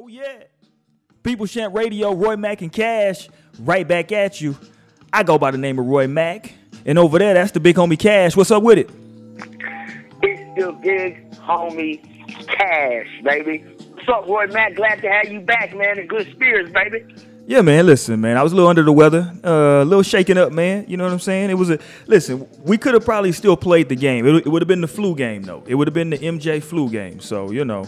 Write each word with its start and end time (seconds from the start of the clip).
Oh 0.00 0.06
yeah. 0.06 0.44
People 1.24 1.48
Champ 1.48 1.74
Radio, 1.74 2.14
Roy 2.14 2.36
Mack 2.36 2.62
and 2.62 2.72
Cash, 2.72 3.28
right 3.58 3.86
back 3.86 4.12
at 4.12 4.40
you. 4.40 4.56
I 5.12 5.24
go 5.24 5.38
by 5.38 5.50
the 5.50 5.58
name 5.58 5.76
of 5.80 5.86
Roy 5.86 6.06
Mack. 6.06 6.54
And 6.86 7.00
over 7.00 7.18
there, 7.18 7.34
that's 7.34 7.50
the 7.50 7.58
big 7.58 7.74
homie 7.74 7.98
Cash. 7.98 8.36
What's 8.36 8.52
up 8.52 8.62
with 8.62 8.78
it? 8.78 8.90
It's 10.22 10.60
the 10.60 10.70
big 10.80 11.28
homie 11.32 12.46
Cash, 12.46 13.08
baby. 13.24 13.64
What's 13.94 14.08
up, 14.08 14.28
Roy 14.28 14.46
Mack? 14.46 14.76
Glad 14.76 15.02
to 15.02 15.10
have 15.10 15.32
you 15.32 15.40
back, 15.40 15.76
man. 15.76 15.98
In 15.98 16.06
good 16.06 16.30
spirits, 16.30 16.70
baby. 16.70 17.04
Yeah, 17.48 17.62
man. 17.62 17.84
Listen, 17.84 18.20
man. 18.20 18.36
I 18.36 18.44
was 18.44 18.52
a 18.52 18.54
little 18.54 18.70
under 18.70 18.84
the 18.84 18.92
weather, 18.92 19.32
uh, 19.42 19.82
a 19.82 19.84
little 19.84 20.04
shaken 20.04 20.38
up, 20.38 20.52
man. 20.52 20.84
You 20.86 20.96
know 20.96 21.02
what 21.02 21.12
I'm 21.12 21.18
saying? 21.18 21.50
It 21.50 21.54
was 21.54 21.70
a 21.70 21.80
listen. 22.06 22.46
We 22.62 22.78
could 22.78 22.94
have 22.94 23.04
probably 23.04 23.32
still 23.32 23.56
played 23.56 23.88
the 23.88 23.96
game. 23.96 24.28
It, 24.28 24.46
it 24.46 24.48
would 24.48 24.62
have 24.62 24.68
been 24.68 24.80
the 24.80 24.86
flu 24.86 25.16
game, 25.16 25.42
though. 25.42 25.64
It 25.66 25.74
would 25.74 25.88
have 25.88 25.94
been 25.94 26.10
the 26.10 26.18
MJ 26.18 26.62
flu 26.62 26.88
game. 26.88 27.18
So 27.18 27.50
you 27.50 27.64
know, 27.64 27.84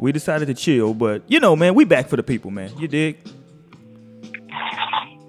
we 0.00 0.12
decided 0.12 0.46
to 0.46 0.54
chill. 0.54 0.94
But 0.94 1.22
you 1.28 1.40
know, 1.40 1.54
man, 1.54 1.74
we 1.74 1.84
back 1.84 2.08
for 2.08 2.16
the 2.16 2.22
people, 2.22 2.50
man. 2.50 2.76
You 2.78 2.88
dig? 2.88 3.18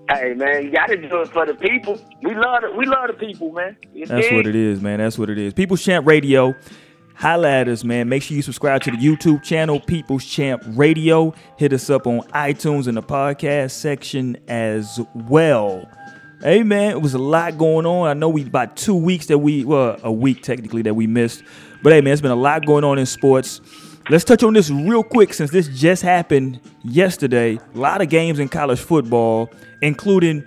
Hey, 0.09 0.33
man, 0.33 0.65
you 0.65 0.71
gotta 0.71 0.97
do 0.97 1.21
it 1.21 1.29
for 1.29 1.45
the 1.45 1.53
people. 1.53 1.99
We 2.21 2.35
love 2.35 2.63
it. 2.63 2.75
We 2.75 2.85
love 2.85 3.07
the 3.07 3.13
people, 3.13 3.51
man. 3.51 3.77
You 3.93 4.05
That's 4.05 4.27
dig? 4.27 4.35
what 4.35 4.47
it 4.47 4.55
is, 4.55 4.81
man. 4.81 4.99
That's 4.99 5.17
what 5.17 5.29
it 5.29 5.37
is. 5.37 5.53
People's 5.53 5.83
Champ 5.83 6.05
Radio. 6.05 6.55
Holla 7.15 7.49
at 7.49 7.67
us, 7.67 7.83
man. 7.83 8.09
Make 8.09 8.23
sure 8.23 8.35
you 8.35 8.41
subscribe 8.41 8.81
to 8.81 8.91
the 8.91 8.97
YouTube 8.97 9.43
channel, 9.43 9.79
People's 9.79 10.25
Champ 10.25 10.63
Radio. 10.69 11.35
Hit 11.55 11.71
us 11.71 11.89
up 11.89 12.07
on 12.07 12.21
iTunes 12.29 12.87
in 12.87 12.95
the 12.95 13.03
podcast 13.03 13.71
section 13.71 14.37
as 14.47 14.99
well. 15.13 15.87
Hey, 16.41 16.63
man, 16.63 16.91
it 16.91 17.01
was 17.01 17.13
a 17.13 17.19
lot 17.19 17.59
going 17.59 17.85
on. 17.85 18.07
I 18.07 18.13
know 18.13 18.27
we 18.27 18.41
about 18.41 18.75
two 18.75 18.95
weeks 18.95 19.27
that 19.27 19.37
we, 19.37 19.63
well, 19.63 19.99
a 20.01 20.11
week 20.11 20.41
technically 20.41 20.81
that 20.81 20.95
we 20.95 21.05
missed. 21.05 21.43
But 21.83 21.93
hey, 21.93 22.01
man, 22.01 22.13
it's 22.13 22.21
been 22.21 22.31
a 22.31 22.35
lot 22.35 22.65
going 22.65 22.83
on 22.83 22.97
in 22.97 23.05
sports. 23.05 23.61
Let's 24.09 24.23
touch 24.23 24.43
on 24.43 24.53
this 24.53 24.69
real 24.69 25.03
quick 25.03 25.33
since 25.33 25.51
this 25.51 25.67
just 25.67 26.01
happened 26.01 26.59
yesterday. 26.83 27.59
A 27.75 27.77
lot 27.77 28.01
of 28.01 28.09
games 28.09 28.39
in 28.39 28.49
college 28.49 28.79
football, 28.79 29.49
including 29.81 30.43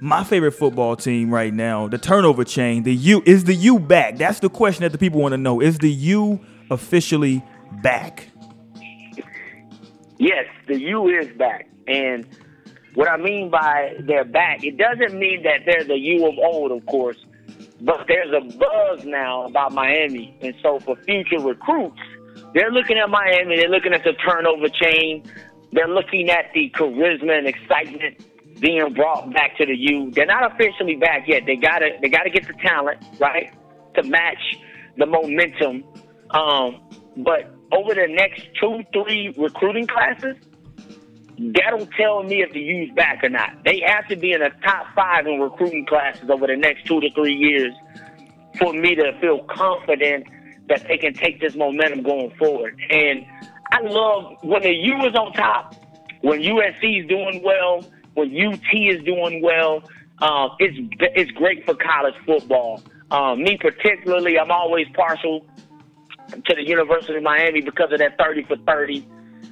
my 0.00 0.24
favorite 0.24 0.52
football 0.52 0.96
team 0.96 1.32
right 1.32 1.52
now, 1.52 1.86
the 1.86 1.98
turnover 1.98 2.44
chain. 2.44 2.82
The 2.82 2.94
U 2.94 3.22
is 3.26 3.44
the 3.44 3.54
U 3.54 3.78
back? 3.78 4.16
That's 4.16 4.40
the 4.40 4.48
question 4.48 4.82
that 4.82 4.92
the 4.92 4.98
people 4.98 5.20
want 5.20 5.32
to 5.32 5.38
know. 5.38 5.60
Is 5.60 5.78
the 5.78 5.90
U 5.90 6.40
officially 6.70 7.44
back? 7.82 8.28
Yes, 10.18 10.46
the 10.66 10.80
U 10.80 11.08
is 11.08 11.28
back. 11.36 11.68
And 11.86 12.26
what 12.94 13.08
I 13.08 13.16
mean 13.16 13.50
by 13.50 13.94
they're 14.00 14.24
back, 14.24 14.64
it 14.64 14.76
doesn't 14.78 15.18
mean 15.18 15.42
that 15.42 15.60
they're 15.66 15.84
the 15.84 15.98
U 15.98 16.26
of 16.26 16.38
old, 16.38 16.72
of 16.72 16.84
course, 16.86 17.18
but 17.80 18.06
there's 18.08 18.32
a 18.32 18.56
buzz 18.58 19.04
now 19.04 19.44
about 19.46 19.72
Miami. 19.72 20.36
And 20.40 20.54
so 20.62 20.80
for 20.80 20.96
future 21.04 21.38
recruits, 21.38 22.00
they're 22.54 22.70
looking 22.70 22.96
at 22.98 23.10
Miami, 23.10 23.56
they're 23.56 23.68
looking 23.68 23.92
at 23.92 24.04
the 24.04 24.12
turnover 24.12 24.68
chain, 24.68 25.24
they're 25.72 25.88
looking 25.88 26.30
at 26.30 26.46
the 26.54 26.70
charisma 26.70 27.38
and 27.38 27.46
excitement 27.46 28.24
being 28.60 28.94
brought 28.94 29.32
back 29.32 29.56
to 29.58 29.66
the 29.66 29.76
U. 29.76 30.10
They're 30.12 30.26
not 30.26 30.52
officially 30.54 30.96
back 30.96 31.26
yet. 31.26 31.42
They 31.46 31.56
gotta 31.56 31.90
they 32.00 32.08
gotta 32.08 32.30
get 32.30 32.46
the 32.46 32.54
talent, 32.54 33.04
right? 33.18 33.52
To 33.96 34.02
match 34.04 34.58
the 34.96 35.06
momentum. 35.06 35.84
Um, 36.30 36.80
but 37.16 37.52
over 37.72 37.94
the 37.94 38.06
next 38.08 38.42
two, 38.60 38.82
three 38.92 39.34
recruiting 39.36 39.86
classes, 39.86 40.36
that'll 41.38 41.86
tell 41.98 42.22
me 42.22 42.42
if 42.42 42.52
the 42.52 42.60
U's 42.60 42.90
back 42.94 43.22
or 43.24 43.28
not. 43.28 43.64
They 43.64 43.82
have 43.86 44.06
to 44.08 44.16
be 44.16 44.32
in 44.32 44.40
the 44.40 44.50
top 44.62 44.86
five 44.94 45.26
in 45.26 45.40
recruiting 45.40 45.86
classes 45.86 46.30
over 46.30 46.46
the 46.46 46.56
next 46.56 46.86
two 46.86 47.00
to 47.00 47.10
three 47.10 47.34
years 47.34 47.74
for 48.58 48.72
me 48.72 48.94
to 48.94 49.18
feel 49.20 49.44
confident 49.50 50.26
that 50.68 50.86
they 50.88 50.98
can 50.98 51.14
take 51.14 51.40
this 51.40 51.54
momentum 51.54 52.02
going 52.02 52.30
forward. 52.38 52.78
And 52.90 53.26
I 53.72 53.80
love 53.82 54.36
when 54.42 54.62
the 54.62 54.72
U 54.72 55.04
is 55.04 55.14
on 55.14 55.32
top, 55.32 55.74
when 56.22 56.40
USC 56.40 57.02
is 57.02 57.08
doing 57.08 57.42
well, 57.44 57.84
when 58.14 58.28
UT 58.30 58.62
is 58.72 59.02
doing 59.04 59.42
well. 59.42 59.82
Uh, 60.22 60.48
it's 60.60 60.78
it's 61.00 61.30
great 61.32 61.64
for 61.66 61.74
college 61.74 62.14
football. 62.24 62.82
Um, 63.10 63.42
me 63.42 63.58
particularly, 63.60 64.38
I'm 64.38 64.50
always 64.50 64.86
partial 64.94 65.44
to 66.30 66.54
the 66.54 66.66
University 66.66 67.16
of 67.16 67.22
Miami 67.22 67.60
because 67.60 67.92
of 67.92 67.98
that 67.98 68.16
30 68.18 68.44
for 68.44 68.56
30. 68.56 69.06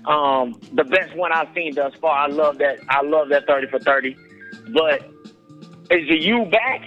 Um, 0.06 0.58
the 0.72 0.84
best 0.84 1.14
one 1.16 1.32
I've 1.32 1.48
seen 1.54 1.74
thus 1.74 1.92
far. 2.00 2.16
I 2.16 2.26
love 2.26 2.58
that. 2.58 2.78
I 2.88 3.02
love 3.02 3.28
that 3.28 3.46
30 3.46 3.68
for 3.68 3.78
30. 3.78 4.16
But 4.72 5.02
is 5.90 6.08
the 6.08 6.18
U 6.20 6.46
back? 6.46 6.82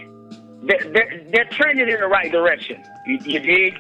They're, 0.64 0.92
they're, 0.92 1.26
they're 1.32 1.50
trending 1.52 1.88
in 1.90 2.00
the 2.00 2.08
right 2.08 2.32
direction. 2.32 2.84
You, 3.06 3.20
you 3.24 3.40
dig? 3.40 3.76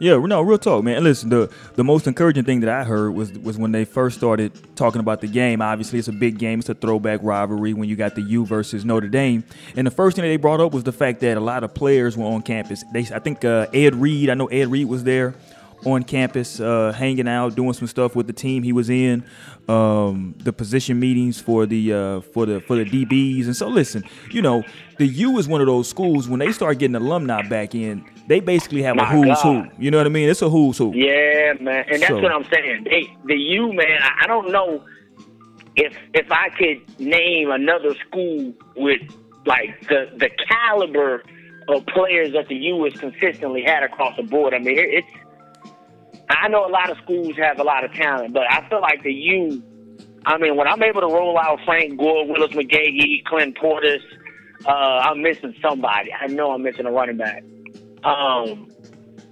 Yeah, 0.00 0.18
no, 0.18 0.42
real 0.42 0.58
talk, 0.58 0.82
man. 0.82 0.96
And 0.96 1.04
listen, 1.04 1.28
the 1.28 1.48
the 1.76 1.84
most 1.84 2.06
encouraging 2.06 2.44
thing 2.44 2.60
that 2.60 2.68
I 2.68 2.82
heard 2.82 3.14
was 3.14 3.32
was 3.32 3.56
when 3.56 3.70
they 3.72 3.84
first 3.84 4.16
started 4.16 4.52
talking 4.76 5.00
about 5.00 5.20
the 5.20 5.28
game. 5.28 5.62
Obviously, 5.62 5.98
it's 6.00 6.08
a 6.08 6.12
big 6.12 6.38
game. 6.38 6.58
It's 6.58 6.68
a 6.68 6.74
throwback 6.74 7.20
rivalry 7.22 7.74
when 7.74 7.88
you 7.88 7.94
got 7.94 8.16
the 8.16 8.22
U 8.22 8.44
versus 8.44 8.84
Notre 8.84 9.08
Dame. 9.08 9.44
And 9.76 9.86
the 9.86 9.92
first 9.92 10.16
thing 10.16 10.24
that 10.24 10.28
they 10.28 10.36
brought 10.36 10.60
up 10.60 10.72
was 10.72 10.82
the 10.82 10.92
fact 10.92 11.20
that 11.20 11.36
a 11.36 11.40
lot 11.40 11.62
of 11.62 11.74
players 11.74 12.16
were 12.16 12.26
on 12.26 12.42
campus. 12.42 12.84
They, 12.92 13.00
I 13.14 13.20
think 13.20 13.44
uh, 13.44 13.68
Ed 13.72 13.94
Reed. 13.94 14.30
I 14.30 14.34
know 14.34 14.46
Ed 14.46 14.68
Reed 14.68 14.88
was 14.88 15.04
there 15.04 15.34
on 15.84 16.02
campus, 16.02 16.60
uh, 16.60 16.92
hanging 16.92 17.28
out, 17.28 17.54
doing 17.54 17.72
some 17.74 17.86
stuff 17.88 18.16
with 18.16 18.26
the 18.26 18.32
team 18.32 18.62
he 18.62 18.72
was 18.72 18.88
in, 18.90 19.24
um, 19.68 20.34
the 20.38 20.52
position 20.52 20.98
meetings 20.98 21.40
for 21.40 21.66
the 21.66 21.92
uh, 21.92 22.20
for 22.20 22.46
the 22.46 22.60
for 22.60 22.76
the 22.76 22.84
DBs. 22.84 23.44
And 23.46 23.56
so, 23.56 23.68
listen, 23.68 24.02
you 24.30 24.42
know, 24.42 24.62
the 24.98 25.06
U 25.06 25.38
is 25.38 25.46
one 25.48 25.60
of 25.60 25.66
those 25.66 25.88
schools 25.88 26.28
when 26.28 26.40
they 26.40 26.52
start 26.52 26.78
getting 26.78 26.94
alumni 26.96 27.42
back 27.48 27.74
in, 27.74 28.04
they 28.28 28.40
basically 28.40 28.82
have 28.82 28.96
a 28.98 29.04
who's 29.04 29.26
God. 29.26 29.42
who. 29.42 29.82
You 29.82 29.90
know 29.90 29.98
what 29.98 30.06
I 30.06 30.10
mean? 30.10 30.28
It's 30.28 30.42
a 30.42 30.48
who's 30.48 30.78
who. 30.78 30.92
Yeah, 30.94 31.52
man, 31.60 31.84
and 31.90 32.00
that's 32.00 32.08
So- 32.08 32.20
what 32.20 32.32
I'm 32.32 32.44
saying. 32.52 32.84
They, 32.84 33.14
the 33.26 33.36
U, 33.36 33.72
man. 33.72 33.98
I, 34.00 34.24
I 34.24 34.26
don't 34.26 34.50
know 34.50 34.84
if 35.76 35.94
if 36.14 36.30
I 36.30 36.48
could 36.50 36.98
name 37.00 37.50
another 37.50 37.94
school 38.08 38.54
with 38.76 39.00
like 39.46 39.80
the 39.88 40.10
the 40.16 40.30
caliber 40.48 41.22
of 41.68 41.84
players 41.86 42.32
that 42.34 42.46
the 42.48 42.54
U 42.56 42.84
has 42.84 42.92
consistently 42.94 43.62
had 43.62 43.82
across 43.82 44.16
the 44.16 44.22
board. 44.22 44.52
I 44.54 44.58
mean, 44.58 44.78
it, 44.78 44.88
it's. 45.04 45.06
I 46.40 46.48
know 46.48 46.66
a 46.66 46.68
lot 46.68 46.90
of 46.90 46.98
schools 46.98 47.36
have 47.36 47.58
a 47.58 47.62
lot 47.62 47.84
of 47.84 47.92
talent, 47.92 48.32
but 48.32 48.50
I 48.50 48.68
feel 48.68 48.80
like 48.80 49.02
the 49.02 49.12
U. 49.12 49.62
I 50.26 50.38
mean, 50.38 50.56
when 50.56 50.66
I'm 50.66 50.82
able 50.82 51.02
to 51.02 51.06
roll 51.06 51.38
out 51.38 51.60
Frank 51.64 51.98
Gore, 51.98 52.26
Willis 52.26 52.52
McGahee, 52.52 53.24
Clint 53.24 53.58
Portis, 53.58 54.00
uh, 54.66 54.70
I'm 54.70 55.22
missing 55.22 55.54
somebody. 55.60 56.12
I 56.12 56.28
know 56.28 56.52
I'm 56.52 56.62
missing 56.62 56.86
a 56.86 56.92
running 56.92 57.18
back. 57.18 57.42
Um, 58.04 58.70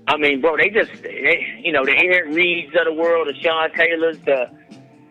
I 0.06 0.16
mean, 0.16 0.40
bro, 0.40 0.56
they 0.56 0.68
just, 0.68 1.02
they, 1.02 1.60
you 1.62 1.72
know, 1.72 1.84
the 1.84 1.92
Eric 1.96 2.34
Reeds 2.34 2.74
of 2.78 2.84
the 2.84 2.92
world, 2.92 3.28
the 3.28 3.40
Sean 3.40 3.72
Taylors, 3.72 4.18
the, 4.26 4.50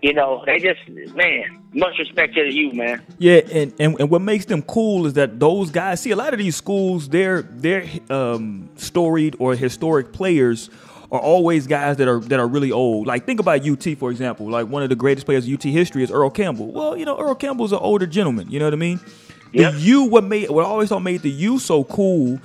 you 0.02 0.14
know, 0.14 0.44
they 0.46 0.60
just, 0.60 0.88
man, 1.16 1.62
much 1.74 1.98
respect 1.98 2.36
to 2.36 2.54
you, 2.54 2.74
man. 2.74 3.02
Yeah, 3.18 3.42
and, 3.52 3.74
and, 3.80 4.00
and 4.00 4.10
what 4.10 4.22
makes 4.22 4.46
them 4.46 4.62
cool 4.62 5.06
is 5.06 5.14
that 5.14 5.40
those 5.40 5.72
guys 5.72 6.02
see 6.02 6.12
a 6.12 6.16
lot 6.16 6.34
of 6.34 6.40
these 6.40 6.56
schools, 6.56 7.10
their 7.10 7.42
their 7.42 7.86
um, 8.10 8.70
storied 8.76 9.36
or 9.40 9.56
historic 9.56 10.12
players 10.12 10.70
are 11.12 11.20
always 11.20 11.68
guys 11.68 11.98
that 11.98 12.08
are 12.08 12.20
that 12.20 12.40
are 12.40 12.48
really 12.48 12.72
old. 12.72 13.06
Like 13.06 13.26
think 13.26 13.40
about 13.40 13.68
UT 13.68 13.98
for 13.98 14.12
example. 14.12 14.50
Like 14.50 14.68
one 14.68 14.82
of 14.82 14.90
the 14.90 14.96
greatest 14.96 15.26
players 15.26 15.46
of 15.46 15.54
UT 15.54 15.64
history 15.64 16.04
is 16.04 16.12
Earl 16.12 16.30
Campbell. 16.30 16.72
Well, 16.72 16.96
you 16.96 17.06
know 17.06 17.18
Earl 17.20 17.36
Campbell's 17.36 17.74
an 17.74 17.80
older 17.80 18.08
gentleman. 18.08 18.50
You 18.50 18.60
know 18.60 18.66
what 18.66 18.74
I 18.74 18.78
mean? 18.78 19.00
Yep. 19.52 19.74
The 19.74 19.80
U 19.80 20.04
what 20.06 20.24
made 20.24 20.50
what 20.50 20.66
I 20.66 20.70
always 20.70 20.90
thought 20.90 21.02
made 21.02 21.22
the 21.22 21.30
U 21.30 21.60
so 21.60 21.84
cool 21.84 22.40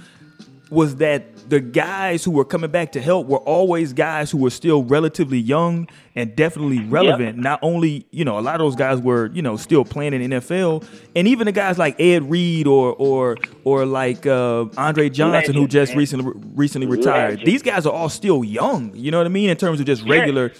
was 0.68 0.96
that 0.96 1.24
the 1.48 1.60
guys 1.60 2.24
who 2.24 2.30
were 2.30 2.44
coming 2.44 2.70
back 2.70 2.92
to 2.92 3.00
help 3.00 3.26
were 3.26 3.38
always 3.38 3.92
guys 3.92 4.30
who 4.30 4.38
were 4.38 4.50
still 4.50 4.82
relatively 4.82 5.38
young 5.38 5.88
and 6.14 6.34
definitely 6.34 6.80
relevant. 6.80 7.38
Not 7.38 7.58
only, 7.62 8.06
you 8.10 8.24
know, 8.24 8.38
a 8.38 8.40
lot 8.40 8.54
of 8.54 8.60
those 8.60 8.76
guys 8.76 9.00
were, 9.00 9.30
you 9.32 9.42
know, 9.42 9.56
still 9.56 9.84
playing 9.84 10.14
in 10.14 10.30
NFL, 10.30 10.86
and 11.14 11.28
even 11.28 11.46
the 11.46 11.52
guys 11.52 11.78
like 11.78 12.00
Ed 12.00 12.28
Reed 12.30 12.66
or 12.66 12.94
or 12.94 13.36
or 13.64 13.86
like 13.86 14.26
uh, 14.26 14.66
Andre 14.76 15.08
Johnson, 15.08 15.54
who 15.54 15.68
just 15.68 15.92
man. 15.92 15.98
recently 15.98 16.32
recently 16.54 16.86
retired. 16.86 17.30
Legend. 17.30 17.46
These 17.46 17.62
guys 17.62 17.86
are 17.86 17.92
all 17.92 18.08
still 18.08 18.44
young. 18.44 18.94
You 18.94 19.10
know 19.10 19.18
what 19.18 19.26
I 19.26 19.30
mean? 19.30 19.50
In 19.50 19.56
terms 19.56 19.80
of 19.80 19.86
just 19.86 20.02
regular. 20.02 20.52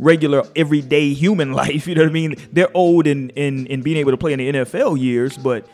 Regular 0.00 0.42
everyday 0.56 1.14
human 1.14 1.52
life, 1.62 1.86
you 1.86 1.94
know 1.94 2.02
what 2.02 2.08
I 2.08 2.12
mean? 2.12 2.34
They're 2.50 2.76
old 2.76 3.06
in, 3.06 3.30
in 3.30 3.68
in 3.68 3.82
being 3.82 3.96
able 3.98 4.10
to 4.10 4.16
play 4.16 4.32
in 4.32 4.40
the 4.40 4.50
NFL 4.50 5.00
years, 5.00 5.38
but 5.38 5.68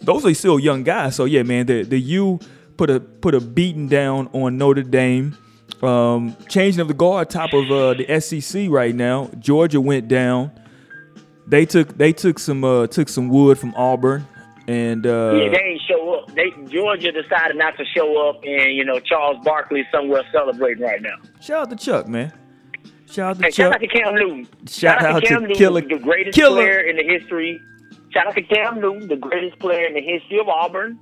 those 0.00 0.24
are 0.24 0.32
still 0.34 0.60
young 0.60 0.84
guys. 0.84 1.16
So 1.16 1.24
yeah, 1.24 1.42
man, 1.42 1.66
the 1.66 1.82
the 1.82 1.98
U 1.98 2.38
put 2.78 2.88
a 2.88 3.00
put 3.00 3.34
a 3.34 3.40
beating 3.40 3.88
down 3.88 4.28
on 4.32 4.56
Notre 4.56 4.82
Dame. 4.82 5.36
Um, 5.82 6.34
changing 6.48 6.80
of 6.80 6.88
the 6.88 6.94
guard 6.94 7.28
top 7.28 7.52
of 7.52 7.70
uh, 7.70 7.92
the 7.94 8.20
SEC 8.20 8.68
right 8.70 8.94
now. 8.94 9.30
Georgia 9.38 9.80
went 9.80 10.08
down. 10.08 10.50
They 11.46 11.66
took 11.66 11.98
they 11.98 12.12
took 12.14 12.38
some 12.38 12.64
uh, 12.64 12.86
took 12.86 13.08
some 13.10 13.28
wood 13.28 13.58
from 13.58 13.74
Auburn, 13.74 14.26
and 14.66 15.06
uh, 15.06 15.32
yeah, 15.34 15.50
they 15.50 15.62
ain't 15.62 15.82
show 15.86 16.14
up. 16.14 16.34
They 16.34 16.50
Georgia 16.70 17.12
decided 17.12 17.56
not 17.56 17.76
to 17.76 17.84
show 17.94 18.28
up, 18.28 18.42
and 18.44 18.74
you 18.74 18.84
know 18.84 18.98
Charles 19.00 19.38
Barkley 19.44 19.86
somewhere 19.92 20.22
celebrating 20.32 20.82
right 20.82 21.02
now. 21.02 21.16
shout 21.40 21.62
out 21.62 21.70
to 21.70 21.76
Chuck, 21.76 22.08
man. 22.08 22.32
Shout 23.10 23.30
out 23.30 23.38
to 23.38 23.44
Hey, 23.44 23.50
shout 23.50 23.72
out 23.74 23.80
to 23.80 23.86
Cam 23.88 24.14
Newton. 24.14 24.48
Shout 24.66 25.02
out 25.02 25.20
to 25.20 25.26
Cam 25.26 25.42
Newton, 25.42 25.56
Killer- 25.56 25.80
the 25.80 25.98
greatest 25.98 26.36
Killer. 26.36 26.56
player 26.56 26.80
in 26.80 26.96
the 26.96 27.04
history. 27.04 27.60
Shout 28.10 28.26
out 28.26 28.34
to 28.34 28.42
Cam 28.42 28.80
Newton, 28.80 29.08
the 29.08 29.16
greatest 29.16 29.58
player 29.60 29.86
in 29.86 29.94
the 29.94 30.02
history 30.02 30.38
of 30.38 30.48
Auburn. 30.48 30.98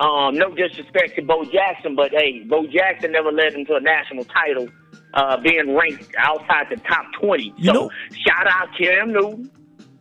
Um, 0.00 0.34
no 0.34 0.54
disrespect 0.54 1.14
to 1.16 1.22
Bo 1.22 1.44
Jackson, 1.44 1.94
but 1.94 2.10
hey, 2.10 2.40
Bo 2.48 2.66
Jackson 2.66 3.12
never 3.12 3.30
led 3.30 3.52
them 3.52 3.64
to 3.66 3.74
a 3.76 3.80
national 3.80 4.24
title. 4.24 4.68
uh, 5.12 5.36
being 5.38 5.74
ranked 5.74 6.14
outside 6.18 6.66
the 6.70 6.76
top 6.88 7.04
20. 7.20 7.52
You 7.56 7.64
so 7.66 7.72
know- 7.72 7.90
shout 8.26 8.46
out 8.46 8.68
to 8.78 8.84
him, 8.84 9.12
Newton. 9.12 9.50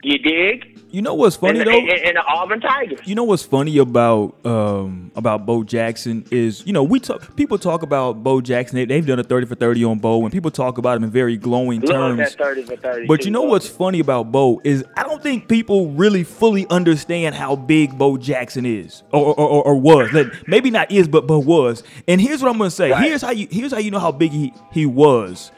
You 0.03 0.19
dig? 0.19 0.68
You 0.91 1.01
know 1.01 1.13
what's 1.13 1.35
funny 1.35 1.59
and, 1.59 1.67
though? 1.67 1.77
and, 1.77 1.89
and 1.89 2.17
the 2.17 2.23
Auburn 2.25 2.61
Tigers. 2.61 2.99
You 3.05 3.15
know 3.15 3.23
what's 3.23 3.43
funny 3.43 3.77
about 3.77 4.35
um, 4.45 5.11
about 5.15 5.45
Bo 5.45 5.63
Jackson 5.63 6.25
is 6.31 6.65
you 6.65 6.73
know 6.73 6.83
we 6.83 6.99
talk 6.99 7.35
people 7.35 7.57
talk 7.57 7.83
about 7.83 8.23
Bo 8.23 8.41
Jackson 8.41 8.75
they, 8.75 8.85
they've 8.85 9.05
done 9.05 9.19
a 9.19 9.23
thirty 9.23 9.45
for 9.45 9.55
thirty 9.55 9.83
on 9.83 9.99
Bo 9.99 10.23
and 10.23 10.31
people 10.31 10.51
talk 10.51 10.77
about 10.77 10.97
him 10.97 11.03
in 11.03 11.11
very 11.11 11.37
glowing 11.37 11.81
Love 11.81 12.17
terms. 12.17 12.35
that 12.35 12.37
30 12.37 12.63
for 12.63 12.75
30. 12.75 13.07
But 13.07 13.25
you 13.25 13.31
know 13.31 13.43
what's 13.43 13.67
funny 13.67 13.99
about 13.99 14.31
Bo 14.31 14.61
is 14.63 14.83
I 14.97 15.03
don't 15.03 15.21
think 15.21 15.47
people 15.47 15.91
really 15.91 16.23
fully 16.23 16.67
understand 16.69 17.35
how 17.35 17.55
big 17.55 17.97
Bo 17.97 18.17
Jackson 18.17 18.65
is 18.65 19.03
or 19.11 19.33
or, 19.33 19.47
or, 19.47 19.63
or 19.63 19.75
was. 19.75 20.11
Like, 20.11 20.47
maybe 20.47 20.71
not 20.71 20.91
is, 20.91 21.07
but 21.07 21.27
but 21.27 21.41
was. 21.41 21.83
And 22.07 22.19
here's 22.19 22.41
what 22.41 22.51
I'm 22.51 22.57
gonna 22.57 22.71
say. 22.71 22.91
Right. 22.91 23.03
Here's 23.03 23.21
how 23.21 23.31
you 23.31 23.47
here's 23.51 23.71
how 23.71 23.79
you 23.79 23.91
know 23.91 23.99
how 23.99 24.11
big 24.11 24.31
he 24.31 24.53
he 24.71 24.85
was. 24.85 25.51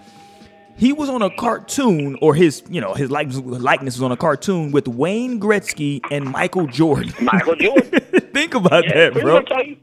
He 0.78 0.94
was 0.94 1.10
on 1.10 1.22
a 1.22 1.30
cartoon, 1.30 2.18
or 2.22 2.34
his 2.34 2.64
you 2.70 2.82
know 2.82 2.94
his 2.94 3.12
likeness 3.12 3.38
likeness 3.38 3.96
was 3.98 4.02
on 4.04 4.12
a 4.12 4.18
cartoon 4.18 4.72
with 4.72 4.88
Wayne 4.88 5.40
Gretzky 5.40 6.02
and 6.10 6.26
Michael 6.26 6.66
Jordan. 6.68 7.14
Michael 7.22 7.56
Jordan. 7.56 8.00
Think 8.34 8.54
about 8.56 8.86
Yeah, 8.86 9.10
that, 9.10 9.14
bro. 9.14 9.34
much 9.36 9.52
all 9.52 9.64
you- 9.64 9.78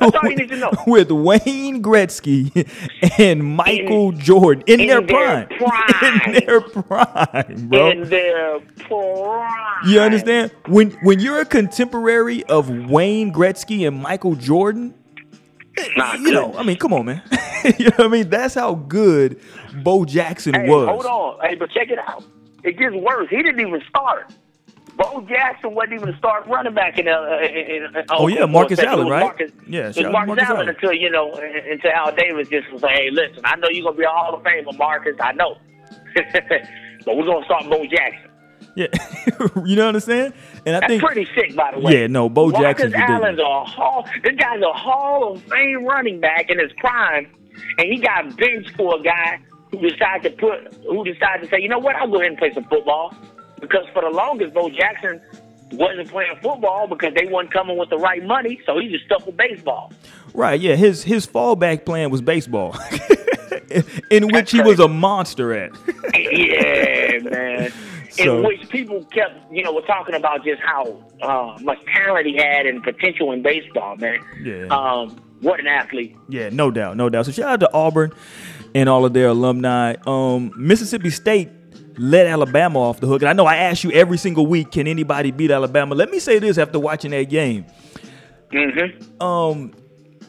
That's 0.00 0.14
all 0.16 0.30
you 0.30 0.36
need 0.36 0.48
to 0.50 0.56
know. 0.58 0.70
With 0.86 1.10
Wayne 1.10 1.82
Gretzky 1.82 2.68
and 3.18 3.42
Michael 3.42 4.12
Jordan 4.12 4.62
in, 4.66 4.80
in 4.80 4.86
their, 4.86 5.00
their 5.00 5.46
prime. 5.46 5.58
prime. 5.58 6.20
in 6.26 6.44
their 6.44 6.60
prime, 6.60 7.68
bro. 7.68 7.90
In 7.90 8.08
their 8.08 8.60
prime. 8.60 9.88
You 9.88 10.00
understand? 10.00 10.52
When 10.68 10.90
when 11.02 11.20
you're 11.20 11.40
a 11.40 11.46
contemporary 11.46 12.44
of 12.44 12.68
Wayne 12.90 13.32
Gretzky 13.32 13.88
and 13.88 14.00
Michael 14.00 14.34
Jordan, 14.36 14.94
Nah, 15.96 16.14
you 16.14 16.30
know, 16.30 16.54
I 16.56 16.62
mean, 16.62 16.78
come 16.78 16.94
on, 16.94 17.04
man. 17.04 17.22
you 17.78 17.84
know 17.86 17.96
what 17.96 18.06
I 18.06 18.08
mean? 18.08 18.30
That's 18.30 18.54
how 18.54 18.74
good 18.74 19.38
Bo 19.82 20.04
Jackson 20.04 20.54
Hey, 20.54 20.68
was. 20.68 20.88
hold 20.88 21.06
on. 21.06 21.38
Hey, 21.48 21.54
but 21.56 21.70
check 21.70 21.90
it 21.90 21.98
out. 21.98 22.24
It 22.64 22.78
gets 22.78 22.94
worse. 22.96 23.28
He 23.30 23.36
didn't 23.36 23.60
even 23.60 23.80
start. 23.88 24.32
Bo 24.96 25.20
Jackson 25.28 25.74
wasn't 25.74 25.94
even 25.94 26.08
a 26.08 26.16
start 26.18 26.46
running 26.46 26.72
back 26.74 26.98
in. 26.98 27.06
Uh, 27.06 27.38
in, 27.42 27.84
in 27.94 28.04
Oh, 28.10 28.28
yeah, 28.28 28.46
Marcus 28.46 28.78
Allen, 28.78 29.08
right? 29.08 29.20
Marcus, 29.20 29.52
Yeah, 29.66 29.80
it 29.80 29.86
was 29.88 29.96
shout 29.96 30.04
out 30.06 30.08
to 30.08 30.12
Marcus, 30.12 30.26
Marcus 30.28 30.44
Allen, 30.48 30.56
Allen. 30.60 30.68
until 30.70 30.92
you 30.94 31.10
know, 31.10 31.32
until 31.34 31.90
Al 31.90 32.14
Davis 32.16 32.48
just 32.48 32.72
was 32.72 32.82
like, 32.82 32.94
"Hey, 32.96 33.10
listen, 33.10 33.42
I 33.44 33.56
know 33.56 33.68
you're 33.70 33.84
gonna 33.84 33.96
be 33.98 34.04
a 34.04 34.08
Hall 34.08 34.34
of 34.34 34.42
Famer, 34.42 34.76
Marcus. 34.78 35.14
I 35.20 35.32
know, 35.32 35.58
but 37.04 37.16
we're 37.16 37.26
gonna 37.26 37.44
start 37.44 37.64
Bo 37.68 37.84
Jackson. 37.86 38.30
Yeah, 38.74 38.86
you 39.66 39.76
know 39.76 39.86
what 39.86 39.94
I'm 39.96 40.00
saying? 40.00 40.32
And 40.64 40.76
I 40.76 40.80
That's 40.80 40.90
think 40.92 41.02
pretty 41.02 41.26
sick, 41.34 41.54
by 41.54 41.72
the 41.74 41.80
way. 41.80 42.00
Yeah, 42.00 42.06
no, 42.08 42.28
Bo 42.30 42.48
Marcus 42.48 42.60
Jackson's 42.62 42.92
ridiculous. 42.94 43.22
Allen's 43.22 43.38
a 43.38 43.64
hall. 43.64 44.08
This 44.22 44.34
guy's 44.36 44.60
a 44.62 44.72
Hall 44.72 45.32
of 45.34 45.42
Fame 45.44 45.84
running 45.84 46.20
back 46.20 46.48
in 46.50 46.58
his 46.58 46.72
prime, 46.78 47.26
and 47.78 47.86
he 47.92 47.98
got 47.98 48.34
benched 48.36 48.70
for 48.76 48.98
a 48.98 49.02
guy 49.02 49.40
who 49.70 49.78
decided 49.88 50.22
to 50.22 50.30
put, 50.36 50.74
who 50.84 51.04
decided 51.04 51.44
to 51.44 51.48
say, 51.50 51.60
you 51.60 51.68
know 51.68 51.78
what, 51.78 51.96
I'll 51.96 52.08
go 52.08 52.16
ahead 52.16 52.28
and 52.30 52.38
play 52.38 52.52
some 52.54 52.64
football, 52.64 53.14
because 53.60 53.86
for 53.92 54.02
the 54.02 54.10
longest, 54.10 54.54
Bo 54.54 54.70
Jackson 54.70 55.20
wasn't 55.72 56.08
playing 56.08 56.36
football 56.42 56.86
because 56.86 57.12
they 57.14 57.26
weren't 57.26 57.52
coming 57.52 57.76
with 57.76 57.90
the 57.90 57.98
right 57.98 58.24
money, 58.24 58.60
so 58.66 58.78
he 58.78 58.88
just 58.88 59.04
stuck 59.04 59.26
with 59.26 59.36
baseball. 59.36 59.92
right, 60.34 60.60
yeah, 60.60 60.76
his 60.76 61.02
his 61.02 61.26
fallback 61.26 61.84
plan 61.84 62.10
was 62.10 62.22
baseball, 62.22 62.76
in 64.10 64.28
which 64.28 64.52
he 64.52 64.60
was 64.60 64.78
a 64.78 64.88
monster 64.88 65.52
at. 65.52 65.72
yeah, 66.14 67.18
man. 67.18 67.72
So- 68.10 68.38
in 68.38 68.46
which 68.46 68.66
people 68.70 69.04
kept, 69.12 69.52
you 69.52 69.62
know, 69.62 69.74
were 69.74 69.82
talking 69.82 70.14
about 70.14 70.42
just 70.42 70.62
how 70.62 71.04
uh, 71.20 71.58
much 71.60 71.76
talent 71.84 72.24
he 72.26 72.34
had 72.34 72.64
and 72.64 72.82
potential 72.82 73.32
in 73.32 73.42
baseball, 73.42 73.96
man. 73.96 74.20
Yeah. 74.42 74.68
Um, 74.68 75.20
what 75.42 75.60
an 75.60 75.66
athlete. 75.66 76.16
Yeah, 76.30 76.48
no 76.48 76.70
doubt, 76.70 76.96
no 76.96 77.10
doubt. 77.10 77.26
So 77.26 77.32
shout 77.32 77.50
out 77.50 77.60
to 77.60 77.72
Auburn 77.74 78.14
and 78.76 78.90
all 78.90 79.06
of 79.06 79.14
their 79.14 79.28
alumni. 79.28 79.94
Um, 80.06 80.52
Mississippi 80.54 81.08
State 81.08 81.48
let 81.96 82.26
Alabama 82.26 82.78
off 82.78 83.00
the 83.00 83.06
hook. 83.06 83.22
And 83.22 83.28
I 83.30 83.32
know 83.32 83.46
I 83.46 83.56
ask 83.56 83.82
you 83.82 83.90
every 83.92 84.18
single 84.18 84.46
week, 84.46 84.70
can 84.70 84.86
anybody 84.86 85.30
beat 85.30 85.50
Alabama? 85.50 85.94
Let 85.94 86.10
me 86.10 86.18
say 86.18 86.38
this 86.38 86.58
after 86.58 86.78
watching 86.78 87.10
that 87.12 87.24
game. 87.30 87.64
hmm 88.52 89.22
Um, 89.24 89.72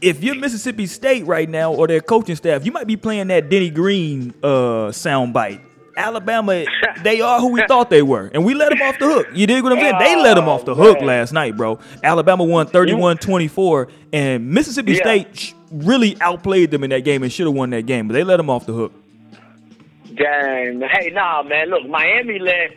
if 0.02 0.24
you're 0.24 0.36
Mississippi 0.36 0.86
State 0.86 1.26
right 1.26 1.50
now 1.50 1.74
or 1.74 1.88
their 1.88 2.00
coaching 2.00 2.38
staff, 2.38 2.66
you 2.66 2.72
might 2.72 2.88
be 2.88 2.96
playing 2.96 3.28
that 3.28 3.50
Denny 3.50 3.70
Green 3.70 4.34
uh 4.42 4.92
soundbite. 4.92 5.62
Alabama, 5.98 6.64
they 7.04 7.20
are 7.22 7.40
who 7.40 7.52
we 7.52 7.64
thought 7.68 7.90
they 7.90 8.02
were, 8.02 8.30
and 8.34 8.46
we 8.46 8.54
let 8.54 8.70
them 8.70 8.82
off 8.82 8.98
the 9.00 9.06
hook. 9.06 9.28
You 9.34 9.48
dig 9.48 9.64
what 9.64 9.74
I'm 9.74 9.80
saying? 9.80 9.96
They 10.00 10.16
let 10.16 10.36
them 10.36 10.48
off 10.48 10.64
the 10.64 10.74
oh, 10.74 10.76
hook 10.76 11.02
last 11.02 11.34
night, 11.34 11.58
bro. 11.58 11.80
Alabama 12.04 12.44
won 12.44 12.68
31-24, 12.68 13.90
and 14.14 14.50
Mississippi 14.50 14.94
Yeah. 14.94 15.00
State 15.00 15.54
really 15.72 16.20
outplayed 16.22 16.72
them 16.72 16.84
in 16.84 16.92
that 16.92 17.02
game 17.02 17.24
and 17.24 17.32
should 17.34 17.48
have 17.48 17.56
won 17.56 17.72
that 17.72 17.86
game, 17.86 18.08
but 18.08 18.14
they 18.14 18.24
let 18.24 18.38
them 18.38 18.50
off 18.50 18.66
the 18.66 18.74
hook. 18.74 18.94
Dang. 20.16 20.82
Hey, 20.82 21.10
nah, 21.12 21.44
man. 21.44 21.70
Look, 21.70 21.88
Miami 21.88 22.40
let 22.40 22.72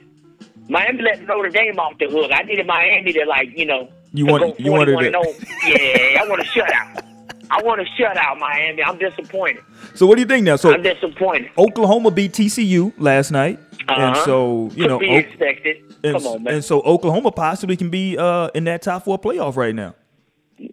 Miami 0.69 1.03
let 1.03 1.27
Notre 1.27 1.49
Dame 1.51 1.79
off 1.79 1.99
the 1.99 2.09
hook. 2.09 2.31
I 2.33 2.43
needed 2.43 2.67
Miami 2.67 3.13
to 3.13 3.25
like, 3.27 3.57
you 3.57 3.67
know, 3.67 3.89
You 4.13 4.27
want- 4.27 4.59
you 4.61 4.71
wanted 4.73 4.93
41 4.95 5.13
to- 5.13 5.19
and 5.19 5.39
0. 5.39 5.57
Yeah, 6.15 6.23
I 6.23 6.29
want 6.29 6.43
to 6.43 6.47
shut 6.47 6.73
out. 6.73 7.05
I 7.51 7.61
want 7.63 7.81
to 7.81 7.87
shut 7.99 8.17
out 8.17 8.39
Miami. 8.39 8.83
I'm 8.83 8.99
disappointed. 8.99 9.63
So 9.95 10.07
what 10.07 10.15
do 10.17 10.23
you 10.23 10.27
think 10.29 10.45
now? 10.45 10.57
So 10.57 10.73
I'm 10.73 10.83
disappointed. 10.83 11.51
Oklahoma 11.59 12.11
beat 12.11 12.33
TCU 12.33 12.93
last 12.99 13.31
night, 13.33 13.59
and 13.89 13.91
Uh-huh. 14.15 14.25
so 14.25 14.71
you 14.75 14.83
Could 14.85 14.89
know, 14.89 14.99
be 14.99 15.11
Oak- 15.11 15.25
expected. 15.27 15.77
and, 16.05 16.17
Come 16.17 16.27
on, 16.27 16.43
man. 16.45 16.55
and 16.55 16.65
so 16.65 16.81
Oklahoma 16.83 17.33
possibly 17.33 17.77
can 17.77 17.91
be 17.91 18.17
uh, 18.17 18.49
in 18.55 18.65
that 18.65 18.83
top 18.83 19.05
four 19.05 19.19
playoff 19.19 19.57
right 19.57 19.75
now. 19.75 19.95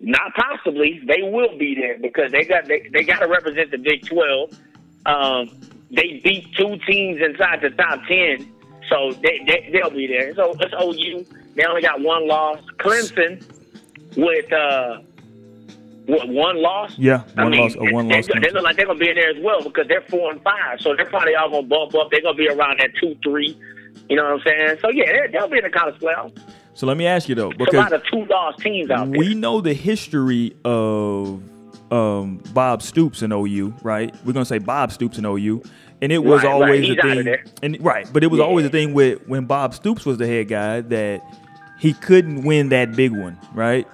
Not 0.01 0.33
possibly. 0.35 1.01
They 1.05 1.21
will 1.23 1.57
be 1.57 1.73
there 1.75 1.97
because 1.99 2.31
they 2.31 2.43
got 2.43 2.65
they, 2.67 2.87
they 2.93 3.03
got 3.03 3.19
to 3.19 3.27
represent 3.27 3.71
the 3.71 3.77
Big 3.77 4.05
Twelve. 4.05 4.51
Um, 5.05 5.49
they 5.89 6.19
beat 6.23 6.53
two 6.55 6.77
teams 6.85 7.21
inside 7.21 7.61
the 7.61 7.69
top 7.71 8.01
ten, 8.07 8.51
so 8.89 9.13
they, 9.23 9.39
they 9.47 9.69
they'll 9.71 9.89
be 9.89 10.05
there. 10.07 10.35
So 10.35 10.53
it's 10.59 10.73
OU. 10.73 11.25
They 11.55 11.63
only 11.65 11.81
got 11.81 12.01
one 12.01 12.27
loss. 12.27 12.59
Clemson 12.77 13.41
with 14.17 14.51
uh, 14.51 14.99
one 16.07 16.61
loss? 16.61 16.93
Yeah, 16.97 17.23
one 17.35 17.51
loss- 17.53 17.75
a 17.75 17.79
one 17.91 18.07
they, 18.07 18.15
loss 18.15 18.27
They, 18.27 18.33
Clemson. 18.33 18.53
look 18.53 18.63
like 18.63 18.75
they're 18.77 18.85
gonna 18.85 18.99
be 18.99 19.09
in 19.09 19.15
there 19.15 19.29
as 19.29 19.37
well 19.43 19.61
because 19.63 19.87
they're 19.87 20.01
four 20.09 20.31
and 20.31 20.41
five, 20.41 20.79
so 20.79 20.95
they're 20.95 21.05
probably 21.05 21.35
all 21.35 21.49
gonna 21.49 21.67
bump 21.67 21.93
up. 21.95 22.09
They're 22.11 22.21
gonna 22.21 22.37
be 22.37 22.47
around 22.47 22.79
that 22.79 22.91
two 22.99 23.15
three. 23.23 23.57
You 24.09 24.15
know 24.15 24.23
what 24.23 24.33
I'm 24.33 24.41
saying? 24.45 24.77
So 24.81 24.89
yeah, 24.89 25.27
they'll 25.31 25.47
be 25.49 25.57
in 25.57 25.63
the 25.63 25.69
college 25.69 25.95
playoffs. 25.95 26.37
So 26.73 26.85
let 26.87 26.95
me 26.97 27.07
ask 27.07 27.27
you 27.27 27.35
though, 27.35 27.49
It's 27.49 27.55
a 27.55 27.57
because 27.59 27.73
lot 27.75 27.93
of 27.93 28.03
two 28.11 28.23
loss 28.25 28.55
teams 28.61 28.89
out 28.91 29.09
there. 29.11 29.19
we 29.19 29.33
know 29.33 29.61
the 29.61 29.73
history 29.73 30.55
of 30.63 31.41
um, 31.91 32.37
Bob 32.53 32.81
Stoops 32.83 33.21
in 33.21 33.31
OU, 33.31 33.73
right? 33.81 34.13
We're 34.25 34.33
gonna 34.33 34.45
say 34.45 34.59
Bob 34.59 34.91
Stoops 34.91 35.17
in 35.17 35.25
OU, 35.25 35.61
and 36.01 36.11
it 36.11 36.19
was 36.19 36.43
Right, 36.43 36.49
right. 36.49 36.53
always 36.53 36.87
He's 36.87 36.97
a 36.97 37.01
thing. 37.01 37.35
And 37.63 37.77
right, 37.83 38.07
but 38.13 38.23
it 38.23 38.27
was 38.27 38.39
Yeah. 38.39 38.45
always 38.45 38.65
a 38.65 38.69
thing 38.69 38.93
with 38.93 39.27
when 39.27 39.45
Bob 39.45 39.73
Stoops 39.73 40.05
was 40.05 40.17
the 40.17 40.27
head 40.27 40.47
guy 40.49 40.81
that 40.81 41.21
he 41.79 41.93
couldn't 41.93 42.43
win 42.43 42.69
that 42.69 42.95
big 42.95 43.11
one, 43.11 43.37
right? 43.53 43.87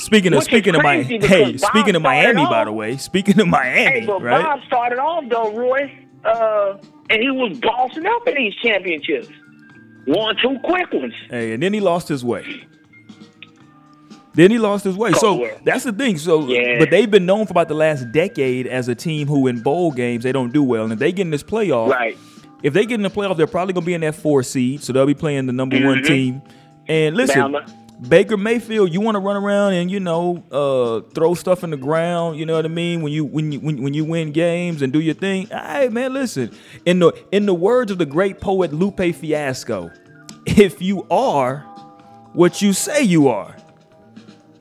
Speaking 0.00 0.32
of 0.32 0.38
Which 0.38 0.46
speaking 0.46 0.74
of 0.74 0.82
Miami, 0.82 1.18
hey, 1.26 1.56
speaking 1.56 1.94
of 1.94 2.02
Miami, 2.02 2.44
by 2.46 2.64
the 2.64 2.72
way, 2.72 2.96
speaking 2.96 3.38
of 3.40 3.46
Miami, 3.48 4.00
Hey, 4.00 4.06
but 4.06 4.22
right? 4.22 4.42
Bob 4.42 4.60
started 4.66 4.98
off 4.98 5.24
though, 5.28 5.52
Roy, 5.54 5.92
uh, 6.24 6.78
and 7.10 7.22
he 7.22 7.30
was 7.30 7.58
bossing 7.60 8.06
up 8.06 8.26
in 8.26 8.34
these 8.34 8.54
championships. 8.56 9.28
Won 10.06 10.34
two 10.42 10.58
quick 10.64 10.90
ones. 10.92 11.12
Hey, 11.28 11.52
and 11.52 11.62
then 11.62 11.72
he 11.74 11.80
lost 11.80 12.08
his 12.08 12.24
way. 12.24 12.64
Then 14.32 14.50
he 14.50 14.58
lost 14.58 14.84
his 14.84 14.96
way. 14.96 15.12
So 15.12 15.20
Coldwell. 15.36 15.58
that's 15.64 15.84
the 15.84 15.92
thing. 15.92 16.16
So, 16.16 16.46
Yeah. 16.46 16.78
but 16.78 16.90
they've 16.90 17.10
been 17.10 17.26
known 17.26 17.46
for 17.46 17.52
about 17.52 17.68
the 17.68 17.74
last 17.74 18.10
decade 18.12 18.66
as 18.66 18.88
a 18.88 18.94
team 18.94 19.26
who, 19.28 19.48
in 19.48 19.60
bowl 19.60 19.90
games, 19.92 20.22
they 20.24 20.32
don't 20.32 20.52
do 20.52 20.62
well. 20.62 20.84
And 20.84 20.92
if 20.92 20.98
they 20.98 21.12
get 21.12 21.22
in 21.22 21.30
this 21.30 21.42
playoff, 21.42 21.88
Right. 21.90 22.16
if 22.62 22.72
they 22.72 22.86
get 22.86 22.94
in 22.94 23.02
the 23.02 23.10
playoff, 23.10 23.36
they're 23.36 23.46
probably 23.48 23.74
gonna 23.74 23.86
be 23.86 23.94
in 23.94 24.00
that 24.02 24.14
four 24.14 24.42
seed. 24.42 24.82
So 24.82 24.92
they'll 24.92 25.04
be 25.06 25.14
playing 25.14 25.46
the 25.46 25.52
number 25.52 25.76
one 25.84 25.98
Mhm. 25.98 26.06
team. 26.06 26.42
And 26.88 27.16
listen, 27.16 27.40
Bama. 27.42 27.68
Baker 28.08 28.36
Mayfield, 28.36 28.92
you 28.92 29.00
want 29.00 29.16
to 29.16 29.20
run 29.20 29.36
around 29.36 29.74
and 29.74 29.90
you 29.90 30.00
know 30.00 30.42
uh, 30.50 31.00
throw 31.14 31.34
stuff 31.34 31.62
in 31.62 31.70
the 31.70 31.76
ground. 31.76 32.38
You 32.38 32.46
know 32.46 32.54
what 32.54 32.64
I 32.64 32.68
mean? 32.68 33.02
When 33.02 33.12
you 33.12 33.24
when 33.24 33.52
you 33.52 33.60
when, 33.60 33.82
when 33.82 33.94
you 33.94 34.04
win 34.04 34.32
games 34.32 34.82
and 34.82 34.92
do 34.92 35.00
your 35.00 35.14
thing. 35.14 35.46
Hey 35.48 35.88
man, 35.90 36.14
listen. 36.14 36.50
In 36.86 36.98
the 36.98 37.12
in 37.30 37.46
the 37.46 37.54
words 37.54 37.90
of 37.90 37.98
the 37.98 38.06
great 38.06 38.40
poet 38.40 38.72
Lupe 38.72 39.14
Fiasco, 39.14 39.90
if 40.46 40.80
you 40.80 41.06
are 41.10 41.58
what 42.32 42.62
you 42.62 42.72
say 42.72 43.02
you 43.02 43.28
are. 43.28 43.56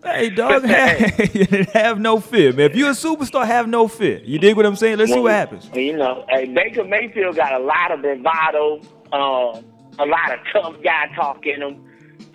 Hey, 0.04 0.30
dog, 0.30 0.64
have, 0.64 0.98
have 1.74 2.00
no 2.00 2.20
fear, 2.20 2.52
man. 2.54 2.72
If 2.72 2.76
you're 2.76 2.90
a 2.90 2.94
superstar, 2.94 3.46
have 3.46 3.68
no 3.68 3.88
fear. 3.88 4.22
You 4.24 4.40
dig 4.40 4.56
what 4.56 4.66
I'm 4.66 4.76
saying? 4.78 4.98
Let's 4.98 5.12
see 5.12 5.18
what 5.18 5.26
Well, 5.26 5.34
happens. 5.36 5.70
You 5.74 5.98
know, 5.98 6.26
hey, 6.30 6.46
Baker 6.46 6.86
Mayfield 6.86 7.36
got 7.36 7.54
a 7.60 7.64
lot 7.64 7.92
of 7.92 8.02
bravado, 8.02 8.82
uh, 9.12 9.62
a 10.00 10.06
lot 10.06 10.32
of 10.34 10.40
tough 10.54 10.76
guy 10.84 11.12
talk 11.16 11.46
in 11.46 11.62
him. 11.62 11.86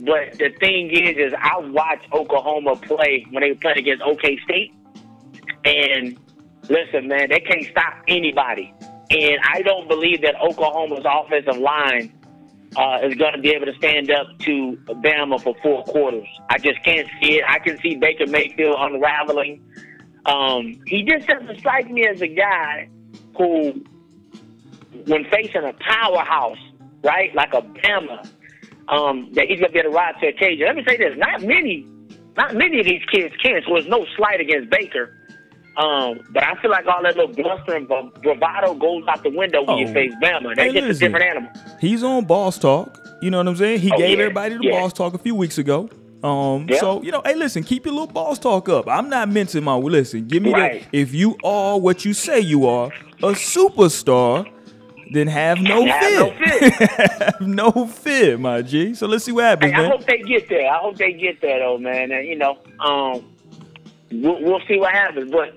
But 0.01 0.39
the 0.39 0.51
thing 0.61 0.91
is, 0.91 1.17
is 1.17 1.33
I 1.39 1.59
watched 1.59 2.13
Oklahoma 2.13 2.77
play 2.77 3.27
when 3.31 3.43
they 3.43 3.55
playing 3.55 3.79
against 3.79 4.03
OK 4.03 4.39
State, 4.45 4.73
and 5.65 6.19
listen, 6.69 7.09
man, 7.09 7.29
they 7.31 7.41
can't 7.41 7.67
stop 7.71 7.95
anybody. 8.09 8.73
And 9.11 9.39
I 9.45 9.63
don't 9.63 9.89
believe 9.89 10.23
that 10.23 10.35
Oklahoma's 10.41 11.05
offensive 11.05 11.59
line 11.59 12.13
uh, 12.77 12.99
is 13.03 13.15
going 13.15 13.35
to 13.35 13.41
be 13.41 13.51
able 13.51 13.67
to 13.67 13.75
stand 13.75 14.11
up 14.11 14.27
to 14.41 14.77
Bama 14.89 15.41
for 15.41 15.55
four 15.63 15.85
quarters. 15.85 16.27
I 16.51 16.59
just 16.59 16.83
can't 16.85 17.09
see 17.21 17.39
it. 17.39 17.45
I 17.47 17.59
can 17.59 17.79
see 17.79 17.97
Baker 17.97 18.27
Mayfield 18.27 18.77
unraveling. 18.79 19.63
Um, 20.27 20.81
he 20.87 21.03
just 21.03 21.27
doesn't 21.27 21.59
strike 21.59 21.91
me 21.91 22.07
as 22.07 22.23
a 22.23 22.29
guy 22.29 22.89
who 23.37 23.85
when 25.07 25.25
facing 25.25 25.65
a 25.65 25.73
powerhouse, 25.75 26.59
right, 27.03 27.35
like 27.35 27.53
a 27.53 27.63
Bama, 27.63 28.27
um, 28.88 29.31
that 29.33 29.47
he's 29.47 29.61
gonna 29.61 29.73
be 29.73 29.79
able 29.79 29.91
to 29.91 29.97
rise 29.97 30.14
to 30.21 30.29
occasion. 30.29 30.67
Let 30.67 30.76
me 30.76 30.85
say 30.87 30.97
this: 30.97 31.17
not 31.17 31.43
many, 31.43 31.87
not 32.37 32.55
many 32.55 32.81
of 32.81 32.87
these 32.87 33.05
kids 33.11 33.35
can. 33.43 33.62
So 33.67 33.75
there's 33.75 33.88
no 33.88 34.07
slight 34.17 34.41
against 34.41 34.71
Baker. 34.71 35.17
Um, 35.76 36.21
but 36.31 36.45
I 36.45 36.55
feel 36.62 36.71
like 36.71 36.87
all 36.87 37.03
that 37.03 37.17
little 37.17 37.35
bluster 37.35 37.75
and 37.75 37.88
bravado 37.88 38.75
goes 38.75 39.03
out 39.09 39.25
the 39.25 39.31
window 39.31 39.64
when 39.64 39.76
oh. 39.76 39.79
you 39.79 39.93
face 39.93 40.12
Bama. 40.23 40.55
That's 40.55 40.73
hey, 40.73 40.73
just 40.73 40.87
listen, 40.87 41.07
a 41.07 41.09
different 41.09 41.25
animal. 41.25 41.50
He's 41.81 42.05
on 42.05 42.25
Boss 42.26 42.59
Talk. 42.59 43.00
You 43.21 43.31
know 43.31 43.38
what 43.38 43.49
I'm 43.49 43.57
saying? 43.57 43.81
He 43.81 43.91
oh, 43.91 43.99
gave 43.99 44.19
yeah, 44.19 44.25
everybody 44.25 44.57
the 44.57 44.64
yeah. 44.64 44.81
Boss 44.81 44.93
Talk 44.93 45.14
a 45.14 45.19
few 45.19 45.35
weeks 45.35 45.59
ago. 45.59 45.88
Um, 46.25 46.67
so 46.79 47.03
you 47.03 47.12
know, 47.12 47.21
hey, 47.23 47.35
listen, 47.35 47.62
keep 47.62 47.85
your 47.85 47.93
little 47.93 48.07
boss 48.07 48.38
talk 48.38 48.71
up. 48.71 48.88
I'm 48.88 49.11
not 49.11 49.29
mincing 49.29 49.62
my 49.62 49.76
listen. 49.76 50.26
Give 50.26 50.43
me 50.43 50.55
right. 50.55 50.81
that. 50.81 50.88
If 50.91 51.12
you 51.12 51.37
are 51.45 51.79
what 51.79 52.07
you 52.07 52.14
say 52.14 52.41
you 52.41 52.67
are, 52.67 52.87
a 53.19 53.33
superstar, 53.33 54.50
then 55.13 55.27
have 55.29 55.61
no 55.61 55.85
have 55.87 56.01
fear. 56.01 56.19
No 56.19 56.31
fear. 56.33 56.71
have 56.89 57.41
no 57.41 57.87
fear, 57.87 58.39
my 58.39 58.63
G. 58.63 58.95
So 58.95 59.07
let's 59.07 59.25
see 59.25 59.33
what 59.33 59.45
happens, 59.45 59.73
hey, 59.73 59.79
man. 59.79 59.87
I 59.87 59.97
hope 59.97 60.07
they 60.07 60.19
get 60.19 60.49
there. 60.49 60.71
I 60.71 60.79
hope 60.79 60.97
they 60.97 61.13
get 61.13 61.41
there, 61.41 61.59
though, 61.59 61.79
man. 61.79 62.11
And 62.13 62.27
you 62.27 62.37
know, 62.37 62.59
um, 62.81 63.25
we'll, 64.11 64.43
we'll 64.43 64.61
see 64.69 64.79
what 64.79 64.93
happens. 64.93 65.31
But 65.31 65.57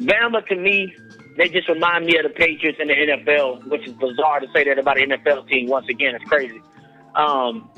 Bama, 0.00 0.46
to 0.46 0.56
me, 0.56 0.94
they 1.36 1.48
just 1.48 1.68
remind 1.68 2.06
me 2.06 2.16
of 2.18 2.24
the 2.24 2.30
Patriots 2.30 2.78
in 2.80 2.88
the 2.88 2.94
NFL, 2.94 3.66
which 3.68 3.86
is 3.86 3.92
bizarre 3.94 4.40
to 4.40 4.46
say 4.54 4.64
that 4.64 4.78
about 4.78 4.98
an 4.98 5.10
NFL 5.10 5.48
team. 5.48 5.68
Once 5.68 5.88
again, 5.88 6.14
it's 6.14 6.24
crazy. 6.24 6.60
Um, 7.14 7.70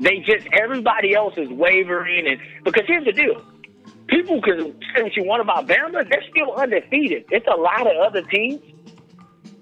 they 0.00 0.18
just 0.18 0.46
everybody 0.52 1.14
else 1.14 1.34
is 1.36 1.48
wavering, 1.48 2.26
and 2.26 2.40
because 2.64 2.84
here's 2.86 3.04
the 3.04 3.12
deal: 3.12 3.42
people 4.08 4.40
can 4.42 4.74
say 4.94 5.02
what 5.02 5.16
you 5.16 5.24
want 5.24 5.40
about 5.42 5.66
Bama, 5.66 6.08
they're 6.08 6.24
still 6.30 6.54
undefeated. 6.54 7.24
It's 7.30 7.46
a 7.46 7.56
lot 7.56 7.86
of 7.86 7.96
other 7.96 8.22
teams 8.22 8.60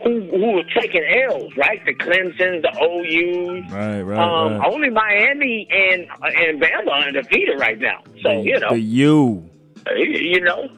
who 0.02 0.20
who 0.30 0.58
are 0.58 0.80
taking 0.80 1.04
L's, 1.30 1.56
right? 1.56 1.84
The 1.84 1.94
Clemson's, 1.94 2.62
the 2.62 2.72
OU's. 2.82 3.72
Right, 3.72 4.02
right, 4.02 4.18
um, 4.18 4.58
right. 4.58 4.72
Only 4.72 4.90
Miami 4.90 5.68
and 5.70 6.06
and 6.22 6.60
Bama 6.60 6.88
are 6.88 7.08
undefeated 7.08 7.58
right 7.58 7.78
now. 7.78 8.02
So 8.22 8.28
the, 8.28 8.42
you 8.42 8.60
know 8.60 8.70
the 8.70 8.80
U. 8.80 9.50
You 9.96 10.40
know 10.40 10.68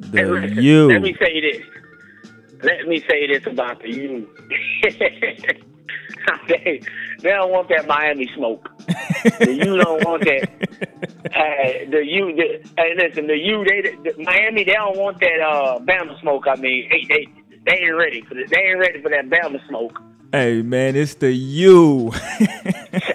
the 0.00 0.22
listen, 0.24 0.62
U. 0.62 0.88
Let 0.88 1.02
me 1.02 1.16
say 1.20 1.40
this. 1.40 1.62
Let 2.62 2.86
me 2.86 3.02
say 3.08 3.26
this 3.26 3.46
about 3.46 3.80
the 3.82 3.90
U. 3.90 4.28
they, 6.48 6.80
they 7.20 7.30
don't 7.30 7.50
want 7.50 7.68
that 7.68 7.86
Miami 7.86 8.30
smoke. 8.36 8.68
the 9.38 9.52
U 9.52 9.76
don't 9.76 10.04
want 10.04 10.24
that. 10.24 10.48
Uh, 11.24 11.88
the 11.88 12.04
U, 12.04 12.34
the, 12.34 12.68
hey, 12.76 12.94
listen, 12.96 13.26
the 13.26 13.36
U, 13.36 13.64
they, 13.64 13.80
the, 13.82 14.22
Miami, 14.22 14.64
they 14.64 14.72
don't 14.72 14.98
want 14.98 15.18
that 15.20 15.40
uh, 15.40 15.78
Bama 15.78 16.20
smoke. 16.20 16.44
I 16.46 16.56
mean, 16.56 16.88
they, 16.90 17.06
they, 17.08 17.41
they 17.64 17.72
ain't 17.72 17.96
ready 17.96 18.22
for 18.22 18.34
the, 18.34 18.44
They 18.50 18.58
ain't 18.58 18.78
ready 18.78 19.00
for 19.00 19.08
that 19.10 19.28
Bama 19.28 19.66
smoke. 19.68 20.00
Hey 20.32 20.62
man, 20.62 20.96
it's 20.96 21.14
the 21.14 21.32
U. 21.32 22.10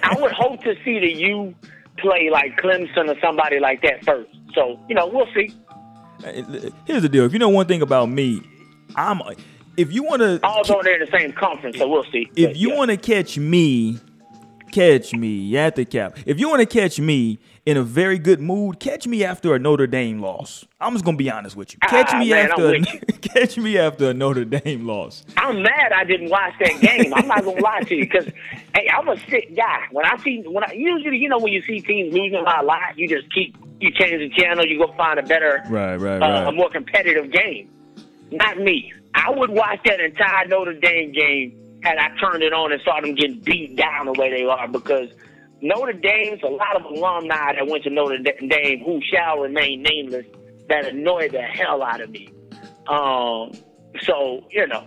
I 0.02 0.16
would 0.18 0.32
hope 0.32 0.62
to 0.62 0.74
see 0.84 0.98
the 1.00 1.12
U 1.12 1.54
play 1.96 2.30
like 2.30 2.56
Clemson 2.56 3.08
or 3.08 3.20
somebody 3.20 3.58
like 3.58 3.82
that 3.82 4.04
first. 4.04 4.30
So 4.54 4.78
you 4.88 4.94
know, 4.94 5.06
we'll 5.06 5.26
see. 5.34 5.54
Here's 6.86 7.02
the 7.02 7.08
deal. 7.08 7.24
If 7.24 7.32
you 7.32 7.38
know 7.38 7.48
one 7.48 7.66
thing 7.66 7.82
about 7.82 8.08
me, 8.08 8.40
I'm 8.96 9.20
if 9.76 9.92
you 9.92 10.02
want 10.02 10.20
to, 10.20 10.40
although 10.42 10.80
they're 10.82 11.00
in 11.00 11.08
the 11.08 11.18
same 11.18 11.32
conference, 11.32 11.78
so 11.78 11.88
we'll 11.88 12.04
see. 12.10 12.30
If 12.34 12.50
but, 12.50 12.56
you 12.56 12.70
yeah. 12.70 12.76
want 12.76 12.90
to 12.90 12.96
catch 12.96 13.38
me, 13.38 13.98
catch 14.72 15.14
me 15.14 15.56
at 15.56 15.76
the 15.76 15.84
cap. 15.84 16.18
If 16.26 16.40
you 16.40 16.48
want 16.48 16.60
to 16.60 16.66
catch 16.66 16.98
me 16.98 17.38
in 17.68 17.76
a 17.76 17.82
very 17.82 18.18
good 18.18 18.40
mood, 18.40 18.80
catch 18.80 19.06
me 19.06 19.22
after 19.22 19.54
a 19.54 19.58
Notre 19.58 19.86
Dame 19.86 20.20
loss. 20.20 20.64
I'm 20.80 20.94
just 20.94 21.04
gonna 21.04 21.18
be 21.18 21.30
honest 21.30 21.54
with 21.54 21.74
you. 21.74 21.78
Catch 21.80 22.14
ah, 22.14 22.18
me 22.18 22.30
man, 22.30 22.50
after 22.50 22.74
a, 22.74 22.80
catch 23.20 23.58
me 23.58 23.76
after 23.76 24.08
a 24.08 24.14
Notre 24.14 24.46
Dame 24.46 24.86
loss. 24.86 25.22
I'm 25.36 25.60
mad 25.60 25.92
I 25.92 26.04
didn't 26.04 26.30
watch 26.30 26.54
that 26.60 26.80
game. 26.80 27.12
I'm 27.12 27.28
not 27.28 27.44
gonna 27.44 27.60
lie 27.60 27.80
to 27.80 27.94
you 27.94 28.04
because 28.04 28.24
hey, 28.74 28.88
I'm 28.88 29.06
a 29.06 29.18
sick 29.28 29.54
guy. 29.54 29.84
When 29.90 30.06
I 30.06 30.16
see 30.22 30.42
when 30.46 30.64
I 30.64 30.72
usually 30.72 31.18
you 31.18 31.28
know 31.28 31.36
when 31.36 31.52
you 31.52 31.60
see 31.60 31.82
teams 31.82 32.14
losing 32.14 32.42
by 32.42 32.60
a 32.60 32.64
lot, 32.64 32.96
you 32.96 33.06
just 33.06 33.30
keep 33.34 33.54
you 33.80 33.90
change 33.90 34.18
the 34.18 34.30
channel, 34.42 34.64
you 34.64 34.78
go 34.78 34.90
find 34.94 35.18
a 35.18 35.22
better, 35.22 35.62
right, 35.68 35.96
right, 35.96 36.22
uh, 36.22 36.26
right. 36.26 36.48
a 36.48 36.52
more 36.52 36.70
competitive 36.70 37.30
game. 37.30 37.70
Not 38.30 38.56
me. 38.56 38.94
I 39.14 39.28
would 39.28 39.50
watch 39.50 39.80
that 39.84 40.00
entire 40.00 40.46
Notre 40.46 40.72
Dame 40.72 41.12
game 41.12 41.80
had 41.82 41.98
I 41.98 42.16
turned 42.16 42.42
it 42.42 42.54
on 42.54 42.72
and 42.72 42.80
saw 42.80 42.98
them 43.02 43.14
getting 43.14 43.40
beat 43.40 43.76
down 43.76 44.06
the 44.06 44.12
way 44.12 44.30
they 44.30 44.44
are 44.44 44.68
because 44.68 45.10
Notre 45.60 45.92
Dame's 45.92 46.42
a 46.42 46.48
lot 46.48 46.76
of 46.76 46.84
alumni 46.84 47.54
that 47.54 47.66
went 47.66 47.84
to 47.84 47.90
Notre 47.90 48.18
Dame 48.18 48.82
who 48.84 49.00
shall 49.12 49.38
remain 49.38 49.82
nameless 49.82 50.26
that 50.68 50.86
annoyed 50.86 51.32
the 51.32 51.42
hell 51.42 51.82
out 51.82 52.00
of 52.00 52.10
me. 52.10 52.28
Um, 52.86 53.52
so 54.00 54.44
you 54.50 54.66
know, 54.66 54.84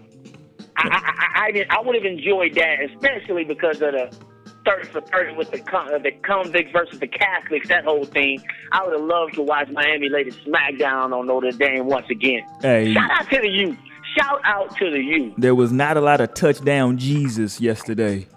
I 0.77 0.87
I, 1.35 1.51
I, 1.59 1.65
I 1.69 1.81
would 1.81 1.95
have 1.95 2.05
enjoyed 2.05 2.55
that, 2.55 2.77
especially 2.83 3.43
because 3.43 3.81
of 3.81 3.91
the 3.91 4.17
30 4.65 4.87
for 4.89 5.01
30 5.01 5.35
with 5.35 5.51
the 5.51 5.57
the 6.03 6.11
convicts 6.23 6.71
versus 6.71 6.99
the 6.99 7.07
Catholics, 7.07 7.67
that 7.69 7.83
whole 7.83 8.05
thing. 8.05 8.41
I 8.71 8.83
would 8.83 8.93
have 8.93 9.01
loved 9.07 9.33
to 9.35 9.41
watch 9.41 9.69
Miami 9.71 10.09
the 10.09 10.31
smackdown 10.45 11.17
on 11.17 11.27
Notre 11.27 11.51
Dame 11.51 11.85
once 11.87 12.07
again. 12.09 12.43
Hey. 12.61 12.93
Shout 12.93 13.11
out 13.11 13.29
to 13.29 13.41
the 13.41 13.49
youth. 13.49 13.77
Shout 14.17 14.41
out 14.43 14.75
to 14.77 14.91
the 14.91 14.99
youth. 14.99 15.33
There 15.37 15.55
was 15.55 15.71
not 15.71 15.97
a 15.97 16.01
lot 16.01 16.21
of 16.21 16.33
touchdown 16.33 16.97
Jesus 16.97 17.61
yesterday. 17.61 18.27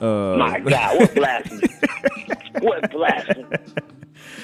Uh, 0.00 0.36
My 0.36 0.58
God, 0.60 0.98
what 0.98 1.14
blasphemy! 1.14 1.69
What 2.60 2.90
blasphemy! 2.90 3.56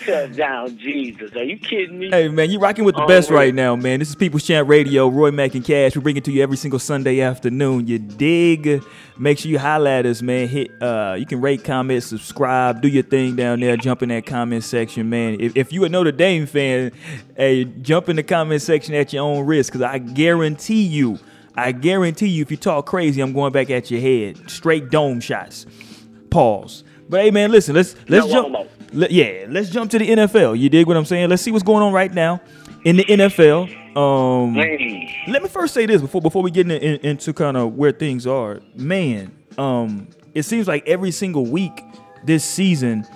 Shut 0.03 0.37
down 0.37 0.79
Jesus. 0.79 1.35
Are 1.35 1.43
you 1.43 1.59
kidding 1.59 1.99
me? 1.99 2.11
Hey 2.11 2.29
man, 2.29 2.51
you 2.51 2.59
rocking 2.59 2.85
with 2.85 2.95
the 2.95 3.05
best 3.07 3.31
right 3.31 3.55
now, 3.55 3.77
man. 3.77 3.99
This 3.99 4.09
is 4.09 4.15
People's 4.15 4.45
Champ 4.45 4.69
Radio, 4.69 5.09
Roy 5.09 5.31
Mack 5.31 5.55
and 5.55 5.65
Cash. 5.65 5.97
We 5.97 6.03
bring 6.03 6.17
it 6.17 6.25
to 6.25 6.33
you 6.33 6.43
every 6.43 6.57
single 6.57 6.79
Sunday 6.79 7.21
afternoon. 7.21 7.87
You 7.87 7.99
dig? 7.99 8.83
Make 9.19 9.39
sure 9.39 9.51
you 9.51 9.59
highlight 9.59 10.07
us, 10.07 10.23
man. 10.23 10.49
Hit 10.49 10.71
uh 10.81 11.17
you 11.19 11.27
can 11.27 11.41
rate, 11.41 11.65
comment, 11.65 12.03
subscribe, 12.03 12.81
do 12.81 12.89
your 12.89 13.03
thing 13.03 13.37
down 13.37 13.61
there, 13.61 13.77
jump 13.77 14.03
in 14.03 14.09
that 14.11 14.27
comment 14.27 14.65
section, 14.65 15.11
man. 15.11 15.41
If, 15.41 15.57
if 15.57 15.73
you 15.73 15.85
a 15.85 15.89
Notre 15.89 16.13
Dame 16.13 16.47
fan, 16.47 16.93
hey, 17.37 17.65
jump 17.65 18.09
in 18.09 18.17
the 18.17 18.23
comment 18.23 18.63
section 18.63 18.95
at 18.95 19.13
your 19.13 19.25
own 19.25 19.45
risk, 19.45 19.73
because 19.73 19.83
I 19.83 19.99
guarantee 19.99 20.83
you 20.83 21.19
I 21.59 21.73
guarantee 21.73 22.29
you, 22.29 22.43
if 22.43 22.51
you 22.51 22.59
talk 22.59 22.85
crazy, 22.85 23.23
I'm 23.23 23.33
going 23.33 23.53
back 23.53 23.71
at 23.71 23.91
your 23.91 24.01
head. 24.01 24.51
Straight 24.51 24.91
dome 24.91 25.21
shots. 25.21 25.65
Pause. 26.29 26.85
But 27.09 27.23
hey, 27.23 27.31
man, 27.31 27.51
listen. 27.51 27.75
Let's 27.75 27.95
let's 28.09 28.27
jump. 28.27 28.57
Let, 28.93 29.11
yeah, 29.11 29.47
let's 29.49 29.71
jump 29.71 29.91
to 29.93 29.99
the 29.99 30.09
NFL. 30.09 30.59
You 30.59 30.69
dig 30.69 30.87
what 30.87 30.97
I'm 30.97 31.05
saying? 31.05 31.29
Let's 31.29 31.43
see 31.43 31.51
what's 31.51 31.65
going 31.65 31.83
on 31.83 31.93
right 31.93 32.13
now 32.13 32.41
in 32.85 32.97
the 32.97 33.05
NFL. 33.05 33.97
Um, 33.97 34.55
hey. 34.55 35.25
Let 35.29 35.43
me 35.43 35.49
first 35.49 35.75
say 35.75 35.87
this 35.87 36.01
before 36.01 36.21
before 36.21 36.43
we 36.43 36.51
get 36.51 36.71
in, 36.71 36.73
in, 36.73 37.01
into 37.01 37.33
kind 37.33 37.57
of 37.57 37.75
where 37.75 37.93
things 37.93 38.27
are. 38.27 38.61
Man, 38.75 39.37
um, 39.59 40.09
it 40.35 40.45
seems 40.45 40.69
like 40.69 40.87
every 40.87 41.11
single 41.11 41.47
week 41.47 41.85
this 42.25 42.45
season, 42.45 43.07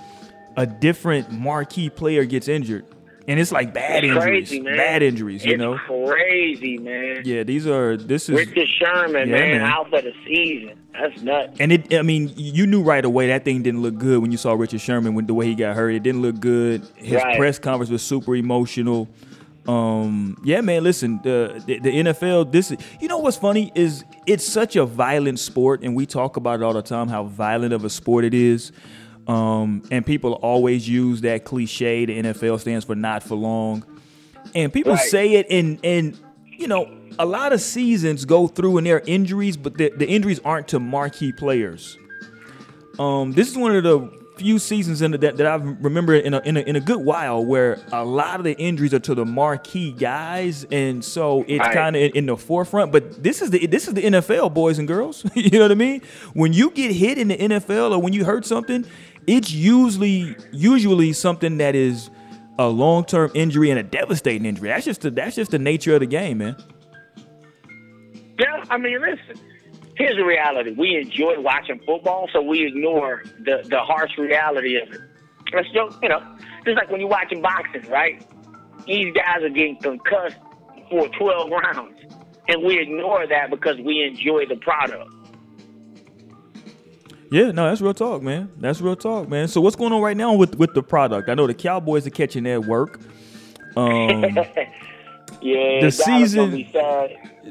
a 0.57 0.65
different 0.65 1.31
marquee 1.31 1.89
player 1.89 2.25
gets 2.25 2.47
injured 2.47 2.85
and 3.27 3.39
it's 3.39 3.51
like 3.51 3.73
bad 3.73 4.03
it's 4.03 4.13
injuries, 4.15 4.49
crazy, 4.49 4.61
bad 4.63 5.03
injuries. 5.03 5.45
You 5.45 5.53
it's 5.53 5.59
know, 5.59 5.77
crazy, 5.87 6.77
man. 6.77 7.21
Yeah, 7.23 7.43
these 7.43 7.67
are. 7.67 7.97
This 7.97 8.29
is 8.29 8.35
Richard 8.35 8.67
Sherman, 8.79 9.29
yeah, 9.29 9.35
man, 9.35 9.51
man, 9.57 9.61
out 9.61 9.89
for 9.89 10.01
the 10.01 10.13
season. 10.25 10.80
That's 10.93 11.21
nuts. 11.21 11.57
And 11.59 11.71
it, 11.71 11.93
I 11.93 12.01
mean, 12.01 12.33
you 12.35 12.67
knew 12.67 12.81
right 12.81 13.03
away 13.03 13.27
that 13.27 13.45
thing 13.45 13.63
didn't 13.63 13.81
look 13.81 13.97
good 13.97 14.21
when 14.21 14.31
you 14.31 14.37
saw 14.37 14.53
Richard 14.53 14.81
Sherman 14.81 15.15
when 15.15 15.25
the 15.25 15.33
way 15.33 15.45
he 15.45 15.55
got 15.55 15.75
hurt. 15.75 15.91
It 15.91 16.03
didn't 16.03 16.21
look 16.21 16.39
good. 16.39 16.85
His 16.95 17.13
right. 17.13 17.37
press 17.37 17.59
conference 17.59 17.89
was 17.89 18.03
super 18.03 18.35
emotional. 18.35 19.07
Um, 19.67 20.37
yeah, 20.43 20.61
man. 20.61 20.83
Listen, 20.83 21.19
the, 21.23 21.61
the 21.65 21.79
the 21.79 21.91
NFL. 21.91 22.51
This, 22.51 22.73
you 22.99 23.07
know, 23.07 23.19
what's 23.19 23.37
funny 23.37 23.71
is 23.75 24.03
it's 24.25 24.45
such 24.45 24.75
a 24.75 24.85
violent 24.85 25.39
sport, 25.39 25.83
and 25.83 25.95
we 25.95 26.05
talk 26.05 26.35
about 26.35 26.59
it 26.59 26.63
all 26.63 26.73
the 26.73 26.81
time 26.81 27.07
how 27.07 27.23
violent 27.25 27.73
of 27.73 27.85
a 27.85 27.89
sport 27.89 28.25
it 28.25 28.33
is. 28.33 28.71
Um, 29.27 29.83
and 29.91 30.05
people 30.05 30.33
always 30.33 30.89
use 30.89 31.21
that 31.21 31.45
cliche. 31.45 32.05
The 32.05 32.23
NFL 32.23 32.59
stands 32.59 32.85
for 32.85 32.95
not 32.95 33.21
for 33.21 33.35
long, 33.35 33.85
and 34.55 34.73
people 34.73 34.93
right. 34.93 35.01
say 35.01 35.33
it, 35.35 35.45
and 35.49 35.79
and 35.83 36.19
you 36.47 36.67
know 36.67 37.00
a 37.19 37.25
lot 37.25 37.53
of 37.53 37.61
seasons 37.61 38.25
go 38.25 38.47
through 38.47 38.77
and 38.77 38.87
there 38.87 38.97
are 38.97 39.03
injuries, 39.05 39.57
but 39.57 39.77
the, 39.77 39.91
the 39.95 40.07
injuries 40.07 40.39
aren't 40.43 40.67
to 40.69 40.79
marquee 40.79 41.31
players. 41.31 41.97
Um, 42.99 43.31
this 43.33 43.49
is 43.49 43.57
one 43.57 43.75
of 43.75 43.83
the 43.83 44.21
few 44.37 44.57
seasons 44.57 45.01
in 45.01 45.11
the, 45.11 45.17
that, 45.19 45.37
that 45.37 45.45
I 45.45 45.55
remember 45.55 46.15
in 46.15 46.33
a, 46.33 46.39
in 46.39 46.57
a, 46.57 46.61
in 46.61 46.75
a 46.75 46.79
good 46.79 46.99
while 46.99 47.45
where 47.45 47.79
a 47.91 48.03
lot 48.03 48.39
of 48.39 48.43
the 48.43 48.57
injuries 48.57 48.93
are 48.93 48.99
to 48.99 49.13
the 49.13 49.25
marquee 49.25 49.91
guys, 49.91 50.65
and 50.71 51.05
so 51.05 51.45
it's 51.47 51.59
right. 51.59 51.73
kind 51.73 51.95
of 51.95 52.01
in, 52.01 52.11
in, 52.11 52.25
the 52.25 52.37
forefront. 52.37 52.91
But 52.91 53.21
this 53.23 53.41
is 53.41 53.51
the 53.51 53.67
this 53.67 53.87
is 53.87 53.93
the 53.93 54.01
NFL, 54.01 54.53
boys 54.53 54.79
and 54.79 54.87
girls. 54.87 55.23
you 55.35 55.51
know 55.51 55.61
what 55.61 55.71
I 55.71 55.75
mean? 55.75 56.01
When 56.33 56.53
you 56.53 56.71
get 56.71 56.91
hit 56.91 57.17
in 57.17 57.27
the 57.27 57.37
NFL 57.37 57.91
or 57.91 57.99
when 57.99 58.13
you 58.13 58.25
hurt 58.25 58.45
something, 58.45 58.85
it's 59.27 59.51
usually 59.51 60.35
usually 60.51 61.13
something 61.13 61.57
that 61.57 61.75
is 61.75 62.09
a 62.57 62.67
long 62.67 63.05
term 63.05 63.31
injury 63.33 63.69
and 63.69 63.79
a 63.79 63.83
devastating 63.83 64.45
injury. 64.45 64.69
That's 64.69 64.85
just 64.85 65.01
the, 65.01 65.11
that's 65.11 65.35
just 65.35 65.51
the 65.51 65.59
nature 65.59 65.93
of 65.93 65.99
the 65.99 66.07
game, 66.07 66.39
man. 66.39 66.55
Yeah, 68.41 68.63
I 68.69 68.77
mean, 68.77 68.99
listen. 68.99 69.43
Here's 69.95 70.15
the 70.15 70.25
reality: 70.25 70.71
we 70.71 70.97
enjoy 70.97 71.39
watching 71.39 71.79
football, 71.85 72.27
so 72.33 72.41
we 72.41 72.65
ignore 72.65 73.23
the 73.39 73.61
the 73.69 73.79
harsh 73.79 74.17
reality 74.17 74.77
of 74.77 74.91
it. 74.91 75.01
Let's 75.53 75.69
just, 75.71 76.01
you 76.01 76.09
know, 76.09 76.21
just 76.65 76.77
like 76.77 76.89
when 76.89 77.01
you're 77.01 77.09
watching 77.09 77.41
boxing, 77.41 77.87
right? 77.89 78.25
These 78.87 79.13
guys 79.13 79.43
are 79.43 79.49
getting 79.49 79.77
concussed 79.77 80.37
for 80.89 81.07
12 81.07 81.49
rounds, 81.51 81.99
and 82.47 82.63
we 82.63 82.79
ignore 82.79 83.27
that 83.27 83.49
because 83.49 83.77
we 83.79 84.01
enjoy 84.01 84.45
the 84.47 84.55
product. 84.55 85.11
Yeah, 87.29 87.51
no, 87.51 87.69
that's 87.69 87.79
real 87.79 87.93
talk, 87.93 88.21
man. 88.21 88.51
That's 88.57 88.81
real 88.81 88.95
talk, 88.95 89.29
man. 89.29 89.47
So 89.47 89.61
what's 89.61 89.75
going 89.75 89.93
on 89.93 90.01
right 90.01 90.17
now 90.17 90.33
with 90.33 90.55
with 90.55 90.73
the 90.73 90.83
product? 90.83 91.29
I 91.29 91.33
know 91.33 91.47
the 91.47 91.53
Cowboys 91.53 92.07
are 92.07 92.11
catching 92.11 92.43
their 92.43 92.59
work. 92.59 92.99
Um, 93.75 94.23
yeah, 95.41 95.81
the 95.81 95.91
season- 95.91 96.65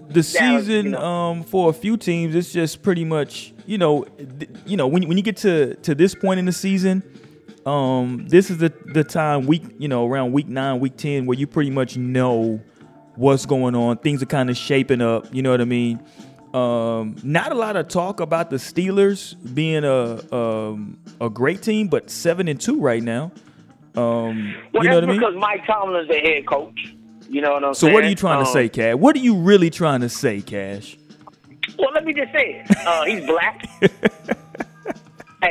the 0.09 0.23
season 0.23 0.85
you 0.87 0.91
know. 0.93 1.01
um, 1.05 1.43
for 1.43 1.71
a 1.71 1.73
few 1.73 1.97
teams, 1.97 2.35
it's 2.35 2.53
just 2.53 2.83
pretty 2.83 3.05
much 3.05 3.53
you 3.67 3.79
know, 3.79 4.05
th- 4.39 4.51
you 4.67 4.77
know 4.77 4.87
when 4.87 5.07
when 5.09 5.17
you 5.17 5.23
get 5.23 5.37
to 5.39 5.75
to 5.77 5.95
this 5.95 6.15
point 6.15 6.39
in 6.39 6.47
the 6.47 6.53
season, 6.53 7.03
um, 7.67 8.27
this 8.29 8.51
is 8.51 8.59
the 8.59 8.73
the 8.87 9.05
time 9.05 9.47
week 9.47 9.63
you 9.79 9.89
know 9.89 10.07
around 10.07 10.33
week 10.33 10.49
nine, 10.49 10.81
week 10.81 10.97
ten, 10.97 11.27
where 11.27 11.37
you 11.39 11.47
pretty 11.47 11.71
much 11.71 11.97
know 11.97 12.61
what's 13.17 13.47
going 13.47 13.75
on. 13.75 13.99
Things 13.99 14.23
are 14.23 14.27
kind 14.27 14.51
of 14.51 14.57
shaping 14.57 15.01
up. 15.03 15.27
You 15.35 15.43
know 15.43 15.51
what 15.51 15.61
I 15.61 15.65
mean? 15.65 16.01
Um, 16.55 17.15
not 17.23 17.53
a 17.53 17.55
lot 17.55 17.77
of 17.77 17.87
talk 17.89 18.19
about 18.19 18.51
the 18.51 18.57
Steelers 18.57 19.37
being 19.55 19.85
a 19.85 20.35
um, 20.35 20.99
a 21.21 21.31
great 21.31 21.63
team, 21.63 21.87
but 21.89 22.11
seven 22.11 22.49
and 22.49 22.61
two 22.61 22.81
right 22.81 23.03
now. 23.03 23.31
Um, 23.97 24.55
Well, 24.73 24.83
you 24.85 24.91
know 24.91 24.95
what 24.97 25.01
that's 25.01 25.03
I 25.03 25.07
mean? 25.07 25.21
because 25.21 25.35
Mike 25.37 25.67
Tomlin's 25.67 26.09
the 26.09 26.19
head 26.19 26.47
coach. 26.47 26.95
You 27.31 27.41
know 27.41 27.53
what 27.53 27.65
I'm 27.65 27.75
So 27.75 27.87
saying? 27.87 27.95
what 27.95 28.05
are 28.05 28.09
you 28.09 28.17
trying 28.17 28.43
to 28.43 28.49
Um, 28.49 28.53
say, 28.53 28.69
Cash? 28.69 28.97
What 28.97 29.15
are 29.15 29.21
you 29.21 29.37
really 29.37 29.71
trying 29.71 30.01
to 30.01 30.09
say, 30.09 30.41
Cash? 30.41 30.97
Well, 31.79 31.91
let 31.95 32.05
me 32.05 32.13
just 32.13 32.33
say 32.33 32.65
it. 32.69 32.77
Uh, 32.87 33.05
he's 33.07 33.25
black. 33.25 33.69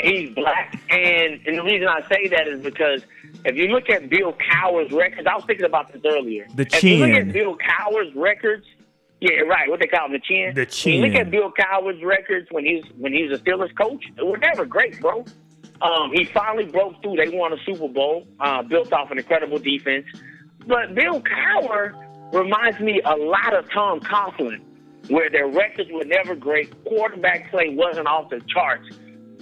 He's 0.03 0.35
black, 0.35 0.79
and 0.91 1.39
and 1.47 1.57
the 1.57 1.63
reason 1.63 1.87
I 1.87 2.01
say 2.07 2.27
that 2.27 2.47
is 2.47 2.61
because 2.61 3.01
if 3.45 3.55
you 3.55 3.67
look 3.69 3.89
at 3.89 4.07
Bill 4.09 4.33
Cowher's 4.33 4.91
records, 4.91 5.25
I 5.25 5.33
was 5.35 5.43
thinking 5.47 5.65
about 5.65 5.91
this 5.91 6.01
earlier. 6.05 6.45
The 6.53 6.63
If 6.63 6.83
you 6.83 6.97
look 6.97 7.09
at 7.15 7.31
Bill 7.33 7.55
Cowher's 7.57 8.13
records, 8.13 8.65
yeah, 9.19 9.39
right. 9.41 9.67
What 9.69 9.79
they 9.79 9.87
call 9.87 10.05
him, 10.05 10.11
the 10.11 10.19
chin. 10.19 10.53
The 10.53 10.67
When 10.85 10.93
you 10.95 11.01
look 11.07 11.15
at 11.15 11.31
Bill 11.31 11.51
Cowher's 11.51 12.03
records 12.03 12.47
when 12.51 12.65
he 12.65 12.75
was 12.75 12.85
when 12.97 13.13
he 13.13 13.23
was 13.23 13.39
a 13.39 13.43
Steelers 13.43 13.75
coach, 13.75 14.03
they 14.15 14.23
were 14.23 14.37
never 14.37 14.65
great, 14.65 14.99
bro. 15.01 15.25
Um, 15.81 16.11
he 16.13 16.25
finally 16.25 16.65
broke 16.65 17.01
through. 17.01 17.15
They 17.15 17.29
won 17.29 17.53
a 17.53 17.57
Super 17.65 17.87
Bowl, 17.87 18.27
uh, 18.41 18.61
built 18.63 18.91
off 18.93 19.09
an 19.11 19.17
incredible 19.17 19.57
defense. 19.57 20.05
But 20.69 20.93
Bill 20.93 21.19
Cowher 21.21 21.95
reminds 22.31 22.79
me 22.79 23.01
a 23.03 23.15
lot 23.15 23.55
of 23.55 23.67
Tom 23.71 23.99
Coughlin, 24.01 24.61
where 25.07 25.27
their 25.31 25.47
records 25.47 25.89
were 25.91 26.05
never 26.05 26.35
great. 26.35 26.71
Quarterback 26.85 27.49
play 27.49 27.73
wasn't 27.73 28.05
off 28.05 28.29
the 28.29 28.39
charts, 28.47 28.87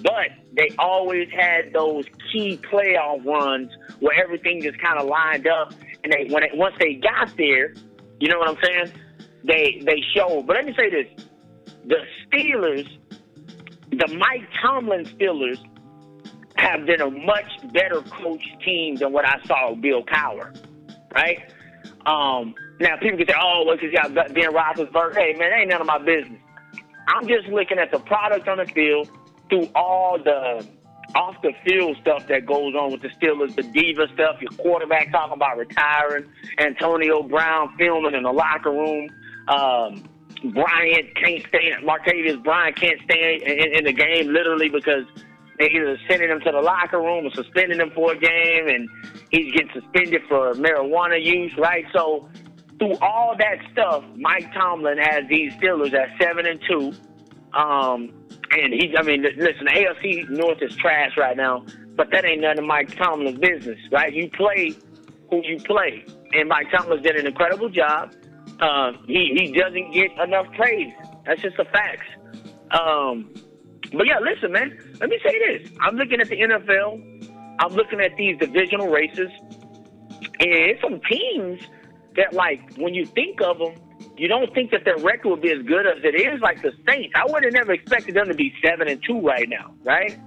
but 0.01 0.29
they 0.55 0.69
always 0.79 1.27
had 1.37 1.73
those 1.73 2.05
key 2.31 2.57
playoff 2.71 3.25
runs 3.25 3.69
where 3.99 4.17
everything 4.23 4.61
just 4.61 4.79
kind 4.79 4.97
of 4.97 5.07
lined 5.07 5.47
up. 5.47 5.73
And 6.05 6.13
they 6.13 6.33
when 6.33 6.43
it, 6.43 6.51
once 6.55 6.75
they 6.79 6.93
got 6.93 7.35
there, 7.35 7.73
you 8.21 8.29
know 8.29 8.39
what 8.39 8.47
I'm 8.47 8.63
saying? 8.63 8.93
They 9.43 9.81
they 9.85 10.01
showed. 10.15 10.47
But 10.47 10.55
let 10.55 10.65
me 10.65 10.73
say 10.79 10.89
this: 10.89 11.25
the 11.87 11.97
Steelers, 12.25 12.87
the 13.91 14.15
Mike 14.15 14.47
Tomlin 14.61 15.03
Steelers, 15.03 15.59
have 16.55 16.85
been 16.85 17.01
a 17.01 17.09
much 17.09 17.51
better 17.73 18.01
coach 18.01 18.43
team 18.63 18.95
than 18.95 19.11
what 19.11 19.25
I 19.25 19.43
saw 19.45 19.75
Bill 19.75 20.03
Cowher, 20.03 20.55
right? 21.17 21.51
Um, 22.05 22.53
now 22.79 22.95
people 22.97 23.17
can 23.17 23.27
say, 23.27 23.33
"Oh, 23.41 23.65
because 23.65 23.91
you 23.91 23.97
got 23.97 24.13
Ben 24.13 24.53
Roethlisberger." 24.53 25.15
Hey, 25.15 25.33
man, 25.33 25.49
that 25.49 25.59
ain't 25.59 25.69
none 25.69 25.81
of 25.81 25.87
my 25.87 25.97
business. 25.97 26.39
I'm 27.07 27.27
just 27.27 27.47
looking 27.47 27.79
at 27.79 27.91
the 27.91 27.99
product 27.99 28.47
on 28.47 28.57
the 28.57 28.65
field 28.65 29.09
through 29.49 29.69
all 29.75 30.17
the 30.17 30.65
off 31.15 31.35
the 31.41 31.53
field 31.65 31.97
stuff 32.01 32.27
that 32.27 32.45
goes 32.45 32.75
on 32.75 32.91
with 32.91 33.01
the 33.01 33.09
Steelers, 33.09 33.55
the 33.55 33.63
diva 33.63 34.07
stuff. 34.13 34.41
Your 34.41 34.51
quarterback 34.51 35.11
talking 35.11 35.33
about 35.33 35.57
retiring, 35.57 36.25
Antonio 36.59 37.23
Brown 37.23 37.73
filming 37.77 38.13
in 38.13 38.23
the 38.23 38.31
locker 38.31 38.71
room. 38.71 39.09
Um, 39.47 40.03
Bryant 40.53 41.15
can't 41.15 41.43
stand. 41.47 41.83
Martavis 41.83 42.43
Bryant 42.43 42.75
can't 42.75 42.99
stand 43.05 43.41
in, 43.41 43.77
in 43.77 43.83
the 43.85 43.93
game 43.93 44.27
literally 44.31 44.69
because 44.69 45.05
they 45.59 45.69
either 45.69 45.97
sending 46.09 46.29
him 46.29 46.39
to 46.41 46.51
the 46.51 46.61
locker 46.61 46.99
room 46.99 47.25
or 47.25 47.31
suspending 47.31 47.79
him 47.79 47.91
for 47.95 48.13
a 48.13 48.17
game, 48.17 48.67
and 48.67 48.89
he's 49.31 49.51
getting 49.53 49.71
suspended 49.73 50.21
for 50.29 50.53
marijuana 50.53 51.23
use, 51.23 51.53
right? 51.57 51.85
So 51.93 52.29
through 52.79 52.97
all 52.97 53.35
that 53.37 53.57
stuff, 53.71 54.03
Mike 54.15 54.53
Tomlin 54.53 54.97
has 54.99 55.23
these 55.29 55.53
Steelers 55.53 55.93
at 55.93 56.09
seven 56.21 56.45
and 56.45 56.61
two. 56.69 56.93
Um, 57.57 58.13
and 58.51 58.73
he, 58.73 58.95
I 58.97 59.01
mean, 59.01 59.23
listen, 59.23 59.65
the 59.65 59.71
AFC 59.71 60.29
North 60.29 60.61
is 60.61 60.75
trash 60.75 61.17
right 61.17 61.35
now, 61.35 61.65
but 61.95 62.11
that 62.11 62.23
ain't 62.23 62.41
none 62.41 62.59
of 62.59 62.65
Mike 62.65 62.95
Tomlin's 62.95 63.39
business, 63.39 63.79
right? 63.91 64.13
You 64.13 64.29
play 64.29 64.75
who 65.29 65.41
you 65.43 65.57
play, 65.59 66.05
and 66.33 66.47
Mike 66.47 66.67
Tomlin's 66.71 67.03
did 67.03 67.15
an 67.15 67.25
incredible 67.25 67.69
job. 67.69 68.13
Uh, 68.59 68.91
he 69.05 69.33
he 69.35 69.51
doesn't 69.51 69.91
get 69.91 70.11
enough 70.23 70.47
praise. 70.55 70.93
That's 71.25 71.41
just 71.41 71.57
the 71.57 71.65
facts. 71.65 72.07
Um, 72.71 73.33
but 73.93 74.05
yeah, 74.05 74.19
listen, 74.19 74.51
man. 74.51 74.77
Let 74.99 75.09
me 75.09 75.19
say 75.23 75.33
this: 75.39 75.71
I'm 75.79 75.95
looking 75.95 76.19
at 76.19 76.29
the 76.29 76.35
NFL. 76.35 77.59
I'm 77.59 77.73
looking 77.73 77.99
at 77.99 78.15
these 78.17 78.37
divisional 78.37 78.87
races, 78.87 79.29
and 80.39 80.51
it's 80.51 80.81
some 80.81 81.01
teams 81.09 81.61
that, 82.15 82.33
like, 82.33 82.75
when 82.77 82.93
you 82.93 83.05
think 83.05 83.41
of 83.41 83.57
them, 83.57 83.75
you 84.17 84.27
don't 84.27 84.53
think 84.53 84.71
that 84.71 84.85
their 84.85 84.97
record 84.97 85.29
would 85.29 85.41
be 85.41 85.51
as 85.51 85.63
good 85.63 85.85
as 85.85 86.03
it 86.03 86.15
is. 86.15 86.41
Like 86.41 86.61
the 86.61 86.71
Saints, 86.87 87.13
I 87.15 87.25
would 87.27 87.43
have 87.43 87.53
never 87.53 87.71
expected 87.73 88.15
them 88.15 88.27
to 88.27 88.33
be 88.33 88.53
seven 88.63 88.87
and 88.87 89.01
two 89.03 89.19
right 89.21 89.47
now, 89.47 89.73
right? 89.83 90.19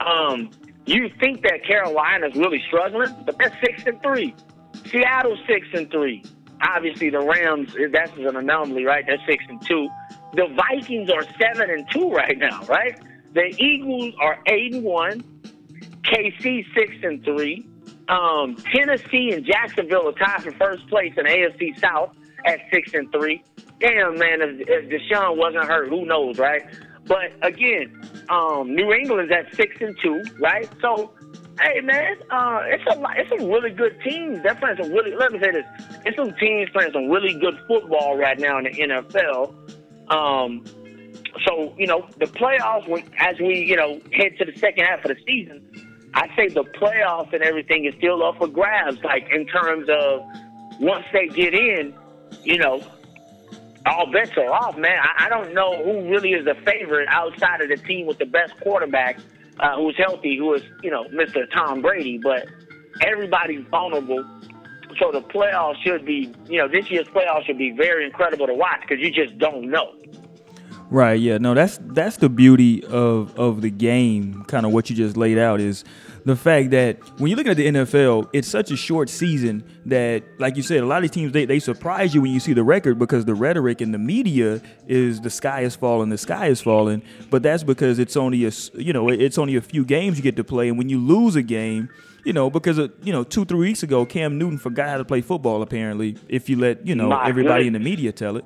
Um, 0.00 0.50
you 0.86 1.10
think 1.20 1.42
that 1.42 1.64
Carolina's 1.66 2.34
really 2.34 2.62
struggling, 2.66 3.14
but 3.26 3.36
they're 3.38 3.56
six 3.62 3.84
and 3.86 4.00
three. 4.02 4.34
Seattle's 4.90 5.38
six 5.46 5.66
and 5.74 5.90
three. 5.90 6.24
Obviously, 6.62 7.10
the 7.10 7.20
Rams 7.20 7.74
that's 7.92 8.12
an 8.16 8.36
anomaly, 8.36 8.84
right? 8.84 9.04
They're 9.06 9.22
six 9.26 9.44
and 9.48 9.60
two. 9.64 9.88
The 10.34 10.46
Vikings 10.54 11.10
are 11.10 11.22
seven 11.40 11.70
and 11.70 11.86
two 11.90 12.10
right 12.10 12.38
now, 12.38 12.62
right? 12.64 12.98
The 13.34 13.54
Eagles 13.58 14.14
are 14.20 14.38
eight 14.46 14.74
and 14.74 14.84
one. 14.84 15.24
KC 16.02 16.64
six 16.74 16.94
and 17.02 17.22
three. 17.24 17.66
Um, 18.08 18.56
Tennessee 18.72 19.32
and 19.32 19.44
Jacksonville 19.44 20.08
are 20.08 20.12
tied 20.12 20.42
for 20.42 20.52
first 20.52 20.88
place 20.88 21.12
in 21.16 21.26
AFC 21.26 21.78
South 21.78 22.14
at 22.46 22.60
six 22.72 22.94
and 22.94 23.10
three. 23.12 23.42
Damn, 23.80 24.18
man, 24.18 24.40
if, 24.40 24.68
if 24.68 24.90
Deshaun 24.90 25.36
wasn't 25.36 25.64
hurt, 25.64 25.88
who 25.88 26.06
knows, 26.06 26.38
right? 26.38 26.62
But 27.06 27.32
again, 27.42 28.00
um, 28.28 28.74
New 28.74 28.92
England's 28.92 29.32
at 29.32 29.54
six 29.54 29.76
and 29.80 29.96
two, 30.02 30.22
right? 30.40 30.68
So, 30.80 31.12
hey, 31.60 31.80
man, 31.80 32.16
uh, 32.30 32.60
it's 32.64 32.84
a 32.86 33.02
it's 33.16 33.30
some 33.30 33.50
really 33.50 33.70
good 33.70 33.98
team. 34.02 34.42
They're 34.42 34.54
playing 34.54 34.76
some 34.82 34.92
really. 34.92 35.14
Let 35.14 35.32
me 35.32 35.40
say 35.40 35.52
this: 35.52 35.64
it's 36.04 36.16
some 36.16 36.34
teams 36.34 36.70
playing 36.70 36.92
some 36.92 37.08
really 37.08 37.38
good 37.38 37.58
football 37.66 38.16
right 38.16 38.38
now 38.38 38.58
in 38.58 38.64
the 38.64 38.70
NFL. 38.70 39.54
Um, 40.10 40.64
so 41.46 41.74
you 41.76 41.86
know 41.86 42.06
the 42.18 42.26
playoffs 42.26 43.04
as 43.18 43.38
we 43.38 43.64
you 43.64 43.76
know 43.76 44.00
head 44.12 44.36
to 44.38 44.44
the 44.44 44.56
second 44.58 44.84
half 44.84 45.04
of 45.04 45.16
the 45.16 45.22
season. 45.26 45.62
I 46.14 46.34
say 46.34 46.48
the 46.48 46.64
playoffs 46.64 47.32
and 47.32 47.42
everything 47.42 47.84
is 47.84 47.94
still 47.98 48.24
up 48.24 48.38
for 48.38 48.48
grabs. 48.48 49.02
Like 49.04 49.28
in 49.30 49.46
terms 49.46 49.88
of 49.88 50.22
once 50.80 51.04
they 51.12 51.28
get 51.28 51.54
in, 51.54 51.94
you 52.42 52.58
know, 52.58 52.82
all 53.86 54.10
bets 54.10 54.32
are 54.36 54.50
off, 54.50 54.76
man. 54.76 54.98
I, 55.00 55.26
I 55.26 55.28
don't 55.28 55.54
know 55.54 55.82
who 55.82 56.10
really 56.10 56.32
is 56.32 56.44
the 56.44 56.54
favorite 56.64 57.08
outside 57.08 57.60
of 57.60 57.68
the 57.68 57.76
team 57.76 58.06
with 58.06 58.18
the 58.18 58.26
best 58.26 58.58
quarterback, 58.60 59.18
uh, 59.60 59.76
who's 59.76 59.96
healthy, 59.96 60.36
who 60.38 60.54
is 60.54 60.62
you 60.82 60.90
know 60.90 61.04
Mr. 61.04 61.44
Tom 61.54 61.82
Brady. 61.82 62.18
But 62.18 62.46
everybody's 63.04 63.66
vulnerable. 63.70 64.24
So 64.98 65.12
the 65.12 65.20
playoffs 65.20 65.82
should 65.82 66.04
be, 66.04 66.32
you 66.48 66.58
know, 66.58 66.68
this 66.68 66.90
year's 66.90 67.06
playoffs 67.08 67.44
should 67.46 67.58
be 67.58 67.70
very 67.70 68.04
incredible 68.04 68.46
to 68.46 68.54
watch 68.54 68.80
because 68.82 68.98
you 68.98 69.10
just 69.10 69.38
don't 69.38 69.70
know. 69.70 69.92
Right. 70.90 71.20
Yeah. 71.20 71.36
No. 71.38 71.52
That's 71.54 71.78
that's 71.82 72.16
the 72.16 72.30
beauty 72.30 72.82
of 72.84 73.38
of 73.38 73.60
the 73.60 73.70
game. 73.70 74.44
Kind 74.44 74.64
of 74.64 74.72
what 74.72 74.88
you 74.88 74.96
just 74.96 75.18
laid 75.18 75.36
out 75.36 75.60
is 75.60 75.84
the 76.24 76.34
fact 76.34 76.70
that 76.70 76.98
when 77.18 77.28
you're 77.28 77.36
looking 77.36 77.50
at 77.50 77.58
the 77.58 77.66
NFL, 77.66 78.30
it's 78.32 78.48
such 78.48 78.70
a 78.70 78.76
short 78.76 79.10
season 79.10 79.64
that, 79.86 80.22
like 80.38 80.56
you 80.56 80.62
said, 80.62 80.78
a 80.80 80.86
lot 80.86 80.96
of 80.96 81.02
these 81.02 81.10
teams 81.10 81.32
they, 81.32 81.44
they 81.44 81.58
surprise 81.58 82.14
you 82.14 82.22
when 82.22 82.32
you 82.32 82.40
see 82.40 82.54
the 82.54 82.62
record 82.62 82.98
because 82.98 83.26
the 83.26 83.34
rhetoric 83.34 83.82
in 83.82 83.92
the 83.92 83.98
media 83.98 84.62
is 84.86 85.20
the 85.20 85.30
sky 85.30 85.60
is 85.60 85.76
falling, 85.76 86.08
the 86.08 86.18
sky 86.18 86.46
is 86.46 86.62
falling. 86.62 87.02
But 87.28 87.42
that's 87.42 87.62
because 87.62 87.98
it's 87.98 88.16
only 88.16 88.46
a 88.46 88.52
you 88.74 88.94
know 88.94 89.10
it's 89.10 89.36
only 89.36 89.56
a 89.56 89.62
few 89.62 89.84
games 89.84 90.16
you 90.16 90.22
get 90.22 90.36
to 90.36 90.44
play, 90.44 90.68
and 90.68 90.78
when 90.78 90.88
you 90.88 90.98
lose 90.98 91.36
a 91.36 91.42
game. 91.42 91.90
You 92.24 92.32
know, 92.32 92.50
because 92.50 92.78
of, 92.78 92.92
you 93.02 93.12
know, 93.12 93.24
two 93.24 93.44
three 93.44 93.58
weeks 93.58 93.82
ago, 93.82 94.04
Cam 94.04 94.38
Newton 94.38 94.58
forgot 94.58 94.88
how 94.88 94.98
to 94.98 95.04
play 95.04 95.20
football. 95.20 95.62
Apparently, 95.62 96.16
if 96.28 96.48
you 96.48 96.56
let 96.58 96.86
you 96.86 96.94
know 96.94 97.08
My 97.08 97.28
everybody 97.28 97.66
in 97.66 97.72
the 97.72 97.78
media 97.78 98.12
tell 98.12 98.36
it. 98.36 98.44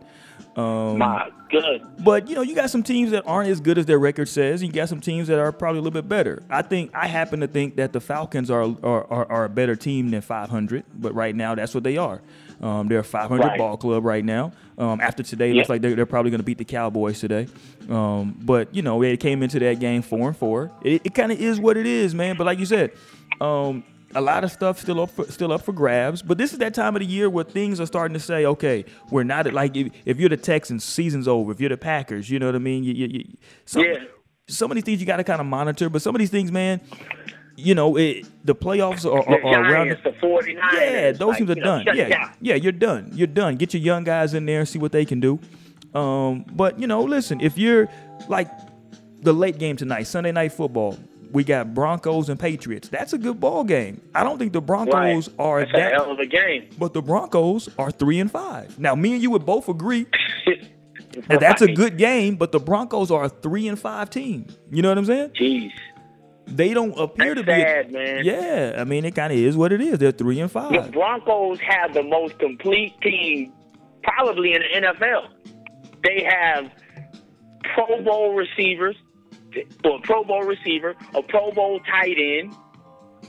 Um, 0.57 0.99
My 0.99 1.31
good. 1.51 1.83
but 2.05 2.29
you 2.29 2.35
know, 2.35 2.43
you 2.43 2.55
got 2.55 2.69
some 2.69 2.83
teams 2.83 3.11
that 3.13 3.27
aren't 3.27 3.49
as 3.49 3.61
good 3.61 3.79
as 3.79 3.87
their 3.87 3.99
record 3.99 4.29
says. 4.29 4.61
And 4.61 4.69
you 4.69 4.73
got 4.79 4.89
some 4.91 5.01
teams 5.01 5.29
that 5.29 5.39
are 5.39 5.51
probably 5.51 5.79
a 5.79 5.83
little 5.83 6.01
bit 6.03 6.09
better. 6.09 6.43
I 6.51 6.61
think 6.63 6.91
I 6.95 7.07
happen 7.07 7.41
to 7.41 7.47
think 7.49 7.77
that 7.77 7.93
the 7.95 8.01
Falcons 8.01 8.51
are 8.51 8.63
are, 8.83 9.07
are, 9.11 9.33
are 9.33 9.45
a 9.45 9.49
better 9.49 9.75
team 9.75 10.11
than 10.11 10.21
500. 10.21 10.85
But 10.95 11.15
right 11.15 11.35
now, 11.35 11.55
that's 11.55 11.75
what 11.75 11.85
they 11.85 11.97
are. 11.97 12.21
Um, 12.62 12.88
they're 12.88 13.01
a 13.01 13.05
500 13.05 13.44
Right. 13.44 13.59
ball 13.59 13.77
club 13.77 14.05
right 14.05 14.25
now. 14.25 14.53
Um, 14.79 15.01
after 15.01 15.22
today, 15.22 15.51
it 15.51 15.55
looks 15.55 15.68
like 15.68 15.83
they're, 15.83 15.94
they're 15.96 16.07
probably 16.07 16.31
going 16.31 16.40
to 16.40 16.44
beat 16.44 16.59
the 16.59 16.64
Cowboys 16.64 17.18
today. 17.20 17.48
Um, 17.90 18.38
but 18.42 18.75
you 18.75 18.83
know, 18.83 19.01
they 19.03 19.16
came 19.16 19.42
into 19.42 19.59
that 19.59 19.81
game 19.81 20.03
four 20.03 20.29
and 20.29 20.37
four. 20.37 20.70
It, 20.83 21.03
it 21.05 21.14
kind 21.14 21.33
of 21.33 21.40
is 21.40 21.59
what 21.61 21.77
it 21.77 21.87
is, 21.87 22.14
man. 22.14 22.37
But 22.37 22.44
like 22.46 22.59
you 22.59 22.66
said, 22.66 22.92
um, 23.40 23.83
a 24.14 24.20
lot 24.20 24.44
of 24.44 24.53
stuff 24.53 24.79
still 24.79 25.01
up 25.01 25.11
for, 25.11 25.25
still 25.31 25.53
up 25.53 25.62
for 25.62 25.72
grabs. 25.72 26.22
But 26.22 26.38
this 26.38 26.53
is 26.53 26.59
that 26.59 26.75
time 26.75 26.94
of 26.94 27.01
the 27.01 27.07
year 27.07 27.29
where 27.31 27.44
things 27.44 27.81
are 27.81 27.87
starting 27.87 28.12
to 28.14 28.20
say, 28.20 28.44
okay, 28.46 28.85
we're 29.11 29.25
not 29.25 29.53
like 29.53 29.77
if, 29.77 29.92
if 30.05 30.18
you're 30.20 30.29
the 30.29 30.37
Texans, 30.37 30.85
season's 30.85 31.27
over. 31.27 31.51
If 31.51 31.61
you're 31.61 31.70
the 31.70 31.77
Packers, 31.77 32.29
you 32.31 32.38
know 32.38 32.46
what 32.46 32.55
I 32.55 32.59
mean. 32.59 32.85
You, 32.85 32.92
you, 32.92 33.07
you, 33.07 33.25
some, 33.64 33.83
Yeah. 33.85 34.05
Some 34.48 34.70
of 34.70 34.75
these 34.75 34.85
things 34.85 35.01
you 35.01 35.07
got 35.07 35.16
to 35.18 35.25
kind 35.25 35.40
of 35.40 35.46
monitor, 35.46 35.88
but 35.88 36.03
some 36.03 36.14
of 36.14 36.18
these 36.18 36.29
things, 36.29 36.51
man, 36.53 36.81
you 37.57 37.75
know, 37.75 37.97
it, 37.97 38.27
the 38.45 38.55
playoffs 38.55 39.05
are, 39.05 39.19
are, 39.29 39.45
are 39.45 39.71
around. 39.73 39.88
The 40.05 40.11
49ers. 40.11 40.57
Yeah, 40.75 41.12
those 41.12 41.21
like, 41.29 41.38
teams 41.38 41.51
are 41.51 41.55
you 41.55 41.61
know, 41.62 41.85
done. 41.85 41.97
Yeah, 41.97 42.09
down. 42.09 42.31
yeah, 42.41 42.55
you're 42.55 42.73
done. 42.73 43.11
You're 43.15 43.27
done. 43.27 43.57
Get 43.57 43.75
your 43.75 43.83
young 43.83 44.05
guys 44.05 44.35
in 44.35 44.47
there, 44.47 44.61
and 44.61 44.69
see 44.69 44.79
what 44.79 44.93
they 44.93 45.05
can 45.05 45.21
do. 45.21 45.38
Um, 45.95 46.45
but 46.53 46.79
you 46.79 46.87
know, 46.87 47.03
listen, 47.03 47.41
if 47.41 47.59
you're 47.59 47.88
like 48.29 48.49
the 49.21 49.33
late 49.33 49.59
game 49.59 49.77
tonight, 49.77 50.05
Sunday 50.05 50.33
night 50.33 50.53
football, 50.53 50.99
we 51.31 51.45
got 51.45 51.75
Broncos 51.75 52.29
and 52.29 52.38
Patriots. 52.41 52.88
That's 52.88 53.12
a 53.12 53.19
good 53.19 53.38
ball 53.41 53.65
game. 53.65 54.01
I 54.15 54.23
don't 54.25 54.38
think 54.38 54.53
the 54.53 54.61
Broncos 54.61 55.29
Right. 55.29 55.35
are 55.38 55.61
That's 55.61 55.71
a 55.71 55.77
that, 55.77 55.93
hell 55.93 56.11
of 56.11 56.19
a 56.19 56.27
game. 56.27 56.69
but 56.79 56.93
the 56.95 57.03
Broncos 57.03 57.69
are 57.79 57.91
three 57.91 58.21
and 58.21 58.31
five. 58.31 58.79
Now, 58.79 58.95
me 58.95 59.12
and 59.15 59.23
you 59.23 59.31
would 59.31 59.45
both 59.47 59.69
agree 59.69 60.07
that 61.29 61.41
that's 61.41 61.62
a 61.62 61.73
good 61.73 61.97
game, 61.99 62.37
but 62.37 62.53
the 62.53 62.59
Broncos 62.61 63.11
are 63.11 63.25
a 63.25 63.29
three 63.29 63.69
and 63.69 63.79
five 63.79 64.11
team. 64.11 64.47
You 64.71 64.83
know 64.83 64.88
what 64.88 64.99
I'm 64.99 65.05
saying? 65.07 65.31
Jeez. 65.31 65.71
They 66.46 66.74
don't 66.74 66.98
appear 66.98 67.35
That's 67.35 67.46
to 67.46 67.52
be. 67.52 67.61
sad, 67.61 67.92
man. 67.92 68.24
Yeah, 68.24 68.76
I 68.78 68.85
mean, 68.85 69.05
it 69.05 69.14
kind 69.14 69.33
of 69.33 69.38
is 69.38 69.57
what 69.57 69.72
it 69.72 69.81
is. 69.81 69.98
They're 69.98 70.12
three 70.12 70.40
and 70.40 70.50
five. 70.50 70.87
The. 70.87 70.92
Broncos 70.92 71.59
have 71.61 71.94
the 71.94 72.02
most 72.02 72.38
complete 72.38 73.00
team 73.00 73.52
probably 74.02 74.55
in 74.55 74.62
the 74.62 74.88
NFL. 74.88 75.28
They 76.02 76.24
have 76.28 76.70
Pro 77.74 78.02
Bowl 78.02 78.35
receivers, 78.35 78.96
or 79.85 79.96
a 79.96 80.00
Pro 80.00 80.24
Bowl 80.24 80.42
receiver, 80.42 80.94
a 81.14 81.22
Pro 81.22 81.52
Bowl 81.52 81.81
tight 81.81 82.16
end. 82.18 82.55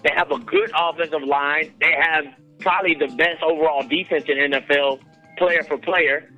They 0.03 0.11
have 0.15 0.31
a 0.31 0.39
good 0.39 0.71
offensive 0.75 1.21
line. 1.23 1.73
They 1.79 1.93
have 1.99 2.25
probably 2.59 2.95
the 2.95 3.13
best 3.15 3.41
overall 3.43 3.87
defense 3.87 4.25
in 4.27 4.51
NFL, 4.51 4.99
player 5.37 5.63
for 5.63 5.77
player. 5.77 6.29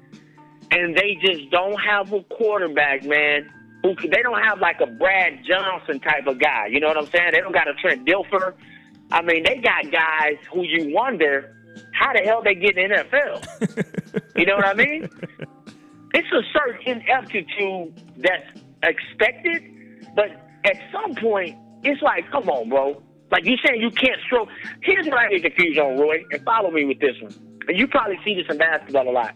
And 0.72 0.96
they 0.96 1.16
just 1.22 1.50
don't 1.52 1.80
have 1.80 2.12
a 2.12 2.22
quarterback, 2.24 3.04
man. 3.06 3.50
Who 3.86 3.94
they 4.10 4.24
don't 4.24 4.42
have 4.42 4.60
like 4.60 4.82
a 4.82 4.88
Brad 4.88 5.44
Johnson 5.48 6.00
type 6.00 6.26
of 6.26 6.40
guy. 6.40 6.66
You 6.72 6.80
know 6.80 6.88
what 6.88 6.98
I'm 6.98 7.06
saying? 7.06 7.30
They 7.34 7.40
don't 7.40 7.54
got 7.54 7.68
a 7.68 7.76
Trent 7.76 8.08
Dilfer. 8.08 8.56
I 9.12 9.22
mean, 9.22 9.44
they 9.44 9.58
got 9.58 9.92
guys 9.92 10.38
who 10.52 10.64
you 10.64 10.92
wonder 10.92 11.56
how 11.94 12.12
the 12.14 12.22
hell 12.22 12.42
they 12.42 12.56
get 12.56 12.78
in 12.80 12.90
the 12.90 13.04
NFL. 13.04 14.36
you 14.36 14.48
know 14.48 14.56
what 14.56 14.66
I 14.66 14.74
mean? 14.74 15.08
It's 16.16 16.28
a 16.32 16.42
certain 16.52 16.82
ineptitude 16.88 18.02
that's 18.18 18.60
expected, 18.82 19.62
but 20.16 20.30
at 20.64 20.78
some 20.92 21.14
point, 21.22 21.56
it's 21.84 22.02
like, 22.02 22.32
come 22.32 22.50
on, 22.50 22.70
bro. 22.70 23.04
Like 23.32 23.46
you 23.46 23.56
saying 23.64 23.82
you 23.82 23.92
can't 23.92 24.20
stroke. 24.26 24.50
Here's 24.82 25.06
what 25.06 25.20
I 25.20 25.30
get 25.30 25.44
confused 25.44 25.78
on, 25.78 26.00
Roy, 26.00 26.24
and 26.32 26.44
follow 26.44 26.72
me 26.72 26.86
with 26.86 27.00
this 27.00 27.22
one. 27.22 27.34
And 27.68 27.78
you 27.78 27.88
probably 27.88 28.18
see 28.26 28.34
this 28.34 28.46
in 28.50 28.58
basketball 28.58 29.10
a 29.10 29.12
lot. 29.12 29.36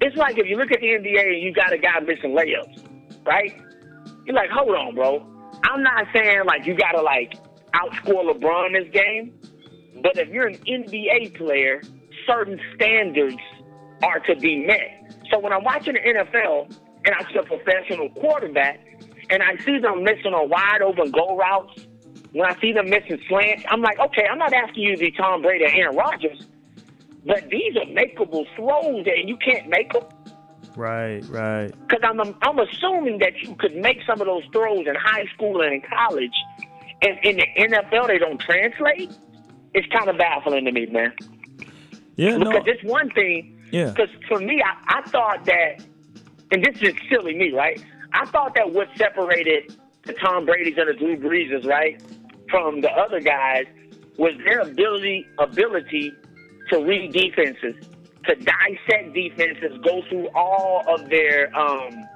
It's 0.00 0.16
like 0.16 0.38
if 0.38 0.46
you 0.46 0.56
look 0.56 0.70
at 0.70 0.80
the 0.80 0.86
NBA 0.86 1.34
and 1.34 1.42
you 1.42 1.52
got 1.52 1.72
a 1.72 1.78
guy 1.78 1.98
missing 2.00 2.36
layups, 2.36 2.84
right? 3.24 3.60
You're 4.24 4.36
like, 4.36 4.50
hold 4.50 4.74
on, 4.76 4.94
bro. 4.94 5.26
I'm 5.64 5.82
not 5.82 6.06
saying 6.12 6.42
like 6.46 6.66
you 6.66 6.76
gotta 6.76 7.02
like 7.02 7.34
outscore 7.74 8.32
LeBron 8.32 8.66
in 8.68 8.72
this 8.72 8.92
game, 8.92 9.34
but 10.02 10.16
if 10.16 10.28
you're 10.28 10.46
an 10.46 10.56
NBA 10.58 11.36
player, 11.36 11.82
certain 12.26 12.58
standards 12.74 13.36
are 14.02 14.20
to 14.20 14.36
be 14.36 14.64
met. 14.66 15.14
So 15.30 15.38
when 15.38 15.52
I'm 15.52 15.64
watching 15.64 15.94
the 15.94 16.00
NFL 16.00 16.76
and 17.04 17.14
I 17.14 17.32
see 17.32 17.38
a 17.38 17.42
professional 17.42 18.10
quarterback 18.10 18.80
and 19.30 19.42
I 19.42 19.56
see 19.64 19.78
them 19.78 20.02
missing 20.02 20.34
on 20.34 20.48
wide 20.48 20.82
open 20.82 21.10
goal 21.10 21.36
routes, 21.36 21.86
when 22.32 22.48
I 22.48 22.58
see 22.60 22.72
them 22.72 22.88
missing 22.88 23.18
slants, 23.28 23.64
I'm 23.70 23.82
like, 23.82 23.98
okay, 23.98 24.26
I'm 24.30 24.38
not 24.38 24.52
asking 24.52 24.82
you 24.82 24.96
to 24.96 25.00
be 25.00 25.10
Tom 25.10 25.42
Brady 25.42 25.64
or 25.64 25.68
Aaron 25.68 25.96
Rodgers, 25.96 26.46
but 27.26 27.48
these 27.50 27.76
are 27.76 27.86
makeable 27.86 28.44
throws 28.56 29.06
and 29.06 29.28
you 29.28 29.36
can't 29.36 29.68
make 29.68 29.92
them. 29.92 30.04
Right, 30.76 31.22
right. 31.28 31.70
Because 31.88 32.00
I'm, 32.02 32.20
I'm 32.20 32.58
assuming 32.58 33.18
that 33.18 33.40
you 33.42 33.54
could 33.56 33.76
make 33.76 33.98
some 34.06 34.20
of 34.20 34.26
those 34.26 34.44
throws 34.52 34.86
in 34.86 34.94
high 34.94 35.26
school 35.34 35.60
and 35.60 35.74
in 35.74 35.82
college, 35.82 36.32
and 37.02 37.18
in 37.22 37.36
the 37.36 37.46
NFL 37.58 38.08
they 38.08 38.18
don't 38.18 38.40
translate. 38.40 39.12
It's 39.74 39.86
kind 39.92 40.08
of 40.08 40.18
baffling 40.18 40.64
to 40.66 40.72
me, 40.72 40.86
man. 40.86 41.14
Yeah, 42.16 42.36
no. 42.36 42.50
Because 42.50 42.64
it's 42.66 42.84
one 42.84 43.10
thing. 43.10 43.58
Yeah. 43.70 43.90
Because 43.90 44.10
for 44.28 44.38
me, 44.38 44.62
I, 44.62 44.98
I 44.98 45.02
thought 45.08 45.44
that, 45.46 45.84
and 46.50 46.64
this 46.64 46.76
is 46.82 46.94
silly 47.10 47.34
me, 47.34 47.52
right? 47.52 47.82
I 48.12 48.26
thought 48.26 48.54
that 48.54 48.70
what 48.70 48.88
separated 48.96 49.76
the 50.04 50.12
Tom 50.14 50.44
Brady's 50.44 50.76
and 50.76 50.88
the 50.88 50.94
Drew 50.94 51.16
Breeses, 51.16 51.66
right, 51.66 52.02
from 52.50 52.82
the 52.82 52.90
other 52.90 53.20
guys 53.20 53.64
was 54.18 54.34
their 54.44 54.60
ability 54.60 55.26
ability 55.38 56.12
to 56.70 56.84
read 56.84 57.12
defenses, 57.12 57.74
to 58.26 58.34
dissect 58.34 59.14
defenses, 59.14 59.78
go 59.84 60.02
through 60.08 60.28
all 60.34 60.84
of 60.86 61.08
their 61.08 61.54
um, 61.56 62.06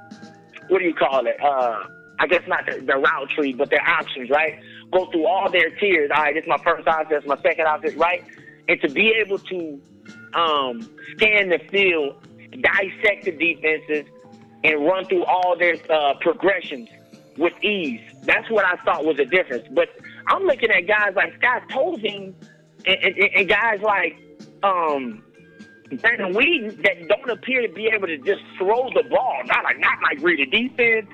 what 0.68 0.78
do 0.78 0.84
you 0.84 0.94
call 0.94 1.26
it? 1.26 1.36
Uh, 1.42 1.84
I 2.18 2.26
guess 2.26 2.42
not 2.48 2.66
the, 2.66 2.80
the 2.80 2.96
route 2.96 3.30
tree, 3.30 3.52
but 3.52 3.70
their 3.70 3.86
options, 3.86 4.30
right? 4.30 4.58
Go 4.90 5.10
through 5.10 5.26
all 5.26 5.50
their 5.50 5.70
tiers. 5.76 6.10
All 6.14 6.22
right, 6.22 6.34
this 6.34 6.42
is 6.42 6.48
my 6.48 6.58
first 6.58 6.86
option, 6.88 7.10
this 7.10 7.22
is 7.22 7.28
my 7.28 7.40
second 7.42 7.66
option, 7.66 7.98
right? 7.98 8.24
And 8.68 8.80
to 8.80 8.88
be 8.88 9.14
able 9.24 9.38
to 9.38 9.80
um, 10.34 10.90
scan 11.16 11.50
the 11.50 11.60
field, 11.70 12.26
dissect 12.60 13.24
the 13.24 13.32
defenses, 13.32 14.10
and 14.64 14.84
run 14.84 15.04
through 15.06 15.24
all 15.24 15.56
their 15.56 15.76
uh, 15.90 16.14
progressions 16.20 16.88
with 17.36 17.52
ease. 17.62 18.00
That's 18.22 18.50
what 18.50 18.64
I 18.64 18.76
thought 18.84 19.04
was 19.04 19.18
the 19.18 19.26
difference. 19.26 19.64
But 19.70 19.88
I'm 20.26 20.44
looking 20.44 20.70
at 20.70 20.86
guys 20.86 21.12
like 21.14 21.34
Scott 21.36 21.68
Tolzien 21.68 22.34
and, 22.86 22.96
and, 22.96 23.18
and 23.36 23.48
guys 23.48 23.80
like 23.82 24.16
um, 24.62 25.22
Brandon 26.00 26.34
we 26.34 26.68
that 26.82 27.08
don't 27.08 27.30
appear 27.30 27.66
to 27.66 27.72
be 27.72 27.86
able 27.86 28.06
to 28.06 28.18
just 28.18 28.42
throw 28.58 28.88
the 28.94 29.04
ball, 29.08 29.42
not 29.46 29.64
like 29.64 29.78
not 29.78 29.98
like 30.02 30.22
read 30.22 30.40
a 30.40 30.46
defense. 30.46 31.06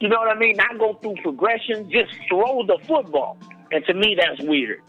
You 0.00 0.08
know 0.08 0.18
what 0.18 0.34
I 0.34 0.38
mean? 0.38 0.56
Not 0.56 0.78
go 0.78 0.94
through 0.94 1.16
progression, 1.22 1.90
just 1.90 2.12
throw 2.28 2.64
the 2.66 2.78
football. 2.86 3.38
And 3.72 3.84
to 3.86 3.94
me, 3.94 4.16
that's 4.18 4.40
weird. 4.42 4.80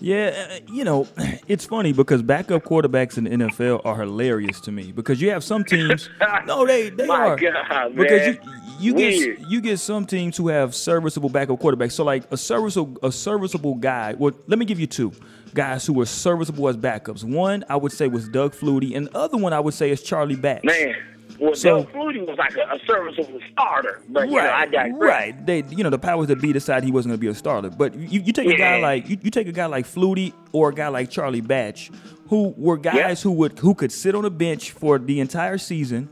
Yeah, 0.00 0.48
uh, 0.50 0.58
you 0.72 0.84
know, 0.84 1.08
it's 1.48 1.64
funny 1.64 1.92
because 1.92 2.22
backup 2.22 2.64
quarterbacks 2.64 3.18
in 3.18 3.24
the 3.24 3.30
NFL 3.30 3.82
are 3.84 3.96
hilarious 3.96 4.60
to 4.62 4.72
me 4.72 4.92
because 4.92 5.20
you 5.20 5.30
have 5.30 5.42
some 5.42 5.64
teams. 5.64 6.08
no, 6.46 6.66
they 6.66 6.90
they 6.90 7.06
My 7.06 7.28
are 7.30 7.36
God, 7.36 7.96
because 7.96 8.26
man. 8.26 8.38
you 8.44 8.58
you 8.80 8.94
Weird. 8.94 9.38
get 9.38 9.48
you 9.50 9.60
get 9.60 9.78
some 9.78 10.06
teams 10.06 10.36
who 10.36 10.48
have 10.48 10.74
serviceable 10.74 11.28
backup 11.28 11.58
quarterbacks. 11.58 11.92
So 11.92 12.04
like 12.04 12.30
a 12.30 12.36
serviceable 12.36 12.98
a 13.02 13.10
serviceable 13.10 13.74
guy. 13.74 14.14
Well, 14.16 14.32
let 14.46 14.58
me 14.58 14.64
give 14.64 14.78
you 14.78 14.86
two 14.86 15.12
guys 15.54 15.86
who 15.86 15.92
were 15.92 16.06
serviceable 16.06 16.68
as 16.68 16.76
backups. 16.76 17.24
One 17.24 17.64
I 17.68 17.76
would 17.76 17.92
say 17.92 18.08
was 18.08 18.28
Doug 18.28 18.54
Flutie, 18.54 18.96
and 18.96 19.06
the 19.06 19.16
other 19.16 19.36
one 19.36 19.52
I 19.52 19.60
would 19.60 19.74
say 19.74 19.90
is 19.90 20.02
Charlie 20.02 20.36
Batch. 20.36 20.64
Man, 20.64 20.94
well, 21.38 21.54
So- 21.54 21.82
Doug 21.84 21.92
Flutie 21.92 22.26
was 22.26 22.36
like 22.38 22.56
a, 22.56 22.62
a 22.74 22.78
serviceable 22.86 23.40
starter, 23.52 24.00
but 24.08 24.28
you 24.28 24.36
know, 24.36 24.40
I 24.40 24.60
Right, 24.62 24.70
digress. 24.70 25.00
right. 25.00 25.46
They, 25.46 25.62
you 25.70 25.84
know, 25.84 25.90
the 25.90 25.98
powers 25.98 26.28
that 26.28 26.40
be 26.40 26.52
decided 26.52 26.84
he 26.84 26.90
wasn't 26.90 27.10
going 27.12 27.18
to 27.18 27.20
be 27.20 27.28
a 27.28 27.34
starter. 27.34 27.70
But 27.70 27.94
you, 27.94 28.20
you 28.20 28.32
take 28.32 28.48
a 28.48 28.56
guy 28.56 28.80
like 28.80 29.08
you, 29.08 29.18
you 29.22 29.30
take 29.30 29.46
a 29.48 29.52
guy 29.52 29.66
like 29.66 29.84
Flutie 29.86 30.32
or 30.52 30.70
a 30.70 30.74
guy 30.74 30.88
like 30.88 31.10
Charlie 31.10 31.40
Batch, 31.40 31.90
who 32.28 32.54
were 32.56 32.76
guys 32.76 32.94
Yeah. 32.96 33.14
who 33.14 33.32
would 33.32 33.58
who 33.58 33.74
could 33.74 33.92
sit 33.92 34.14
on 34.14 34.24
a 34.24 34.30
bench 34.30 34.72
for 34.72 34.98
the 34.98 35.20
entire 35.20 35.58
season, 35.58 36.08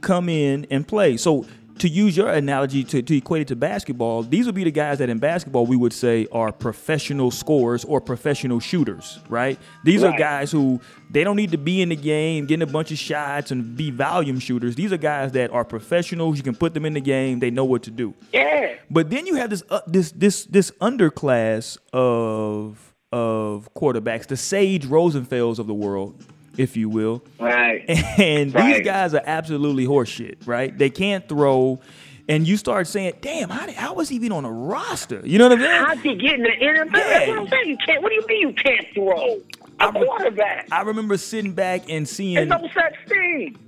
come 0.00 0.28
in 0.28 0.66
and 0.70 0.86
play. 0.86 1.16
So 1.16 1.46
to 1.78 1.88
use 1.88 2.16
your 2.16 2.28
analogy 2.28 2.84
to, 2.84 3.02
to 3.02 3.16
equate 3.16 3.42
it 3.42 3.48
to 3.48 3.56
basketball, 3.56 4.22
these 4.22 4.46
would 4.46 4.54
be 4.54 4.64
the 4.64 4.70
guys 4.70 4.98
that 4.98 5.08
in 5.08 5.18
basketball 5.18 5.66
we 5.66 5.76
would 5.76 5.92
say 5.92 6.26
are 6.32 6.52
professional 6.52 7.30
scorers 7.30 7.84
or 7.84 8.00
professional 8.00 8.60
shooters, 8.60 9.18
right? 9.28 9.58
These 9.84 10.02
are 10.04 10.16
guys 10.16 10.52
who 10.52 10.80
they 11.10 11.24
don't 11.24 11.36
need 11.36 11.50
to 11.52 11.58
be 11.58 11.82
in 11.82 11.88
the 11.88 11.96
game 11.96 12.46
getting 12.46 12.68
a 12.68 12.70
bunch 12.70 12.90
of 12.90 12.98
shots 12.98 13.50
and 13.50 13.76
be 13.76 13.90
volume 13.90 14.38
shooters. 14.38 14.74
These 14.74 14.92
are 14.92 14.96
guys 14.96 15.32
that 15.32 15.50
are 15.50 15.64
professionals. 15.64 16.36
You 16.36 16.42
can 16.42 16.54
put 16.54 16.74
them 16.74 16.84
in 16.84 16.94
the 16.94 17.00
game. 17.00 17.40
They 17.40 17.50
know 17.50 17.64
what 17.64 17.82
to 17.84 17.90
do. 17.90 18.14
Yeah. 18.32 18.76
But 18.90 19.10
then 19.10 19.26
you 19.26 19.36
have 19.36 19.50
this 19.50 19.62
uh, 19.70 19.80
this 19.86 20.12
this 20.12 20.44
this 20.46 20.70
underclass 20.72 21.78
of 21.92 22.94
of 23.12 23.68
quarterbacks, 23.74 24.26
the 24.26 24.36
Sage 24.36 24.86
Rosenfels 24.86 25.58
of 25.58 25.66
the 25.66 25.74
world, 25.74 26.24
if 26.56 26.76
you 26.76 26.88
will. 26.88 27.24
Right. 27.38 27.84
And 28.18 28.52
these 28.52 28.80
guys 28.82 29.14
are 29.14 29.22
absolutely 29.24 29.86
horseshit, 29.86 30.46
right? 30.46 30.76
They 30.76 30.90
can't 30.90 31.26
throw. 31.28 31.80
And 32.28 32.46
you 32.46 32.56
start 32.56 32.86
saying, 32.86 33.14
damn, 33.20 33.48
how, 33.48 33.66
did, 33.66 33.74
how 33.74 33.94
was 33.94 34.08
he 34.08 34.16
even 34.16 34.32
on 34.32 34.44
a 34.44 34.52
roster? 34.52 35.20
You 35.24 35.38
know 35.38 35.48
what 35.48 35.58
I'm 35.58 35.60
saying? 35.60 35.84
How'd 35.84 36.04
you 36.04 36.14
get 36.14 36.34
in 36.34 36.42
the 36.42 36.50
NFL? 36.50 36.92
That's 36.92 37.28
what 37.28 37.38
I'm 37.38 37.48
saying. 37.48 37.68
You 37.68 37.76
can't. 37.84 38.02
What 38.02 38.10
do 38.10 38.14
you 38.16 38.26
mean 38.28 38.40
you 38.40 38.52
can't 38.54 38.86
throw? 38.94 39.40
A 39.80 39.84
I 39.84 39.90
re- 39.90 40.06
quarterback. 40.06 40.68
I 40.70 40.82
remember 40.82 41.16
sitting 41.16 41.52
back 41.54 41.90
and 41.90 42.08
seeing 42.08 42.34
There's 42.34 42.48
no 42.48 42.68
such 42.72 42.94
thing. 43.08 43.58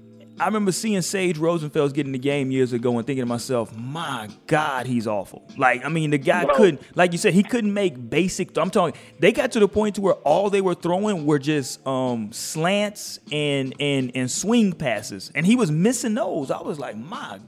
I 0.41 0.47
remember 0.47 0.73
seeing 0.73 1.01
Sage 1.01 1.39
Rosenfels 1.39 1.95
get 1.95 2.07
in 2.07 2.13
the 2.13 2.19
game 2.19 2.51
years 2.51 2.73
ago 2.73 2.99
and 2.99 3.07
thinking 3.07 3.23
to 3.23 3.27
myself, 3.27 3.77
my 3.77 4.29
God, 4.49 4.85
he's 4.85 5.07
awful. 5.07 5.47
Like, 5.57 5.85
I 5.85 5.89
mean, 5.89 6.11
the 6.11 6.19
guy 6.19 6.45
Bro. 6.45 6.57
couldn't, 6.57 6.97
like 6.97 7.13
you 7.13 7.19
said, 7.19 7.35
he 7.35 7.45
couldn't 7.45 7.73
make 7.73 8.11
basic. 8.11 8.57
I'm 8.59 8.71
talking. 8.71 9.01
They 9.21 9.31
got 9.31 9.53
to 9.53 9.61
the 9.61 9.69
point 9.69 9.95
to 9.95 10.01
where 10.01 10.15
all 10.15 10.51
they 10.51 10.61
were 10.61 10.75
throwing 10.75 11.25
were 11.25 11.39
just 11.39 11.87
um, 11.87 12.33
slants 12.33 13.21
and 13.31 13.75
and 13.79 14.11
and 14.17 14.29
swing 14.29 14.73
passes, 14.73 15.31
and 15.37 15.47
he 15.47 15.55
was 15.55 15.71
missing 15.71 16.15
those. 16.15 16.51
I 16.51 16.61
was 16.63 16.81
like, 16.81 16.97
my. 16.97 17.39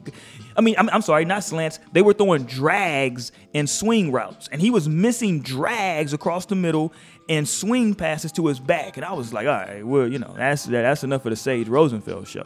I 0.55 0.61
mean, 0.61 0.75
I'm, 0.77 0.89
I'm 0.89 1.01
sorry, 1.01 1.25
not 1.25 1.43
slants. 1.43 1.79
They 1.91 2.01
were 2.01 2.13
throwing 2.13 2.45
drags 2.45 3.33
and 3.53 3.69
swing 3.69 4.13
routes, 4.13 4.47
and 4.49 4.61
he 4.61 4.69
was 4.69 4.87
missing 4.87 5.41
drags 5.41 6.13
across 6.13 6.45
the 6.45 6.55
middle 6.55 6.93
and 7.27 7.47
swing 7.47 7.95
passes 7.95 8.31
to 8.33 8.47
his 8.47 8.61
back. 8.61 8.95
And 8.95 9.05
I 9.05 9.11
was 9.11 9.33
like, 9.33 9.45
all 9.45 9.53
right, 9.53 9.85
well, 9.85 10.07
you 10.07 10.19
know, 10.19 10.33
that's 10.37 10.63
that's 10.63 11.03
enough 11.03 11.23
for 11.23 11.29
the 11.29 11.35
Sage 11.35 11.67
Rosenfels 11.67 12.27
show. 12.27 12.45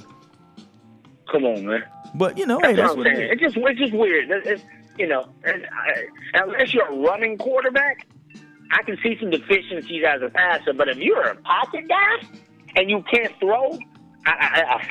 Come 1.32 1.46
on, 1.46 1.66
man. 1.66 1.84
But 2.16 2.38
you 2.38 2.46
know, 2.46 2.60
hey, 2.60 2.74
That's 2.74 2.90
that's 2.90 2.98
what 2.98 3.08
I'm 3.08 3.14
it 3.14 3.16
saying. 3.16 3.30
is. 3.30 3.32
It's 3.34 3.42
just 3.42 3.58
it's 3.58 3.80
just 3.80 3.94
weird. 3.94 4.30
It's, 4.30 4.48
it's, 4.48 4.64
you 4.98 5.08
know, 5.08 5.28
and 5.44 5.66
I, 5.66 6.42
unless 6.44 6.74
you're 6.74 6.88
a 6.88 6.96
running 6.96 7.38
quarterback, 7.38 8.06
I 8.72 8.84
can 8.84 8.98
see 9.02 9.18
some 9.20 9.30
deficiencies 9.30 10.04
as 10.06 10.22
a 10.22 10.30
passer. 10.30 10.74
But 10.74 10.90
if 10.90 10.98
you're 10.98 11.24
a 11.24 11.36
pocket 11.36 11.88
guy 11.88 12.28
and 12.76 12.90
you 12.90 13.04
can't 13.10 13.34
throw, 13.40 13.80
I, 14.26 14.32
I, 14.32 14.64
I, 14.76 14.90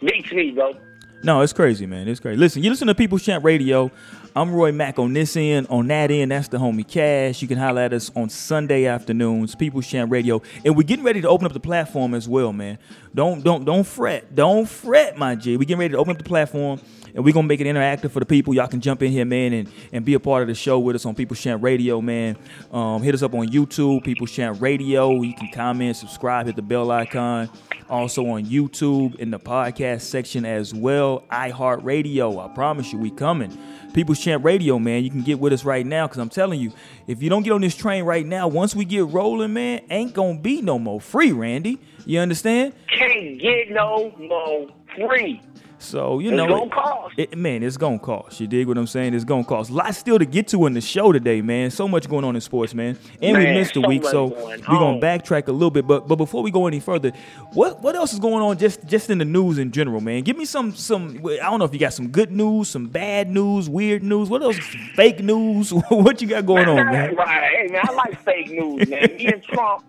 beats 0.00 0.32
me, 0.32 0.52
bro. 0.52 0.74
No, 1.22 1.40
it's 1.42 1.52
crazy, 1.52 1.86
man. 1.86 2.08
It's 2.08 2.20
crazy. 2.20 2.36
Listen, 2.38 2.62
you 2.62 2.70
listen 2.70 2.86
to 2.88 2.94
People's 2.94 3.22
Champ 3.22 3.44
Radio. 3.44 3.90
I'm 4.36 4.52
Roy 4.52 4.72
Mack 4.72 4.98
on 4.98 5.12
this 5.12 5.36
end. 5.36 5.68
On 5.70 5.86
that 5.86 6.10
end, 6.10 6.32
that's 6.32 6.48
the 6.48 6.56
homie 6.56 6.86
Cash. 6.86 7.40
You 7.40 7.46
can 7.46 7.56
holler 7.56 7.82
at 7.82 7.92
us 7.92 8.10
on 8.16 8.28
Sunday 8.28 8.84
afternoons, 8.86 9.54
People's 9.54 9.86
Champ 9.86 10.10
Radio. 10.10 10.42
And 10.64 10.76
we're 10.76 10.82
getting 10.82 11.04
ready 11.04 11.20
to 11.20 11.28
open 11.28 11.46
up 11.46 11.52
the 11.52 11.60
platform 11.60 12.14
as 12.14 12.28
well, 12.28 12.52
man. 12.52 12.78
Don't 13.14 13.44
don't 13.44 13.64
don't 13.64 13.84
fret. 13.84 14.34
Don't 14.34 14.68
fret, 14.68 15.16
my 15.16 15.36
G. 15.36 15.56
We're 15.56 15.66
getting 15.66 15.78
ready 15.78 15.92
to 15.92 15.98
open 15.98 16.10
up 16.10 16.18
the 16.18 16.24
platform 16.24 16.80
and 17.14 17.24
we're 17.24 17.32
gonna 17.32 17.46
make 17.46 17.60
it 17.60 17.66
interactive 17.66 18.10
for 18.10 18.20
the 18.20 18.26
people. 18.26 18.52
Y'all 18.54 18.66
can 18.66 18.80
jump 18.80 19.02
in 19.02 19.12
here, 19.12 19.24
man, 19.24 19.52
and, 19.52 19.68
and 19.92 20.04
be 20.04 20.14
a 20.14 20.20
part 20.20 20.42
of 20.42 20.48
the 20.48 20.54
show 20.54 20.78
with 20.78 20.96
us 20.96 21.06
on 21.06 21.14
People 21.14 21.36
Champ 21.36 21.62
Radio, 21.62 22.00
man. 22.00 22.36
Um, 22.72 23.02
hit 23.02 23.14
us 23.14 23.22
up 23.22 23.34
on 23.34 23.48
YouTube, 23.48 24.04
People 24.04 24.26
Champ 24.26 24.60
Radio. 24.60 25.22
You 25.22 25.34
can 25.34 25.48
comment, 25.52 25.96
subscribe, 25.96 26.46
hit 26.46 26.56
the 26.56 26.62
bell 26.62 26.90
icon. 26.90 27.48
Also 27.88 28.26
on 28.26 28.44
YouTube 28.46 29.14
in 29.16 29.30
the 29.30 29.38
podcast 29.38 30.02
section 30.02 30.44
as 30.44 30.74
well. 30.74 31.24
iHeartRadio. 31.30 32.50
I 32.50 32.52
promise 32.54 32.92
you, 32.92 32.98
we 32.98 33.10
coming. 33.10 33.56
People's 33.92 34.18
Champ 34.18 34.44
Radio, 34.44 34.78
man. 34.78 35.04
You 35.04 35.10
can 35.10 35.22
get 35.22 35.38
with 35.38 35.52
us 35.52 35.64
right 35.64 35.86
now 35.86 36.08
because 36.08 36.18
I'm 36.18 36.30
telling 36.30 36.58
you, 36.58 36.72
if 37.06 37.22
you 37.22 37.30
don't 37.30 37.42
get 37.44 37.52
on 37.52 37.60
this 37.60 37.76
train 37.76 38.04
right 38.04 38.26
now, 38.26 38.48
once 38.48 38.74
we 38.74 38.84
get 38.84 39.06
rolling, 39.06 39.52
man, 39.52 39.82
ain't 39.90 40.14
gonna 40.14 40.40
be 40.40 40.62
no 40.62 40.78
more 40.78 41.00
free, 41.00 41.30
Randy. 41.30 41.78
You 42.04 42.18
understand? 42.18 42.74
Can't 42.88 43.40
get 43.40 43.70
no 43.70 44.10
more 44.18 44.68
free. 44.96 45.40
So 45.84 46.18
you 46.18 46.28
It's 46.30 46.36
know, 46.36 46.46
gonna 46.48 46.64
it- 46.64 46.70
cost. 46.72 47.14
it- 47.18 47.36
man, 47.38 47.62
it's 47.62 47.76
gonna 47.76 47.98
cost. 47.98 48.40
You 48.40 48.46
dig 48.46 48.66
what 48.66 48.78
I'm 48.78 48.86
saying? 48.86 49.14
It's 49.14 49.24
gonna 49.24 49.44
cost. 49.44 49.70
Lots 49.70 49.98
still 49.98 50.18
to 50.18 50.24
get 50.24 50.48
to 50.48 50.66
in 50.66 50.74
the 50.74 50.80
show 50.80 51.12
today, 51.12 51.40
man. 51.42 51.70
So 51.70 51.86
much 51.86 52.08
going 52.08 52.24
on 52.24 52.34
in 52.34 52.40
sports, 52.40 52.74
man. 52.74 52.98
And 53.22 53.36
we 53.36 53.44
missed 53.44 53.76
a 53.76 53.80
so 53.82 53.88
week, 53.88 54.04
so 54.04 54.28
going 54.30 54.60
we're 54.68 54.78
gonna 54.78 55.00
backtrack 55.00 55.48
a 55.48 55.52
little 55.52 55.70
bit. 55.70 55.86
But 55.86 56.08
but 56.08 56.16
before 56.16 56.42
we 56.42 56.50
go 56.50 56.66
any 56.66 56.80
further, 56.80 57.12
what 57.52 57.82
what 57.82 57.94
else 57.94 58.12
is 58.12 58.18
going 58.18 58.42
on 58.42 58.58
just 58.58 58.86
just 58.86 59.10
in 59.10 59.18
the 59.18 59.24
news 59.24 59.58
in 59.58 59.70
general, 59.72 60.00
man? 60.00 60.22
Give 60.22 60.36
me 60.36 60.44
some 60.44 60.74
some. 60.74 61.20
I 61.24 61.36
don't 61.50 61.58
know 61.58 61.64
if 61.66 61.72
you 61.72 61.80
got 61.80 61.92
some 61.92 62.08
good 62.08 62.30
news, 62.30 62.68
some 62.68 62.86
bad 62.86 63.30
news, 63.30 63.68
weird 63.68 64.02
news. 64.02 64.28
What 64.30 64.42
else? 64.42 64.58
Fake 64.94 65.20
news? 65.20 65.70
what 65.88 66.20
you 66.22 66.28
got 66.28 66.46
going 66.46 66.68
on, 66.68 66.76
man? 66.86 67.14
Right. 67.14 67.50
Hey, 67.52 67.68
man, 67.72 67.82
I 67.84 67.92
like 67.92 68.20
fake 68.22 68.50
news, 68.50 68.88
man. 68.88 69.08
Me 69.16 69.26
and 69.26 69.42
Trump, 69.42 69.84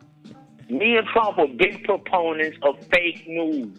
me 0.69 0.97
and 0.97 1.07
Trump 1.07 1.37
are 1.37 1.47
big 1.47 1.83
proponents 1.83 2.57
of 2.63 2.77
fake 2.87 3.27
news. 3.27 3.69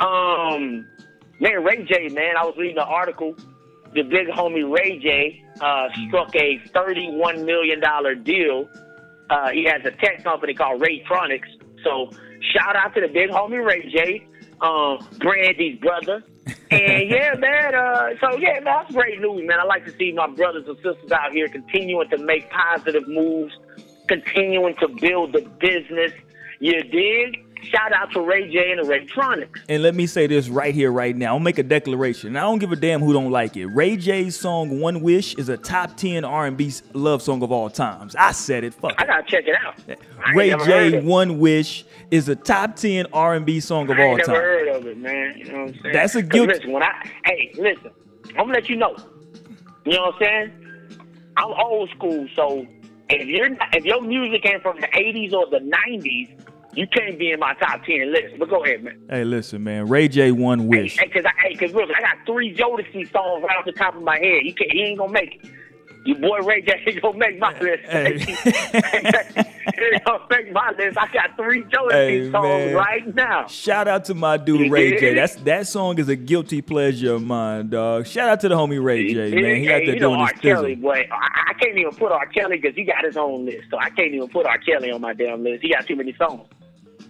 Um, 0.00 0.86
man, 1.42 1.64
Ray 1.64 1.84
J, 1.84 2.08
man, 2.08 2.36
I 2.38 2.44
was 2.44 2.54
reading 2.56 2.78
an 2.78 2.86
article. 2.88 3.34
The 3.94 4.02
big 4.02 4.28
homie 4.28 4.70
Ray 4.72 4.98
J 4.98 5.44
uh, 5.60 5.88
struck 6.06 6.34
a 6.34 6.58
$31 6.74 7.44
million 7.44 7.80
deal. 8.22 8.68
Uh, 9.28 9.50
he 9.50 9.64
has 9.64 9.84
a 9.84 9.90
tech 9.90 10.24
company 10.24 10.54
called 10.54 10.80
Raytronics. 10.80 11.48
So 11.84 12.10
shout 12.54 12.76
out 12.76 12.94
to 12.94 13.00
the 13.00 13.08
big 13.08 13.30
homie 13.30 13.64
Ray 13.64 13.90
J, 13.90 14.26
um, 14.60 15.06
Brandy's 15.18 15.78
brother. 15.80 16.22
And 16.70 17.10
yeah, 17.10 17.34
man. 17.36 17.74
Uh, 17.74 18.10
so 18.20 18.38
yeah, 18.38 18.54
man, 18.54 18.64
that's 18.64 18.92
great 18.92 19.20
news, 19.20 19.46
man. 19.46 19.58
I 19.60 19.64
like 19.64 19.84
to 19.84 19.92
see 19.96 20.12
my 20.12 20.28
brothers 20.28 20.64
and 20.66 20.76
sisters 20.76 21.12
out 21.12 21.32
here 21.32 21.48
continuing 21.48 22.08
to 22.10 22.18
make 22.18 22.48
positive 22.50 23.06
moves, 23.08 23.52
continuing 24.08 24.74
to 24.76 24.88
build 24.88 25.32
the 25.32 25.42
business. 25.60 26.12
You 26.60 26.82
dig? 26.84 27.44
Shout 27.62 27.92
out 27.92 28.10
to 28.12 28.20
Ray 28.20 28.50
J 28.52 28.72
and 28.72 28.80
the 28.86 28.92
Raytronics. 28.92 29.60
And 29.68 29.82
let 29.82 29.94
me 29.94 30.06
say 30.06 30.26
this 30.26 30.48
right 30.48 30.74
here, 30.74 30.90
right 30.90 31.16
now. 31.16 31.34
I'll 31.34 31.38
make 31.38 31.58
a 31.58 31.62
declaration. 31.62 32.28
And 32.28 32.38
I 32.38 32.42
don't 32.42 32.58
give 32.58 32.72
a 32.72 32.76
damn 32.76 33.00
who 33.00 33.12
don't 33.12 33.30
like 33.30 33.56
it. 33.56 33.66
Ray 33.66 33.96
J's 33.96 34.38
song 34.38 34.80
"One 34.80 35.00
Wish" 35.00 35.34
is 35.36 35.48
a 35.48 35.56
top 35.56 35.96
ten 35.96 36.24
R&B 36.24 36.72
love 36.92 37.22
song 37.22 37.42
of 37.42 37.52
all 37.52 37.70
times. 37.70 38.16
I 38.16 38.32
said 38.32 38.64
it. 38.64 38.74
Fuck 38.74 38.94
I 38.98 39.06
gotta 39.06 39.22
check 39.28 39.44
it 39.46 39.54
out. 39.64 39.76
I 40.24 40.32
Ray 40.34 40.50
J 40.64 41.00
"One 41.02 41.38
Wish" 41.38 41.84
is 42.10 42.28
a 42.28 42.36
top 42.36 42.76
ten 42.76 43.06
R&B 43.12 43.60
song 43.60 43.88
of 43.90 43.98
I 43.98 44.02
all 44.02 44.16
never 44.16 44.26
time. 44.26 44.34
heard 44.36 44.68
of 44.68 44.86
it, 44.86 44.98
man. 44.98 45.34
You 45.38 45.44
know 45.44 45.52
what 45.64 45.68
I'm 45.74 45.80
saying? 45.82 45.92
That's 45.94 46.14
a 46.16 46.22
'Cause 46.22 46.28
guilt- 46.30 46.48
Listen, 46.48 46.72
when 46.72 46.82
I 46.82 47.08
hey, 47.24 47.52
listen, 47.56 47.90
I'm 48.30 48.34
gonna 48.46 48.54
let 48.54 48.68
you 48.68 48.76
know. 48.76 48.96
You 49.84 49.92
know 49.92 50.02
what 50.02 50.14
I'm 50.14 50.20
saying? 50.20 50.52
I'm 51.36 51.52
old 51.52 51.90
school, 51.90 52.26
so 52.36 52.66
if 53.08 53.26
you're 53.26 53.48
not, 53.50 53.74
if 53.74 53.84
your 53.84 54.02
music 54.02 54.44
ain't 54.46 54.62
from 54.62 54.80
the 54.80 54.88
'80s 54.88 55.32
or 55.32 55.46
the 55.46 55.60
'90s, 55.60 56.28
you 56.74 56.86
can't 56.86 57.18
be 57.18 57.30
in 57.32 57.40
my 57.40 57.54
top 57.54 57.84
ten 57.84 58.12
list. 58.12 58.38
But 58.38 58.48
go 58.50 58.64
ahead, 58.64 58.82
man. 58.84 58.98
Hey, 59.10 59.24
listen, 59.24 59.62
man. 59.64 59.88
Ray 59.88 60.08
J 60.08 60.32
"One 60.32 60.66
Wish." 60.68 60.98
Hey, 60.98 61.08
cause 61.08 61.24
I, 61.24 61.32
hey, 61.48 61.54
cause 61.56 61.72
look, 61.74 61.88
I 61.96 62.00
got 62.00 62.16
three 62.26 62.54
Jodeci 62.54 63.10
songs 63.12 63.44
right 63.46 63.56
off 63.58 63.64
the 63.64 63.72
top 63.72 63.94
of 63.96 64.02
my 64.02 64.16
head. 64.18 64.42
He, 64.42 64.52
can't, 64.52 64.72
he 64.72 64.82
ain't 64.82 64.98
gonna 64.98 65.12
make 65.12 65.40
it. 65.44 65.50
Your 66.04 66.18
boy 66.18 66.38
Ray 66.38 66.62
J 66.62 66.82
ain't 66.86 67.00
gonna 67.00 67.16
make 67.18 67.38
my 67.38 67.56
list. 67.60 67.84
Hey. 67.88 68.18
he 68.18 69.98
gonna 70.04 70.24
make 70.30 70.52
my 70.52 70.72
list. 70.76 70.98
I 70.98 71.06
got 71.12 71.36
three 71.36 71.62
Jodeci 71.62 71.92
Hey, 71.92 72.30
songs 72.32 72.42
man. 72.44 72.74
right 72.74 73.14
now. 73.14 73.46
Shout 73.46 73.86
out 73.86 74.04
to 74.06 74.14
my 74.14 74.36
dude 74.36 74.70
Ray 74.70 74.98
J. 74.98 75.14
That's 75.14 75.36
that 75.36 75.66
song 75.68 75.98
is 75.98 76.08
a 76.08 76.16
guilty 76.16 76.60
pleasure 76.60 77.14
of 77.14 77.22
mine, 77.22 77.68
dog. 77.68 78.06
Shout 78.08 78.28
out 78.28 78.40
to 78.40 78.48
the 78.48 78.56
homie 78.56 78.82
Ray 78.82 79.12
J, 79.12 79.30
man. 79.40 79.56
He 79.56 79.68
out 79.70 79.80
Hey, 79.80 79.86
there 79.86 79.94
you 79.94 80.00
know 80.00 80.08
doing 80.16 80.20
his 80.26 80.40
Kelly, 80.40 80.74
thing. 80.74 80.82
boy. 80.82 81.08
I, 81.12 81.50
I 81.50 81.52
can't 81.54 81.78
even 81.78 81.92
put 81.94 82.10
R. 82.10 82.26
Kelly 82.26 82.56
because 82.58 82.74
he 82.74 82.82
got 82.84 83.04
his 83.04 83.16
own 83.16 83.44
list. 83.46 83.64
So 83.70 83.78
I 83.78 83.90
can't 83.90 84.12
even 84.12 84.28
put 84.28 84.44
R. 84.46 84.58
Kelly 84.58 84.90
on 84.90 85.00
my 85.00 85.12
damn 85.14 85.44
list. 85.44 85.62
He 85.62 85.72
got 85.72 85.86
too 85.86 85.94
many 85.96 86.14
songs. 86.14 86.48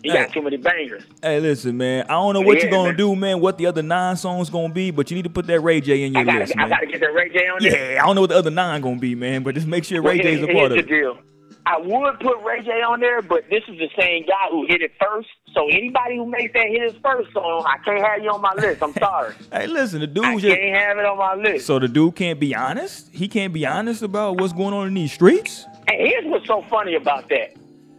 He 0.03 0.11
Hey. 0.11 0.17
got 0.17 0.33
too 0.33 0.43
many 0.43 0.57
bangers. 0.57 1.05
Hey, 1.23 1.39
listen, 1.39 1.77
man. 1.77 2.05
I 2.09 2.13
don't 2.15 2.35
know 2.35 2.41
what 2.41 2.57
Yeah, 2.59 2.65
you're 2.65 2.71
gonna 2.73 2.89
man. 2.89 2.97
do, 2.97 3.15
man. 3.17 3.41
What 3.41 3.57
the 3.59 3.67
other 3.67 3.83
nine 3.83 4.17
songs 4.17 4.51
gonna 4.51 4.73
be, 4.73 4.91
but 4.91 5.11
you 5.11 5.15
need 5.17 5.23
to 5.25 5.31
put 5.31 5.47
that 5.47 5.61
Ray 5.61 5.81
J 5.81 6.03
in 6.03 6.13
your 6.13 6.23
I 6.23 6.25
gotta, 6.25 6.39
list, 6.41 6.55
I 6.59 6.69
gotta 6.69 6.87
get 6.87 7.01
that 7.01 7.15
Ray 7.15 7.29
J 7.29 7.47
on 7.49 7.63
there. 7.63 7.93
Yeah, 7.95 8.03
I 8.03 8.07
don't 8.07 8.17
know 8.17 8.23
what 8.23 8.31
the 8.31 8.37
other 8.37 8.51
nine 8.51 8.81
gonna 8.81 8.97
be, 8.99 9.15
man, 9.15 9.43
but 9.45 9.55
just 9.55 9.67
make 9.69 9.85
sure 9.85 10.03
Well, 10.03 10.13
Ray 10.13 10.21
J's 10.21 10.43
a 10.43 10.47
part 10.49 10.73
of 10.73 10.73
here's 10.73 10.85
it. 10.85 10.89
the 10.89 10.95
deal. 10.95 11.19
I 11.65 11.79
would 11.79 12.19
put 12.19 12.43
Ray 12.43 12.61
J 12.65 12.83
on 12.83 12.99
there, 12.99 13.23
but 13.23 13.45
this 13.49 13.63
is 13.69 13.79
the 13.79 13.89
same 13.97 14.25
guy 14.27 14.49
who 14.51 14.67
hit 14.67 14.83
it 14.83 14.91
first. 15.01 15.29
So 15.55 15.69
anybody 15.69 16.17
who 16.17 16.27
makes 16.27 16.53
that 16.55 16.67
hit 16.67 16.83
his 16.83 17.01
first 17.01 17.33
song, 17.33 17.65
I 17.69 17.79
can't 17.85 18.05
have 18.05 18.21
you 18.25 18.31
on 18.31 18.41
my 18.41 18.53
list. 18.55 18.83
I'm 18.83 18.93
sorry. 18.99 19.35
Hey, 19.53 19.69
listen, 19.69 20.01
the 20.01 20.07
I 20.09 20.33
dude 20.35 20.41
just 20.43 20.57
can't 20.57 20.77
have 20.77 20.99
it 20.99 21.05
on 21.05 21.17
my 21.19 21.37
list. 21.37 21.67
so 21.67 21.79
the 21.79 21.87
dude 21.87 22.17
can't 22.17 22.41
be 22.41 22.53
honest. 22.57 23.09
He 23.13 23.29
can't 23.29 23.53
be 23.53 23.65
honest 23.65 24.03
about 24.03 24.39
what's 24.41 24.53
going 24.53 24.75
on 24.75 24.89
in 24.89 24.95
these 24.95 25.13
streets. 25.13 25.65
And 25.87 26.01
here's 26.01 26.25
what's 26.25 26.49
so 26.49 26.65
funny 26.69 26.97
about 26.97 27.29
that. 27.29 27.55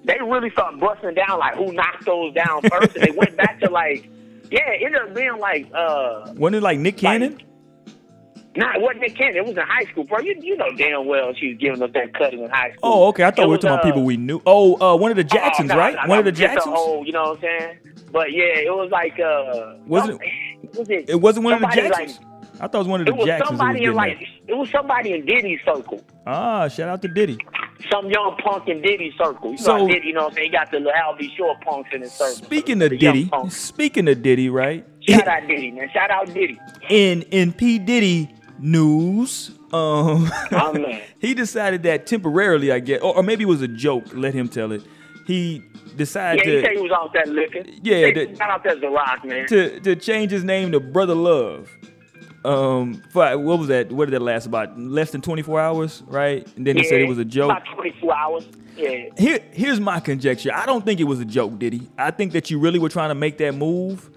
They 0.05 0.17
really 0.21 0.49
started 0.51 0.79
busting 0.79 1.13
down 1.15 1.39
like 1.39 1.55
who 1.55 1.71
knocked 1.71 2.05
those 2.05 2.33
down 2.33 2.61
first, 2.63 2.95
and 2.95 3.05
they 3.05 3.11
went 3.11 3.35
back 3.37 3.59
to 3.61 3.69
like, 3.69 4.09
yeah, 4.51 4.69
it 4.71 4.83
ended 4.85 5.01
up 5.01 5.15
being 5.15 5.37
like, 5.39 5.67
uh, 5.73 6.33
Wasn't 6.35 6.55
it 6.55 6.61
like 6.61 6.79
Nick 6.79 6.97
Cannon? 6.97 7.39
nah, 8.55 8.73
it 8.75 8.81
wasn't 8.81 9.01
Nick 9.01 9.15
Cannon. 9.15 9.37
It 9.37 9.45
was 9.45 9.57
in 9.57 9.63
high 9.63 9.85
school, 9.85 10.03
bro. 10.03 10.19
You, 10.19 10.35
you 10.41 10.57
know 10.57 10.69
damn 10.77 11.05
well 11.07 11.33
she 11.33 11.49
was 11.49 11.57
giving 11.57 11.81
us 11.81 11.89
that 11.93 12.13
cutting 12.13 12.43
in 12.43 12.49
high 12.49 12.71
school. 12.71 12.79
Oh, 12.83 13.07
okay. 13.07 13.23
I 13.23 13.31
thought 13.31 13.39
It 13.39 13.41
we 13.43 13.47
were 13.47 13.51
was, 13.53 13.61
talking 13.61 13.73
about 13.75 13.85
uh, 13.85 13.87
people 13.87 14.03
we 14.03 14.17
knew. 14.17 14.41
Oh, 14.45 14.75
uh, 14.79 14.97
one 14.97 15.09
of 15.11 15.17
the 15.17 15.23
Jacksons, 15.23 15.71
oh, 15.71 15.75
no, 15.75 15.79
right? 15.79 15.95
no, 15.95 16.09
one 16.09 16.19
of 16.19 16.25
the 16.25 16.31
Jacksons. 16.31 16.65
whole, 16.75 17.05
you 17.05 17.11
know 17.13 17.23
what 17.31 17.35
I'm 17.37 17.41
saying? 17.41 17.77
But 18.11 18.31
yeah, 18.31 18.43
it 18.59 18.73
was 18.75 18.91
like, 18.91 19.19
uh, 19.19 19.75
Wasn't 19.87 20.19
some- 20.19 20.69
was 20.79 20.89
it? 20.89 21.09
It 21.09 21.19
wasn't 21.21 21.45
one 21.45 21.53
of 21.55 21.61
the 21.61 21.67
Jacksons. 21.67 22.19
I 22.59 22.67
thought 22.67 22.75
it 22.75 22.77
was 22.79 22.87
one 22.87 22.99
of 23.01 23.05
the 23.07 23.11
Like, 23.13 23.19
it 23.19 23.21
was 23.21 23.27
Jacksons. 23.27 23.57
somebody 23.59 23.83
in 23.85 23.93
like, 23.93 24.19
getting 24.19 24.33
it 24.47 24.53
was 24.57 24.69
somebody 24.69 25.13
in 25.13 25.25
Diddy's 25.25 25.59
circle. 25.65 26.03
Ah, 26.27 26.67
shout 26.67 26.89
out 26.89 27.01
to 27.01 27.07
Diddy. 27.07 27.37
Some 27.91 28.09
young 28.09 28.35
punk 28.43 28.67
in 28.67 28.81
Diddy's 28.81 29.13
circle. 29.17 29.51
You 29.51 29.57
So- 29.57 29.77
know, 29.77 29.87
Diddy, 29.87 30.07
you 30.07 30.13
know 30.13 30.23
what 30.23 30.29
I'm 30.31 30.35
saying? 30.35 30.51
He 30.51 30.51
got 30.51 30.71
the 30.71 30.77
little 30.77 30.93
Al 30.93 31.15
B. 31.15 31.31
Sure 31.35 31.55
punks 31.63 31.89
in 31.93 32.01
his 32.01 32.11
circle. 32.13 32.35
Speaking 32.35 32.81
of 32.81 32.97
Diddy, 32.97 33.29
speaking 33.49 34.07
of 34.07 34.21
Diddy, 34.21 34.49
right? 34.49 34.85
Shout 35.01 35.27
out 35.27 35.47
Diddy, 35.47 35.71
man. 35.71 35.89
Shout 35.93 36.09
out 36.11 36.33
Diddy. 36.33 36.59
in 36.89 37.23
in 37.23 37.51
P 37.53 37.77
Diddy 37.79 38.29
news, 38.59 39.51
um, 39.73 40.31
he 41.19 41.33
decided 41.33 41.83
that 41.83 42.05
temporarily, 42.07 42.71
I 42.71 42.79
guess, 42.79 43.01
or, 43.01 43.17
or 43.17 43.23
maybe 43.23 43.43
it 43.43 43.47
was 43.47 43.61
a 43.61 43.67
joke. 43.67 44.05
Let 44.13 44.33
him 44.33 44.47
tell 44.47 44.71
it. 44.71 44.81
He 45.27 45.61
decided 45.95 46.45
Yeah, 46.45 46.51
he 46.53 46.61
said 46.61 46.71
he 46.73 46.81
was 46.81 46.91
off 46.91 47.11
that 47.13 47.27
liquor. 47.29 47.63
Yeah, 47.81 48.07
He 48.07 48.11
that- 48.13 48.39
got 48.39 48.49
off 48.49 48.63
that 48.63 48.77
Ciroc, 48.79 49.23
man. 49.25 49.47
to 49.47 49.79
to 49.81 49.95
change 49.95 50.31
his 50.31 50.43
name 50.43 50.71
to 50.71 50.79
Brother 50.79 51.15
Love. 51.15 51.69
Um, 52.45 53.01
for, 53.09 53.37
what 53.37 53.59
was 53.59 53.67
that? 53.69 53.91
What 53.91 54.05
did 54.05 54.13
that 54.13 54.21
last 54.21 54.45
about? 54.45 54.77
Less 54.79 55.11
than 55.11 55.21
twenty 55.21 55.41
four 55.41 55.59
hours, 55.59 56.03
right? 56.07 56.47
And 56.55 56.67
then 56.67 56.77
he 56.77 56.83
said 56.83 57.01
it 57.01 57.07
was 57.07 57.17
a 57.17 57.25
joke. 57.25 57.51
About 57.51 57.65
24 57.75 58.15
hours. 58.15 58.47
Yeah. 58.75 59.09
Here, 59.17 59.39
here's 59.51 59.79
my 59.79 59.99
conjecture. 59.99 60.51
I 60.53 60.65
don't 60.65 60.83
think 60.83 60.99
it 60.99 61.05
was 61.05 61.19
a 61.19 61.25
joke, 61.25 61.59
Diddy. 61.59 61.87
I 61.97 62.11
think 62.11 62.33
that 62.33 62.49
you 62.49 62.59
really 62.59 62.79
were 62.79 62.89
trying 62.89 63.09
to 63.09 63.15
make 63.15 63.37
that 63.37 63.53
move 63.53 64.09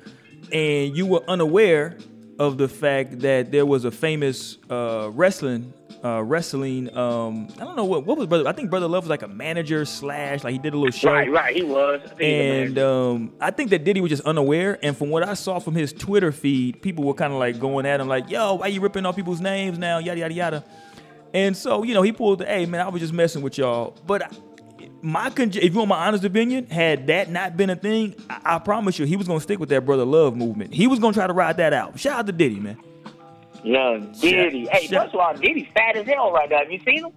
and 0.53 0.97
you 0.97 1.07
were 1.07 1.23
unaware 1.29 1.99
of 2.39 2.59
the 2.59 2.69
fact 2.69 3.21
that 3.21 3.51
there 3.53 3.67
was 3.67 3.85
a 3.85 3.91
famous 3.91 4.59
uh, 4.71 5.11
wrestling 5.13 5.73
uh, 6.07 6.23
wrestling. 6.23 6.95
Um, 6.97 7.49
I 7.61 7.65
don't 7.65 7.77
know 7.77 7.85
what 7.85 8.07
what 8.07 8.17
was 8.19 8.27
brother. 8.27 8.47
I 8.49 8.53
think 8.53 8.71
brother 8.71 8.87
Love 8.89 9.05
was 9.05 9.11
like 9.11 9.23
a 9.23 9.29
manager 9.29 9.85
slash 9.85 10.45
like 10.45 10.53
he 10.53 10.59
did 10.59 10.75
a 10.75 10.77
little 10.79 10.91
show. 10.93 11.13
Right, 11.13 11.31
right. 11.31 11.55
He 11.57 11.63
was. 11.63 12.01
I 12.05 12.09
think 12.09 12.21
he 12.21 12.27
was 12.61 12.69
And 12.69 12.79
um, 12.79 13.33
I 13.41 13.51
think 13.51 13.71
that 13.71 13.85
Diddy 13.85 14.01
was 14.01 14.11
just 14.11 14.23
unaware. 14.25 14.79
And 14.83 14.97
from 14.97 15.11
what 15.11 15.23
I 15.27 15.35
saw 15.35 15.59
from 15.59 15.75
his 15.75 15.93
Twitter 15.93 16.33
feed, 16.33 16.81
people 16.83 17.05
were 17.05 17.15
kind 17.15 17.33
of 17.33 17.39
like 17.39 17.59
going 17.59 17.87
at 17.87 18.01
him, 18.01 18.09
like, 18.09 18.31
"Yo, 18.31 18.55
why 18.55 18.69
you 18.69 18.81
ripping 18.81 19.05
off 19.07 19.17
people's 19.17 19.41
names 19.41 19.79
now?" 19.79 19.99
Yada 19.99 20.21
yada 20.21 20.35
yada. 20.35 20.65
And 21.35 21.57
so 21.57 21.83
you 21.83 21.95
know, 21.95 22.03
he 22.03 22.13
pulled 22.13 22.39
the, 22.41 22.47
"Hey 22.47 22.67
man, 22.67 22.81
I 22.81 22.89
was 22.89 23.01
just 23.01 23.13
messing 23.13 23.43
with 23.43 23.59
y'all." 23.59 23.97
But 24.07 24.23
I- 24.25 24.29
my, 25.03 25.31
conj- 25.31 25.57
if 25.57 25.73
you 25.73 25.79
want 25.79 25.89
my 25.91 26.07
honest 26.07 26.25
opinion, 26.25 26.67
had 26.67 27.07
that 27.09 27.31
not 27.31 27.57
been 27.57 27.71
a 27.71 27.77
thing, 27.77 28.15
I, 28.31 28.57
I 28.57 28.59
promise 28.59 28.99
you, 28.99 29.05
he 29.07 29.15
was 29.17 29.29
gonna 29.29 29.41
stick 29.41 29.59
with 29.61 29.69
that 29.69 29.85
brother 29.85 30.05
love 30.05 30.37
movement. 30.37 30.73
He 30.75 30.87
was 30.87 30.99
gonna 30.99 31.13
try 31.13 31.27
to 31.27 31.33
ride 31.33 31.59
that 31.59 31.73
out. 31.73 31.99
Shout 32.01 32.21
out 32.21 32.27
to 32.27 32.33
Diddy, 32.33 32.59
man. 32.59 32.79
Young 33.67 34.13
Diddy. 34.21 34.67
Hey, 34.71 34.87
shut- 34.87 35.03
first 35.05 35.15
of 35.15 35.21
all, 35.21 35.35
Diddy's 35.35 35.67
fat 35.75 35.97
as 35.97 36.07
hell 36.07 36.31
right 36.33 36.49
now. 36.49 36.59
Have 36.59 36.71
you 36.71 36.81
seen 36.85 37.05
him? 37.05 37.13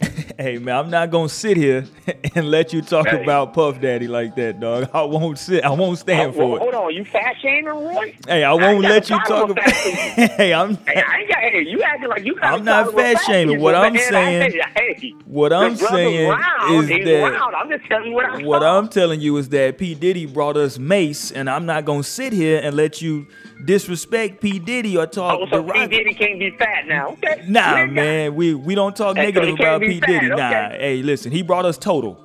Hey 0.38 0.58
man, 0.58 0.76
I'm 0.76 0.90
not 0.90 1.10
gonna 1.10 1.30
sit 1.30 1.56
here 1.56 1.86
and 2.34 2.50
let 2.50 2.70
you 2.74 2.82
talk 2.82 3.06
Hey. 3.08 3.22
about 3.22 3.54
Puff 3.54 3.80
Daddy 3.80 4.06
like 4.06 4.36
that, 4.36 4.60
dog. 4.60 4.90
I 4.92 5.02
won't 5.02 5.38
sit. 5.38 5.64
I 5.64 5.70
won't 5.70 5.92
oh, 5.92 5.94
stand 5.94 6.30
Oh, 6.30 6.32
for 6.32 6.46
well, 6.48 6.56
it. 6.56 6.60
hold 6.60 6.74
on, 6.74 6.94
you 6.94 7.04
fat 7.06 7.36
shaming 7.40 7.64
Roy? 7.64 8.14
Hey, 8.28 8.44
I 8.44 8.52
won't 8.52 8.82
got 8.82 8.90
let 8.90 9.08
you 9.08 9.18
talk 9.26 9.48
about. 9.50 9.70
hey, 9.70 10.52
I'm. 10.52 10.76
Hey, 10.86 11.02
I 11.06 11.18
ain't 11.20 11.28
got. 11.30 11.38
Hey, 11.38 11.64
you 11.66 11.82
acting 11.82 12.08
like 12.10 12.24
you 12.24 12.34
got. 12.34 12.52
I'm 12.52 12.64
not 12.64 12.92
fat 12.92 13.18
shaming. 13.22 13.60
What 13.60 13.74
I'm 13.74 13.96
saying- 13.96 14.52
hey, 14.74 15.14
What 15.24 15.52
I'm 15.54 15.74
saying 15.76 16.28
round. 16.28 16.90
is 16.90 17.04
that 17.04 17.30
round. 17.32 17.54
I'm 17.56 17.70
just 17.70 17.86
telling 17.88 18.10
you 18.10 18.14
what 18.14 18.26
I 18.26 18.42
what 18.42 18.60
saw. 18.60 18.78
I'm 18.78 18.88
telling 18.88 19.20
you 19.22 19.36
is 19.38 19.48
that 19.50 19.78
P 19.78 19.94
Diddy 19.94 20.26
brought 20.26 20.58
us 20.58 20.78
Mace, 20.78 21.30
and 21.30 21.48
I'm 21.48 21.64
not 21.64 21.86
gonna 21.86 22.02
sit 22.02 22.34
here 22.34 22.60
and 22.62 22.76
let 22.76 23.00
you 23.00 23.26
disrespect 23.64 24.40
P 24.40 24.58
Diddy 24.58 24.96
or 24.96 25.06
talk 25.06 25.40
Oh, 25.40 25.46
so 25.46 25.62
P 25.62 25.86
Diddy 25.86 26.14
can't 26.14 26.38
be 26.38 26.50
fat 26.50 26.86
now. 26.86 27.10
Okay. 27.12 27.44
Nah, 27.48 27.86
man, 27.86 28.34
we 28.34 28.54
we 28.54 28.74
don't 28.74 28.94
talk 28.94 29.16
Hey, 29.16 29.26
negative 29.26 29.56
can't 29.56 29.60
about 29.60 29.80
P 29.82 30.00
fat, 30.00 30.06
Diddy. 30.06 30.28
Nah, 30.28 30.70
hey, 30.70 31.02
listen, 31.02 31.32
he 31.32 31.42
brought 31.42 31.64
us 31.64 31.78
total. 31.78 32.20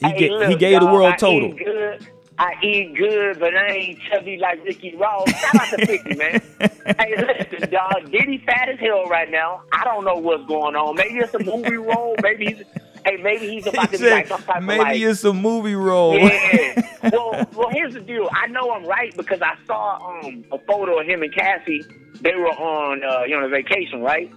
He 0.00 0.08
Hey, 0.08 0.28
ga- 0.28 0.48
he 0.48 0.56
gave 0.56 0.80
the 0.80 0.86
world 0.86 1.12
I 1.12 1.16
total. 1.16 1.52
I 2.38 2.54
eat 2.62 2.96
good, 2.96 3.38
but 3.38 3.54
I 3.54 3.66
ain't 3.68 3.98
chubby 4.10 4.38
like 4.38 4.64
Ricky 4.64 4.96
Ross. 4.96 5.30
Shout 5.30 5.54
out 5.56 5.78
to 5.78 5.86
50, 5.86 6.14
man. 6.14 6.40
hey, 6.98 7.14
listen, 7.18 7.70
dog. 7.70 8.10
Diddy 8.10 8.42
fat 8.46 8.70
as 8.70 8.78
hell 8.80 9.04
right 9.08 9.30
now. 9.30 9.60
I 9.72 9.84
don't 9.84 10.06
know 10.06 10.14
what's 10.14 10.46
going 10.46 10.74
on. 10.74 10.96
Maybe 10.96 11.18
it's 11.18 11.34
a 11.34 11.38
movie 11.44 11.76
role. 11.76 12.16
Maybe 12.22 12.46
he's, 12.46 12.64
hey, 13.04 13.16
maybe 13.22 13.48
he's 13.48 13.64
He 13.64 13.70
about 13.70 13.90
to 13.92 13.98
be 13.98 14.10
like 14.10 14.26
some 14.28 14.42
type 14.42 14.62
maybe 14.62 14.80
of 14.80 14.86
like, 14.86 15.00
it's 15.00 15.24
a 15.24 15.32
movie 15.32 15.74
role. 15.74 16.18
yeah. 16.18 16.86
Well, 17.12 17.46
well, 17.54 17.70
here's 17.70 17.94
the 17.94 18.00
deal. 18.00 18.28
I 18.32 18.46
know 18.48 18.72
I'm 18.72 18.84
right 18.84 19.16
because 19.16 19.40
I 19.40 19.54
saw 19.66 19.96
um 20.22 20.44
a 20.52 20.58
photo 20.58 21.00
of 21.00 21.06
him 21.06 21.22
and 21.22 21.34
Cassie. 21.34 21.82
They 22.20 22.34
were 22.34 22.48
on 22.48 23.02
uh, 23.02 23.24
you 23.24 23.40
know 23.40 23.48
vacation, 23.48 24.02
right? 24.02 24.30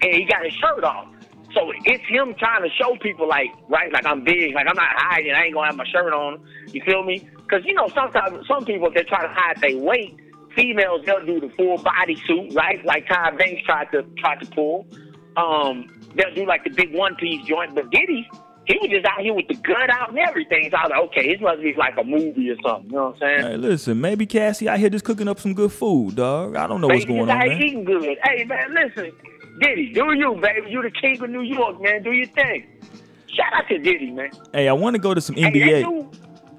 And 0.00 0.14
he 0.14 0.24
got 0.24 0.42
his 0.44 0.54
shirt 0.54 0.82
off. 0.82 1.08
So 1.52 1.72
it's 1.84 2.02
him 2.08 2.34
trying 2.38 2.62
to 2.62 2.70
show 2.70 2.96
people 3.00 3.28
like, 3.28 3.48
right, 3.68 3.92
like 3.92 4.06
I'm 4.06 4.24
big, 4.24 4.54
like 4.54 4.66
I'm 4.68 4.74
not 4.76 4.88
hiding. 4.96 5.32
I 5.32 5.44
ain't 5.44 5.54
gonna 5.54 5.66
have 5.66 5.76
my 5.76 5.86
shirt 5.86 6.12
on. 6.12 6.42
You 6.68 6.82
feel 6.86 7.02
me? 7.04 7.28
Because 7.36 7.62
you 7.66 7.74
know 7.74 7.88
sometimes 7.94 8.46
some 8.48 8.64
people 8.64 8.88
if 8.88 8.94
they 8.94 9.02
try 9.04 9.20
to 9.22 9.28
hide 9.32 9.60
their 9.60 9.76
weight, 9.76 10.18
females 10.56 11.02
they'll 11.04 11.24
do 11.24 11.38
the 11.40 11.50
full 11.50 11.76
body 11.78 12.16
suit, 12.26 12.54
right? 12.54 12.82
Like 12.86 13.06
Ty 13.08 13.32
Banks 13.32 13.62
tried 13.64 13.90
to 13.92 14.02
tried 14.18 14.40
to 14.40 14.46
pull. 14.46 14.86
Um, 15.36 15.90
they'll 16.14 16.34
do 16.34 16.46
like 16.46 16.64
the 16.64 16.70
big 16.70 16.94
one 16.94 17.14
piece 17.16 17.44
joint, 17.46 17.74
but 17.74 17.90
Diddy. 17.90 18.28
He 18.66 18.78
was 18.80 18.88
just 18.88 19.04
out 19.04 19.20
here 19.20 19.34
with 19.34 19.46
the 19.46 19.56
gun 19.56 19.90
out 19.90 20.08
and 20.08 20.18
everything. 20.18 20.70
So 20.70 20.78
I 20.78 20.84
was 20.84 20.90
like, 20.90 21.02
okay, 21.10 21.30
this 21.34 21.38
must 21.42 21.60
be 21.60 21.74
like 21.74 21.98
a 21.98 22.02
movie 22.02 22.48
or 22.48 22.56
something. 22.66 22.86
You 22.92 22.96
know 22.96 23.04
what 23.10 23.16
I'm 23.16 23.20
saying? 23.20 23.40
Hey, 23.42 23.56
listen, 23.58 24.00
maybe 24.00 24.24
Cassie 24.24 24.70
out 24.70 24.78
here 24.78 24.88
just 24.88 25.04
cooking 25.04 25.28
up 25.28 25.38
some 25.38 25.52
good 25.52 25.70
food, 25.70 26.16
dog. 26.16 26.56
I 26.56 26.66
don't 26.66 26.80
know 26.80 26.86
what's 26.86 27.04
going 27.04 27.20
on, 27.28 27.30
out 27.30 27.46
man. 27.46 27.60
eating 27.60 27.84
good. 27.84 28.16
Hey, 28.24 28.44
man, 28.44 28.72
listen. 28.72 29.12
Diddy, 29.60 29.92
do 29.92 30.14
you, 30.14 30.38
baby. 30.40 30.70
You 30.70 30.80
the 30.80 30.90
king 30.90 31.22
of 31.22 31.28
New 31.28 31.42
York, 31.42 31.78
man. 31.82 32.02
Do 32.02 32.12
your 32.12 32.24
thing. 32.28 32.64
Shout 33.26 33.52
out 33.52 33.68
to 33.68 33.76
Diddy, 33.76 34.10
man. 34.12 34.30
Hey, 34.54 34.66
I 34.66 34.72
want 34.72 34.94
to 34.94 34.98
go 34.98 35.12
to 35.12 35.20
some 35.20 35.36
Hey, 35.36 35.42
NBA. 35.50 35.82
new, 35.82 36.10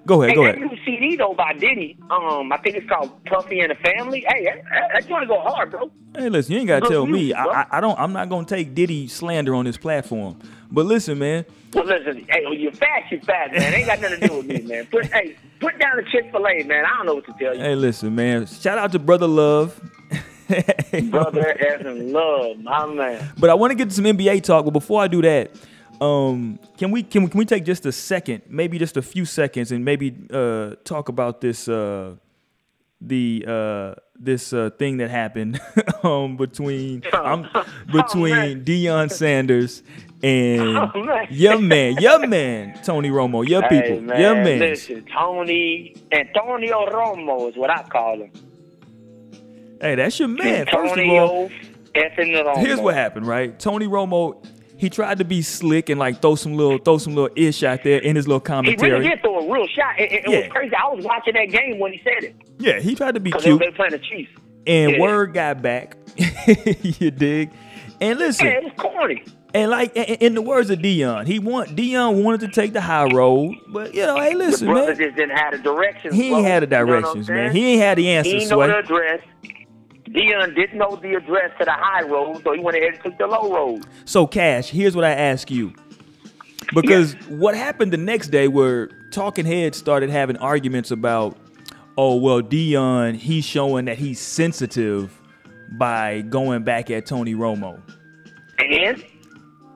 Go 0.05 0.21
ahead, 0.21 0.29
hey, 0.31 0.35
go 0.35 0.43
that 0.45 0.55
ahead. 0.57 0.71
new 0.71 0.77
CD, 0.85 1.15
though, 1.15 1.33
by 1.33 1.53
Diddy, 1.53 1.97
um, 2.11 2.51
I 2.51 2.57
think 2.57 2.75
it's 2.75 2.87
called 2.87 3.23
Puffy 3.25 3.59
and 3.59 3.71
the 3.71 3.75
Family. 3.75 4.23
Hey, 4.27 4.45
that, 4.45 4.63
that, 4.71 4.89
that's 4.93 5.05
to 5.07 5.25
go 5.27 5.39
hard, 5.41 5.71
bro. 5.71 5.91
Hey, 6.15 6.29
listen, 6.29 6.53
you 6.53 6.59
ain't 6.59 6.67
gotta 6.67 6.81
Good 6.81 6.91
tell 6.91 7.05
me. 7.05 7.11
music, 7.13 7.35
I. 7.37 7.45
I, 7.47 7.65
I 7.77 7.81
don't. 7.81 7.99
I'm 7.99 8.13
not 8.13 8.29
gonna 8.29 8.45
take 8.45 8.75
Diddy 8.75 9.07
slander 9.07 9.55
on 9.55 9.65
this 9.65 9.77
platform. 9.77 10.39
But 10.71 10.85
listen, 10.85 11.17
man. 11.19 11.45
Well, 11.73 11.85
listen, 11.85 12.25
hey, 12.29 12.45
when 12.45 12.59
you're 12.59 12.71
fat, 12.71 13.03
you're 13.11 13.19
fat, 13.21 13.51
man. 13.51 13.73
Ain't 13.73 13.87
got 13.87 13.99
nothing 13.99 14.19
to 14.21 14.27
do 14.27 14.37
with 14.37 14.45
me, 14.45 14.61
man. 14.61 14.85
Put, 14.85 15.05
hey, 15.07 15.35
put 15.59 15.77
down 15.79 15.97
the 15.97 16.03
Chick 16.11 16.31
Fil 16.31 16.47
A, 16.47 16.63
man. 16.63 16.85
I 16.85 16.97
don't 16.97 17.05
know 17.07 17.15
what 17.15 17.25
to 17.25 17.33
tell 17.39 17.55
you, 17.55 17.61
Hey, 17.61 17.75
listen, 17.75 18.13
man. 18.15 18.45
Shout 18.45 18.77
out 18.77 18.91
to 18.93 18.99
brother 18.99 19.27
Love. 19.27 19.79
brother. 21.09 21.49
As 21.59 21.81
in 21.85 22.13
love, 22.13 22.59
my 22.59 22.85
man. 22.85 23.31
But 23.37 23.49
I 23.49 23.55
want 23.55 23.71
to 23.71 23.75
get 23.75 23.89
to 23.89 23.95
some 23.95 24.05
NBA 24.05 24.43
talk. 24.43 24.65
But 24.65 24.71
before 24.71 25.01
I 25.01 25.07
do 25.07 25.21
that, 25.23 25.51
um, 26.01 26.60
can 26.77 26.91
we 26.91 27.03
can 27.03 27.23
we, 27.23 27.29
can 27.29 27.38
we 27.38 27.45
take 27.45 27.65
just 27.65 27.86
a 27.86 27.91
second, 27.91 28.43
maybe 28.49 28.77
just 28.79 28.97
a 28.97 29.01
few 29.01 29.25
seconds, 29.25 29.71
and 29.71 29.84
maybe 29.86 30.15
uh, 30.31 30.75
talk 30.84 31.10
about 31.10 31.41
this 31.41 31.67
uh, 31.67 32.15
the 33.01 33.45
uh, 33.47 33.95
this 34.19 34.53
uh, 34.53 34.69
thing 34.77 34.97
that 34.97 35.10
happened 35.10 35.60
um, 36.03 36.38
between 36.38 37.03
um, 37.13 37.47
between 37.91 38.34
Oh, 38.34 38.38
man. 38.38 38.63
Deion 38.65 39.12
Sanders 39.12 39.84
and 40.23 40.77
Oh, 40.77 40.91
man. 40.95 41.27
your 41.29 41.60
man, 41.60 41.97
your 41.99 42.25
man, 42.27 42.79
Tony 42.84 43.10
Romo, 43.10 43.47
your 43.47 43.62
Hey, 43.63 43.81
people, 43.81 44.01
man, 44.01 44.19
your 44.21 44.36
man. 44.36 44.60
Listen, 44.60 45.05
Tony 45.13 45.95
Antonio 46.12 46.86
Romo 46.89 47.49
is 47.49 47.55
what 47.58 47.69
I 47.69 47.84
call 47.84 48.21
him. 48.21 48.31
Hey, 49.81 49.95
that's 49.95 50.17
your 50.19 50.29
man. 50.29 50.65
First 50.71 50.97
of 50.97 51.10
all, 51.10 51.49
Antonio 51.93 52.43
Romo. 52.43 52.58
here's 52.58 52.79
what 52.79 52.95
happened, 52.95 53.27
right? 53.27 53.58
Tony 53.60 53.88
Romo, 53.88 54.43
he 54.86 54.89
tried 54.91 55.17
to 55.17 55.26
be 55.26 55.41
slick 55.41 55.89
and 55.89 56.00
like 56.00 56.21
throw 56.21 56.36
some 56.36 56.54
little 56.54 56.78
throw 56.78 57.00
some 57.00 57.15
little 57.15 57.32
ish 57.36 57.63
out 57.63 57.84
there 57.84 57.98
in 57.98 58.15
his 58.15 58.28
little 58.28 58.39
commentary. 58.39 58.88
He 58.91 58.93
really 58.95 59.10
did 59.10 59.19
throw 59.24 59.39
a 59.39 59.52
real 59.52 59.65
shot. 59.65 60.00
It, 60.00 60.12
it, 60.12 60.26
it 60.26 60.28
was 60.43 60.52
crazy. 60.52 60.76
I 60.76 60.88
was 60.93 61.04
watching 61.04 61.34
that 61.34 61.45
game 61.50 61.80
when 61.80 61.91
he 61.91 62.00
said 62.04 62.24
it 62.24 62.36
Yeah, 62.60 62.80
he 62.80 62.93
tried 62.93 63.15
to 63.15 63.19
be 63.19 63.32
cute. 63.32 63.60
they 63.60 63.71
playing 63.71 63.93
the 63.93 63.98
Chiefs. 63.98 64.30
and 64.67 64.91
yeah. 64.91 65.00
word 65.00 65.34
got 65.34 65.63
back. 65.63 65.98
you 67.00 67.10
dig? 67.10 67.50
And 68.00 68.19
listen, 68.19 68.45
Yeah, 68.45 68.52
it 68.60 68.63
was 68.65 68.74
corny. 68.78 69.24
and 69.56 69.71
like 69.71 69.95
in, 69.95 70.36
the 70.36 70.43
words 70.43 70.69
of 70.69 70.78
Deion, 70.78 71.26
he 71.26 71.39
want 71.39 71.76
Deion 71.76 72.21
wanted 72.24 72.41
to 72.41 72.50
take 72.50 72.74
the 72.74 72.82
high 72.82 73.06
road, 73.12 73.56
but 73.69 73.95
you 73.95 74.06
know, 74.06 74.19
hey, 74.19 74.34
The 74.34 74.38
listen, 74.38 74.67
brother 74.67 74.89
man, 74.93 74.98
just 74.98 75.15
didn't 75.15 75.36
have 75.36 75.54
the 75.54 75.58
directions. 75.63 76.13
he 76.13 76.32
ain't 76.32 76.45
had 76.45 76.62
the 76.62 76.67
You 76.76 76.86
know 76.86 76.86
directions, 76.86 77.28
man. 77.28 77.52
He 77.56 77.65
ain't 77.74 77.82
had 77.82 77.98
the 77.98 78.08
answers, 78.12 78.34
didn't 78.34 78.50
know 78.50 78.67
the 78.67 78.78
address. 78.78 79.21
Deion 80.09 80.55
didn't 80.55 80.77
know 80.77 80.95
the 80.95 81.15
address 81.15 81.51
to 81.59 81.65
the 81.65 81.71
high 81.71 82.03
road, 82.03 82.41
so 82.43 82.53
he 82.53 82.59
went 82.59 82.77
ahead 82.77 82.93
and 82.93 83.03
took 83.03 83.17
the 83.17 83.27
low 83.27 83.51
road. 83.51 83.85
So, 84.05 84.27
Cash, 84.27 84.69
here's 84.69 84.95
what 84.95 85.03
I 85.03 85.11
ask 85.11 85.49
you. 85.49 85.73
Because 86.73 87.13
what 87.27 87.55
happened 87.55 87.93
the 87.93 87.97
next 87.97 88.29
day 88.29 88.47
where 88.47 88.87
Talking 89.11 89.45
Heads 89.45 89.77
started 89.77 90.09
having 90.09 90.37
arguments 90.37 90.91
about, 90.91 91.37
oh, 91.97 92.15
well, 92.15 92.41
Deion, 92.41 93.15
he's 93.15 93.45
showing 93.45 93.85
that 93.85 93.97
he's 93.97 94.19
sensitive 94.19 95.19
by 95.71 96.21
going 96.21 96.63
back 96.63 96.89
at 96.91 97.05
Tony 97.05 97.33
Romo. 97.33 97.81
And 98.59 99.03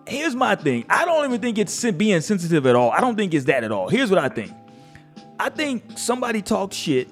Here's 0.10 0.36
my 0.36 0.56
thing. 0.56 0.86
I 0.90 1.06
don't 1.06 1.26
even 1.26 1.40
think 1.40 1.60
it's 1.60 1.84
being 1.92 2.22
sensitive 2.22 2.66
at 2.66 2.76
all. 2.76 2.92
I 2.92 3.00
don't 3.00 3.16
think 3.16 3.34
it's 3.34 3.46
that 3.46 3.64
at 3.64 3.72
all. 3.72 3.90
Here's 3.90 4.10
what 4.10 4.18
I 4.18 4.28
think. 4.28 4.52
I 5.40 5.50
think 5.50 5.98
somebody 5.98 6.42
talked 6.42 6.74
shit 6.74 7.10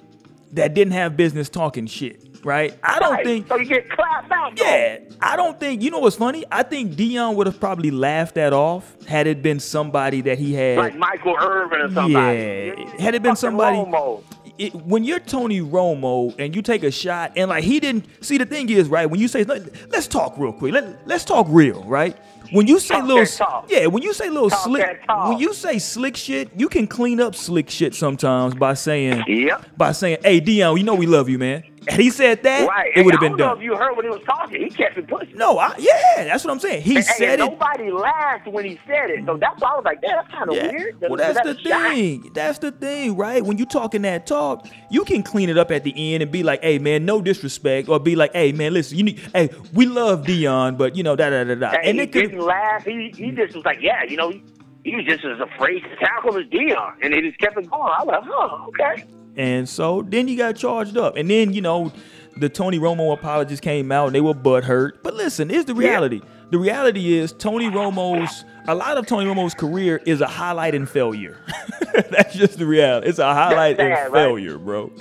that 0.56 0.74
didn't 0.74 0.94
have 0.94 1.16
business 1.16 1.48
talking 1.48 1.86
shit, 1.86 2.37
right? 2.48 2.74
I 2.82 2.98
don't 3.00 3.12
right, 3.14 3.26
think 3.26 3.48
so. 3.48 3.58
You 3.58 3.66
get 3.66 3.90
clapped 3.90 4.32
out. 4.32 4.56
though. 4.56 4.64
yeah, 4.64 5.00
I 5.22 5.36
don't 5.36 5.60
think 5.60 5.84
you 5.84 5.92
know 5.92 6.00
what's 6.00 6.16
funny. 6.16 6.46
I 6.50 6.64
think 6.64 6.94
Deion 6.94 7.36
would 7.36 7.46
have 7.46 7.60
probably 7.60 7.92
laughed 7.92 8.36
that 8.36 8.54
off 8.54 8.96
had 9.06 9.28
it 9.28 9.44
been 9.44 9.60
somebody 9.60 10.22
that 10.22 10.40
he 10.40 10.54
had. 10.54 10.78
like 10.78 10.96
Michael 10.96 11.36
Irvin 11.40 11.82
or 11.82 11.92
somebody. 11.92 12.40
Yeah. 12.40 13.00
Had 13.00 13.14
it 13.16 13.22
been 13.22 13.36
Fucking 13.36 13.36
somebody- 13.36 13.78
Romo. 13.78 14.24
it, 14.58 14.74
when 14.74 15.04
you're 15.04 15.20
Tony 15.20 15.60
Romo 15.62 16.34
and 16.40 16.56
you 16.56 16.62
take 16.62 16.84
a 16.84 16.90
shot 16.92 17.34
and 17.36 17.50
like 17.50 17.64
he 17.64 17.80
didn't 17.80 18.06
see 18.24 18.38
the 18.38 18.46
thing 18.46 18.70
is 18.70 18.88
right 18.88 19.06
when 19.08 19.20
you 19.20 19.28
say 19.28 19.44
let, 19.44 19.62
let's 19.92 20.08
talk 20.08 20.34
real 20.38 20.52
quick 20.54 20.74
let, 20.74 21.06
let's 21.08 21.24
talk 21.26 21.46
real 21.50 21.84
right 21.84 22.16
when 22.54 22.66
you 22.66 22.80
say 22.80 22.96
Talk 22.96 23.06
little 23.08 23.66
yeah 23.70 23.86
when 23.88 24.02
you 24.02 24.14
say 24.14 24.30
little 24.30 24.50
Talk 24.50 24.64
slick 24.64 25.00
when 25.08 25.38
you 25.38 25.54
say 25.54 25.78
slick 25.78 26.16
shit 26.16 26.50
you 26.56 26.70
can 26.70 26.88
clean 26.88 27.20
up 27.22 27.36
slick 27.36 27.70
shit 27.70 27.94
sometimes 27.94 28.56
by 28.56 28.74
saying 28.74 29.24
Yep. 29.28 29.78
by 29.78 29.92
saying 29.92 30.18
hey 30.24 30.42
Deion 30.42 30.78
you 30.78 30.84
know 30.84 30.96
we 30.96 31.06
love 31.06 31.30
you 31.30 31.38
man 31.38 31.64
had 31.90 32.00
he 32.00 32.10
said 32.10 32.44
that 32.44 32.68
Right. 32.68 32.92
it 32.96 33.04
would 33.04 33.14
have 33.14 33.22
I 33.22 33.26
been 33.26 33.32
don't 33.38 33.38
know 33.40 33.48
done 33.50 33.58
if 33.58 33.64
you 33.64 33.76
heard 33.76 33.96
when 33.96 34.06
he 34.06 34.10
was 34.12 34.22
talking. 34.26 34.62
He 34.64 34.70
kept 34.70 34.98
it 34.98 35.08
pushing. 35.08 35.36
no 35.38 35.58
I, 35.58 35.76
yeah 35.78 36.24
that's 36.26 36.44
what 36.46 36.52
I'm 36.52 36.60
saying 36.60 36.82
he 36.84 36.96
Hey, 36.96 37.02
said 37.02 37.40
and 37.40 37.42
it 37.42 37.52
nobody 37.52 37.92
laughed 37.92 38.48
when 38.48 38.66
he 38.66 38.80
said 38.88 39.10
it. 39.10 39.26
So 39.26 39.38
that's 39.38 39.60
why 39.62 39.70
I 39.72 39.76
was 39.76 39.86
like, 39.86 40.02
that's 40.02 40.28
kind 40.32 40.50
of 40.50 40.56
Yeah. 40.56 40.72
weird. 40.72 41.00
Well, 41.02 41.12
Was 41.12 41.20
that's 41.22 41.42
the 41.42 41.50
a 41.52 41.70
shot? 41.70 41.92
thing. 41.94 42.32
That's 42.34 42.60
the 42.60 42.72
thing, 42.72 43.16
right? 43.16 43.44
When 43.44 43.58
you 43.58 43.66
talking 43.66 44.02
that 44.04 44.26
talk, 44.28 44.68
you 44.90 45.04
can 45.06 45.24
clean 45.24 45.50
it 45.50 45.58
up 45.58 45.72
at 45.72 45.84
the 45.84 45.94
end 46.14 46.24
and 46.24 46.32
be 46.32 46.44
like, 46.44 46.62
"Hey, 46.64 46.80
man, 46.80 47.06
no 47.06 47.22
disrespect," 47.22 47.88
or 47.90 48.00
be 48.00 48.16
like, 48.16 48.34
"Hey, 48.34 48.52
man, 48.52 48.74
listen, 48.74 48.98
you 48.98 49.04
need, 49.04 49.20
hey, 49.34 49.50
we 49.74 49.86
love 49.86 50.24
Deion, 50.24 50.78
but 50.78 50.96
you 50.96 51.04
know, 51.04 51.16
da 51.16 51.30
da 51.30 51.44
da 51.44 51.56
da." 51.56 51.70
Hey, 51.72 51.90
And 51.90 51.98
he 51.98 52.04
it 52.04 52.12
didn't 52.12 52.40
laugh. 52.40 52.84
He 52.86 53.14
he 53.16 53.32
just 53.32 53.56
was 53.56 53.66
like, 53.66 53.80
yeah, 53.82 54.04
you 54.04 54.18
know, 54.18 54.30
he, 54.30 54.44
he 54.84 54.96
was 54.96 55.06
just 55.06 55.24
as 55.26 55.40
afraid 55.40 55.82
to 55.84 55.96
tackle 55.98 56.38
as 56.38 56.46
Deion, 56.46 56.94
and 57.02 57.14
he 57.14 57.22
just 57.22 57.40
kept 57.40 57.58
it 57.58 57.70
going. 57.70 57.82
I 57.84 58.04
was 58.04 58.08
like, 58.08 58.24
huh, 58.24 58.66
okay. 58.70 59.04
And 59.38 59.70
so 59.70 60.02
then 60.02 60.28
he 60.28 60.36
got 60.36 60.56
charged 60.56 60.98
up. 60.98 61.16
And 61.16 61.30
then, 61.30 61.54
you 61.54 61.62
know, 61.62 61.94
the 62.36 62.50
Tony 62.50 62.80
Romo 62.80 63.14
apologies 63.14 63.60
came 63.60 63.92
out 63.92 64.08
and 64.08 64.16
they 64.16 64.22
were 64.22 64.34
butthurt. 64.34 65.04
But 65.04 65.14
listen, 65.14 65.50
here's 65.50 65.66
the 65.66 65.76
reality. 65.76 66.18
Yeah. 66.18 66.30
The 66.50 66.58
reality 66.58 67.14
is 67.14 67.34
Tony 67.34 67.70
Romo's 67.70 68.46
a 68.68 68.76
lot 68.76 68.98
of 68.98 69.06
Tony 69.06 69.26
Romo's 69.26 69.54
career 69.54 70.02
is 70.06 70.22
a 70.22 70.28
highlight 70.28 70.76
and 70.76 70.90
failure. 70.90 71.38
That's 72.10 72.36
just 72.36 72.58
the 72.58 72.66
reality. 72.66 73.08
It's 73.08 73.20
a 73.20 73.34
highlight 73.34 73.78
sad, 73.78 74.08
in 74.08 74.14
failure, 74.14 74.58
right? 74.58 74.66
bro. 74.66 74.92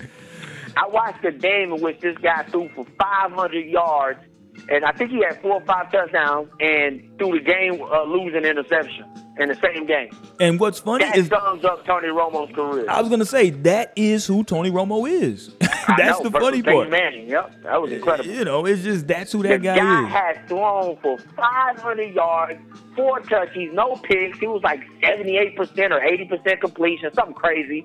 I 0.76 0.86
watched 0.88 1.24
a 1.24 1.32
game 1.32 1.72
in 1.72 1.80
which 1.80 2.00
this 2.00 2.16
guy 2.18 2.44
threw 2.44 2.68
for 2.70 2.86
500 2.98 3.64
yards, 3.66 4.20
and 4.68 4.84
I 4.84 4.92
think 4.92 5.10
he 5.10 5.22
had 5.22 5.40
four 5.40 5.54
or 5.54 5.60
five 5.62 5.90
touchdowns, 5.92 6.48
and 6.60 7.02
threw 7.18 7.38
the 7.38 7.44
game 7.44 7.80
uh, 7.80 8.02
losing 8.04 8.44
interception 8.44 9.04
in 9.38 9.48
the 9.48 9.54
same 9.56 9.86
game. 9.86 10.10
And 10.40 10.58
what's 10.58 10.78
funny 10.78 11.04
is 11.04 11.10
that 11.10 11.18
is 11.18 11.28
sums 11.28 11.64
up 11.64 11.84
Tony 11.84 12.08
Romo's 12.08 12.54
career. 12.54 12.86
I 12.88 13.00
was 13.00 13.10
gonna 13.10 13.24
say 13.24 13.50
that 13.50 13.92
is 13.96 14.26
who 14.26 14.44
Tony 14.44 14.70
Romo 14.70 15.08
is. 15.08 15.54
that's 15.60 16.18
know, 16.18 16.22
the 16.22 16.30
funny 16.30 16.62
part. 16.62 16.90
Manning, 16.90 17.28
yep, 17.28 17.54
that 17.62 17.80
was 17.80 17.92
incredible. 17.92 18.30
You 18.30 18.44
know, 18.44 18.66
it's 18.66 18.82
just 18.82 19.06
that's 19.06 19.32
who 19.32 19.42
that 19.42 19.48
the 19.48 19.58
guy, 19.58 19.76
guy 19.76 20.06
is. 20.06 20.12
Had 20.12 20.48
thrown 20.48 20.96
for 21.02 21.18
500 21.18 22.14
yards, 22.14 22.60
four 22.94 23.20
touches, 23.20 23.70
no 23.72 23.96
picks. 23.96 24.38
He 24.38 24.46
was 24.46 24.62
like 24.62 24.80
78% 25.02 25.58
or 25.90 26.00
80% 26.00 26.60
completion, 26.60 27.12
something 27.14 27.34
crazy 27.34 27.84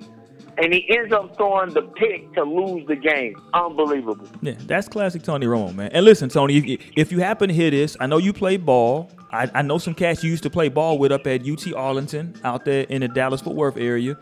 and 0.58 0.72
he 0.72 0.86
ends 0.96 1.12
up 1.12 1.36
throwing 1.36 1.72
the 1.72 1.82
pick 1.82 2.32
to 2.34 2.42
lose 2.42 2.86
the 2.86 2.96
game. 2.96 3.36
Unbelievable. 3.54 4.26
Yeah, 4.40 4.54
that's 4.66 4.88
classic 4.88 5.22
Tony 5.22 5.46
Romo, 5.46 5.74
man. 5.74 5.90
And 5.92 6.04
listen, 6.04 6.28
Tony, 6.28 6.78
if, 6.96 7.12
you 7.12 7.20
happen 7.20 7.48
to 7.48 7.54
hear 7.54 7.70
this, 7.70 7.96
I 8.00 8.06
know 8.06 8.18
you 8.18 8.32
play 8.32 8.56
ball. 8.56 9.10
I, 9.30 9.50
I 9.54 9.62
know 9.62 9.78
some 9.78 9.94
cats 9.94 10.22
you 10.22 10.30
used 10.30 10.42
to 10.42 10.50
play 10.50 10.68
ball 10.68 10.98
with 10.98 11.12
up 11.12 11.26
at 11.26 11.48
UT 11.48 11.72
Arlington 11.74 12.34
out 12.44 12.64
there 12.64 12.82
in 12.84 13.00
the 13.00 13.08
Dallas 13.08 13.40
Fort 13.40 13.56
Worth 13.56 13.76
area. 13.76 14.16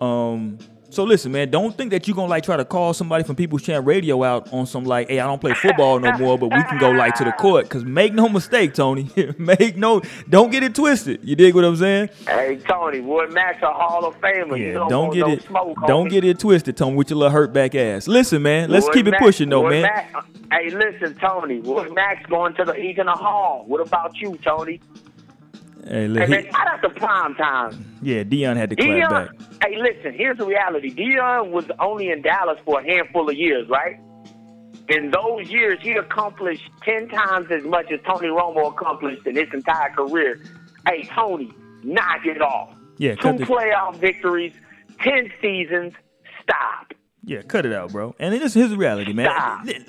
Um, 0.00 0.58
so 0.90 1.04
listen, 1.04 1.32
man, 1.32 1.50
don't 1.50 1.76
think 1.76 1.92
that 1.92 2.06
you're 2.08 2.14
gonna 2.14 2.28
like 2.28 2.44
try 2.44 2.56
to 2.56 2.64
call 2.64 2.92
somebody 2.92 3.24
from 3.24 3.36
People's 3.36 3.62
Champ 3.62 3.86
Radio 3.86 4.22
out 4.24 4.52
on 4.52 4.66
some 4.66 4.84
like, 4.84 5.08
hey, 5.08 5.20
I 5.20 5.26
don't 5.26 5.40
play 5.40 5.54
football 5.54 5.98
no 6.00 6.12
more, 6.18 6.36
but 6.36 6.52
we 6.52 6.62
can 6.64 6.78
go 6.78 6.90
like 6.90 7.14
to 7.16 7.24
the 7.24 7.32
court. 7.32 7.68
Cause 7.68 7.84
make 7.84 8.12
no 8.12 8.28
mistake, 8.28 8.74
Tony, 8.74 9.08
make 9.38 9.76
no, 9.76 10.02
don't 10.28 10.50
get 10.50 10.62
it 10.62 10.74
twisted. 10.74 11.20
You 11.22 11.36
dig 11.36 11.54
what 11.54 11.64
I'm 11.64 11.76
saying? 11.76 12.10
Hey, 12.26 12.58
Tony, 12.68 13.00
Wood 13.00 13.32
Max 13.32 13.62
a 13.62 13.72
Hall 13.72 14.04
of 14.04 14.20
Famer. 14.20 14.58
Yeah, 14.58 14.72
don't, 14.74 14.88
don't 14.90 15.14
get 15.14 15.20
no 15.20 15.32
it, 15.32 15.42
smoke, 15.44 15.78
don't 15.86 16.08
get 16.08 16.24
it 16.24 16.38
twisted, 16.38 16.76
Tony, 16.76 16.96
with 16.96 17.10
your 17.10 17.18
little 17.18 17.32
hurt 17.32 17.52
back 17.52 17.74
ass. 17.74 18.08
Listen, 18.08 18.42
man, 18.42 18.70
let's 18.70 18.86
Wood 18.86 18.94
keep 18.94 19.06
it 19.06 19.14
pushing 19.18 19.48
though, 19.48 19.62
Wood 19.62 19.70
man. 19.70 19.82
Max, 19.82 20.26
hey, 20.50 20.70
listen, 20.70 21.14
Tony, 21.20 21.60
Wood 21.60 21.94
Max 21.94 22.26
going 22.26 22.54
to 22.54 22.64
the 22.64 22.74
he's 22.74 22.98
in 22.98 23.06
the 23.06 23.12
hall. 23.12 23.64
What 23.66 23.80
about 23.80 24.20
you, 24.20 24.38
Tony? 24.42 24.80
Hey, 25.84 25.90
Hey, 26.02 26.08
look, 26.08 26.28
man, 26.28 26.44
he- 26.44 26.50
shout 26.50 26.66
out 26.68 26.82
to 26.82 26.90
prime 26.90 27.34
time. 27.34 27.96
yeah, 28.02 28.22
Deion 28.22 28.56
had 28.56 28.70
to 28.70 28.76
clap 28.76 28.88
Deion, 28.88 29.10
back. 29.10 29.28
hey, 29.68 29.76
listen, 29.80 30.12
here's 30.14 30.38
the 30.38 30.46
reality. 30.46 30.94
Deion 30.94 31.50
was 31.50 31.64
only 31.80 32.10
in 32.10 32.22
Dallas 32.22 32.58
for 32.64 32.80
a 32.80 32.84
handful 32.84 33.28
of 33.28 33.36
years, 33.36 33.68
right? 33.68 33.96
In 34.88 35.10
those 35.12 35.48
years, 35.48 35.78
he 35.82 35.92
accomplished 35.92 36.68
10 36.82 37.08
times 37.08 37.46
as 37.50 37.62
much 37.64 37.90
as 37.92 38.00
Tony 38.06 38.28
Romo 38.28 38.68
accomplished 38.72 39.24
in 39.26 39.36
his 39.36 39.46
entire 39.54 39.90
career. 39.90 40.40
Hey, 40.86 41.04
Tony, 41.14 41.52
knock 41.84 42.24
it 42.26 42.42
off. 42.42 42.74
Yeah, 42.98 43.14
Two 43.14 43.34
playoff 43.34 43.96
victories, 43.96 44.52
10 45.00 45.30
seasons, 45.40 45.92
stop. 46.42 46.89
Yeah, 47.22 47.42
cut 47.42 47.66
it 47.66 47.72
out, 47.74 47.92
bro. 47.92 48.14
And 48.18 48.32
this 48.34 48.56
is 48.56 48.74
reality, 48.74 49.12
man. 49.12 49.28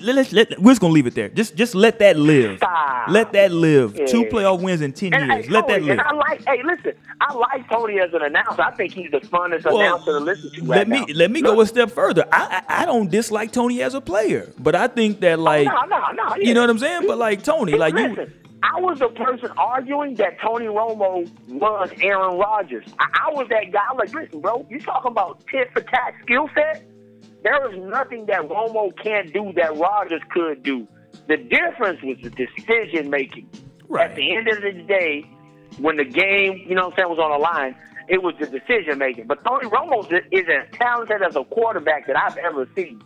let, 0.14 0.32
let, 0.32 0.58
we're 0.60 0.72
just 0.72 0.82
gonna 0.82 0.92
leave 0.92 1.06
it 1.06 1.14
there. 1.14 1.30
Just 1.30 1.56
just 1.56 1.74
let 1.74 1.98
that 2.00 2.18
live. 2.18 2.58
Stop. 2.58 3.08
Let 3.08 3.32
that 3.32 3.50
live. 3.52 3.96
Yeah. 3.96 4.04
Two 4.04 4.24
playoff 4.24 4.60
wins 4.60 4.82
in 4.82 4.92
ten 4.92 5.14
And, 5.14 5.30
years. 5.32 5.46
hey, 5.46 5.50
let 5.50 5.66
that 5.68 5.80
live. 5.82 5.92
And 5.98 6.00
I 6.02 6.12
like, 6.12 6.44
hey, 6.46 6.62
listen, 6.62 6.92
I 7.22 7.32
like 7.32 7.68
Tony 7.70 8.00
as 8.00 8.12
an 8.12 8.20
announcer. 8.22 8.60
I 8.60 8.70
think 8.72 8.92
he's 8.92 9.10
the 9.10 9.20
funnest 9.20 9.64
Well, 9.64 9.80
announcer 9.80 10.12
to 10.12 10.20
listen 10.20 10.50
to 10.52 10.64
let 10.64 10.88
me 10.88 11.00
now. 11.00 11.06
let 11.14 11.30
me 11.30 11.40
go 11.40 11.58
a 11.62 11.66
step 11.66 11.90
further. 11.90 12.26
I, 12.30 12.62
I 12.68 12.82
I 12.82 12.86
don't 12.86 13.10
dislike 13.10 13.50
Tony 13.50 13.82
as 13.82 13.94
a 13.94 14.00
player, 14.02 14.52
but 14.58 14.74
I 14.74 14.86
think 14.88 15.20
that 15.20 15.38
oh, 15.38 15.42
like 15.42 15.66
no, 15.66 15.80
no, 15.86 16.10
no, 16.12 16.36
you 16.36 16.52
know 16.52 16.60
what 16.60 16.68
I'm 16.70 16.78
saying. 16.78 17.06
But 17.06 17.16
like 17.16 17.42
Tony, 17.42 17.72
like 17.78 17.94
you, 17.94 18.08
Listen, 18.10 18.34
I 18.62 18.78
was 18.78 18.98
the 18.98 19.08
person 19.08 19.50
arguing 19.56 20.16
that 20.16 20.38
Tony 20.38 20.66
Romo 20.66 21.28
was 21.48 21.90
Aaron 22.02 22.36
Rodgers. 22.38 22.84
I, 22.98 23.06
I 23.26 23.32
was 23.32 23.48
that 23.48 23.72
guy. 23.72 23.80
I'm 23.90 23.96
like, 23.96 24.12
listen, 24.12 24.40
bro, 24.42 24.66
you 24.70 24.78
talking 24.80 25.10
about 25.10 25.42
tit 25.50 25.70
for 25.72 25.80
tat 25.80 26.14
skill 26.22 26.48
set? 26.54 26.84
There 27.42 27.72
is 27.72 27.78
nothing 27.90 28.26
that 28.26 28.42
Romo 28.42 28.96
can't 29.02 29.32
do 29.32 29.52
that 29.56 29.76
Rodgers 29.76 30.22
could 30.30 30.62
do. 30.62 30.86
The 31.28 31.36
difference 31.36 32.00
was 32.02 32.16
the 32.22 32.30
decision 32.30 33.10
making. 33.10 33.48
Right. 33.88 34.10
At 34.10 34.16
the 34.16 34.34
end 34.36 34.48
of 34.48 34.62
the 34.62 34.72
day, 34.86 35.28
when 35.78 35.96
the 35.96 36.04
game, 36.04 36.64
you 36.68 36.74
know 36.74 36.84
what 36.88 36.92
I'm 36.94 36.98
saying, 36.98 37.08
was 37.10 37.18
on 37.18 37.30
the 37.32 37.38
line, 37.38 37.76
it 38.08 38.22
was 38.22 38.34
the 38.40 38.46
decision 38.46 38.98
making. 38.98 39.26
But 39.26 39.44
Tony 39.44 39.68
Romo 39.68 40.04
is 40.30 40.44
as 40.48 40.78
talented 40.78 41.22
as 41.22 41.36
a 41.36 41.44
quarterback 41.44 42.06
that 42.06 42.16
I've 42.16 42.36
ever 42.38 42.68
seen. 42.76 43.02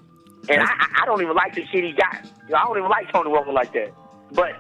And 0.49 0.61
I, 0.63 0.67
I- 1.03 1.07
don't 1.07 1.23
even 1.23 1.35
like 1.35 1.55
the 1.55 1.65
shit 1.67 1.85
he 1.85 1.93
got. 1.93 2.25
You 2.47 2.53
know, 2.53 2.59
I 2.59 2.65
don't 2.65 2.79
even 2.79 2.91
like 2.91 3.13
Tony 3.13 3.31
Romo 3.31 3.53
like 3.53 3.73
that. 3.73 3.93
But 4.33 4.51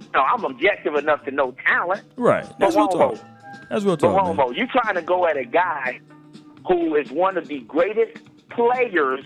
you 0.00 0.10
know, 0.14 0.20
I'm 0.22 0.44
objective 0.44 0.94
enough 0.94 1.24
to 1.24 1.30
know 1.30 1.54
talent. 1.66 2.02
right? 2.16 2.46
That's 2.58 2.74
real 2.76 2.88
talk. 2.88 3.18
That's 3.68 3.84
real 3.84 3.96
talk. 3.96 4.16
Romo, 4.36 4.56
you 4.56 4.66
trying 4.66 4.94
to 4.96 5.02
go 5.02 5.26
at 5.26 5.36
a 5.36 5.44
guy 5.44 6.00
who 6.66 6.94
is 6.96 7.10
one 7.10 7.36
of 7.38 7.48
the 7.48 7.60
greatest 7.60 8.22
players 8.50 9.24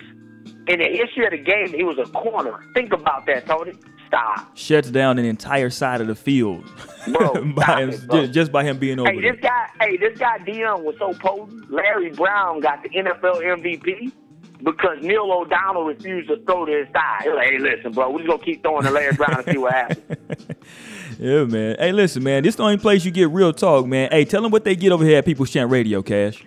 in 0.69 0.79
the 0.79 0.85
history 0.89 1.25
of 1.27 1.33
the 1.33 1.39
game. 1.39 1.69
He 1.73 1.85
was 1.85 1.99
a 1.99 2.05
corner. 2.13 2.65
Think 2.75 2.93
about 2.93 3.27
that, 3.27 3.47
Tony. 3.47 3.73
Stop. 4.09 4.57
Shuts 4.57 4.91
down 4.91 5.19
an 5.19 5.25
entire 5.25 5.71
side 5.71 6.01
of 6.01 6.07
the 6.07 6.15
field 6.15 6.65
Bro, 7.13 7.53
by 7.57 7.83
him, 7.83 7.91
it, 7.91 8.07
bro. 8.07 8.27
ju- 8.27 8.33
just 8.33 8.53
by 8.53 8.63
him 8.63 8.79
being 8.79 9.01
over 9.01 9.11
Hey, 9.11 9.21
there. 9.21 9.33
this 9.33 9.41
guy, 9.41 9.67
hey, 9.81 9.97
this 9.97 10.17
guy 10.19 10.39
Deion 10.39 10.85
was 10.85 10.95
so 10.99 11.13
potent. 11.15 11.71
Larry 11.73 12.11
Brown 12.11 12.61
got 12.61 12.83
the 12.83 12.91
NFL 12.91 13.43
MVP 13.43 14.13
because 14.63 14.99
Neil 15.03 15.31
O'Donnell 15.33 15.85
refused 15.85 16.29
to 16.29 16.37
throw 16.45 16.65
to 16.65 16.73
his 16.73 16.87
thigh. 16.93 17.21
He 17.23 17.29
was 17.31 17.37
like, 17.37 17.49
hey, 17.49 17.59
listen, 17.59 17.93
bro, 17.93 18.11
we 18.11 18.19
just 18.23 18.29
gonna 18.31 18.43
keep 18.45 18.63
throwing 18.63 18.85
to 18.85 18.91
Larry 18.91 19.15
Brown 19.15 19.37
and 19.37 19.45
see 19.47 19.59
what 19.59 19.73
happens. 19.73 20.19
Yeah, 21.19 21.45
man. 21.45 21.77
Hey, 21.79 21.93
listen, 21.93 22.25
man. 22.25 22.43
This 22.43 22.57
the 22.57 22.65
only 22.65 22.77
place 22.77 23.05
you 23.05 23.13
get 23.13 23.31
real 23.31 23.53
talk, 23.53 23.87
man. 23.87 24.09
Hey, 24.11 24.25
tell 24.25 24.43
them 24.43 24.51
what 24.51 24.65
they 24.65 24.75
get 24.75 24.91
over 24.91 25.05
here 25.05 25.19
at 25.19 25.25
People's 25.25 25.51
Champ 25.51 25.71
Radio, 25.71 26.03
Cash. 26.03 26.45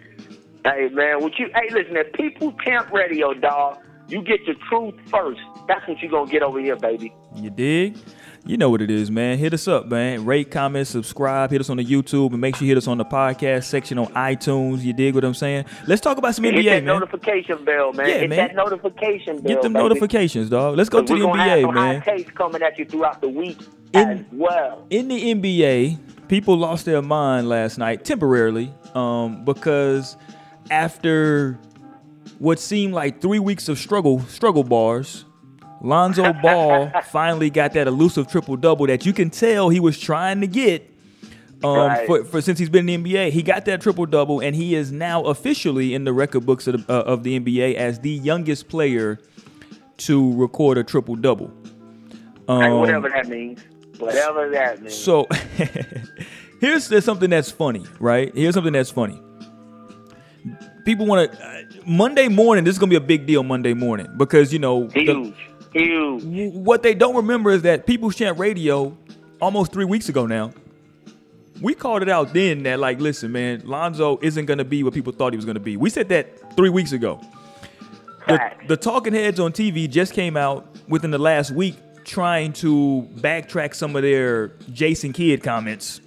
Hey 0.68 0.90
man, 0.92 1.22
what 1.22 1.40
you? 1.40 1.48
Hey, 1.56 1.70
listen, 1.72 1.96
at 1.96 2.12
People 2.14 2.52
Champ 2.66 2.92
Radio, 2.92 3.34
dog, 3.34 3.78
you 4.10 4.22
get 4.22 4.42
your 4.44 4.56
truth 4.70 4.96
first. 5.10 5.40
That's 5.68 5.88
what 5.88 6.02
you 6.02 6.10
gonna 6.10 6.30
get 6.30 6.44
over 6.44 6.60
here, 6.60 6.76
baby. 6.76 7.14
You 7.36 7.50
dig? 7.50 7.98
You 8.46 8.58
know 8.58 8.70
what 8.70 8.82
it 8.82 8.90
is, 8.92 9.10
man. 9.10 9.38
Hit 9.38 9.54
us 9.54 9.68
up, 9.68 9.88
man. 9.88 10.26
Rate, 10.26 10.52
comment, 10.52 10.88
subscribe. 10.88 11.52
Hit 11.52 11.62
us 11.62 11.70
on 11.70 11.78
the 11.78 11.86
YouTube, 11.86 12.32
and 12.32 12.42
make 12.42 12.56
sure 12.58 12.66
you 12.66 12.72
hit 12.72 12.78
us 12.78 12.88
on 12.88 12.98
the 12.98 13.06
podcast 13.06 13.64
section 13.66 13.98
on 13.98 14.08
iTunes. 14.08 14.82
You 14.84 14.92
dig 14.94 15.16
what 15.16 15.24
I'm 15.24 15.34
saying? 15.34 15.66
Let's 15.86 16.02
talk 16.02 16.18
about 16.18 16.36
some 16.36 16.44
Hit 16.46 16.56
NBA, 16.56 16.64
that 16.66 16.84
man. 16.84 17.00
notification 17.00 17.64
bell, 17.64 17.94
man. 17.94 18.10
Yeah, 18.10 18.18
Hit 18.20 18.30
man. 18.30 18.38
that 18.40 18.56
notification 18.56 19.40
bell. 19.42 19.54
Get 19.54 19.62
them 19.62 19.72
baby. 19.74 19.84
notifications, 19.84 20.50
dog. 20.50 20.76
Let's 20.78 20.90
go 20.90 21.02
to 21.02 21.14
the 21.14 21.20
NBA, 21.22 21.62
some 21.62 21.76
man. 21.76 22.02
hot 22.02 22.36
coming 22.36 22.62
at 22.62 22.78
you 22.78 22.84
throughout 22.86 23.22
the 23.22 23.30
week 23.30 23.60
In- 23.94 24.10
as 24.10 24.26
well. 24.34 24.86
in 24.90 25.08
the 25.08 25.32
NBA, 25.34 26.28
people 26.28 26.58
lost 26.58 26.86
their 26.86 27.02
mind 27.02 27.48
last 27.48 27.78
night 27.78 28.04
temporarily 28.06 28.70
um, 28.96 29.44
because 29.46 30.16
after 30.70 31.60
what 32.40 32.60
seemed 32.60 32.94
like 32.94 33.22
three 33.22 33.40
weeks 33.40 33.68
of 33.70 33.78
struggle 33.80 34.20
struggle 34.22 34.64
bars, 34.64 35.26
Lonzo 35.82 36.34
Ball 36.42 36.92
finally 37.06 37.50
got 37.50 37.74
that 37.74 37.88
elusive 37.88 38.28
triple 38.28 38.56
double 38.58 38.88
that 38.88 39.06
you 39.06 39.14
can 39.14 39.30
tell 39.30 39.70
he 39.70 39.80
was 39.80 40.00
trying 40.00 40.42
to 40.42 40.48
get. 40.48 40.94
Um, 41.64 41.76
Right. 41.76 42.06
for, 42.06 42.24
for 42.24 42.40
since 42.42 42.60
he's 42.60 42.70
been 42.70 42.88
in 42.88 43.02
the 43.02 43.14
NBA, 43.14 43.32
he 43.32 43.42
got 43.42 43.66
that 43.66 43.82
triple 43.82 44.06
double, 44.06 44.40
and 44.42 44.56
he 44.56 44.76
is 44.76 44.92
now 44.92 45.24
officially 45.24 45.96
in 45.96 46.04
the 46.04 46.14
record 46.14 46.46
books 46.46 46.68
of 46.68 46.86
the, 46.86 46.94
uh, 46.94 47.02
of 47.02 47.24
the 47.24 47.40
NBA 47.40 47.74
as 47.74 48.00
the 48.00 48.12
youngest 48.12 48.68
player 48.70 49.20
to 49.98 50.34
record 50.36 50.78
a 50.78 50.84
triple 50.84 51.16
double. 51.16 51.52
Hey, 52.48 52.72
whatever 52.72 53.10
that 53.10 53.28
means. 53.28 53.60
Whatever 53.98 54.50
that 54.52 54.82
means. 54.84 54.96
So 54.96 55.26
here's 56.62 56.88
there's 56.90 57.06
something 57.06 57.32
that's 57.32 57.50
funny, 57.50 57.84
right? 58.00 58.32
Here's 58.36 58.54
something 58.54 58.74
that's 58.74 58.92
funny. 58.92 59.20
People 60.88 61.06
want 61.06 61.30
to 61.34 61.46
uh, 61.46 61.64
Monday 61.86 62.30
morning. 62.30 62.64
This 62.64 62.76
is 62.76 62.80
gonna 62.80 62.90
be 62.90 62.96
a 62.96 63.02
big 63.02 63.26
deal 63.26 63.44
Monday 63.44 63.74
morning 63.74 64.08
because 64.16 64.54
you 64.54 64.60
know 64.60 64.88
the- 64.88 65.34
huge, 65.74 66.24
huge. 66.24 66.54
what 66.54 66.82
they 66.82 66.94
don't 66.94 67.18
remember 67.18 67.52
is 67.52 67.64
that 67.64 67.86
People's 67.86 68.16
Champ 68.16 68.40
Radio 68.40 68.98
almost 69.42 69.74
three 69.74 69.84
weeks 69.84 70.08
ago 70.08 70.26
now. 70.26 70.54
We 71.62 71.74
called 71.74 72.04
it 72.04 72.10
out 72.10 72.34
then 72.34 72.64
that 72.64 72.80
like, 72.80 73.02
listen, 73.02 73.34
man, 73.34 73.64
Lonzo 73.66 74.18
isn't 74.22 74.46
gonna 74.46 74.64
be 74.64 74.82
what 74.82 74.94
people 74.94 75.12
thought 75.12 75.34
he 75.34 75.36
was 75.36 75.44
gonna 75.44 75.60
be. 75.60 75.76
We 75.76 75.90
said 75.90 76.08
that 76.08 76.56
three 76.56 76.70
weeks 76.70 76.94
ago. 76.94 77.20
The, 78.26 78.40
the 78.70 78.78
talking 78.78 79.12
heads 79.12 79.42
on 79.42 79.52
TV 79.52 79.90
just 79.90 80.14
came 80.14 80.38
out 80.38 80.74
within 80.88 81.12
the 81.12 81.18
last 81.18 81.52
week 81.52 81.76
trying 82.06 82.54
to 82.54 83.06
backtrack 83.18 83.76
some 83.76 83.94
of 83.98 84.04
their 84.04 84.54
Jason 84.72 85.12
Kidd 85.12 85.44
comments. 85.44 86.00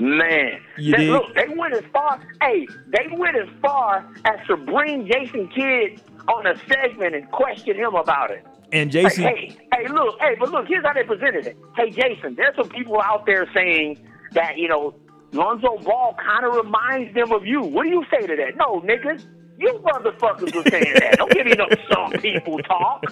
Man, 0.00 0.60
They- 0.76 1.08
look, 1.08 1.34
they 1.34 1.46
went 1.56 1.74
as 1.74 1.84
far. 1.92 2.20
Hey, 2.42 2.66
they 2.88 3.06
went 3.16 3.36
as 3.36 3.48
far 3.60 4.06
as 4.24 4.46
to 4.46 4.56
bring 4.56 5.06
Jason 5.06 5.48
Kidd 5.48 6.00
on 6.28 6.46
a 6.46 6.56
segment 6.66 7.14
and 7.14 7.30
question 7.30 7.76
him 7.76 7.94
about 7.94 8.30
it. 8.30 8.44
And 8.72 8.92
Like, 8.94 9.04
Jason, 9.04 9.24
hey, 9.24 9.56
hey, 9.74 9.88
look, 9.88 10.16
hey, 10.20 10.36
but 10.38 10.50
look, 10.52 10.66
here's 10.68 10.84
how 10.84 10.92
they 10.92 11.02
presented 11.02 11.46
it. 11.46 11.56
Hey, 11.76 11.90
Jason, 11.90 12.34
there's 12.36 12.54
some 12.56 12.68
people 12.68 13.00
out 13.00 13.26
there 13.26 13.46
saying 13.52 13.98
that 14.32 14.56
you 14.58 14.68
know 14.68 14.94
Lonzo 15.32 15.78
Ball 15.78 16.16
kind 16.24 16.44
of 16.46 16.54
reminds 16.54 17.12
them 17.14 17.32
of 17.32 17.44
you. 17.46 17.62
What 17.62 17.82
do 17.84 17.88
you 17.90 18.04
say 18.10 18.26
to 18.26 18.36
that? 18.36 18.56
No, 18.56 18.80
niggas, 18.80 19.26
You 19.60 19.78
motherfuckers 19.84 20.54
were 20.54 20.70
saying 20.70 20.94
that. 21.00 21.16
Don't 21.18 21.30
give 21.30 21.44
me 21.44 21.52
no 21.52 21.68
some 21.92 22.12
people 22.20 22.58
talk. 22.60 23.04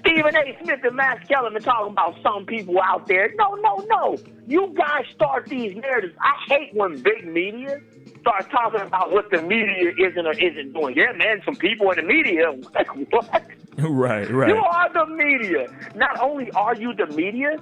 Stephen 0.00 0.36
A. 0.36 0.58
Smith 0.62 0.80
and 0.82 0.96
Max 0.96 1.26
Kellerman 1.26 1.62
talking 1.62 1.92
about 1.92 2.16
some 2.22 2.44
people 2.44 2.78
out 2.82 3.06
there. 3.06 3.32
No, 3.36 3.54
no, 3.54 3.76
no. 3.88 4.18
You 4.46 4.74
guys 4.76 5.04
start 5.14 5.46
these 5.48 5.74
narratives. 5.76 6.14
I 6.20 6.34
hate 6.48 6.74
when 6.74 7.00
big 7.00 7.26
media 7.26 7.80
starts 8.20 8.48
talking 8.50 8.82
about 8.82 9.12
what 9.12 9.30
the 9.30 9.40
media 9.40 9.92
isn't 9.98 10.26
or 10.26 10.32
isn't 10.32 10.74
doing. 10.74 10.94
Yeah, 10.94 11.12
man, 11.12 11.40
some 11.44 11.56
people 11.56 11.90
in 11.92 11.96
the 11.96 12.02
media. 12.02 12.52
Like, 12.74 12.88
what? 13.10 13.46
Right, 13.78 14.30
right. 14.30 14.48
You 14.48 14.56
are 14.56 14.92
the 14.92 15.06
media. 15.06 15.68
Not 15.94 16.20
only 16.20 16.50
are 16.50 16.76
you 16.76 16.92
the 16.94 17.06
media, 17.06 17.56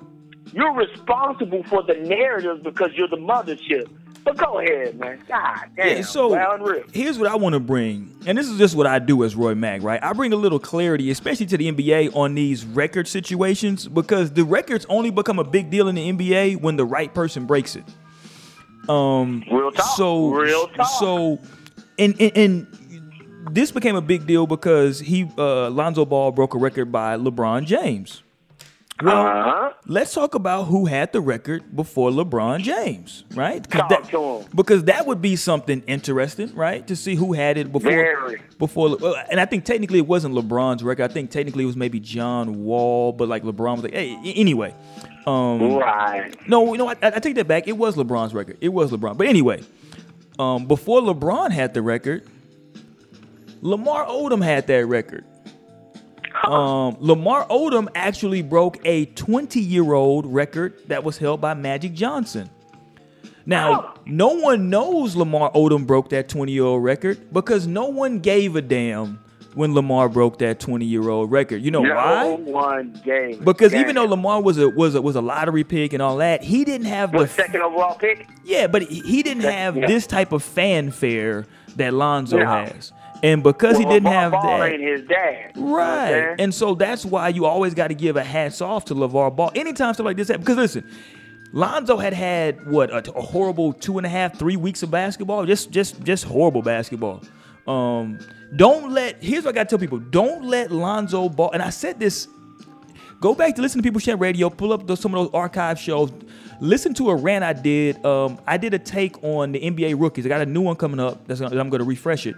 you're 0.52 0.74
responsible 0.74 1.62
for 1.64 1.84
the 1.84 1.94
narrative 1.94 2.64
because 2.64 2.90
you're 2.94 3.08
the 3.08 3.16
mothership. 3.16 3.88
But 4.24 4.36
go 4.36 4.60
ahead, 4.60 4.98
man. 4.98 5.18
God 5.26 5.60
damn. 5.76 5.96
Yeah, 5.96 6.02
so 6.02 6.32
here's 6.92 7.18
what 7.18 7.28
I 7.28 7.36
want 7.36 7.54
to 7.54 7.60
bring, 7.60 8.16
and 8.26 8.38
this 8.38 8.48
is 8.48 8.56
just 8.58 8.76
what 8.76 8.86
I 8.86 8.98
do 8.98 9.24
as 9.24 9.34
Roy 9.34 9.54
Mack, 9.54 9.82
right? 9.82 10.02
I 10.02 10.12
bring 10.12 10.32
a 10.32 10.36
little 10.36 10.58
clarity, 10.60 11.10
especially 11.10 11.46
to 11.46 11.56
the 11.56 11.72
NBA, 11.72 12.14
on 12.14 12.34
these 12.34 12.64
record 12.64 13.08
situations 13.08 13.88
because 13.88 14.30
the 14.30 14.44
records 14.44 14.86
only 14.88 15.10
become 15.10 15.38
a 15.38 15.44
big 15.44 15.70
deal 15.70 15.88
in 15.88 15.96
the 15.96 16.12
NBA 16.12 16.60
when 16.60 16.76
the 16.76 16.84
right 16.84 17.12
person 17.12 17.46
breaks 17.46 17.74
it. 17.74 17.84
Um, 18.88 19.44
Real 19.50 19.72
talk. 19.72 19.96
So, 19.96 20.30
Real 20.30 20.68
talk. 20.68 20.86
so, 21.00 21.38
and, 21.98 22.20
and 22.20 22.36
and 22.36 22.66
this 23.50 23.70
became 23.72 23.96
a 23.96 24.00
big 24.00 24.26
deal 24.26 24.46
because 24.46 25.00
he 25.00 25.28
uh, 25.36 25.70
Lonzo 25.70 26.04
Ball 26.04 26.30
broke 26.30 26.54
a 26.54 26.58
record 26.58 26.92
by 26.92 27.16
LeBron 27.16 27.66
James. 27.66 28.22
Well, 29.02 29.26
Uh-huh. 29.26 29.72
let's 29.86 30.14
talk 30.14 30.34
about 30.34 30.64
who 30.64 30.86
had 30.86 31.12
the 31.12 31.20
record 31.20 31.74
before 31.74 32.10
LeBron 32.10 32.60
James, 32.60 33.24
right? 33.34 33.62
Talk 33.68 33.88
that, 33.88 34.04
to 34.10 34.22
him. 34.40 34.46
because 34.54 34.84
that 34.84 35.06
would 35.06 35.20
be 35.20 35.36
something 35.36 35.82
interesting, 35.86 36.54
right? 36.54 36.86
To 36.86 36.94
see 36.96 37.14
who 37.14 37.32
had 37.32 37.56
it 37.56 37.72
before. 37.72 37.90
Very. 37.90 38.40
Before, 38.58 38.96
and 39.30 39.40
I 39.40 39.44
think 39.44 39.64
technically 39.64 39.98
it 39.98 40.06
wasn't 40.06 40.34
LeBron's 40.34 40.82
record. 40.82 41.10
I 41.10 41.12
think 41.12 41.30
technically 41.30 41.64
it 41.64 41.66
was 41.66 41.76
maybe 41.76 42.00
John 42.00 42.64
Wall, 42.64 43.12
but 43.12 43.28
like 43.28 43.42
LeBron 43.42 43.74
was 43.76 43.82
like, 43.82 43.94
hey, 43.94 44.16
anyway. 44.36 44.74
Um, 45.26 45.74
Right. 45.76 46.34
no, 46.48 46.72
you 46.72 46.78
know, 46.78 46.88
I, 46.88 46.96
I 47.02 47.18
take 47.20 47.34
that 47.36 47.46
back. 47.48 47.68
It 47.68 47.76
was 47.76 47.96
LeBron's 47.96 48.34
record. 48.34 48.58
It 48.60 48.70
was 48.70 48.90
LeBron. 48.90 49.16
But 49.16 49.26
anyway, 49.28 49.62
um, 50.38 50.66
before 50.66 51.00
LeBron 51.00 51.50
had 51.52 51.74
the 51.74 51.82
record, 51.82 52.26
Lamar 53.60 54.04
Odom 54.06 54.42
had 54.42 54.66
that 54.66 54.86
record. 54.86 55.24
Um, 56.46 56.96
Lamar 57.00 57.46
Odom 57.48 57.88
actually 57.94 58.42
broke 58.42 58.78
a 58.84 59.06
20 59.06 59.60
year 59.60 59.92
old 59.92 60.26
record 60.26 60.74
that 60.88 61.04
was 61.04 61.18
held 61.18 61.40
by 61.40 61.54
Magic 61.54 61.92
Johnson. 61.94 62.50
Now, 63.44 63.94
Oh. 63.96 64.00
no 64.06 64.28
one 64.28 64.70
knows 64.70 65.16
Lamar 65.16 65.50
Odom 65.52 65.86
broke 65.86 66.10
that 66.10 66.28
20 66.28 66.52
year 66.52 66.64
old 66.64 66.84
record 66.84 67.32
because 67.32 67.66
no 67.66 67.86
one 67.86 68.20
gave 68.20 68.54
a 68.56 68.62
damn 68.62 69.18
when 69.54 69.74
Lamar 69.74 70.08
broke 70.08 70.38
that 70.38 70.60
20 70.60 70.84
year 70.86 71.08
old 71.10 71.30
record. 71.30 71.60
You 71.60 71.70
know 71.72 71.82
no 71.82 71.94
why? 71.94 72.34
one 72.34 73.00
game. 73.04 73.42
Because 73.44 73.72
Damn. 73.72 73.80
even 73.82 73.94
though 73.96 74.04
Lamar 74.06 74.40
was 74.40 74.58
a 74.58 74.68
was 74.68 74.94
a 74.94 75.02
was 75.02 75.16
a 75.16 75.20
lottery 75.20 75.64
pick 75.64 75.92
and 75.92 76.00
all 76.00 76.18
that, 76.18 76.42
he 76.44 76.64
didn't 76.64 76.86
have 76.86 77.12
the 77.12 77.26
second 77.26 77.60
overall 77.62 77.96
pick, 77.96 78.28
yeah, 78.44 78.66
but 78.68 78.82
he 78.82 79.00
he 79.00 79.22
didn't 79.22 79.42
have 79.42 79.76
yeah. 79.76 79.86
this 79.86 80.06
type 80.06 80.32
of 80.32 80.42
fanfare 80.42 81.44
that 81.76 81.92
Lonzo 81.92 82.38
No. 82.38 82.46
has. 82.46 82.92
And 83.22 83.42
because 83.42 83.78
he 83.78 83.84
didn't 83.84 84.08
have 84.08 84.32
Ball 84.32 84.42
that, 84.58 84.72
ain't 84.72 84.82
his 84.82 85.02
dad. 85.02 85.52
You 85.54 85.62
know 85.62 85.68
what 85.72 85.80
I'm 85.82 85.88
Right. 85.98 86.08
saying? 86.10 86.36
And 86.40 86.54
so 86.54 86.74
that's 86.74 87.04
why 87.04 87.28
you 87.28 87.44
always 87.46 87.72
got 87.74 87.88
to 87.88 87.94
give 87.94 88.16
a 88.16 88.24
hats 88.24 88.60
off 88.60 88.86
to 88.86 88.94
LeVar 88.94 89.36
Ball. 89.36 89.52
Anytime 89.54 89.94
stuff 89.94 90.04
like 90.06 90.16
this 90.16 90.28
happens, 90.28 90.44
because 90.44 90.56
listen, 90.56 90.90
Lonzo 91.52 91.98
had 91.98 92.12
had 92.14 92.66
what 92.70 92.90
a, 92.90 93.12
a 93.16 93.20
horrible 93.22 93.72
two 93.74 93.98
and 93.98 94.06
a 94.06 94.10
half, 94.10 94.38
three 94.38 94.56
weeks 94.56 94.82
of 94.82 94.90
basketball, 94.90 95.46
just 95.46 95.70
just 95.70 96.02
just 96.02 96.24
horrible 96.24 96.62
basketball. 96.62 97.22
Um, 97.66 98.18
don't 98.56 98.90
let. 98.92 99.22
Here's 99.22 99.44
what 99.44 99.50
I 99.50 99.54
got 99.54 99.68
to 99.68 99.76
tell 99.76 99.78
people: 99.78 99.98
Don't 99.98 100.44
let 100.44 100.72
Lonzo 100.72 101.28
Ball. 101.28 101.50
And 101.52 101.62
I 101.62 101.70
said 101.70 102.00
this. 102.00 102.26
Go 103.20 103.36
back 103.36 103.54
to 103.54 103.62
listen 103.62 103.78
to 103.80 103.84
People 103.84 104.00
Champ 104.00 104.20
Radio. 104.20 104.50
Pull 104.50 104.72
up 104.72 104.84
those, 104.88 104.98
some 104.98 105.14
of 105.14 105.24
those 105.24 105.32
archive 105.32 105.78
shows. 105.78 106.10
Listen 106.60 106.92
to 106.94 107.10
a 107.10 107.14
rant 107.14 107.44
I 107.44 107.52
did. 107.52 108.04
Um, 108.04 108.40
I 108.48 108.56
did 108.56 108.74
a 108.74 108.80
take 108.80 109.22
on 109.22 109.52
the 109.52 109.60
NBA 109.60 109.94
rookies. 110.00 110.26
I 110.26 110.28
got 110.28 110.40
a 110.40 110.46
new 110.46 110.60
one 110.60 110.74
coming 110.74 110.98
up. 110.98 111.24
That's 111.28 111.38
gonna, 111.40 111.56
I'm 111.60 111.70
going 111.70 111.78
to 111.78 111.84
refresh 111.84 112.26
it. 112.26 112.34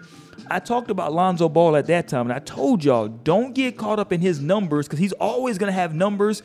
I 0.51 0.59
talked 0.61 0.91
about 0.91 1.12
Lonzo 1.12 1.49
Ball 1.49 1.76
at 1.76 1.87
that 1.87 2.09
time, 2.09 2.26
and 2.26 2.32
I 2.32 2.39
told 2.39 2.85
y'all 2.85 3.09
don't 3.09 3.55
get 3.55 3.76
caught 3.76 3.99
up 3.99 4.12
in 4.12 4.20
his 4.20 4.41
numbers 4.41 4.87
because 4.87 4.99
he's 4.99 5.12
always 5.14 5.59
going 5.59 5.68
to 5.68 5.74
have 5.74 5.95
numbers 5.95 6.43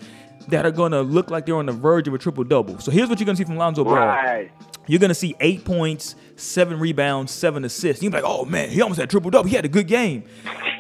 that 0.48 0.66
are 0.66 0.72
going 0.72 0.92
to 0.92 1.02
look 1.02 1.30
like 1.30 1.46
they're 1.46 1.56
on 1.56 1.66
the 1.66 1.72
verge 1.72 2.08
of 2.08 2.14
a 2.14 2.18
triple 2.18 2.44
double. 2.44 2.80
So 2.80 2.92
here's 2.92 3.10
what 3.10 3.20
you're 3.20 3.26
going 3.26 3.36
to 3.36 3.44
see 3.44 3.46
from 3.46 3.58
Lonzo 3.58 3.84
Ball. 3.84 3.96
Right. 3.96 4.52
You're 4.90 5.00
gonna 5.00 5.14
see 5.14 5.36
eight 5.40 5.66
points, 5.66 6.16
seven 6.36 6.80
rebounds, 6.80 7.32
seven 7.32 7.64
assists. 7.64 8.02
You're 8.02 8.12
like, 8.12 8.24
oh 8.26 8.44
man, 8.46 8.70
he 8.70 8.82
almost 8.82 9.00
had 9.00 9.08
triple 9.08 9.30
double. 9.30 9.48
He 9.48 9.56
had 9.56 9.64
a 9.64 9.70
good 9.70 9.86
game. 9.86 10.24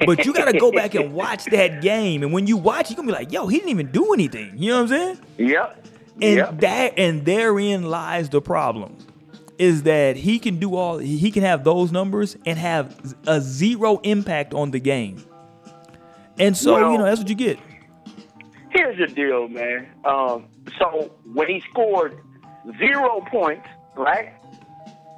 But 0.03 0.25
you 0.25 0.33
gotta 0.33 0.57
go 0.57 0.71
back 0.71 0.95
and 0.95 1.13
watch 1.13 1.45
that 1.45 1.83
game. 1.83 2.23
And 2.23 2.33
when 2.33 2.47
you 2.47 2.57
watch, 2.57 2.89
you're 2.89 2.95
gonna 2.95 3.05
be 3.05 3.13
like, 3.13 3.31
yo, 3.31 3.45
he 3.45 3.57
didn't 3.57 3.69
even 3.69 3.91
do 3.91 4.11
anything. 4.11 4.53
You 4.57 4.69
know 4.69 4.77
what 4.77 4.81
I'm 4.81 4.87
saying? 4.87 5.19
Yep. 5.37 5.87
And 6.23 6.37
yep. 6.37 6.59
that 6.61 6.97
and 6.97 7.23
therein 7.23 7.83
lies 7.83 8.29
the 8.29 8.41
problem. 8.41 8.97
Is 9.59 9.83
that 9.83 10.15
he 10.15 10.39
can 10.39 10.57
do 10.57 10.73
all 10.75 10.97
he 10.99 11.29
can 11.31 11.43
have 11.43 11.63
those 11.65 11.91
numbers 11.91 12.35
and 12.45 12.57
have 12.57 13.15
a 13.27 13.39
zero 13.41 13.97
impact 14.03 14.53
on 14.53 14.71
the 14.71 14.79
game. 14.79 15.23
And 16.39 16.55
so, 16.57 16.73
Well- 16.75 16.91
you 16.93 16.97
know, 16.97 17.03
that's 17.05 17.19
what 17.19 17.29
you 17.29 17.35
get. 17.35 17.59
Here's 18.69 18.97
the 18.97 19.07
deal, 19.13 19.47
man. 19.49 19.87
Um, 20.05 20.45
so 20.77 21.11
when 21.33 21.47
he 21.49 21.61
scored 21.71 22.17
zero 22.77 23.21
points, 23.29 23.67
right? 23.97 24.31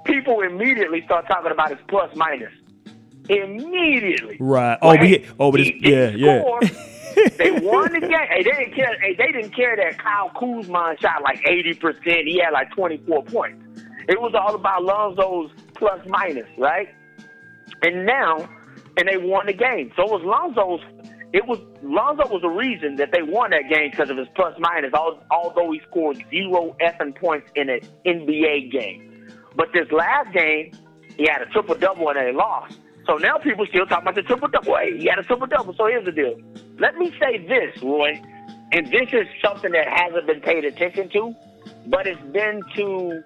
People 0.06 0.42
immediately 0.42 1.04
start 1.06 1.28
talking 1.28 1.52
about 1.52 1.70
his 1.70 1.80
plus 1.88 2.10
minus. 2.16 2.52
Immediately. 3.30 4.38
Right. 4.40 4.78
Oh, 4.82 4.98
but 4.98 5.06
he- 5.06 5.26
oh, 5.40 5.52
but 5.52 5.60
he 5.60 5.70
it's- 5.70 6.18
yeah, 6.18 6.28
yeah. 6.28 7.30
they 7.38 7.52
won 7.62 7.92
the 7.94 8.00
game. 8.00 8.12
Hey, 8.30 8.44
they 8.44 8.52
didn't 8.52 8.74
care. 8.74 9.00
Hey, 9.00 9.14
they 9.16 9.32
didn't 9.32 9.52
care 9.56 9.76
that 9.76 9.98
Kyle 10.00 10.30
Kuzma 10.30 10.96
shot 11.00 11.22
like 11.22 11.42
eighty 11.48 11.74
percent. 11.74 12.26
He 12.28 12.40
had 12.44 12.52
like 12.54 12.72
twenty 12.72 12.98
four 13.08 13.24
points. 13.24 13.64
It 14.08 14.20
was 14.20 14.34
all 14.36 14.56
about 14.56 14.84
Lonzo's 14.84 15.52
plus 15.76 16.00
minus, 16.08 16.48
right? 16.58 16.90
And 17.82 18.06
now, 18.06 18.50
and 18.98 19.08
they 19.08 19.18
won 19.18 19.48
the 19.48 19.54
game. 19.54 19.92
So 19.96 20.04
it 20.04 20.12
was 20.12 20.24
Lonzo's. 20.24 20.82
It 21.34 21.48
was 21.48 21.60
Lonzo 21.82 22.28
was 22.28 22.42
the 22.42 22.50
reason 22.50 22.98
that 22.98 23.12
they 23.14 23.22
won 23.22 23.52
that 23.52 23.70
game 23.70 23.92
because 23.92 24.10
of 24.10 24.18
his 24.18 24.28
plus 24.36 24.54
minus. 24.60 24.92
Although 24.94 25.72
he 25.72 25.82
scored 25.90 26.24
zero 26.30 26.76
effing 26.82 27.16
points 27.16 27.50
in 27.56 27.70
an 27.70 27.80
NBA 28.06 28.72
game, 28.72 29.30
but 29.56 29.68
this 29.74 29.90
last 29.92 30.34
game 30.34 30.72
he 31.18 31.28
had 31.28 31.42
a 31.42 31.46
triple 31.48 31.76
double 31.76 32.10
and 32.10 32.18
they 32.18 32.34
lost. 32.34 32.78
So 33.06 33.16
now 33.18 33.38
people 33.38 33.66
still 33.68 33.86
talking 33.86 34.04
about 34.04 34.16
the 34.16 34.22
triple 34.24 34.48
double. 34.48 34.76
Hey, 34.76 34.98
he 34.98 35.06
had 35.06 35.20
a 35.20 35.24
triple 35.24 35.48
double. 35.48 35.74
So 35.76 35.88
here's 35.88 36.06
the 36.06 36.12
deal. 36.12 36.40
Let 36.80 36.96
me 36.96 37.14
say 37.20 37.38
this, 37.48 37.82
Roy, 37.82 38.22
and 38.72 38.88
this 38.88 39.10
is 39.12 39.28
something 39.44 39.72
that 39.72 39.88
hasn't 39.88 40.28
been 40.28 40.42
paid 40.42 40.66
attention 40.66 41.10
to, 41.10 41.36
but 41.88 42.08
it's 42.08 42.22
been 42.32 42.62
to 42.76 43.24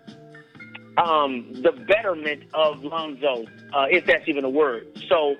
um, 0.97 1.51
the 1.53 1.71
betterment 1.87 2.43
of 2.53 2.83
Lonzo, 2.83 3.45
uh, 3.73 3.85
if 3.89 4.05
that's 4.05 4.27
even 4.27 4.43
a 4.45 4.49
word. 4.49 4.87
So 5.09 5.35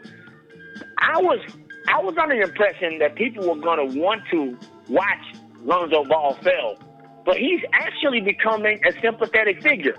I 0.99 1.21
was 1.21 1.39
I 1.87 2.01
was 2.01 2.15
under 2.21 2.35
the 2.35 2.41
impression 2.41 2.99
that 2.99 3.15
people 3.15 3.47
were 3.47 3.61
going 3.61 3.91
to 3.91 3.99
want 3.99 4.23
to 4.31 4.57
watch 4.89 5.35
Lonzo 5.63 6.03
Ball 6.05 6.33
fail, 6.41 6.79
but 7.25 7.37
he's 7.37 7.61
actually 7.73 8.21
becoming 8.21 8.79
a 8.87 8.91
sympathetic 9.01 9.61
figure 9.61 9.95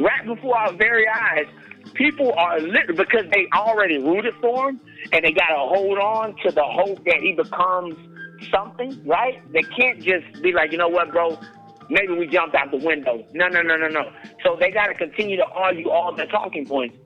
right 0.00 0.24
before 0.26 0.56
our 0.56 0.72
very 0.72 1.06
eyes. 1.08 1.46
People 1.94 2.32
are 2.36 2.60
lit 2.60 2.96
because 2.96 3.24
they 3.32 3.46
already 3.54 3.98
rooted 3.98 4.34
for 4.40 4.70
him, 4.70 4.80
and 5.12 5.24
they 5.24 5.32
got 5.32 5.48
to 5.48 5.68
hold 5.68 5.98
on 5.98 6.34
to 6.44 6.50
the 6.50 6.64
hope 6.64 7.04
that 7.04 7.18
he 7.20 7.32
becomes 7.32 7.94
something. 8.50 9.00
Right? 9.04 9.40
They 9.52 9.62
can't 9.62 10.00
just 10.00 10.42
be 10.42 10.52
like, 10.52 10.72
you 10.72 10.78
know 10.78 10.88
what, 10.88 11.12
bro? 11.12 11.38
Maybe 11.90 12.14
we 12.14 12.26
jumped 12.26 12.54
out 12.54 12.70
the 12.70 12.78
window. 12.78 13.24
No, 13.32 13.48
no, 13.48 13.62
no, 13.62 13.76
no, 13.76 13.88
no. 13.88 14.10
So 14.42 14.56
they 14.58 14.70
got 14.70 14.86
to 14.86 14.94
continue 14.94 15.36
to 15.36 15.44
argue 15.44 15.90
all 15.90 16.14
the 16.14 16.26
talking 16.26 16.66
points. 16.66 16.96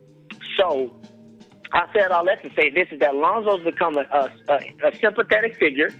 So 0.56 0.94
I 1.72 1.86
said 1.92 2.10
all 2.10 2.24
that 2.26 2.42
to 2.42 2.50
say 2.54 2.70
this 2.70 2.88
is 2.90 3.00
that 3.00 3.14
Lonzo's 3.14 3.64
become 3.64 3.96
a, 3.96 4.06
a, 4.12 4.30
a, 4.48 4.88
a 4.88 4.96
sympathetic 5.00 5.56
figure 5.56 5.90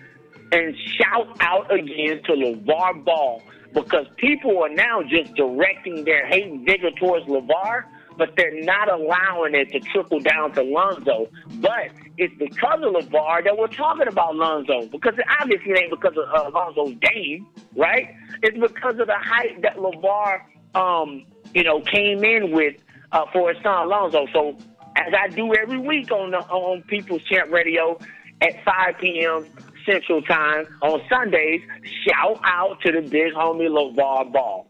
and 0.52 0.74
shout 0.98 1.36
out 1.40 1.72
again 1.72 2.22
to 2.24 2.32
LeVar 2.32 3.04
Ball 3.04 3.42
because 3.74 4.06
people 4.16 4.62
are 4.62 4.70
now 4.70 5.02
just 5.02 5.34
directing 5.34 6.04
their 6.04 6.26
hate 6.26 6.46
and 6.46 6.64
vigor 6.64 6.90
towards 6.98 7.26
LeVar, 7.26 7.84
but 8.18 8.34
they're 8.36 8.62
not 8.64 8.92
allowing 8.92 9.54
it 9.54 9.70
to 9.70 9.80
trickle 9.80 10.20
down 10.20 10.52
to 10.52 10.62
Lonzo. 10.62 11.28
But 11.60 11.90
it's 12.18 12.34
because 12.36 12.80
of 12.82 12.92
LeVar 12.92 13.44
that 13.44 13.56
we're 13.56 13.68
talking 13.68 14.08
about 14.08 14.36
Lonzo 14.36 14.86
because 14.88 15.14
it 15.16 15.24
obviously 15.40 15.72
ain't 15.72 15.90
because 15.90 16.16
of 16.16 16.28
uh, 16.34 16.50
Lonzo's 16.50 16.96
game, 17.00 17.46
right? 17.76 18.14
It's 18.42 18.58
because 18.58 18.98
of 18.98 19.06
the 19.06 19.18
hype 19.18 19.62
that 19.62 19.76
LeVar, 19.76 20.40
um, 20.74 21.24
you 21.54 21.62
know, 21.62 21.80
came 21.80 22.24
in 22.24 22.52
with 22.52 22.76
uh, 23.12 23.24
for 23.32 23.54
his 23.54 23.62
son 23.62 23.88
Lonzo. 23.88 24.26
So 24.32 24.56
as 24.96 25.14
I 25.16 25.28
do 25.28 25.54
every 25.54 25.78
week 25.78 26.10
on 26.10 26.32
the, 26.32 26.38
on 26.38 26.82
People's 26.82 27.22
Champ 27.22 27.50
Radio 27.52 27.98
at 28.42 28.62
5 28.64 28.98
p.m. 29.00 29.46
Central 29.88 30.22
Time 30.22 30.66
on 30.82 31.00
Sundays. 31.08 31.62
Shout 32.06 32.40
out 32.44 32.80
to 32.82 32.92
the 32.92 33.00
big 33.00 33.32
homie 33.32 33.68
LeVar 33.68 34.32
Ball. 34.32 34.66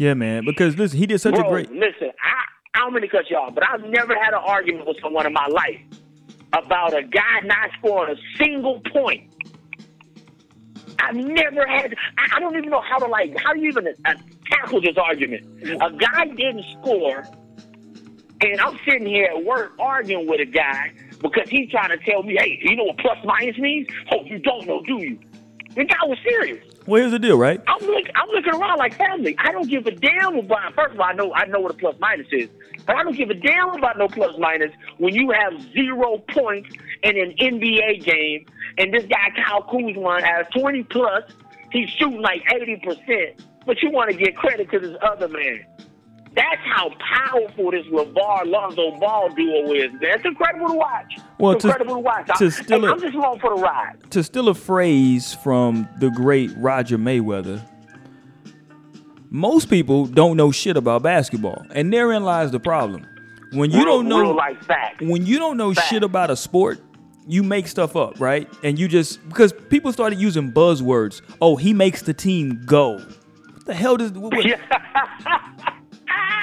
Yeah, 0.00 0.14
man. 0.14 0.46
Because 0.46 0.78
listen, 0.78 0.98
he 0.98 1.06
did 1.06 1.20
such 1.20 1.34
Bro, 1.34 1.46
a 1.46 1.50
great 1.50 1.70
listen, 1.72 2.10
I'm 2.74 2.90
gonna 2.94 3.06
cut 3.06 3.28
you 3.28 3.36
off, 3.36 3.54
but 3.54 3.68
I've 3.68 3.82
never 3.82 4.14
had 4.14 4.32
an 4.32 4.40
argument 4.42 4.86
with 4.86 4.96
someone 5.02 5.26
in 5.26 5.34
my 5.34 5.46
life 5.48 5.78
about 6.54 6.96
a 6.96 7.02
guy 7.02 7.40
not 7.44 7.68
scoring 7.78 8.16
a 8.16 8.38
single 8.42 8.80
point. 8.94 9.30
I've 11.00 11.16
never 11.16 11.66
had. 11.66 11.94
I 12.16 12.36
I 12.36 12.40
don't 12.40 12.56
even 12.56 12.70
know 12.70 12.80
how 12.80 12.96
to 12.96 13.08
like. 13.08 13.36
How 13.36 13.52
do 13.52 13.60
you 13.60 13.68
even 13.68 13.88
uh, 14.06 14.14
tackle 14.46 14.80
this 14.80 14.96
argument? 14.96 15.44
A 15.82 15.90
guy 15.92 16.24
didn't 16.28 16.64
score, 16.80 17.22
and 18.40 18.58
I'm 18.58 18.78
sitting 18.86 19.06
here 19.06 19.28
at 19.36 19.44
work 19.44 19.74
arguing 19.78 20.26
with 20.26 20.40
a 20.40 20.46
guy 20.46 20.92
because 21.20 21.50
he's 21.50 21.70
trying 21.70 21.90
to 21.90 21.98
tell 22.10 22.22
me, 22.22 22.38
"Hey, 22.38 22.58
you 22.62 22.74
know 22.74 22.84
what 22.84 22.96
plus 22.96 23.18
minus 23.26 23.58
means? 23.58 23.86
Oh, 24.12 24.24
you 24.24 24.38
don't 24.38 24.66
know, 24.66 24.82
do 24.82 24.96
you?" 24.96 25.18
The 25.74 25.84
guy 25.84 26.06
was 26.06 26.16
serious. 26.24 26.64
Well, 26.90 27.00
here's 27.00 27.12
the 27.12 27.20
deal, 27.20 27.38
right? 27.38 27.62
I'm 27.68 27.86
look, 27.86 28.06
I'm 28.16 28.28
looking 28.30 28.52
around 28.52 28.78
like 28.78 28.96
family. 28.96 29.36
I 29.38 29.52
don't 29.52 29.70
give 29.70 29.86
a 29.86 29.92
damn 29.92 30.36
about. 30.36 30.74
First 30.74 30.94
of 30.94 31.00
all, 31.00 31.06
I 31.06 31.12
know 31.12 31.32
I 31.32 31.44
know 31.44 31.60
what 31.60 31.70
a 31.70 31.74
plus 31.74 31.94
minus 32.00 32.26
is, 32.32 32.48
but 32.84 32.96
I 32.96 33.04
don't 33.04 33.16
give 33.16 33.30
a 33.30 33.34
damn 33.34 33.68
about 33.68 33.96
no 33.96 34.08
plus 34.08 34.36
minus 34.40 34.72
when 34.98 35.14
you 35.14 35.30
have 35.30 35.52
zero 35.70 36.18
points 36.30 36.74
in 37.04 37.16
an 37.16 37.32
NBA 37.40 38.04
game, 38.04 38.44
and 38.78 38.92
this 38.92 39.04
guy 39.04 39.30
Kyle 39.36 39.62
Kuzma 39.62 40.20
has 40.20 40.46
20 40.52 40.82
plus. 40.82 41.30
He's 41.70 41.88
shooting 41.90 42.22
like 42.22 42.42
80 42.52 42.82
percent, 42.84 43.46
but 43.66 43.80
you 43.82 43.92
want 43.92 44.10
to 44.10 44.16
give 44.16 44.34
credit 44.34 44.68
to 44.72 44.80
this 44.80 44.96
other 45.00 45.28
man. 45.28 45.64
That's 46.34 46.60
how 46.64 46.90
powerful 47.16 47.70
this 47.72 47.84
LeVar 47.86 48.46
Lonzo 48.46 48.96
Ball 48.98 49.28
duo 49.30 49.72
is, 49.72 49.90
man. 49.94 50.00
It's 50.02 50.24
incredible 50.24 50.68
to 50.68 50.74
watch. 50.74 51.14
Well, 51.38 51.52
it's 51.52 51.62
to- 51.62 51.68
incredible 51.68 51.94
to 51.96 52.00
watch. 52.00 52.26
to 52.38 52.44
I, 52.46 52.48
still- 52.48 52.84
I'm 52.86 53.00
just 53.00 53.14
along 53.14 53.40
for 53.40 53.56
the 53.56 53.60
ride. 53.62 53.96
To 54.12 54.22
steal 54.22 54.48
a 54.48 54.54
phrase 54.54 55.34
from 55.34 55.88
the 55.98 56.10
great 56.10 56.50
Roger 56.56 56.98
Mayweather, 56.98 57.66
most 59.30 59.68
people 59.70 60.06
don't 60.06 60.36
know 60.36 60.50
shit 60.50 60.76
about 60.76 61.02
basketball, 61.02 61.64
and 61.72 61.92
therein 61.92 62.24
lies 62.24 62.50
the 62.50 62.60
problem. 62.60 63.06
When 63.52 63.70
you 63.72 63.78
real, 63.78 64.02
don't 64.02 64.08
know 64.08 64.38
facts. 64.62 65.00
when 65.02 65.26
you 65.26 65.38
don't 65.40 65.56
know 65.56 65.74
Fact. 65.74 65.88
shit 65.88 66.04
about 66.04 66.30
a 66.30 66.36
sport, 66.36 66.80
you 67.26 67.42
make 67.42 67.66
stuff 67.66 67.96
up, 67.96 68.20
right? 68.20 68.48
And 68.62 68.78
you 68.78 68.86
just 68.86 69.26
because 69.28 69.52
people 69.68 69.92
started 69.92 70.20
using 70.20 70.52
buzzwords. 70.52 71.20
Oh, 71.40 71.56
he 71.56 71.74
makes 71.74 72.02
the 72.02 72.14
team 72.14 72.62
go. 72.64 72.98
What 72.98 73.66
the 73.66 73.74
hell 73.74 73.96
does? 73.96 74.12
What- 74.12 74.34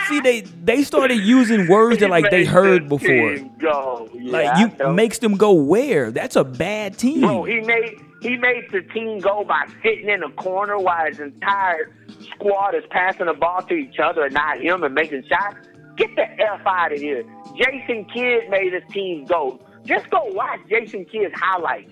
see, 0.08 0.20
they 0.20 0.42
they 0.42 0.84
started 0.84 1.16
using 1.16 1.68
words 1.68 2.00
that 2.00 2.10
like 2.10 2.30
they 2.30 2.46
heard 2.46 2.90
before. 2.90 3.38
Go. 3.60 4.10
Yeah, 4.14 4.32
Like 4.32 4.80
you 4.80 4.94
makes 4.94 5.20
them 5.20 5.36
go 5.36 5.54
where? 5.54 6.12
That's 6.12 6.36
a 6.36 6.44
bad 6.44 6.98
team. 6.98 7.22
Bro, 7.22 7.44
he 7.46 7.60
made 7.62 8.00
he 8.22 8.38
made 8.38 8.70
the 8.72 8.82
team 8.82 9.20
go 9.20 9.44
by 9.44 9.68
sitting 9.84 10.10
in 10.10 10.24
a 10.24 10.32
corner 10.32 10.78
while 10.80 11.06
his 11.08 11.20
entire 11.20 11.94
squad 12.36 12.76
is 12.76 12.84
passing 12.90 13.28
the 13.28 13.34
ball 13.34 13.62
to 13.64 13.74
each 13.74 14.00
other 14.00 14.26
and 14.26 14.34
not 14.34 14.60
him 14.60 14.84
and 14.84 14.94
making 14.94 15.24
shots. 15.28 15.56
Get 15.98 16.16
the 16.16 16.24
F 16.24 16.62
out 16.66 16.94
of 16.94 17.00
here. 17.00 17.24
Jason 17.56 18.06
Kidd 18.06 18.50
made 18.50 18.74
his 18.74 18.84
team 18.92 19.26
go. 19.26 19.60
Just 19.86 20.10
go 20.10 20.20
watch 20.26 20.60
Jason 20.70 21.06
Kidd's 21.06 21.34
highlights. 21.36 21.92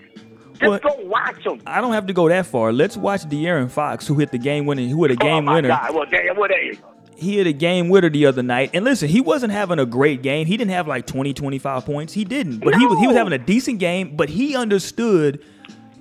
Just 0.58 0.62
Well, 0.62 0.78
go 0.78 1.04
watch 1.06 1.42
them. 1.44 1.60
I 1.66 1.80
don't 1.80 1.92
have 1.92 2.06
to 2.06 2.12
go 2.12 2.28
that 2.28 2.46
far. 2.46 2.72
Let's 2.72 2.96
watch 2.96 3.22
De'Aaron 3.22 3.70
Fox, 3.70 4.06
who 4.06 4.14
hit 4.14 4.30
the 4.30 4.38
game 4.38 4.64
winning, 4.64 4.88
who 4.88 5.02
hit 5.04 5.12
a 5.12 5.14
oh 5.14 5.16
game 5.26 5.44
my 5.44 5.56
winner. 5.56 5.68
God. 5.68 5.94
Well, 5.94 6.06
damn, 6.10 6.36
well, 6.36 6.48
there 6.48 6.62
you 6.62 6.76
go. 6.76 6.95
He 7.16 7.38
had 7.38 7.46
a 7.46 7.52
game 7.52 7.88
winner 7.88 8.10
the 8.10 8.26
other 8.26 8.42
night. 8.42 8.70
And 8.74 8.84
listen, 8.84 9.08
he 9.08 9.20
wasn't 9.20 9.52
having 9.52 9.78
a 9.78 9.86
great 9.86 10.22
game. 10.22 10.46
He 10.46 10.56
didn't 10.56 10.72
have 10.72 10.86
like 10.86 11.06
20, 11.06 11.32
25 11.32 11.84
points. 11.86 12.12
He 12.12 12.24
didn't. 12.24 12.58
But 12.58 12.74
he 12.74 12.86
was 12.86 12.98
he 12.98 13.06
was 13.06 13.16
having 13.16 13.32
a 13.32 13.38
decent 13.38 13.78
game, 13.78 14.16
but 14.16 14.28
he 14.28 14.54
understood 14.54 15.42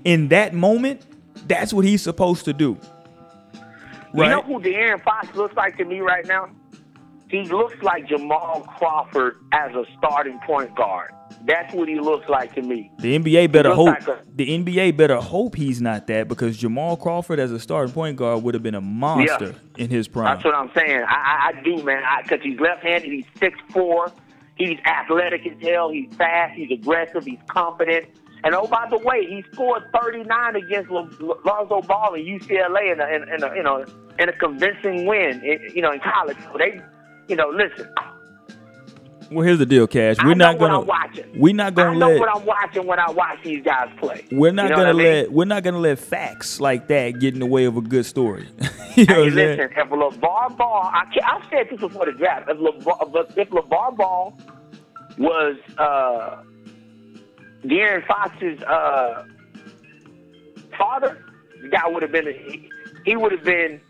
in 0.04 0.28
that 0.30 0.54
moment 0.54 1.02
that's 1.48 1.74
what 1.74 1.86
he's 1.86 2.02
supposed 2.02 2.46
to 2.46 2.54
do. 2.54 2.78
You 4.14 4.30
know 4.30 4.42
who 4.42 4.60
De'Aaron 4.60 5.04
Fox 5.04 5.36
looks 5.36 5.56
like 5.56 5.78
to 5.78 5.86
me 5.86 6.00
right 6.00 6.26
now? 6.26 6.50
He 7.30 7.42
looks 7.44 7.82
like 7.82 8.08
Jamal 8.08 8.62
Crawford 8.78 9.38
as 9.52 9.72
a 9.74 9.84
starting 9.98 10.40
point 10.46 10.76
guard. 10.76 11.12
That's 11.48 11.74
what 11.74 11.88
he 11.88 12.00
looks 12.00 12.30
like 12.30 12.54
to 12.56 12.62
me. 12.62 12.92
The 13.00 13.18
NBA 13.18 13.52
better 13.52 13.74
hope 13.74 13.88
like 13.88 14.08
a- 14.08 14.20
the 14.36 14.48
NBA 14.64 14.96
better 14.96 15.18
hope 15.18 15.56
he's 15.56 15.82
not 15.82 16.08
that 16.08 16.28
because 16.28 16.56
Jamal 16.58 16.98
Crawford 16.98 17.40
as 17.40 17.52
a 17.52 17.60
starting 17.60 17.94
point 17.94 18.18
guard 18.18 18.44
would 18.44 18.54
have 18.54 18.64
been 18.64 18.76
a 18.76 18.82
monster 18.82 19.56
in 19.78 19.90
his 19.90 20.08
prime. 20.08 20.26
That's 20.36 20.46
what 20.46 20.56
I'm 20.56 20.72
saying. 20.76 21.02
I, 21.08 21.52
I, 21.54 21.60
I 21.60 21.62
do, 21.64 21.84
man. 21.84 22.04
Because 22.24 22.40
he's 22.44 22.60
left-handed. 22.60 23.12
He's 23.12 23.26
six 23.40 23.58
four. 23.70 24.12
He's 24.56 24.78
athletic 24.86 25.46
as 25.48 25.62
hell. 25.62 25.90
He's 25.90 26.14
fast. 26.16 26.54
He's 26.56 26.72
aggressive. 26.72 27.26
He's 27.26 27.40
confident. 27.48 28.06
And 28.44 28.54
oh, 28.54 28.68
by 28.68 28.88
the 28.90 29.00
way, 29.00 29.26
he 29.28 29.44
scored 29.52 29.84
39 30.00 30.56
against 30.56 30.92
Lo- 30.92 31.10
Lo- 31.20 31.40
Lonzo 31.44 31.82
Ball 31.82 32.14
in 32.14 32.24
UCLA 32.26 32.94
in 32.94 33.00
a, 33.02 33.08
in, 33.08 33.24
in 33.34 33.44
a 33.44 33.56
you 33.56 33.64
know 33.64 33.84
in 34.20 34.30
a 34.30 34.34
convincing 34.34 35.06
win. 35.08 35.44
In, 35.44 35.60
you 35.76 35.82
know, 35.82 35.92
in 35.92 36.00
college. 36.00 36.38
So 36.52 36.58
they, 36.60 36.80
you 37.28 37.36
know, 37.36 37.50
listen. 37.50 37.88
Well, 39.32 39.44
here's 39.44 39.58
the 39.58 39.66
deal, 39.66 39.88
Cash. 39.88 40.18
We're 40.24 40.36
not 40.36 40.60
gonna 40.60 40.82
I'm 40.82 40.86
watching. 40.86 41.26
we're 41.36 41.56
not 41.56 41.74
gonna 41.74 41.92
I 41.92 41.96
know 41.96 42.10
let 42.12 42.20
what 42.20 42.30
I'm 42.36 42.46
watching 42.46 42.86
when 42.86 43.00
I 43.00 43.10
watch 43.10 43.40
these 43.44 43.64
guys 43.64 43.90
play. 43.98 44.24
We're 44.32 44.52
not 44.52 44.66
You 44.66 44.70
know 44.70 44.76
gonna 44.76 44.90
I 44.90 44.94
mean? 44.94 45.04
let 45.04 45.32
we're 45.32 45.46
not 45.46 45.64
gonna 45.64 45.80
let 45.80 45.98
facts 45.98 46.60
like 46.60 46.88
that 46.90 47.20
get 47.20 47.34
in 47.34 47.40
the 47.40 47.46
way 47.48 47.66
of 47.66 47.76
a 47.76 47.82
good 47.82 48.06
story. 48.06 48.48
you 48.96 49.06
know 49.06 49.16
Hey, 49.16 49.22
what 49.22 49.28
I'm 49.30 49.34
saying? 49.34 49.58
listen, 49.58 49.72
if 49.78 49.90
LeVar 49.90 50.58
Ball, 50.58 50.92
I 50.94 51.06
can't, 51.12 51.26
I've 51.26 51.50
said 51.50 51.68
this 51.72 51.80
before 51.80 52.06
the 52.06 52.12
draft. 52.12 52.50
If 52.50 52.58
LeVar, 52.58 53.38
if 53.38 53.50
LeVar 53.50 53.98
Ball 53.98 54.38
was 55.18 55.56
uh, 55.80 56.44
De'Aaron 57.66 58.06
Fox's 58.06 58.62
uh, 58.62 59.26
father, 60.78 61.26
the 61.64 61.70
guy 61.70 61.88
would 61.88 62.04
have 62.04 62.12
been 62.12 62.28
he, 62.28 62.70
he 63.06 63.16
would 63.16 63.32
have 63.32 63.44
been 63.44 63.82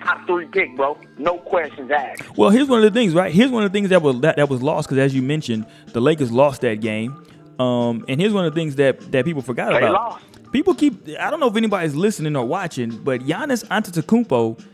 top 0.00 0.26
three 0.26 0.46
pick, 0.46 0.74
bro. 0.76 0.98
No 1.18 1.38
questions 1.38 1.90
asked. 1.90 2.36
Well, 2.36 2.50
here's 2.50 2.68
one 2.68 2.84
of 2.84 2.92
the 2.92 2.98
things, 2.98 3.14
right? 3.14 3.32
Here's 3.32 3.50
one 3.50 3.64
of 3.64 3.72
the 3.72 3.76
things 3.76 3.90
that 3.90 4.02
was 4.02 4.20
that, 4.20 4.36
that 4.36 4.48
was 4.48 4.62
lost 4.62 4.88
because, 4.88 4.98
as 4.98 5.14
you 5.14 5.22
mentioned, 5.22 5.66
the 5.88 6.00
Lakers 6.00 6.30
lost 6.32 6.60
that 6.62 6.80
game. 6.80 7.24
Um, 7.58 8.04
and 8.08 8.20
here's 8.20 8.32
one 8.32 8.44
of 8.44 8.54
the 8.54 8.60
things 8.60 8.76
that 8.76 9.12
that 9.12 9.24
people 9.24 9.42
forgot 9.42 9.70
They 9.72 9.78
about. 9.78 9.92
lost. 9.92 10.24
People 10.52 10.74
keep. 10.74 11.08
I 11.20 11.30
don't 11.30 11.40
know 11.40 11.48
if 11.48 11.56
anybody's 11.56 11.94
listening 11.94 12.36
or 12.36 12.44
watching, 12.44 12.96
but 12.98 13.20
Giannis 13.22 13.64
Antetokounmpo 13.66 14.64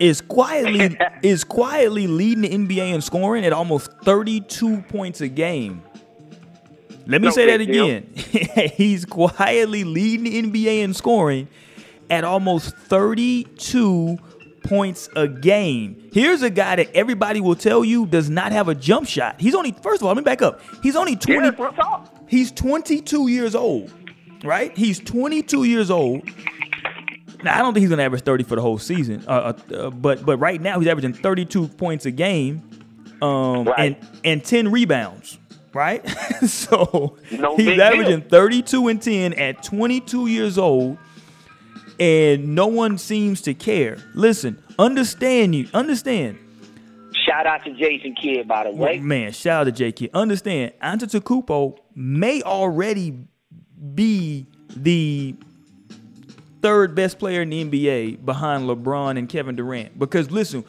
is 0.00 0.20
quietly 0.20 0.96
is 1.22 1.44
quietly 1.44 2.06
leading 2.06 2.42
the 2.42 2.50
NBA 2.50 2.94
in 2.94 3.00
scoring 3.00 3.44
at 3.44 3.52
almost 3.52 3.90
32 4.04 4.82
points 4.88 5.20
a 5.20 5.28
game. 5.28 5.82
Let 7.06 7.20
me 7.20 7.28
No 7.28 7.30
say 7.32 7.46
that 7.46 7.60
again. 7.60 8.10
He's 8.76 9.04
quietly 9.04 9.84
leading 9.84 10.24
the 10.50 10.62
NBA 10.64 10.82
in 10.82 10.94
scoring 10.94 11.48
at 12.08 12.24
almost 12.24 12.74
32 12.76 14.16
points 14.64 15.08
a 15.14 15.28
game. 15.28 16.10
Here's 16.12 16.42
a 16.42 16.50
guy 16.50 16.76
that 16.76 16.90
everybody 16.94 17.40
will 17.40 17.54
tell 17.54 17.84
you 17.84 18.06
does 18.06 18.28
not 18.28 18.50
have 18.52 18.68
a 18.68 18.74
jump 18.74 19.06
shot. 19.08 19.40
He's 19.40 19.54
only 19.54 19.72
first 19.72 20.00
of 20.00 20.06
all, 20.06 20.08
let 20.08 20.16
me 20.16 20.22
back 20.24 20.42
up. 20.42 20.60
He's 20.82 20.96
only 20.96 21.14
20 21.16 21.56
Yeah. 21.56 22.06
He's 22.26 22.50
22 22.50 23.28
years 23.28 23.54
old, 23.54 23.92
right? 24.42 24.76
He's 24.76 24.98
22 24.98 25.64
years 25.64 25.90
old. 25.90 26.28
Now 27.42 27.54
I 27.56 27.58
don't 27.58 27.74
think 27.74 27.82
he's 27.82 27.90
gonna 27.90 28.02
average 28.02 28.22
30 28.24 28.44
for 28.44 28.56
the 28.56 28.62
whole 28.62 28.78
season, 28.78 29.22
uh, 29.28 29.30
uh, 29.70 29.74
uh, 29.74 29.90
but 29.90 30.24
but 30.24 30.38
right 30.38 30.60
now 30.60 30.78
he's 30.78 30.88
averaging 30.88 31.12
32 31.12 31.68
points 31.68 32.06
a 32.06 32.10
game, 32.10 32.62
um, 33.20 33.64
Right. 33.64 33.78
and 33.78 33.96
and 34.24 34.42
10 34.44 34.70
rebounds, 34.70 35.38
right? 35.74 36.08
so 36.46 37.16
No 37.30 37.54
he's 37.56 37.78
averaging 37.78 38.20
deal. 38.20 38.28
32 38.30 38.88
and 38.88 39.02
10 39.02 39.34
at 39.34 39.62
22 39.62 40.26
years 40.28 40.56
old, 40.56 40.96
and 41.98 42.54
no 42.54 42.66
one 42.66 42.98
seems 42.98 43.40
to 43.42 43.54
care. 43.54 43.98
Listen, 44.14 44.62
understand 44.78 45.54
you, 45.54 45.68
understand. 45.74 46.38
Shout 47.26 47.46
out 47.46 47.64
to 47.64 47.72
Jason 47.72 48.14
Kidd, 48.14 48.46
by 48.46 48.64
the 48.64 48.70
way. 48.70 48.98
Man, 48.98 49.32
shout 49.32 49.62
out 49.62 49.64
to 49.64 49.72
J 49.72 49.92
Kidd. 49.92 50.10
Understand, 50.12 50.72
Antetokounmpo 50.82 51.78
may 51.94 52.42
already 52.42 53.26
be 53.94 54.46
the 54.76 55.34
third 56.60 56.94
best 56.94 57.18
player 57.18 57.42
in 57.42 57.50
the 57.50 57.64
NBA 57.64 58.24
behind 58.24 58.64
LeBron 58.64 59.18
and 59.18 59.28
Kevin 59.28 59.54
Durant. 59.54 59.98
Because 59.98 60.30
listen, 60.30 60.64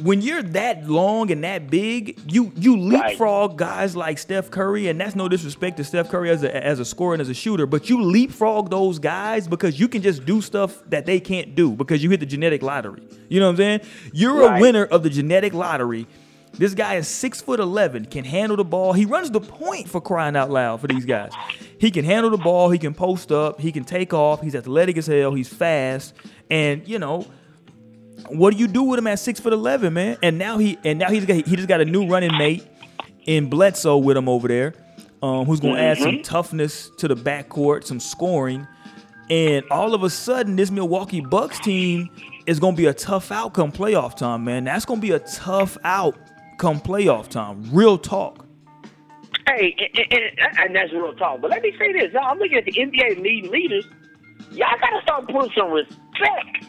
when 0.00 0.22
you're 0.22 0.42
that 0.42 0.88
long 0.88 1.30
and 1.30 1.44
that 1.44 1.70
big, 1.70 2.18
you 2.30 2.52
you 2.56 2.76
leapfrog 2.78 3.58
guys 3.58 3.94
like 3.94 4.18
Steph 4.18 4.50
Curry, 4.50 4.88
and 4.88 5.00
that's 5.00 5.14
no 5.14 5.28
disrespect 5.28 5.76
to 5.76 5.84
Steph 5.84 6.08
Curry 6.08 6.30
as 6.30 6.42
a 6.42 6.64
as 6.64 6.80
a 6.80 6.84
scorer 6.84 7.14
and 7.14 7.20
as 7.20 7.28
a 7.28 7.34
shooter, 7.34 7.66
but 7.66 7.90
you 7.90 8.02
leapfrog 8.02 8.70
those 8.70 8.98
guys 8.98 9.46
because 9.46 9.78
you 9.78 9.88
can 9.88 10.02
just 10.02 10.24
do 10.24 10.40
stuff 10.40 10.82
that 10.88 11.04
they 11.04 11.20
can't 11.20 11.54
do 11.54 11.72
because 11.72 12.02
you 12.02 12.10
hit 12.10 12.20
the 12.20 12.26
genetic 12.26 12.62
lottery. 12.62 13.02
You 13.28 13.40
know 13.40 13.46
what 13.46 13.52
I'm 13.52 13.56
saying? 13.56 13.80
You're 14.12 14.56
a 14.56 14.60
winner 14.60 14.84
of 14.84 15.02
the 15.02 15.10
genetic 15.10 15.52
lottery. 15.52 16.06
This 16.54 16.74
guy 16.74 16.96
is 16.96 17.08
six 17.08 17.40
foot 17.40 17.60
eleven, 17.60 18.04
can 18.04 18.24
handle 18.24 18.56
the 18.56 18.64
ball. 18.64 18.92
He 18.92 19.04
runs 19.04 19.30
the 19.30 19.40
point 19.40 19.88
for 19.88 20.00
crying 20.00 20.36
out 20.36 20.50
loud 20.50 20.80
for 20.80 20.86
these 20.86 21.04
guys. 21.04 21.32
He 21.78 21.90
can 21.90 22.04
handle 22.04 22.30
the 22.30 22.38
ball. 22.38 22.70
He 22.70 22.78
can 22.78 22.94
post 22.94 23.32
up. 23.32 23.60
He 23.60 23.72
can 23.72 23.84
take 23.84 24.12
off. 24.14 24.40
He's 24.40 24.54
athletic 24.54 24.96
as 24.96 25.06
hell. 25.06 25.34
He's 25.34 25.48
fast, 25.48 26.14
and 26.50 26.86
you 26.86 26.98
know 26.98 27.26
what 28.28 28.52
do 28.52 28.58
you 28.58 28.66
do 28.66 28.82
with 28.82 28.98
him 28.98 29.06
at 29.06 29.18
six 29.18 29.40
foot 29.40 29.52
eleven, 29.52 29.94
man? 29.94 30.16
And 30.22 30.38
now 30.38 30.58
he 30.58 30.78
and 30.84 30.98
now 30.98 31.10
he's 31.10 31.24
got 31.24 31.46
he 31.46 31.56
just 31.56 31.68
got 31.68 31.80
a 31.80 31.84
new 31.84 32.06
running 32.06 32.36
mate 32.36 32.66
in 33.26 33.48
Bledsoe 33.48 33.98
with 33.98 34.16
him 34.16 34.28
over 34.28 34.48
there, 34.48 34.74
um, 35.22 35.44
who's 35.46 35.60
gonna 35.60 35.80
add 35.80 35.98
some 35.98 36.22
toughness 36.22 36.90
to 36.98 37.08
the 37.08 37.16
backcourt, 37.16 37.84
some 37.84 38.00
scoring, 38.00 38.66
and 39.30 39.64
all 39.70 39.94
of 39.94 40.02
a 40.02 40.10
sudden 40.10 40.56
this 40.56 40.70
Milwaukee 40.70 41.20
Bucks 41.20 41.58
team 41.60 42.10
is 42.46 42.58
gonna 42.58 42.76
be 42.76 42.86
a 42.86 42.94
tough 42.94 43.30
outcome 43.30 43.72
playoff 43.72 44.16
time, 44.16 44.44
man. 44.44 44.64
That's 44.64 44.84
gonna 44.84 45.00
be 45.00 45.12
a 45.12 45.20
tough 45.20 45.76
out 45.84 46.16
come 46.58 46.80
playoff 46.80 47.28
time. 47.28 47.62
Real 47.72 47.98
talk. 47.98 48.46
Hey, 49.46 49.74
and, 49.94 50.12
and, 50.12 50.58
and 50.58 50.76
that's 50.76 50.92
real 50.92 51.14
talk. 51.14 51.40
But 51.40 51.50
let 51.50 51.62
me 51.62 51.74
say 51.78 51.92
this: 51.92 52.14
I'm 52.20 52.38
looking 52.38 52.58
at 52.58 52.64
the 52.64 52.72
NBA 52.72 53.20
lead 53.22 53.48
leaders. 53.48 53.86
Y'all 54.50 54.68
gotta 54.80 55.02
start 55.02 55.26
putting 55.28 55.50
some 55.56 55.70
respect 55.70 56.66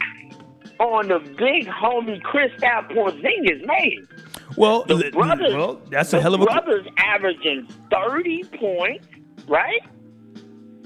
on 0.83 1.07
the 1.07 1.19
big 1.37 1.67
homie 1.67 2.21
Kristaps 2.21 2.91
Porzingis 2.91 3.65
name. 3.65 4.07
Well, 4.57 4.83
The 4.83 5.09
brothers, 5.11 5.53
well, 5.55 5.81
that's 5.89 6.11
the 6.11 6.17
a 6.17 6.21
hell 6.21 6.35
of 6.35 6.41
a. 6.41 6.45
brothers 6.45 6.85
averaging 6.97 7.67
30 7.89 8.43
points, 8.59 9.07
right? 9.47 9.81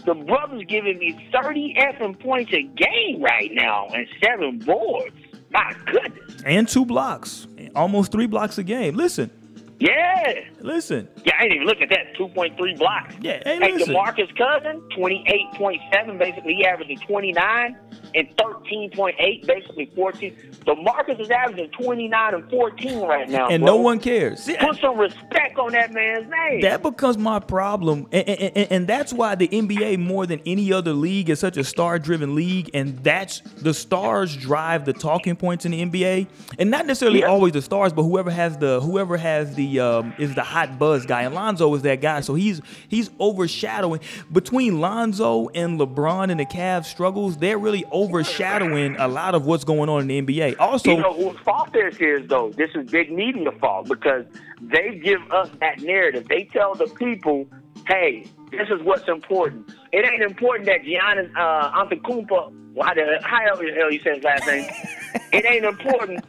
The 0.06 0.14
brothers 0.14 0.64
giving 0.70 1.00
me 1.00 1.30
30 1.34 1.76
effing 1.78 2.18
points 2.20 2.54
a 2.54 2.62
game 2.64 3.22
right 3.22 3.50
now 3.52 3.88
and 3.94 4.08
seven 4.24 4.60
boards. 4.60 5.16
My 5.52 5.74
goodness. 5.86 6.42
and 6.46 6.68
two 6.68 6.86
blocks, 6.86 7.48
almost 7.76 8.12
three 8.12 8.28
blocks 8.28 8.58
a 8.58 8.64
game. 8.64 8.96
Listen, 8.96 9.32
Yeah. 9.80 10.42
listen. 10.62 11.08
Yeah, 11.24 11.34
I 11.40 11.44
didn't 11.44 11.56
even 11.58 11.68
look 11.68 11.82
at 11.82 11.90
that. 11.90 12.16
2.3 12.18 12.78
blocks. 12.78 13.16
Yeah, 13.22 13.42
hey, 13.46 13.60
Hey, 13.60 13.74
listen. 13.74 13.94
DeMarcus 13.94 14.36
Cousin, 14.38 14.82
28.7, 14.98 16.18
basically. 16.18 16.56
He 16.56 16.66
averaging 16.66 16.98
29 17.00 17.78
and 18.16 18.28
13.8, 18.38 19.46
basically 19.46 19.92
14. 19.96 20.36
DeMarcus 20.66 21.20
is 21.20 21.30
averaging 21.30 21.70
29 21.72 22.34
and 22.34 22.50
14 22.50 23.02
right 23.02 23.30
now. 23.30 23.48
And 23.50 23.62
bro. 23.64 23.76
no 23.76 23.82
one 23.82 24.00
cares. 24.00 24.44
See, 24.44 24.56
Put 24.58 24.80
some 24.80 24.98
respect 24.98 25.58
on 25.60 25.72
that 25.74 25.94
man's 25.94 26.28
name. 26.30 26.62
that 26.62 26.82
becomes 26.82 27.18
my 27.18 27.40
problem, 27.40 28.08
and, 28.12 28.28
and, 28.28 28.40
and- 28.58 28.68
and 28.72 28.88
that's 28.88 29.14
why 29.14 29.36
the 29.36 29.48
NBA 29.48 29.98
more 30.00 30.26
than 30.26 30.42
any 30.46 30.74
other 30.74 30.94
league 30.94 31.30
is 31.30 31.40
such 31.40 31.58
a 31.58 31.64
star-driven 31.64 32.36
league, 32.36 32.70
and 32.74 32.98
that's 33.04 33.40
the 33.62 33.74
stars 33.74 34.36
drive 34.36 34.86
the 34.86 34.94
talking 34.94 35.36
points 35.36 35.66
in 35.66 35.72
the 35.72 35.82
NBA, 35.86 36.28
and 36.60 36.70
not 36.72 36.86
necessarily 36.86 37.20
Yeah. 37.22 37.28
always 37.28 37.54
the 37.54 37.62
stars, 37.62 37.94
but 37.94 38.04
whoever 38.04 38.30
has 38.32 38.58
the 38.58 38.82
whoever 38.82 39.18
has 39.18 39.56
the 39.56 39.67
um, 39.80 40.14
is 40.18 40.36
the 40.36 40.44
hot 40.44 40.80
buzz 40.80 41.06
guy, 41.06 41.24
and 41.24 41.36
Lonzo 41.36 41.74
is 41.76 41.82
that 41.84 42.02
guy, 42.02 42.22
so 42.22 42.34
he's 42.34 42.62
he's 42.88 43.10
overshadowing 43.20 44.02
between 44.32 44.80
Lonzo 44.80 45.50
and 45.50 45.80
LeBron 45.80 46.32
and 46.32 46.40
the 46.40 46.46
Cavs 46.46 46.86
struggles. 46.86 47.38
They're 47.38 47.58
really 47.58 47.86
overshadowing 47.92 48.96
a 48.98 49.08
lot 49.08 49.36
of 49.36 49.46
what's 49.46 49.64
going 49.64 49.90
on 49.90 50.10
in 50.10 50.26
the 50.26 50.40
NBA. 50.40 50.56
Also, 50.60 50.92
you 50.92 50.98
know 50.98 51.14
whose 51.14 51.38
fault 51.40 51.74
this 51.74 51.98
is, 52.00 52.28
though? 52.28 52.52
This 52.56 52.72
is 52.76 52.90
big 52.90 53.12
media 53.12 53.52
fault 53.54 53.88
because 53.88 54.26
they 54.62 55.00
give 55.04 55.22
us 55.32 55.50
that 55.60 55.82
narrative. 55.82 56.28
They 56.28 56.46
tell 56.46 56.76
the 56.76 56.88
people, 56.88 57.48
hey, 57.88 58.26
this 58.52 58.70
is 58.70 58.82
what's 58.84 59.08
important. 59.08 59.70
It 59.92 60.06
ain't 60.06 60.24
important 60.24 60.66
that 60.68 60.82
Giannis 60.84 61.32
uh, 61.36 61.84
Antetokounmpo, 61.84 62.74
why 62.74 62.94
the 62.94 63.20
how 63.24 63.56
the 63.56 63.74
hell 63.74 63.92
you 63.92 64.00
say 64.02 64.16
his 64.16 64.24
last 64.24 64.46
name? 64.46 64.70
it 65.34 65.46
ain't 65.46 65.66
important. 65.66 66.24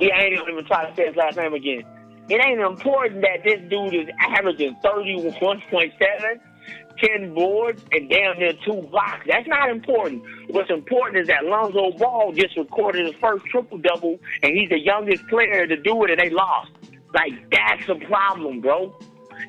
Yeah, 0.00 0.14
I 0.14 0.24
ain't 0.24 0.48
even 0.48 0.64
try 0.64 0.88
to 0.88 0.94
say 0.94 1.06
his 1.06 1.16
last 1.16 1.36
name 1.36 1.54
again. 1.54 1.82
It 2.28 2.44
ain't 2.44 2.60
important 2.60 3.22
that 3.22 3.42
this 3.44 3.60
dude 3.70 3.94
is 3.94 4.08
averaging 4.20 4.76
31.7, 4.84 6.40
10 6.98 7.34
boards, 7.34 7.82
and 7.92 8.10
damn 8.10 8.38
near 8.38 8.52
two 8.64 8.86
blocks. 8.90 9.24
That's 9.26 9.48
not 9.48 9.70
important. 9.70 10.22
What's 10.50 10.70
important 10.70 11.22
is 11.22 11.28
that 11.28 11.44
Lonzo 11.44 11.92
Ball 11.96 12.32
just 12.32 12.56
recorded 12.56 13.06
his 13.06 13.14
first 13.20 13.44
triple 13.46 13.78
double, 13.78 14.18
and 14.42 14.56
he's 14.56 14.68
the 14.68 14.78
youngest 14.78 15.26
player 15.28 15.66
to 15.66 15.76
do 15.76 16.04
it, 16.04 16.10
and 16.10 16.20
they 16.20 16.30
lost. 16.30 16.70
Like, 17.14 17.32
that's 17.50 17.86
the 17.86 17.94
problem, 18.06 18.60
bro. 18.60 18.94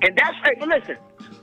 And 0.01 0.17
that's, 0.17 0.35
hey, 0.43 0.55
but 0.59 0.69
listen, 0.69 0.97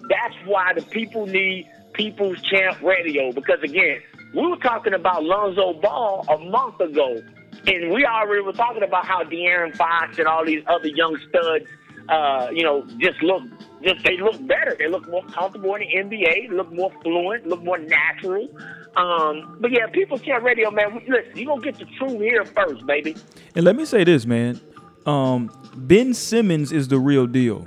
that's 0.09 0.35
why 0.47 0.73
the 0.75 0.83
people 0.83 1.27
need 1.27 1.69
People's 1.93 2.41
Champ 2.43 2.81
Radio, 2.83 3.33
because 3.33 3.59
again, 3.63 4.01
we 4.35 4.47
were 4.47 4.57
talking 4.57 4.95
about 4.95 5.25
Lonzo 5.25 5.75
Ball 5.81 6.25
a 6.29 6.39
month 6.39 6.81
ago, 6.81 7.23
and 7.67 7.93
we 7.93 8.05
already 8.05 8.43
were 8.43 8.53
talking 8.53 8.83
about 8.83 9.07
how 9.07 9.23
De'Aaron 9.25 9.77
Fox 9.77 10.19
and 10.19 10.27
all 10.27 10.45
these 10.45 10.63
other 10.67 10.89
young 10.89 11.19
studs, 11.29 11.67
uh, 12.09 12.49
you 12.53 12.63
know, 12.63 12.87
just 12.99 13.23
look, 13.23 13.43
just 13.83 14.05
they 14.05 14.17
look 14.19 14.45
better. 14.47 14.77
They 14.79 14.89
look 14.89 15.09
more 15.09 15.25
comfortable 15.25 15.75
in 15.75 16.09
the 16.09 16.17
NBA, 16.17 16.51
look 16.51 16.73
more 16.73 16.93
fluent, 17.03 17.47
look 17.47 17.63
more 17.63 17.79
natural. 17.79 18.49
Um, 18.97 19.59
but 19.61 19.71
yeah, 19.73 19.87
People's 19.93 20.23
Champ 20.23 20.45
Radio, 20.45 20.71
man, 20.71 21.03
listen, 21.09 21.37
you 21.37 21.47
gonna 21.47 21.61
get 21.61 21.79
the 21.79 21.87
truth 21.99 22.21
here 22.21 22.45
first, 22.45 22.87
baby. 22.87 23.17
And 23.55 23.65
let 23.65 23.77
me 23.77 23.85
say 23.85 24.05
this, 24.05 24.25
man. 24.27 24.61
Um, 25.05 25.51
ben 25.77 26.15
Simmons 26.15 26.73
is 26.73 26.89
the 26.89 26.99
real 26.99 27.27
deal. 27.27 27.65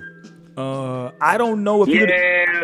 Uh, 0.60 1.12
I 1.22 1.38
don't 1.38 1.64
know 1.64 1.84
if. 1.84 1.90
Yeah, 1.90 2.06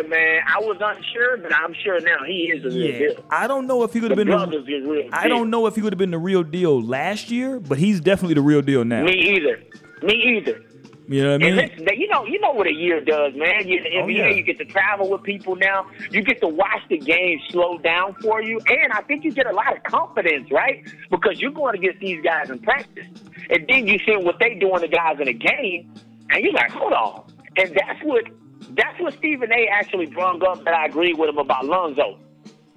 man, 0.08 0.42
I 0.48 0.60
was 0.60 0.78
unsure, 0.82 1.38
but 1.38 1.54
I'm 1.56 1.74
sure 1.84 2.00
now 2.02 2.18
he 2.28 2.52
is 2.54 2.64
the 2.64 2.70
real 2.70 2.92
Yeah, 2.92 2.98
deal. 3.14 3.26
I 3.30 3.48
don't 3.48 3.68
know 3.68 3.84
if 3.84 3.94
he 3.94 4.02
would 4.02 4.12
have 4.12 4.18
been. 4.18 4.28
brothers 4.28 4.66
The, 4.66 4.82
real. 4.82 5.10
I 5.14 5.28
deal. 5.28 5.38
don't 5.38 5.50
know 5.50 5.66
if 5.68 5.76
he 5.76 5.82
would 5.82 5.94
have 5.94 5.98
been 5.98 6.12
the 6.12 6.18
real 6.18 6.44
deal 6.44 6.82
last 6.82 7.32
year, 7.32 7.60
but 7.60 7.78
he's 7.78 8.02
definitely 8.02 8.34
the 8.34 8.42
real 8.42 8.62
deal 8.62 8.84
now. 8.84 9.04
Me 9.04 9.14
either. 9.38 9.64
Me 10.04 10.14
either. 10.38 10.62
You 11.08 11.24
know 11.24 11.34
what 11.34 11.44
I 11.44 11.48
And 11.48 11.56
mean? 11.58 11.70
listen, 11.70 12.00
you 12.00 12.08
know, 12.08 12.26
you 12.26 12.40
know 12.42 12.52
what 12.52 12.66
a 12.68 12.74
year 12.74 13.00
does, 13.00 13.34
man. 13.36 13.64
The 13.66 13.80
Oh, 13.80 14.08
NBA, 14.08 14.18
yeah. 14.18 14.28
you 14.30 14.42
get 14.44 14.58
to 14.58 14.66
travel 14.66 15.10
with 15.10 15.22
people 15.24 15.56
now. 15.56 15.86
You 16.10 16.22
get 16.24 16.42
to 16.42 16.48
watch 16.48 16.82
the 16.90 16.98
game 16.98 17.40
slow 17.50 17.78
down 17.78 18.16
for 18.22 18.42
you, 18.42 18.60
and 18.68 18.92
I 18.92 19.02
think 19.02 19.24
you 19.24 19.32
get 19.32 19.46
a 19.46 19.54
lot 19.54 19.78
of 19.78 19.84
confidence, 19.84 20.50
right? 20.52 20.84
Because 21.12 21.40
you're 21.40 21.52
going 21.52 21.76
against 21.76 22.00
these 22.00 22.22
guys 22.24 22.50
in 22.50 22.58
practice, 22.60 23.06
and 23.52 23.66
then 23.70 23.86
you 23.88 24.00
see 24.00 24.18
what 24.18 24.40
they 24.40 24.56
doing 24.56 24.82
the 24.82 24.88
guys 24.88 25.18
in 25.22 25.28
a 25.28 25.34
game, 25.34 25.94
and 26.32 26.44
you're 26.44 26.54
like, 26.54 26.72
hold 26.72 26.92
on. 26.94 27.24
And 27.58 27.70
that's 27.76 28.04
what 28.04 28.26
that's 28.72 29.00
what 29.00 29.14
Stephen 29.16 29.52
A. 29.52 29.68
actually 29.72 30.08
brung 30.08 30.42
up 30.46 30.64
that 30.66 30.74
I 30.74 30.86
agree 30.86 31.14
with 31.14 31.30
him 31.30 31.38
about 31.38 31.66
Lonzo. 31.66 32.20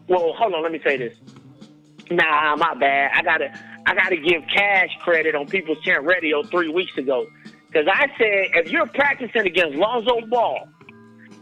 Well, 0.09 0.33
hold 0.35 0.55
on, 0.55 0.63
let 0.63 0.73
me 0.73 0.81
say 0.85 0.97
this. 0.97 1.17
Nah, 2.11 2.57
my 2.57 2.75
bad. 2.75 3.11
I 3.15 3.23
gotta 3.23 3.53
I 3.87 3.95
gotta 3.95 4.17
give 4.17 4.43
cash 4.55 4.91
credit 5.03 5.35
on 5.35 5.47
People's 5.47 5.83
Champ 5.83 6.07
Radio 6.07 6.43
three 6.45 6.69
weeks 6.69 6.97
ago. 6.97 7.27
Cause 7.73 7.85
I 7.93 8.07
said 8.19 8.65
if 8.65 8.71
you're 8.71 8.87
practicing 8.87 9.47
against 9.47 9.77
Lonzo 9.77 10.21
Ball 10.29 10.67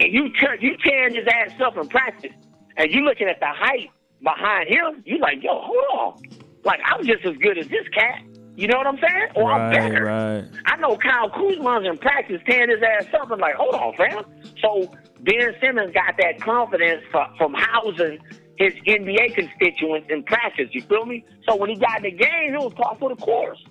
and 0.00 0.12
you 0.12 0.32
turn 0.34 0.58
you 0.60 0.76
tearing 0.82 1.14
his 1.14 1.26
ass 1.32 1.52
up 1.64 1.76
in 1.76 1.88
practice 1.88 2.32
and 2.76 2.90
you 2.92 3.02
looking 3.02 3.28
at 3.28 3.38
the 3.38 3.46
height 3.46 3.90
behind 4.22 4.68
him, 4.68 5.02
you 5.04 5.18
like, 5.18 5.42
yo, 5.42 5.60
hold 5.60 5.84
on. 6.00 6.22
Like 6.64 6.80
I'm 6.84 7.04
just 7.04 7.24
as 7.24 7.36
good 7.36 7.58
as 7.58 7.68
this 7.68 7.86
cat. 7.94 8.22
You 8.56 8.68
know 8.68 8.78
what 8.78 8.86
I'm 8.86 8.98
saying? 8.98 9.28
Or 9.34 9.52
I'm 9.52 9.70
better. 9.70 10.04
right. 10.04 10.44
I 10.64 10.76
know 10.76 10.96
Kyle 10.96 11.28
Kuzma's 11.30 11.86
in 11.86 11.98
practice 11.98 12.40
tearing 12.48 12.70
his 12.70 12.82
ass 12.82 13.06
up. 13.20 13.30
I'm 13.30 13.38
like, 13.38 13.54
hold 13.54 13.74
on, 13.74 13.94
fam. 13.96 14.24
So 14.62 14.90
Ben 15.20 15.54
Simmons 15.60 15.92
got 15.92 16.16
that 16.18 16.40
confidence 16.40 17.02
fro- 17.10 17.32
from 17.36 17.52
housing 17.54 18.18
his 18.56 18.72
NBA 18.86 19.34
constituents 19.34 20.08
in 20.10 20.22
practice. 20.22 20.68
You 20.72 20.80
feel 20.82 21.04
me? 21.04 21.24
So 21.46 21.56
when 21.56 21.68
he 21.68 21.76
got 21.76 21.98
in 21.98 22.04
the 22.04 22.10
game, 22.12 22.52
he 22.52 22.56
was 22.56 22.72
par 22.74 22.96
for 22.98 23.10
the 23.10 23.16
course. 23.16 23.62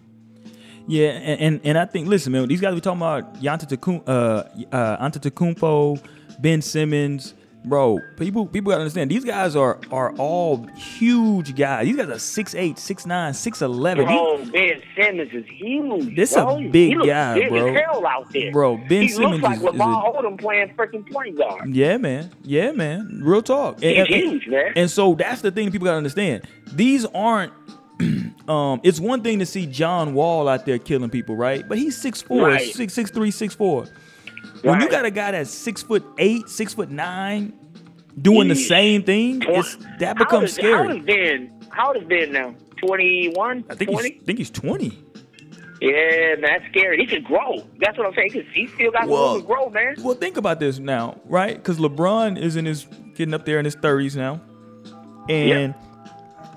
Yeah, 0.87 1.09
and, 1.09 1.41
and 1.41 1.61
and 1.63 1.77
I 1.79 1.85
think 1.85 2.07
listen, 2.07 2.31
man, 2.31 2.47
these 2.47 2.61
guys 2.61 2.75
we 2.75 2.79
talking 2.81 3.01
about 3.01 3.33
Antetokounmpo, 3.41 4.07
uh, 4.07 4.75
uh, 4.75 5.09
Antetokounmpo, 5.09 5.99
Ben 6.39 6.61
Simmons, 6.61 7.33
bro. 7.65 7.99
People 8.17 8.45
people 8.45 8.69
gotta 8.71 8.81
understand 8.81 9.11
these 9.11 9.25
guys 9.25 9.55
are 9.55 9.79
are 9.91 10.13
all 10.17 10.65
huge 10.77 11.55
guys. 11.55 11.85
These 11.85 11.95
guys 11.97 12.07
are 12.09 12.13
6'8", 12.43 12.75
6'9", 12.75 13.05
6'11". 13.33 14.05
Bro, 14.05 14.45
Ben 14.51 14.81
Simmons 14.95 15.31
is 15.33 15.45
huge. 15.47 16.15
This 16.15 16.35
a 16.35 16.45
big 16.71 16.89
he 16.89 16.95
looks 16.95 17.07
guy, 17.07 17.33
big 17.35 17.49
bro. 17.49 17.67
As 17.67 17.81
hell 17.81 18.05
out 18.07 18.31
there. 18.31 18.51
Bro, 18.51 18.77
Ben 18.89 19.01
he 19.03 19.07
Simmons 19.09 19.31
looks 19.41 19.43
like 19.43 19.57
is- 19.57 19.63
is 19.63 19.65
Lamar 19.65 20.07
a- 20.15 20.23
Odom 20.23 20.39
playing 20.39 20.69
freaking 20.77 21.11
point 21.11 21.37
guard. 21.37 21.69
Yeah, 21.75 21.97
man. 21.97 22.31
Yeah, 22.43 22.71
man. 22.71 23.21
Real 23.23 23.41
talk. 23.41 23.81
He's 23.81 23.97
and, 23.97 24.07
huge, 24.07 24.47
man. 24.47 24.73
And 24.75 24.89
so 24.89 25.15
that's 25.15 25.41
the 25.41 25.51
thing 25.51 25.71
people 25.71 25.85
gotta 25.85 25.97
understand. 25.97 26.43
These 26.73 27.05
aren't. 27.05 27.51
um, 28.49 28.81
it's 28.83 28.99
one 28.99 29.21
thing 29.21 29.39
to 29.39 29.45
see 29.45 29.65
John 29.65 30.13
Wall 30.13 30.49
out 30.49 30.65
there 30.65 30.77
killing 30.77 31.09
people, 31.09 31.35
right? 31.37 31.67
But 31.67 31.77
he's 31.77 31.95
six 31.97 32.21
four, 32.21 32.47
Right. 32.47 32.73
six 32.73 32.93
six 32.93 33.09
three, 33.09 33.31
six 33.31 33.55
four. 33.55 33.85
When 34.65 34.81
you 34.81 34.89
got 34.89 35.05
a 35.05 35.11
guy 35.11 35.31
that's 35.31 35.49
six 35.49 35.81
foot 35.83 36.03
eight, 36.17 36.49
six 36.49 36.73
foot 36.73 36.89
nine, 36.89 37.53
doing 38.21 38.47
the 38.47 38.55
same 38.55 39.03
thing, 39.03 39.41
it's, 39.47 39.77
that 39.99 40.17
becomes 40.17 40.57
is- 40.57 40.63
How 40.63 40.79
old 40.83 40.85
scary. 40.85 40.99
is 40.99 41.05
Ben? 41.05 41.67
How 41.71 41.87
old 41.93 41.97
is 41.97 42.03
Ben 42.07 42.31
now? 42.31 42.55
21? 42.77 43.65
I 43.69 43.75
think 43.75 43.89
he's, 43.89 43.99
20? 43.99 44.09
think 44.25 44.37
he's 44.39 44.49
twenty. 44.49 44.99
Yeah, 45.81 45.91
man, 45.91 46.41
that's 46.41 46.65
scary. 46.69 46.97
He 46.97 47.05
can 47.05 47.23
grow. 47.23 47.63
That's 47.79 47.97
what 47.97 48.07
I'm 48.07 48.13
saying. 48.13 48.31
'cause 48.31 48.43
he 48.53 48.67
still 48.67 48.91
got 48.91 49.07
Well- 49.07 49.33
room 49.33 49.41
to 49.41 49.47
grow, 49.47 49.69
man. 49.69 49.95
Well, 50.01 50.15
think 50.15 50.37
about 50.37 50.59
this 50.59 50.79
now, 50.79 51.19
right? 51.25 51.55
Because 51.55 51.77
LeBron 51.79 52.37
is 52.41 52.55
in 52.55 52.65
his 52.65 52.85
getting 53.15 53.33
up 53.33 53.45
there 53.45 53.59
in 53.59 53.65
his 53.65 53.75
thirties 53.75 54.15
now, 54.15 54.41
and 55.29 55.73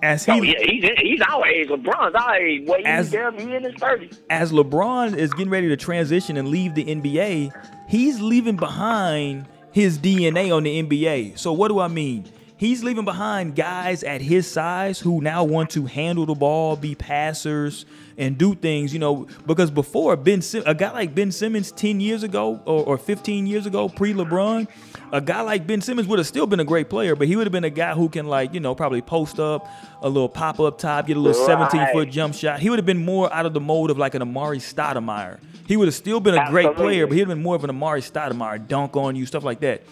as 0.03 0.29
oh, 0.29 0.35
he 0.35 0.41
Oh, 0.41 0.43
yeah, 0.43 0.67
he's, 0.67 0.85
he's 1.01 1.21
our 1.23 1.47
age. 1.47 1.69
LeBron's 1.69 2.15
our 2.15 2.35
age. 2.37 2.65
Well, 2.67 2.81
As- 2.85 3.07
he's 3.07 3.13
damn 3.13 3.39
he 3.39 3.55
in 3.55 3.63
his 3.65 3.75
30s. 3.75 4.19
as 4.31 4.53
LeBron 4.53 5.17
is 5.17 5.33
getting 5.33 5.51
ready 5.51 5.69
to 5.69 5.77
transition 5.77 6.37
and 6.37 6.49
leave 6.49 6.75
the 6.75 6.85
NBA, 6.85 7.53
he's 7.89 8.21
leaving 8.21 8.57
behind 8.57 9.47
his 9.73 9.99
DNA 9.99 10.55
on 10.55 10.63
the 10.65 10.83
NBA. 10.83 11.39
So 11.39 11.53
what 11.53 11.69
do 11.69 11.79
I 11.81 11.89
mean? 11.89 12.25
he's 12.57 12.83
leaving 12.83 13.05
behind 13.05 13.55
guys 13.55 14.03
at 14.03 14.21
his 14.21 14.45
size 14.51 14.99
who 14.99 15.21
now 15.21 15.45
want 15.45 15.71
to 15.71 15.87
handle 15.87 16.27
the 16.27 16.35
ball, 16.35 16.75
be 16.75 16.93
passers, 16.93 17.87
and 18.17 18.37
do 18.37 18.53
things. 18.53 18.93
You 18.93 18.99
know, 18.99 19.29
because 19.47 19.71
before 19.71 20.17
Ben, 20.17 20.43
Sim- 20.43 20.65
a 20.67 20.75
guy 20.75 20.91
like 20.91 21.15
Ben 21.15 21.31
Simmons 21.31 21.71
ten 21.71 22.01
years 22.01 22.25
ago 22.25 22.61
or, 22.67 22.83
or 22.85 22.99
15 22.99 23.47
years 23.47 23.65
ago, 23.67 23.89
pre 23.89 24.13
LeBron, 24.13 24.67
a 25.13 25.21
guy 25.21 25.41
like 25.41 25.67
Ben 25.67 25.81
Simmons 25.81 26.07
would 26.09 26.19
have 26.19 26.27
still 26.27 26.47
been 26.47 26.61
a 26.61 26.65
great 26.65 26.89
player, 26.91 27.17
but 27.17 27.27
he 27.29 27.37
would 27.37 27.47
have 27.47 27.53
been 27.53 27.65
a 27.65 27.71
guy 27.71 27.95
who 27.95 28.09
can 28.09 28.27
like 28.27 28.53
you 28.55 28.61
know 28.61 28.75
probably 28.75 29.01
post 29.03 29.39
up 29.41 29.67
a 30.03 30.09
little 30.09 30.29
pop 30.29 30.61
up 30.61 30.79
top, 30.79 31.07
get 31.07 31.17
a 31.17 31.21
little 31.21 31.41
Right. 31.47 31.71
17 31.71 31.93
foot 31.93 32.11
jump 32.11 32.35
shot. 32.35 32.61
He 32.61 32.71
would 32.71 32.79
have 32.79 32.87
been 32.87 33.05
more 33.05 33.33
out 33.33 33.47
of 33.47 33.55
the 33.55 33.61
mold 33.61 33.91
of 33.91 33.99
like 33.99 34.15
an 34.15 34.23
Amar'e 34.23 34.59
Stoudemire. 34.59 35.39
He 35.67 35.77
would 35.77 35.89
have 35.89 35.95
still 35.95 36.21
been 36.21 36.35
a 36.35 36.49
great 36.51 36.75
player, 36.77 37.07
but 37.07 37.13
he'd 37.15 37.21
have 37.21 37.29
been 37.29 37.43
more 37.43 37.55
of 37.57 37.65
an 37.65 37.71
Amar'e 37.71 38.01
Stoudemire, 38.11 38.67
dunk 38.67 38.97
on 38.97 39.17
you, 39.17 39.27
stuff 39.27 39.45
like 39.45 39.61
that. 39.61 39.83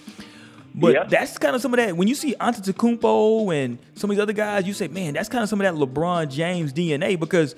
But 0.74 0.92
Yep. 0.92 1.08
that's 1.08 1.38
kind 1.38 1.56
of 1.56 1.62
some 1.62 1.72
of 1.72 1.78
that. 1.78 1.96
When 1.96 2.06
you 2.08 2.14
see 2.14 2.34
Antetokounmpo 2.38 3.54
and 3.54 3.78
some 3.94 4.10
of 4.10 4.16
these 4.16 4.22
other 4.22 4.32
guys, 4.34 4.66
you 4.66 4.74
say, 4.74 4.88
man, 4.88 5.14
that's 5.14 5.28
kind 5.28 5.42
of 5.42 5.48
some 5.48 5.60
of 5.60 5.64
that 5.64 5.74
LeBron 5.74 6.30
James 6.30 6.72
DNA 6.72 7.18
because 7.18 7.54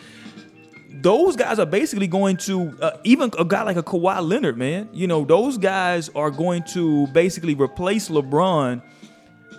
those 0.90 1.36
guys 1.36 1.58
are 1.58 1.66
basically 1.66 2.06
going 2.06 2.36
to 2.38 2.76
uh, 2.80 2.96
even 3.04 3.30
a 3.38 3.44
guy 3.44 3.62
like 3.62 3.76
a 3.76 3.82
Kawhi 3.82 4.26
Leonard, 4.26 4.56
man. 4.56 4.88
You 4.92 5.06
know, 5.06 5.24
those 5.24 5.58
guys 5.58 6.08
are 6.10 6.30
going 6.30 6.64
to 6.74 7.06
basically 7.08 7.54
replace 7.54 8.08
LeBron 8.08 8.82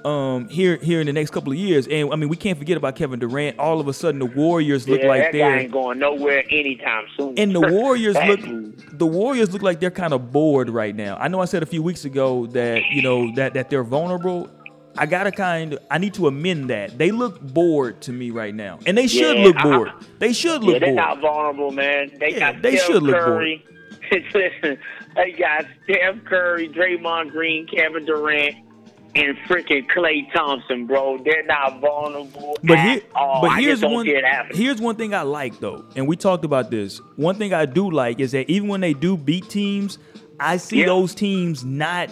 um 0.05 0.47
here 0.47 0.77
here 0.77 1.01
in 1.01 1.07
the 1.07 1.13
next 1.13 1.31
couple 1.31 1.51
of 1.51 1.57
years. 1.57 1.87
And 1.87 2.11
I 2.11 2.15
mean, 2.15 2.29
we 2.29 2.37
can't 2.37 2.57
forget 2.57 2.77
about 2.77 2.95
Kevin 2.95 3.19
Durant. 3.19 3.59
All 3.59 3.79
of 3.79 3.87
a 3.87 3.93
sudden, 3.93 4.19
the 4.19 4.25
Warriors 4.25 4.87
look 4.87 5.01
yeah, 5.01 5.07
like 5.07 5.21
that 5.23 5.31
they're 5.33 5.59
ain't 5.59 5.71
going 5.71 5.99
nowhere 5.99 6.43
anytime 6.49 7.05
soon. 7.17 7.37
and 7.37 7.53
the 7.53 7.61
Warriors 7.61 8.15
look 8.27 8.39
the 8.97 9.05
Warriors 9.05 9.51
look 9.51 9.61
like 9.61 9.79
they're 9.79 9.91
kind 9.91 10.13
of 10.13 10.31
bored 10.31 10.69
right 10.69 10.95
now. 10.95 11.17
I 11.17 11.27
know 11.27 11.41
I 11.41 11.45
said 11.45 11.63
a 11.63 11.67
few 11.67 11.83
weeks 11.83 12.05
ago 12.05 12.47
that 12.47 12.83
you 12.91 13.01
know 13.01 13.33
that 13.35 13.53
that 13.53 13.69
they're 13.69 13.83
vulnerable. 13.83 14.49
I 14.99 15.05
gotta 15.05 15.31
kind 15.31 15.73
of 15.73 15.79
I 15.89 15.97
need 15.97 16.13
to 16.15 16.27
amend 16.27 16.69
that. 16.69 16.97
They 16.97 17.11
look 17.11 17.41
bored 17.41 18.01
to 18.01 18.11
me 18.11 18.31
right 18.31 18.53
now, 18.53 18.79
and 18.85 18.97
they 18.97 19.07
should 19.07 19.37
Yeah, 19.37 19.43
look 19.45 19.55
I- 19.57 19.63
bored. 19.63 19.91
They 20.19 20.33
should 20.33 20.63
look. 20.63 20.73
Yeah, 20.73 20.79
they're 20.79 20.87
bored. 20.89 20.95
not 20.95 21.21
vulnerable, 21.21 21.71
man. 21.71 22.11
They 22.19 22.33
Yeah, 22.33 22.53
got 22.53 22.61
they 22.61 22.75
Steph 22.75 22.87
should 22.87 23.03
look 23.03 23.15
Curry. 23.15 23.65
Listen, 24.11 24.77
they 25.15 25.31
got 25.33 25.65
Steph 25.83 26.23
Curry, 26.25 26.67
Draymond 26.69 27.31
Green, 27.31 27.67
Kevin 27.67 28.05
Durant, 28.05 28.55
and 29.15 29.37
freaking 29.47 29.87
Klay 29.89 30.31
Thompson, 30.33 30.85
bro. 30.87 31.17
They're 31.23 31.45
not 31.45 31.79
vulnerable 31.79 32.57
But 32.63 32.77
at 32.77 32.89
here, 32.89 33.01
all. 33.15 33.41
but 33.41 33.51
I 33.51 33.61
here's 33.61 33.73
just 33.73 33.81
don't 33.83 33.93
one. 33.93 34.05
see 34.05 34.11
it 34.11 34.23
happening. 34.25 34.57
Here's 34.61 34.81
one 34.81 34.95
thing 34.95 35.13
I 35.13 35.21
like 35.21 35.59
though, 35.59 35.85
and 35.95 36.07
we 36.07 36.15
talked 36.15 36.43
about 36.45 36.71
this. 36.71 36.99
One 37.15 37.35
thing 37.35 37.53
I 37.53 37.65
do 37.65 37.89
like 37.89 38.19
is 38.19 38.31
that 38.33 38.49
even 38.49 38.67
when 38.67 38.81
they 38.81 38.93
do 38.93 39.15
beat 39.15 39.49
teams, 39.49 39.97
I 40.39 40.57
see 40.57 40.79
Yeah. 40.81 40.87
those 40.87 41.13
teams 41.15 41.63
not. 41.63 42.09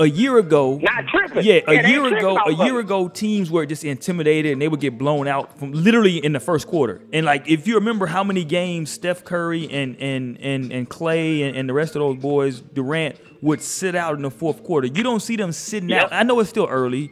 A 0.00 0.06
year 0.06 0.38
ago, 0.38 0.78
Not 0.80 1.06
tripping. 1.08 1.42
Yeah, 1.44 1.60
a 1.66 1.74
Yeah, 1.74 1.88
year 1.88 2.16
ago, 2.16 2.38
a 2.38 2.52
year 2.64 2.78
ago, 2.78 3.08
teams 3.08 3.50
were 3.50 3.66
just 3.66 3.82
intimidated 3.84 4.52
and 4.52 4.62
they 4.62 4.68
would 4.68 4.78
get 4.80 4.96
blown 4.96 5.26
out 5.26 5.58
from 5.58 5.72
literally 5.72 6.18
in 6.24 6.32
the 6.32 6.38
first 6.40 6.68
quarter. 6.68 7.00
And 7.12 7.26
like, 7.26 7.48
if 7.48 7.66
you 7.66 7.74
remember 7.74 8.06
how 8.06 8.22
many 8.22 8.44
games 8.44 8.90
Steph 8.90 9.24
Curry 9.24 9.68
and 9.68 9.96
and 10.00 10.38
and 10.40 10.72
and 10.72 10.88
Klay 10.88 11.42
and, 11.48 11.56
and 11.56 11.68
the 11.68 11.72
rest 11.72 11.96
of 11.96 12.00
those 12.00 12.16
boys, 12.16 12.60
Durant 12.60 13.16
would 13.42 13.60
sit 13.60 13.96
out 13.96 14.14
in 14.14 14.22
the 14.22 14.30
fourth 14.30 14.62
quarter. 14.62 14.86
You 14.86 15.02
don't 15.02 15.20
see 15.20 15.34
them 15.34 15.50
sitting 15.50 15.88
Yep. 15.88 16.02
out. 16.04 16.12
I 16.12 16.22
know 16.22 16.38
it's 16.38 16.48
still 16.50 16.68
early, 16.70 17.10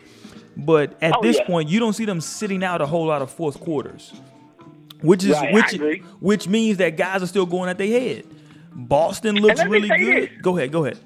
but 0.56 0.96
at 1.02 1.14
Oh, 1.16 1.22
this 1.22 1.38
yeah. 1.38 1.44
point, 1.46 1.68
you 1.68 1.80
don't 1.80 1.92
see 1.94 2.04
them 2.04 2.20
sitting 2.20 2.62
out 2.62 2.80
a 2.80 2.86
whole 2.86 3.06
lot 3.06 3.20
of 3.20 3.32
fourth 3.32 3.58
quarters, 3.58 4.12
which 5.02 5.24
is 5.24 5.32
Right, 5.32 5.52
which 5.52 5.80
which 6.20 6.46
means 6.48 6.78
that 6.78 6.96
guys 6.96 7.20
are 7.20 7.26
still 7.26 7.46
going 7.46 7.68
at 7.68 7.78
their 7.78 7.88
head. 7.88 8.24
Boston 8.72 9.34
looks 9.36 9.64
really 9.64 9.88
good. 9.88 10.40
Go 10.40 10.56
ahead, 10.56 10.70
go 10.70 10.84
ahead. 10.84 10.98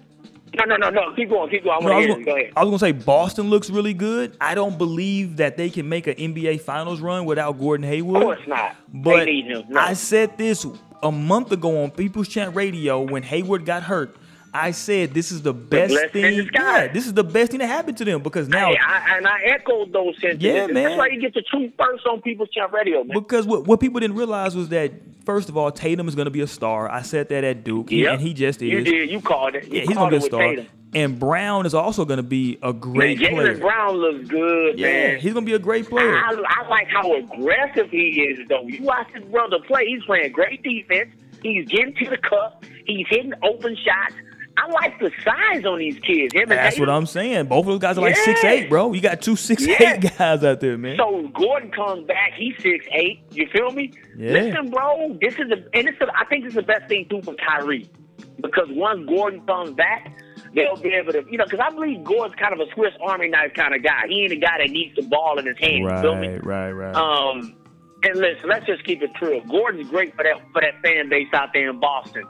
No, 0.55 0.64
no, 0.64 0.76
no, 0.76 0.90
no. 0.90 1.14
Keep 1.14 1.30
going, 1.30 1.51
keep 1.51 1.64
going. 1.64 1.78
I 1.82 1.86
No, 1.86 1.92
I 1.92 1.96
was, 1.98 2.07
gonna. 2.07 2.24
Go 2.24 2.36
ahead. 2.36 2.53
I 2.57 2.64
was 2.64 2.70
gonna 2.70 2.78
say 2.78 3.05
Boston 3.05 3.51
looks 3.51 3.70
really 3.70 3.94
good. 3.94 4.36
I 4.40 4.55
don't 4.55 4.76
believe 4.76 5.36
that 5.36 5.57
they 5.57 5.70
can 5.70 5.88
make 5.88 6.07
an 6.07 6.14
NBA 6.14 6.61
Finals 6.62 7.01
run 7.01 7.24
without 7.24 7.59
Gordon 7.59 7.86
Hayward. 7.88 8.16
Of 8.16 8.22
course 8.22 8.48
not. 8.48 8.76
But 8.92 9.20
they 9.20 9.24
need 9.26 9.46
him. 9.46 9.64
No. 9.68 9.80
I 9.80 9.92
said 9.94 10.36
this 10.36 10.66
a 11.03 11.12
month 11.12 11.53
ago 11.53 11.82
on 11.82 11.90
People's 11.90 12.28
Champ 12.28 12.57
Radio 12.57 13.01
when 13.01 13.22
Hayward 13.22 13.64
got 13.64 13.82
hurt. 13.84 14.16
I 14.53 14.72
said 14.72 15.14
this 15.14 15.30
is 15.30 15.42
the 15.42 15.53
best 15.53 15.94
in 15.94 16.09
thing. 16.11 16.51
Yeah, 16.53 16.88
this 16.88 17.07
is 17.07 17.14
the 17.14 17.24
best 17.24 17.51
thing 17.51 17.61
that 17.61 17.66
happened 17.68 17.98
to 17.98 18.05
them 18.05 18.22
because 18.22 18.48
now 18.48 18.70
I, 18.70 19.16
and 19.16 19.26
I 19.26 19.42
echoed 19.44 19.92
those 19.92 20.16
sentiments. 20.20 20.42
Yeah, 20.44 20.66
man. 20.66 20.84
That's 20.84 20.98
why 20.98 21.09
you 21.09 21.20
get 21.20 21.34
the 21.34 21.42
truth 21.42 21.72
first 21.78 22.07
on 22.07 22.20
People's 22.20 22.48
Champ 22.51 22.72
Radio, 22.72 23.05
man. 23.05 23.16
Because 23.16 23.46
what, 23.46 23.66
what 23.66 23.80
people 23.80 24.01
didn't 24.01 24.16
realize 24.16 24.57
was 24.57 24.68
that 24.70 24.92
first 25.24 25.48
of 25.48 25.57
all, 25.57 25.70
Tatum 25.70 26.09
is 26.09 26.14
going 26.14 26.24
to 26.26 26.30
be 26.30 26.40
a 26.40 26.46
star. 26.46 26.90
I 26.90 27.03
said 27.03 27.28
that 27.28 27.44
at 27.44 27.62
Duke, 27.64 27.90
Yep. 27.90 28.12
and 28.12 28.20
he 28.20 28.34
just 28.34 28.61
is. 28.62 28.68
You 28.68 28.82
did. 28.82 29.11
You 29.11 29.20
called 29.20 29.55
it. 29.55 29.68
You 29.68 29.74
Yeah, 29.80 29.80
he's 29.86 29.96
going 29.96 30.11
to 30.11 30.18
be 30.18 30.24
a 30.24 30.26
star. 30.26 30.40
Tatum. 30.40 30.66
And 30.92 31.20
Brown 31.20 31.66
is 31.66 31.74
also 31.74 32.05
going 32.05 32.16
to 32.16 32.24
be 32.24 32.59
a 32.62 32.72
great 32.72 33.20
man, 33.20 33.32
player. 33.32 33.59
Brown 33.59 33.94
looks 33.94 34.28
good, 34.28 34.76
yeah, 34.76 34.88
man. 34.88 35.20
he's 35.20 35.32
going 35.32 35.44
to 35.44 35.51
be 35.51 35.55
a 35.55 35.59
great 35.61 35.88
player. 35.88 36.16
I, 36.16 36.34
I 36.48 36.68
like 36.68 36.88
how 36.88 37.14
aggressive 37.14 37.90
he 37.90 38.20
is, 38.22 38.48
though. 38.48 38.62
You 38.66 38.82
watch 38.82 39.07
this 39.14 39.22
brother 39.24 39.59
play. 39.61 39.86
He's 39.86 40.03
playing 40.03 40.32
great 40.32 40.64
defense. 40.64 41.11
He's 41.44 41.68
getting 41.68 41.94
to 41.94 42.11
the 42.11 42.16
cup. 42.18 42.64
He's 42.86 43.07
hitting 43.09 43.32
open 43.44 43.76
shots. 43.76 44.14
I 44.62 44.70
like 44.72 44.98
the 45.00 45.11
size 45.24 45.64
on 45.64 45.78
these 45.78 45.98
kids. 46.00 46.34
Him 46.34 46.48
That's 46.48 46.78
what 46.78 46.90
I'm 46.90 47.06
saying. 47.06 47.46
Both 47.46 47.61
of 47.61 47.66
those 47.66 47.78
guys 47.78 47.96
are 47.96 48.02
like 48.02 48.16
six 48.16 48.44
eight, 48.44 48.68
bro. 48.68 48.92
You 48.92 49.00
got 49.00 49.22
two 49.22 49.34
six 49.36 49.66
eight 49.66 49.80
Yeah. 49.80 49.96
guys 49.96 50.44
out 50.44 50.61
there, 50.61 50.76
man. 50.76 50.96
So 50.98 51.28
Gordon 51.28 51.70
comes 51.70 52.06
back. 52.06 52.32
He's 52.36 52.54
six 52.62 52.84
eight. 52.92 53.20
You 53.30 53.46
feel 53.52 53.70
me? 53.70 53.92
Yeah. 54.16 54.32
Listen, 54.32 54.70
bro. 54.70 55.16
This 55.20 55.34
is 55.34 55.48
the 55.48 55.66
and 55.72 55.88
this 55.88 55.94
is, 56.00 56.08
I 56.14 56.24
think 56.26 56.44
this 56.44 56.50
is 56.50 56.56
the 56.56 56.62
best 56.62 56.88
thing 56.88 57.06
too 57.08 57.22
for 57.22 57.34
Kyrie 57.34 57.88
because 58.36 58.66
once 58.70 59.08
Gordon 59.08 59.40
comes 59.46 59.70
back, 59.72 60.12
they'll 60.54 60.76
be 60.76 60.90
able 60.90 61.12
to 61.12 61.24
you 61.30 61.38
know 61.38 61.44
because 61.44 61.61
I 61.61 61.70
believe 61.70 62.04
Gordon's 62.04 62.34
kind 62.38 62.52
of 62.52 62.61
a 62.61 62.70
Swiss 62.74 62.92
Army 63.02 63.28
knife 63.28 63.54
kind 63.54 63.74
of 63.74 63.82
guy. 63.82 64.02
He 64.08 64.24
ain't 64.24 64.32
a 64.32 64.36
guy 64.36 64.58
that 64.58 64.70
needs 64.70 64.94
the 64.96 65.02
ball 65.02 65.38
in 65.38 65.46
his 65.46 65.56
hand. 65.58 65.78
You 65.84 65.88
feel 66.02 66.16
me? 66.16 66.28
right, 66.42 66.70
right, 66.70 66.72
right. 66.72 66.94
Um, 66.94 67.56
and 68.02 68.16
listen, 68.18 68.48
let's 68.48 68.66
just 68.66 68.84
keep 68.84 69.02
it 69.02 69.11
true. 69.16 69.42
Gordon's 69.48 69.88
great 69.90 70.14
for 70.16 70.22
that 70.24 70.36
for 70.52 70.61
that 70.61 70.80
fan 70.82 71.08
base 71.08 71.28
out 71.32 71.50
there 71.54 71.70
in 71.70 71.80
Boston. 71.80 72.24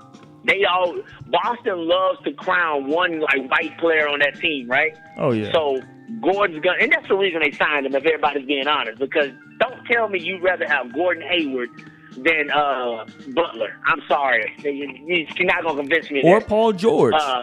They 0.44 0.64
all 0.64 0.96
Boston 1.26 1.86
loves 1.88 2.18
to 2.24 2.32
crown 2.32 2.88
one 2.88 3.20
like 3.20 3.50
white 3.50 3.76
player 3.78 4.08
on 4.08 4.20
that 4.20 4.36
team, 4.40 4.68
right? 4.68 4.96
oh 5.18 5.32
yeah. 5.32 5.52
So 5.52 5.80
Gordon's 6.20 6.62
gonna, 6.64 6.78
and 6.80 6.90
that's 6.92 7.06
the 7.08 7.16
reason 7.16 7.40
they 7.42 7.52
signed 7.52 7.86
him. 7.86 7.94
If 7.94 8.04
everybody's 8.04 8.46
being 8.46 8.66
honest, 8.66 8.98
because 8.98 9.30
don't 9.58 9.84
tell 9.84 10.08
me 10.08 10.18
you'd 10.20 10.42
rather 10.42 10.66
have 10.66 10.92
Gordon 10.94 11.22
Hayward 11.28 11.68
than 12.16 12.50
uh, 12.50 13.04
Butler. 13.34 13.76
I'm 13.84 14.00
sorry, 14.08 14.50
You- 14.64 15.26
you're 15.36 15.46
not 15.46 15.62
gonna 15.62 15.76
convince 15.80 16.10
me. 16.10 16.22
or 16.24 16.40
that. 16.40 16.48
Paul 16.48 16.72
George. 16.72 17.14
Uh, 17.14 17.42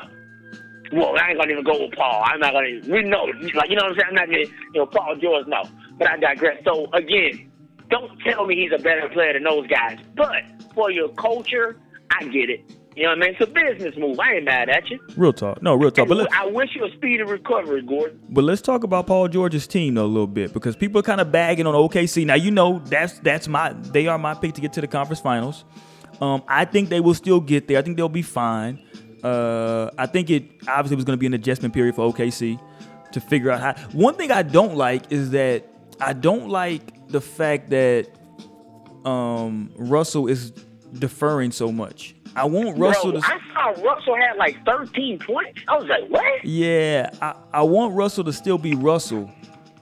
well, 0.91 1.15
I 1.21 1.29
ain't 1.29 1.37
gonna 1.39 1.51
even 1.51 1.63
go 1.63 1.79
with 1.85 1.93
Paul. 1.95 2.23
I'm 2.25 2.39
not 2.39 2.53
gonna. 2.53 2.79
We 2.87 3.03
know, 3.03 3.25
like 3.53 3.69
you 3.69 3.75
know 3.75 3.83
what 3.85 3.91
I'm 3.91 3.95
saying. 3.95 4.07
I'm 4.09 4.15
not 4.15 4.25
gonna, 4.25 4.39
you 4.39 4.49
know, 4.75 4.85
Paul 4.87 5.15
George. 5.21 5.45
No, 5.47 5.63
but 5.97 6.09
I 6.09 6.17
digress. 6.17 6.63
So 6.65 6.87
again, 6.93 7.51
don't 7.89 8.17
tell 8.21 8.45
me 8.45 8.55
he's 8.55 8.71
a 8.77 8.81
better 8.81 9.07
player 9.09 9.33
than 9.33 9.43
those 9.43 9.67
guys. 9.67 9.97
But 10.15 10.43
for 10.73 10.89
your 10.91 11.09
culture, 11.09 11.77
I 12.11 12.23
get 12.25 12.49
it. 12.49 12.61
You 12.97 13.03
know 13.03 13.09
what 13.09 13.17
I 13.19 13.21
mean? 13.27 13.35
It's 13.39 13.47
a 13.47 13.53
business 13.77 13.95
move. 13.95 14.19
I 14.19 14.33
ain't 14.37 14.45
mad 14.45 14.69
at 14.69 14.89
you. 14.89 14.99
real 15.15 15.31
talk. 15.31 15.61
No, 15.61 15.75
real 15.75 15.91
talk. 15.91 16.07
But 16.07 16.17
let, 16.17 16.33
I 16.33 16.47
wish 16.47 16.75
you 16.75 16.83
a 16.83 16.89
speedy 16.93 17.21
recovery, 17.21 17.83
Gordon. 17.83 18.19
but 18.27 18.43
let's 18.43 18.59
talk 18.59 18.83
about 18.83 19.05
Paul 19.05 19.27
George's 19.27 19.67
team 19.67 19.93
though 19.93 20.05
a 20.05 20.07
little 20.07 20.25
bit 20.25 20.51
because 20.51 20.75
people 20.75 20.99
are 20.99 21.03
kind 21.03 21.21
of 21.21 21.31
bagging 21.31 21.67
on 21.67 21.75
OKC. 21.75 22.25
Now 22.25 22.33
you 22.33 22.49
know 22.49 22.79
that's 22.85 23.19
that's 23.19 23.47
my 23.47 23.73
they 23.73 24.07
are 24.07 24.17
my 24.17 24.33
pick 24.33 24.55
to 24.55 24.61
get 24.61 24.73
to 24.73 24.81
the 24.81 24.87
conference 24.87 25.19
finals. 25.19 25.63
Um, 26.19 26.41
I 26.47 26.65
think 26.65 26.89
they 26.89 26.99
will 26.99 27.13
still 27.13 27.39
get 27.39 27.67
there. 27.67 27.77
I 27.77 27.83
think 27.83 27.97
they'll 27.97 28.09
be 28.09 28.23
fine. 28.23 28.83
Uh, 29.23 29.91
I 29.95 30.07
think 30.07 30.31
it 30.31 30.49
obviously 30.67 30.95
was 30.95 31.05
going 31.05 31.17
to 31.17 31.19
be 31.19 31.27
an 31.27 31.35
adjustment 31.35 31.75
period 31.75 31.93
for 31.93 32.11
OKC 32.11 32.59
to 33.11 33.21
figure 33.21 33.51
out 33.51 33.59
how. 33.59 33.89
One 33.91 34.15
thing 34.15 34.31
I 34.31 34.41
don't 34.41 34.75
like 34.75 35.11
is 35.11 35.29
that 35.31 35.67
I 36.01 36.13
don't 36.13 36.49
like 36.49 37.07
the 37.09 37.21
fact 37.21 37.69
that 37.69 38.07
um, 39.05 39.71
Russell 39.75 40.25
is 40.27 40.51
deferring 40.93 41.51
so 41.51 41.71
much. 41.71 42.15
I 42.38 42.45
want 42.45 42.77
Russell 42.77 43.11
Bro, 43.11 43.21
to. 43.21 43.27
I 43.27 43.39
saw 43.53 43.81
Russell 43.83 44.15
had 44.15 44.38
like 44.38 44.63
13 44.65 45.19
points. 45.19 45.59
I 45.67 45.77
was 45.77 45.88
like, 45.88 46.07
what? 46.09 46.45
Yeah, 46.45 47.09
I, 47.21 47.35
I 47.51 47.61
want 47.63 47.95
Russell 47.95 48.23
to 48.25 48.33
still 48.33 48.57
be 48.57 48.75
Russell, 48.75 49.29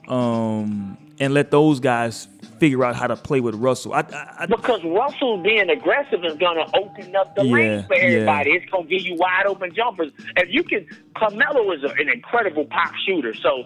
um, 0.08 0.96
and 1.20 1.34
let 1.34 1.50
those 1.50 1.80
guys 1.80 2.28
figure 2.58 2.84
out 2.84 2.96
how 2.96 3.06
to 3.06 3.16
play 3.16 3.40
with 3.40 3.54
Russell. 3.56 3.92
I, 3.92 4.00
I, 4.00 4.34
I 4.40 4.46
Because 4.46 4.82
Russell 4.84 5.42
being 5.42 5.68
aggressive 5.68 6.24
is 6.24 6.36
going 6.38 6.56
to 6.56 6.76
open 6.76 7.14
up 7.14 7.36
the 7.36 7.44
Yeah, 7.44 7.52
lane 7.54 7.86
for 7.86 7.94
yeah. 7.96 8.02
everybody. 8.02 8.50
It's 8.52 8.70
going 8.70 8.88
to 8.88 8.88
give 8.88 9.06
you 9.06 9.14
wide 9.16 9.44
open 9.46 9.74
jumpers. 9.74 10.10
If 10.36 10.48
you 10.50 10.62
can, 10.62 10.86
Carmelo 11.16 11.70
is 11.72 11.84
a, 11.84 11.88
an 11.88 12.08
incredible 12.08 12.64
pop 12.64 12.94
shooter. 13.06 13.34
So 13.34 13.64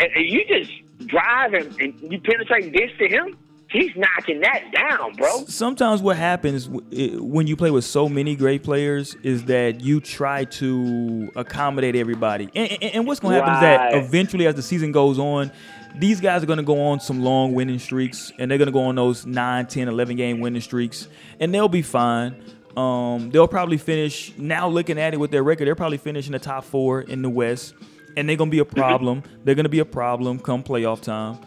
if 0.00 0.32
you 0.32 0.44
just 0.46 0.72
drive 1.08 1.54
and, 1.54 1.66
and 1.80 2.12
you 2.12 2.20
penetrate 2.20 2.72
this 2.72 2.90
to 2.98 3.08
him, 3.08 3.36
he's 3.72 3.90
knocking 3.96 4.40
that 4.40 4.70
down, 4.72 5.14
bro. 5.14 5.44
sometimes 5.46 6.00
what 6.02 6.16
happens 6.16 6.68
when 6.68 7.46
you 7.46 7.56
play 7.56 7.70
with 7.70 7.84
so 7.84 8.08
many 8.08 8.36
great 8.36 8.62
players 8.62 9.14
is 9.22 9.44
that 9.46 9.80
you 9.80 10.00
try 10.00 10.44
to 10.44 11.30
accommodate 11.36 11.96
everybody. 11.96 12.50
And, 12.54 12.70
and, 12.70 12.82
and 12.94 13.06
what's 13.06 13.20
going 13.20 13.34
to 13.34 13.44
happen 13.44 13.54
is 13.54 13.60
that 13.60 13.94
eventually, 13.94 14.46
as 14.46 14.54
the 14.54 14.62
season 14.62 14.92
goes 14.92 15.18
on, 15.18 15.50
these 15.96 16.20
guys 16.20 16.42
are 16.42 16.46
going 16.46 16.58
to 16.58 16.62
go 16.62 16.80
on 16.80 17.00
some 17.00 17.22
long 17.22 17.52
winning 17.54 17.78
streaks, 17.78 18.32
and 18.38 18.50
they're 18.50 18.58
going 18.58 18.66
to 18.66 18.72
go 18.72 18.80
on 18.84 18.94
those 18.94 19.26
9, 19.26 19.66
10, 19.66 19.88
11 19.88 20.16
game 20.16 20.40
winning 20.40 20.62
streaks, 20.62 21.08
and 21.40 21.52
they'll 21.52 21.68
be 21.68 21.82
fine. 21.82 22.34
Um, 22.76 23.30
they'll 23.30 23.48
probably 23.48 23.76
finish, 23.76 24.32
now 24.38 24.68
looking 24.68 24.98
at 24.98 25.12
it 25.12 25.18
with 25.18 25.30
their 25.30 25.42
record, 25.42 25.66
they're 25.66 25.74
probably 25.74 25.98
finishing 25.98 26.32
the 26.32 26.38
top 26.38 26.64
four 26.64 27.02
in 27.02 27.20
the 27.20 27.28
West. 27.28 27.74
and 28.16 28.28
they're 28.28 28.36
gonna 28.36 28.50
be 28.50 28.58
a 28.58 28.64
problem. 28.64 29.22
They're 29.44 29.54
gonna 29.54 29.68
be 29.68 29.78
a 29.80 29.84
problem 29.84 30.38
come 30.38 30.62
playoff 30.62 31.00
time. 31.00 31.38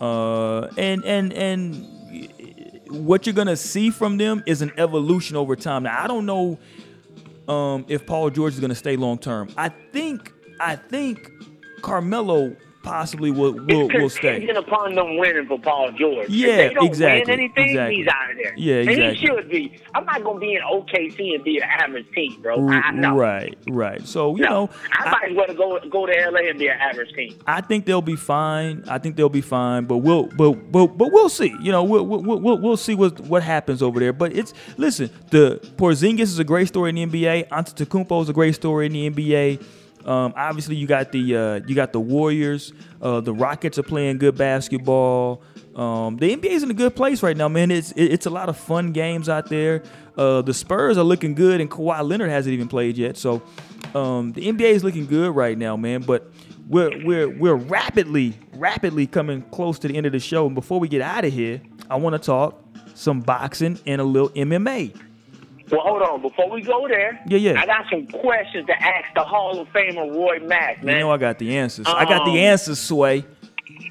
Uh, 0.00 0.68
and 0.78 1.04
and 1.04 1.32
and 1.32 2.30
what 2.88 3.26
you're 3.26 3.34
gonna 3.34 3.56
see 3.56 3.90
from 3.90 4.16
them 4.16 4.42
is 4.46 4.62
an 4.62 4.72
evolution 4.78 5.36
over 5.36 5.54
time. 5.54 5.82
Now 5.84 6.02
I 6.02 6.06
don't 6.06 6.26
know 6.26 6.58
um, 7.48 7.84
if 7.88 8.06
Paul 8.06 8.30
George 8.30 8.54
is 8.54 8.60
gonna 8.60 8.74
stay 8.74 8.96
long 8.96 9.18
term. 9.18 9.50
I 9.56 9.68
think 9.68 10.32
I 10.58 10.76
think 10.76 11.30
Carmelo 11.82 12.56
possibly 12.82 13.30
will 13.30 13.52
will, 13.52 13.88
will 13.88 14.08
stay. 14.10 14.32
Contingent 14.40 14.58
upon 14.58 14.94
them 14.94 15.16
winning 15.18 15.46
for 15.46 15.58
Paul 15.58 15.92
George. 15.92 16.28
Yeah, 16.28 16.48
if 16.48 16.56
they 16.70 16.74
don't 16.74 16.86
exactly, 16.86 17.32
anything, 17.32 17.68
exactly. 17.70 17.96
he's 17.96 18.06
out 18.08 18.30
of 18.30 18.36
there. 18.42 18.54
Yeah, 18.56 18.90
And 18.90 19.16
he 19.16 19.26
should 19.26 19.48
be. 19.50 19.76
I'm 19.94 20.04
not 20.04 20.24
gonna 20.24 20.40
be 20.40 20.54
in 20.54 20.62
OKC 20.62 21.34
and 21.34 21.44
be 21.44 21.58
an 21.58 21.64
average 21.64 22.06
team, 22.14 22.40
bro. 22.40 22.68
I, 22.68 22.90
no. 22.92 23.16
Right, 23.16 23.56
right. 23.68 24.06
So 24.06 24.36
you 24.36 24.42
No. 24.44 24.48
know, 24.66 24.70
I, 24.92 25.10
might 25.10 25.30
as 25.30 25.36
well 25.36 25.54
go 25.80 25.88
go 25.88 26.06
to 26.06 26.12
LA 26.30 26.48
and 26.50 26.58
be 26.58 26.68
an 26.68 26.78
average 26.78 27.12
team. 27.14 27.38
I 27.46 27.60
think 27.60 27.86
they'll 27.86 28.00
be 28.02 28.16
fine. 28.16 28.84
I 28.88 28.98
think 28.98 29.16
they'll 29.16 29.28
be 29.28 29.40
fine, 29.40 29.84
but 29.84 29.98
we'll 29.98 30.24
but 30.26 30.52
but 30.72 30.86
but 30.98 31.12
we'll 31.12 31.28
see. 31.28 31.54
You 31.60 31.72
know, 31.72 31.84
we'll 31.84 32.06
we'll 32.06 32.38
we'll, 32.40 32.58
we'll 32.58 32.76
see 32.76 32.94
what 32.94 33.20
what 33.20 33.42
happens 33.42 33.82
over 33.82 34.00
there. 34.00 34.12
But 34.12 34.34
it's 34.34 34.54
listen, 34.76 35.10
the 35.30 35.60
Porzingis 35.76 36.20
is 36.22 36.38
a 36.38 36.44
great 36.44 36.68
story 36.68 36.90
in 36.90 36.96
the 36.96 37.06
NBA. 37.06 37.48
Antetokounmpo 37.48 38.22
is 38.22 38.28
a 38.28 38.32
great 38.32 38.54
story 38.54 38.86
in 38.86 38.92
the 38.92 39.10
NBA. 39.10 39.62
Um, 40.04 40.32
obviously, 40.36 40.76
you 40.76 40.86
got 40.86 41.12
the 41.12 41.36
uh, 41.36 41.60
you 41.66 41.74
got 41.74 41.92
the 41.92 42.00
Warriors. 42.00 42.72
Uh, 43.00 43.20
the 43.20 43.32
Rockets 43.32 43.78
are 43.78 43.82
playing 43.82 44.18
good 44.18 44.36
basketball. 44.36 45.42
Um, 45.74 46.16
the 46.16 46.36
NBA 46.36 46.50
is 46.50 46.62
in 46.62 46.70
a 46.70 46.74
good 46.74 46.96
place 46.96 47.22
right 47.22 47.36
now, 47.36 47.48
man. 47.48 47.70
It's 47.70 47.92
it, 47.92 48.04
it's 48.04 48.26
a 48.26 48.30
lot 48.30 48.48
of 48.48 48.56
fun 48.56 48.92
games 48.92 49.28
out 49.28 49.48
there. 49.48 49.82
Uh, 50.16 50.42
the 50.42 50.54
Spurs 50.54 50.98
are 50.98 51.04
looking 51.04 51.34
good, 51.34 51.60
and 51.60 51.70
Kawhi 51.70 52.06
Leonard 52.06 52.30
hasn't 52.30 52.52
even 52.52 52.68
played 52.68 52.96
yet. 52.98 53.16
So 53.16 53.42
um, 53.94 54.32
the 54.32 54.52
NBA 54.52 54.72
is 54.72 54.84
looking 54.84 55.06
good 55.06 55.34
right 55.34 55.56
now, 55.56 55.76
man. 55.76 56.02
But 56.02 56.30
we're 56.68 57.04
we're 57.04 57.28
we're 57.28 57.54
rapidly 57.54 58.34
rapidly 58.54 59.06
coming 59.06 59.42
close 59.50 59.78
to 59.80 59.88
the 59.88 59.96
end 59.96 60.06
of 60.06 60.12
the 60.12 60.20
show. 60.20 60.46
And 60.46 60.54
before 60.54 60.80
we 60.80 60.88
get 60.88 61.02
out 61.02 61.24
of 61.24 61.32
here, 61.32 61.60
I 61.88 61.96
want 61.96 62.14
to 62.14 62.18
talk 62.18 62.62
some 62.94 63.20
boxing 63.20 63.78
and 63.86 64.00
a 64.00 64.04
little 64.04 64.30
MMA. 64.30 64.94
Well, 65.70 65.80
hold 65.82 66.02
on. 66.02 66.22
Before 66.22 66.50
we 66.50 66.62
go 66.62 66.88
there, 66.88 67.20
Yeah, 67.28 67.38
yeah. 67.38 67.60
I 67.60 67.66
got 67.66 67.84
some 67.90 68.06
questions 68.06 68.66
to 68.66 68.82
ask 68.82 69.14
the 69.14 69.22
Hall 69.22 69.58
of 69.60 69.68
Famer 69.68 70.12
Roy 70.14 70.38
Mack, 70.40 70.82
man. 70.82 70.96
You 70.96 71.00
know 71.02 71.10
I 71.12 71.16
got 71.18 71.38
the 71.38 71.56
answers. 71.56 71.86
I 71.88 72.04
got 72.04 72.26
Um, 72.26 72.34
the 72.34 72.40
answers, 72.40 72.78
Sway. 72.80 73.24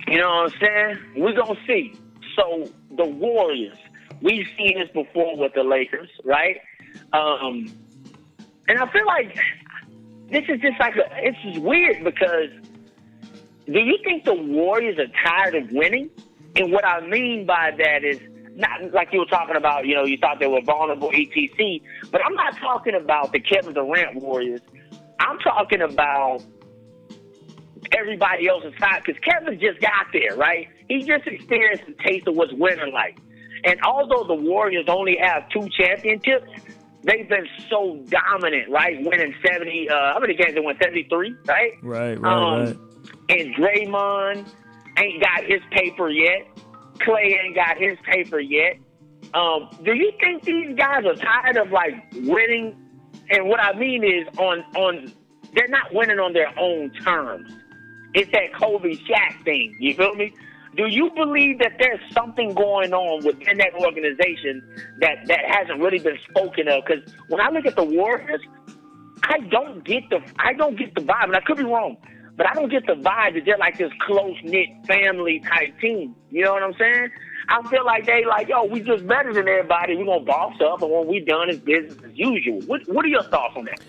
You 0.07 0.17
know 0.17 0.27
what 0.43 0.53
I'm 0.53 0.59
saying? 0.59 0.97
We're 1.17 1.33
going 1.33 1.55
to 1.55 1.61
see. 1.67 1.93
So, 2.35 2.65
the 2.97 3.05
Warriors, 3.05 3.77
we've 4.21 4.47
seen 4.57 4.77
this 4.79 4.89
before 4.93 5.37
with 5.37 5.53
the 5.53 5.63
Lakers, 5.63 6.09
right? 6.23 6.57
Um, 7.13 7.71
and 8.67 8.79
I 8.79 8.87
feel 8.91 9.05
like 9.05 9.37
this 10.29 10.43
is 10.49 10.59
just 10.61 10.79
like, 10.79 10.95
a, 10.95 11.03
it's 11.17 11.37
just 11.43 11.59
weird 11.59 12.03
because 12.03 12.49
do 13.65 13.79
you 13.79 13.97
think 14.03 14.25
the 14.25 14.33
Warriors 14.33 14.97
are 14.99 15.07
tired 15.23 15.55
of 15.55 15.71
winning? 15.71 16.09
And 16.55 16.71
what 16.71 16.85
I 16.85 17.05
mean 17.05 17.45
by 17.45 17.71
that 17.77 18.03
is, 18.03 18.19
not 18.59 18.93
like 18.93 19.13
you 19.13 19.19
were 19.19 19.25
talking 19.25 19.55
about, 19.55 19.85
you 19.85 19.95
know, 19.95 20.03
you 20.03 20.17
thought 20.17 20.39
they 20.39 20.47
were 20.47 20.61
vulnerable, 20.61 21.11
etc. 21.13 21.79
But 22.11 22.21
I'm 22.25 22.33
not 22.33 22.57
talking 22.57 22.95
about 22.95 23.31
the 23.31 23.39
Kevin 23.39 23.73
Durant 23.73 24.15
Warriors. 24.15 24.61
I'm 25.19 25.39
talking 25.39 25.81
about 25.81 26.43
everybody 27.97 28.47
else's 28.47 28.73
side 28.79 29.01
because 29.05 29.19
Kevin 29.21 29.59
just 29.59 29.79
got 29.81 30.07
there, 30.13 30.35
right? 30.35 30.67
He 30.87 31.03
just 31.03 31.25
experienced 31.25 31.85
the 31.87 31.95
taste 32.03 32.27
of 32.27 32.35
what's 32.35 32.53
winning 32.53 32.93
like. 32.93 33.17
And 33.63 33.79
although 33.81 34.25
the 34.25 34.41
Warriors 34.41 34.85
only 34.87 35.17
have 35.21 35.49
two 35.49 35.67
championships, 35.69 36.49
they've 37.03 37.27
been 37.27 37.47
so 37.69 38.03
dominant, 38.07 38.69
right? 38.69 38.97
Winning 39.03 39.33
70, 39.45 39.89
uh, 39.89 40.13
how 40.13 40.19
many 40.19 40.35
games 40.35 40.53
they 40.53 40.61
won? 40.61 40.75
73, 40.81 41.35
right? 41.47 41.71
Right, 41.81 42.19
right, 42.19 42.33
Um, 42.33 42.65
right. 42.65 42.77
And 43.29 43.55
Draymond 43.55 44.47
ain't 44.97 45.23
got 45.23 45.43
his 45.43 45.61
paper 45.71 46.09
yet. 46.09 46.47
Klay 47.01 47.43
ain't 47.43 47.55
got 47.55 47.77
his 47.77 47.97
paper 48.05 48.39
yet. 48.39 48.77
Um, 49.33 49.69
do 49.83 49.93
you 49.93 50.11
think 50.19 50.43
these 50.43 50.75
guys 50.75 51.05
are 51.05 51.15
tired 51.15 51.57
of 51.57 51.71
like 51.71 51.93
winning? 52.13 52.75
And 53.29 53.47
what 53.47 53.59
I 53.59 53.77
mean 53.77 54.03
is 54.03 54.27
on 54.37 54.59
on 54.75 55.11
they're 55.53 55.67
not 55.67 55.93
winning 55.93 56.19
on 56.19 56.33
their 56.33 56.57
own 56.57 56.91
terms. 57.03 57.51
It's 58.13 58.31
that 58.31 58.53
Kobe 58.53 58.95
Shaq 58.95 59.43
thing. 59.43 59.75
You 59.79 59.93
feel 59.93 60.15
me? 60.15 60.33
Do 60.75 60.87
you 60.87 61.11
believe 61.15 61.59
that 61.59 61.73
there's 61.79 61.99
something 62.13 62.53
going 62.53 62.93
on 62.93 63.25
within 63.25 63.57
that 63.57 63.73
organization 63.73 64.63
that 64.99 65.25
that 65.25 65.39
hasn't 65.47 65.79
really 65.79 65.99
been 65.99 66.17
spoken 66.29 66.67
of? 66.67 66.83
Because 66.85 67.13
when 67.27 67.41
I 67.41 67.49
look 67.49 67.65
at 67.65 67.75
the 67.75 67.83
Warriors, 67.83 68.41
I 69.23 69.39
don't 69.49 69.83
get 69.83 70.09
the 70.09 70.21
I 70.37 70.53
don't 70.53 70.77
get 70.77 70.95
the 70.95 71.01
vibe, 71.01 71.25
and 71.25 71.35
I 71.35 71.41
could 71.41 71.57
be 71.57 71.63
wrong, 71.63 71.97
but 72.39 72.47
I 72.47 72.53
don't 72.53 72.71
get 72.71 72.87
the 72.87 72.93
vibe 72.93 73.33
that 73.33 73.43
they're 73.43 73.57
like 73.57 73.77
this 73.77 73.91
close 73.99 74.37
knit 74.45 74.69
family 74.87 75.41
type 75.41 75.77
team. 75.81 76.15
You 76.29 76.45
know 76.45 76.53
what 76.53 76.63
I'm 76.63 76.73
saying? 76.75 77.09
I 77.49 77.61
feel 77.67 77.85
like 77.85 78.05
they 78.05 78.23
like, 78.23 78.47
yo, 78.47 78.63
we 78.63 78.79
just 78.79 79.05
better 79.05 79.33
than 79.33 79.45
everybody. 79.45 79.97
We're 79.97 80.05
gonna 80.05 80.23
boss 80.23 80.53
up, 80.61 80.81
and 80.81 80.89
when 80.89 81.05
we 81.05 81.19
done, 81.19 81.49
it's 81.49 81.59
business 81.59 81.97
as 82.01 82.17
usual. 82.17 82.61
What 82.61 82.87
What 82.87 83.03
are 83.03 83.09
your 83.09 83.23
thoughts 83.23 83.55
on 83.57 83.65
that? 83.65 83.81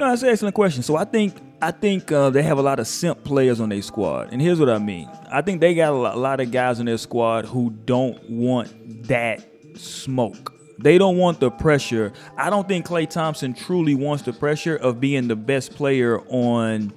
No, 0.00 0.10
that's 0.10 0.24
an 0.24 0.30
excellent 0.30 0.56
question. 0.56 0.82
So 0.82 0.96
I 0.96 1.04
think 1.04 1.36
I 1.62 1.70
think 1.70 2.10
uh, 2.10 2.30
they 2.30 2.42
have 2.42 2.58
a 2.58 2.62
lot 2.62 2.80
of 2.80 2.88
simp 2.88 3.22
players 3.22 3.60
on 3.60 3.68
their 3.68 3.82
squad, 3.82 4.32
and 4.32 4.42
here's 4.42 4.58
what 4.58 4.68
I 4.68 4.78
mean. 4.78 5.08
I 5.30 5.40
think 5.42 5.60
they 5.60 5.72
got 5.76 5.92
a 5.92 5.96
lot, 5.96 6.16
a 6.16 6.18
lot 6.18 6.40
of 6.40 6.50
guys 6.50 6.80
on 6.80 6.86
their 6.86 6.98
squad 6.98 7.44
who 7.44 7.70
don't 7.70 8.18
want 8.28 9.04
that 9.04 9.46
smoke. 9.76 10.54
They 10.80 10.98
don't 10.98 11.18
want 11.18 11.38
the 11.38 11.52
pressure. 11.52 12.12
I 12.36 12.50
don't 12.50 12.66
think 12.66 12.84
Klay 12.84 13.08
Thompson 13.08 13.54
truly 13.54 13.94
wants 13.94 14.24
the 14.24 14.32
pressure 14.32 14.74
of 14.74 14.98
being 14.98 15.28
the 15.28 15.36
best 15.36 15.72
player 15.76 16.20
on 16.28 16.92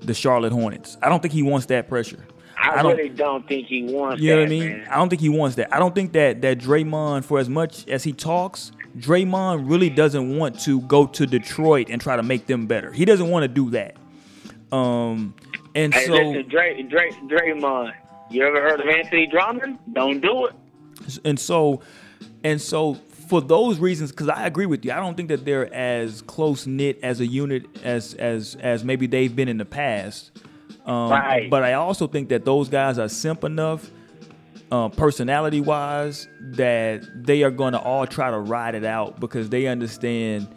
the 0.00 0.14
Charlotte 0.14 0.52
Hornets. 0.52 0.96
I 1.02 1.08
don't 1.08 1.20
think 1.20 1.32
he 1.34 1.42
wants 1.42 1.66
that 1.66 1.88
pressure. 1.88 2.24
I, 2.58 2.78
I 2.78 2.82
don't- 2.82 2.96
really 2.96 3.08
don't 3.10 3.46
think 3.46 3.66
he 3.66 3.84
wants 3.84 4.20
You 4.22 4.30
know 4.30 4.36
that, 4.36 4.42
what 4.42 4.46
I 4.46 4.50
mean? 4.50 4.78
man. 4.78 4.88
I 4.90 4.96
don't 4.96 5.08
think 5.08 5.20
he 5.20 5.28
wants 5.28 5.56
that. 5.56 5.74
I 5.74 5.78
don't 5.78 5.94
think 5.94 6.12
that 6.12 6.40
that 6.42 6.58
Draymond, 6.58 7.24
for 7.24 7.38
as 7.38 7.48
much 7.48 7.86
as 7.88 8.02
he 8.04 8.12
talks, 8.12 8.72
Draymond 8.98 9.68
really 9.70 9.90
doesn't 9.90 10.36
want 10.38 10.58
to 10.60 10.80
go 10.82 11.06
to 11.06 11.26
Detroit 11.26 11.88
and 11.90 12.00
try 12.00 12.16
to 12.16 12.22
make 12.22 12.46
them 12.46 12.66
better. 12.66 12.90
He 12.92 13.04
doesn't 13.04 13.28
want 13.28 13.42
to 13.44 13.48
do 13.48 13.70
that. 13.70 13.96
Um, 14.72 15.34
and 15.74 15.92
Hey, 15.94 16.06
so 16.06 16.12
listen, 16.12 16.48
Dray, 16.48 16.82
Dray, 16.82 17.10
Draymond. 17.28 17.92
You 18.30 18.44
ever 18.46 18.60
heard 18.60 18.80
of 18.80 18.88
Anthony 18.88 19.26
Drummond? 19.26 19.78
Don't 19.92 20.20
do 20.20 20.46
it. 20.46 20.54
and 21.24 21.38
so 21.38 21.82
and 22.42 22.60
so 22.60 22.94
for 23.28 23.40
those 23.40 23.78
reasons 23.78 24.10
because 24.10 24.28
i 24.28 24.46
agree 24.46 24.66
with 24.66 24.84
you 24.84 24.92
i 24.92 24.96
don't 24.96 25.16
think 25.16 25.28
that 25.28 25.44
they're 25.44 25.72
as 25.74 26.22
close 26.22 26.66
knit 26.66 26.98
as 27.02 27.20
a 27.20 27.26
unit 27.26 27.64
as 27.84 28.14
as 28.14 28.56
as 28.60 28.84
maybe 28.84 29.06
they've 29.06 29.34
been 29.34 29.48
in 29.48 29.58
the 29.58 29.64
past 29.64 30.30
um, 30.86 31.10
Right. 31.10 31.50
but 31.50 31.62
i 31.62 31.72
also 31.74 32.06
think 32.06 32.28
that 32.28 32.44
those 32.44 32.68
guys 32.68 32.98
are 32.98 33.08
simp 33.08 33.44
enough 33.44 33.90
uh, 34.72 34.88
personality 34.88 35.60
wise 35.60 36.26
that 36.40 37.02
they 37.24 37.42
are 37.44 37.50
going 37.52 37.72
to 37.72 37.78
all 37.80 38.06
try 38.06 38.30
to 38.30 38.38
ride 38.38 38.74
it 38.74 38.84
out 38.84 39.20
because 39.20 39.48
they 39.48 39.66
understand 39.66 40.48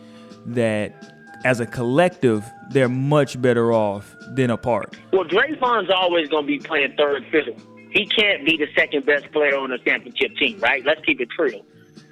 that 0.47 1.13
as 1.45 1.59
a 1.59 1.65
collective 1.65 2.43
they're 2.71 2.89
much 2.89 3.39
better 3.41 3.71
off 3.71 4.15
than 4.33 4.49
apart 4.49 4.95
Well, 5.13 5.25
Draymond's 5.25 5.89
always 5.89 6.27
going 6.29 6.43
to 6.43 6.47
be 6.47 6.59
playing 6.59 6.93
third 6.97 7.23
fiddle. 7.31 7.55
He 7.91 8.05
can't 8.05 8.45
be 8.45 8.57
the 8.57 8.67
second 8.75 9.05
best 9.07 9.31
player 9.31 9.57
on 9.57 9.71
the 9.71 9.79
championship 9.79 10.35
team, 10.37 10.59
right? 10.59 10.85
Let's 10.85 11.01
keep 11.05 11.19
it 11.21 11.29
real. 11.39 11.65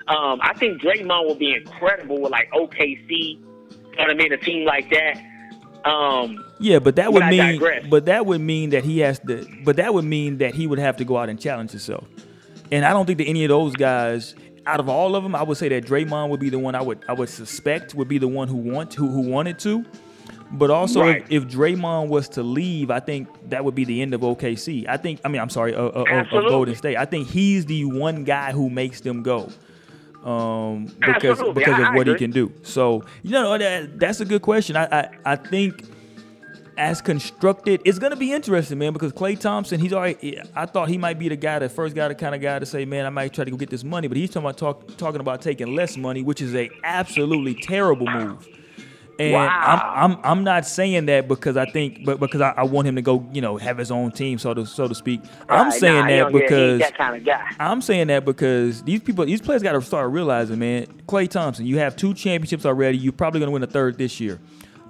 Um, 0.07 0.39
I 0.41 0.53
think 0.55 0.81
Draymond 0.81 1.25
will 1.27 1.35
be 1.35 1.53
incredible 1.53 2.21
with 2.21 2.31
like 2.31 2.49
OKC. 2.51 3.09
You 3.09 3.37
know 3.39 4.03
what 4.03 4.09
I 4.09 4.13
mean? 4.13 4.31
A 4.31 4.37
team 4.37 4.65
like 4.65 4.89
that. 4.89 5.21
Um, 5.89 6.43
Yeah, 6.59 6.79
but 6.79 6.95
that 6.97 7.11
would 7.13 7.21
But 7.21 7.29
mean, 7.29 7.89
but 7.89 8.05
that 8.05 8.25
would 8.25 8.41
mean 8.41 8.71
that 8.71 8.83
he 8.83 8.99
has 8.99 9.19
to, 9.19 9.47
but 9.63 9.75
that 9.77 9.93
would 9.93 10.05
mean 10.05 10.37
that 10.39 10.53
he 10.55 10.67
would 10.67 10.79
have 10.79 10.97
to 10.97 11.05
go 11.05 11.17
out 11.17 11.29
and 11.29 11.39
challenge 11.39 11.71
himself. 11.71 12.05
And 12.71 12.83
I 12.85 12.91
don't 12.91 13.05
think 13.05 13.19
that 13.19 13.25
any 13.27 13.45
of 13.45 13.49
those 13.49 13.75
guys, 13.75 14.35
out 14.65 14.79
of 14.79 14.89
all 14.89 15.15
of 15.15 15.23
them, 15.23 15.35
I 15.35 15.43
would 15.43 15.57
say 15.57 15.69
that 15.69 15.85
Draymond 15.85 16.29
would 16.29 16.39
be 16.39 16.49
the 16.49 16.59
one 16.59 16.75
I 16.75 16.81
would, 16.81 16.99
I 17.07 17.13
would 17.13 17.29
suspect 17.29 17.95
would 17.95 18.07
be 18.09 18.17
the 18.17 18.27
one 18.27 18.47
who 18.49 18.57
want, 18.57 18.93
who, 18.93 19.07
who 19.07 19.21
wanted 19.21 19.59
to. 19.59 19.85
But 20.51 20.69
also, 20.71 21.01
Right. 21.01 21.23
if, 21.29 21.43
if 21.43 21.49
Draymond 21.49 22.07
was 22.09 22.27
to 22.29 22.43
leave, 22.43 22.89
I 22.91 22.99
think 22.99 23.27
that 23.49 23.63
would 23.63 23.75
be 23.75 23.83
the 23.85 24.01
end 24.01 24.13
of 24.13 24.21
OKC. 24.21 24.85
I 24.87 24.97
think, 24.97 25.19
I 25.23 25.27
mean, 25.29 25.41
I'm 25.41 25.49
sorry, 25.49 25.73
uh, 25.75 25.83
uh, 25.83 26.03
of, 26.09 26.33
of 26.33 26.49
Golden 26.49 26.75
State. 26.75 26.97
I 26.97 27.05
think 27.05 27.27
he's 27.29 27.65
the 27.65 27.85
one 27.85 28.23
guy 28.23 28.51
who 28.51 28.69
makes 28.69 29.01
them 29.01 29.23
go 29.23 29.49
um, 30.27 30.85
because 30.99 31.23
Absolutely. 31.39 31.53
because 31.63 31.79
I- 31.79 31.89
of 31.89 31.95
what 31.95 32.07
he 32.07 32.15
can 32.15 32.31
do. 32.31 32.51
So 32.63 33.03
you 33.23 33.31
know 33.31 33.57
that 33.57 33.99
that's 33.99 34.19
a 34.19 34.25
good 34.25 34.41
question. 34.41 34.75
I 34.75 34.85
I, 34.85 35.09
I 35.25 35.35
think 35.35 35.83
as 36.77 37.01
constructed, 37.01 37.81
it's 37.85 37.97
gonna 37.97 38.15
be 38.15 38.31
interesting, 38.33 38.77
man. 38.77 38.93
Because 38.93 39.11
Klay 39.13 39.39
Thompson, 39.39 39.79
he's 39.79 39.93
already. 39.93 40.39
I 40.55 40.65
thought 40.67 40.89
he 40.89 40.97
might 40.97 41.17
be 41.17 41.27
the 41.29 41.35
guy, 41.35 41.57
the 41.59 41.69
first 41.69 41.95
guy, 41.95 42.07
the 42.07 42.13
kind 42.15 42.35
of 42.35 42.41
guy 42.41 42.59
to 42.59 42.65
say, 42.67 42.85
man, 42.85 43.05
I 43.05 43.09
might 43.09 43.33
try 43.33 43.45
to 43.45 43.51
go 43.51 43.57
get 43.57 43.69
this 43.71 43.83
money. 43.83 44.07
But 44.07 44.17
he's 44.17 44.29
talking 44.29 44.45
about 44.45 44.57
talk, 44.57 44.95
talking 44.97 45.19
about 45.19 45.41
taking 45.41 45.73
less 45.73 45.97
money, 45.97 46.21
which 46.21 46.39
is 46.41 46.53
a 46.53 46.69
absolutely 46.83 47.55
terrible 47.55 48.05
move. 48.07 48.47
And 49.19 49.33
Wow. 49.33 49.93
I'm, 49.95 50.11
I'm 50.11 50.19
I'm 50.23 50.43
not 50.43 50.65
saying 50.65 51.07
that 51.07 51.27
because 51.27 51.57
I 51.57 51.65
think, 51.65 52.05
but 52.05 52.19
because 52.19 52.39
I, 52.41 52.51
I 52.57 52.63
want 52.63 52.87
him 52.87 52.95
to 52.97 53.01
go, 53.01 53.27
you 53.33 53.41
know, 53.41 53.57
have 53.57 53.77
his 53.79 53.89
own 53.89 54.11
team, 54.11 54.37
so 54.37 54.53
to 54.53 54.65
so 54.65 54.87
to 54.87 54.93
speak. 54.93 55.21
I'm 55.49 55.69
right, 55.69 55.73
saying 55.73 55.93
nah, 55.95 56.07
that 56.07 56.07
don't- 56.07 56.33
yeah, 56.33 56.37
he 56.39 56.43
ain't 56.43 56.49
because 56.49 56.79
that 56.79 56.97
kind 56.97 57.15
of 57.15 57.25
guy. 57.25 57.49
I'm 57.59 57.81
saying 57.81 58.07
that 58.07 58.25
because 58.25 58.83
these 58.83 59.01
people, 59.01 59.25
these 59.25 59.41
players 59.41 59.63
got 59.63 59.71
to 59.73 59.81
start 59.81 60.11
realizing, 60.11 60.59
man. 60.59 60.85
Klay 61.07 61.27
Thompson, 61.27 61.65
you 61.65 61.79
have 61.79 61.95
two 61.95 62.13
championships 62.13 62.65
already. 62.65 62.97
You're 62.97 63.11
probably 63.13 63.39
going 63.39 63.47
to 63.47 63.53
win 63.53 63.63
a 63.63 63.67
third 63.67 63.97
this 63.97 64.19
year. 64.19 64.39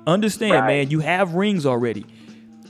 Understand, 0.06 0.54
Right. 0.54 0.68
man. 0.68 0.90
You 0.90 1.00
have 1.00 1.34
rings 1.34 1.66
already. 1.66 2.06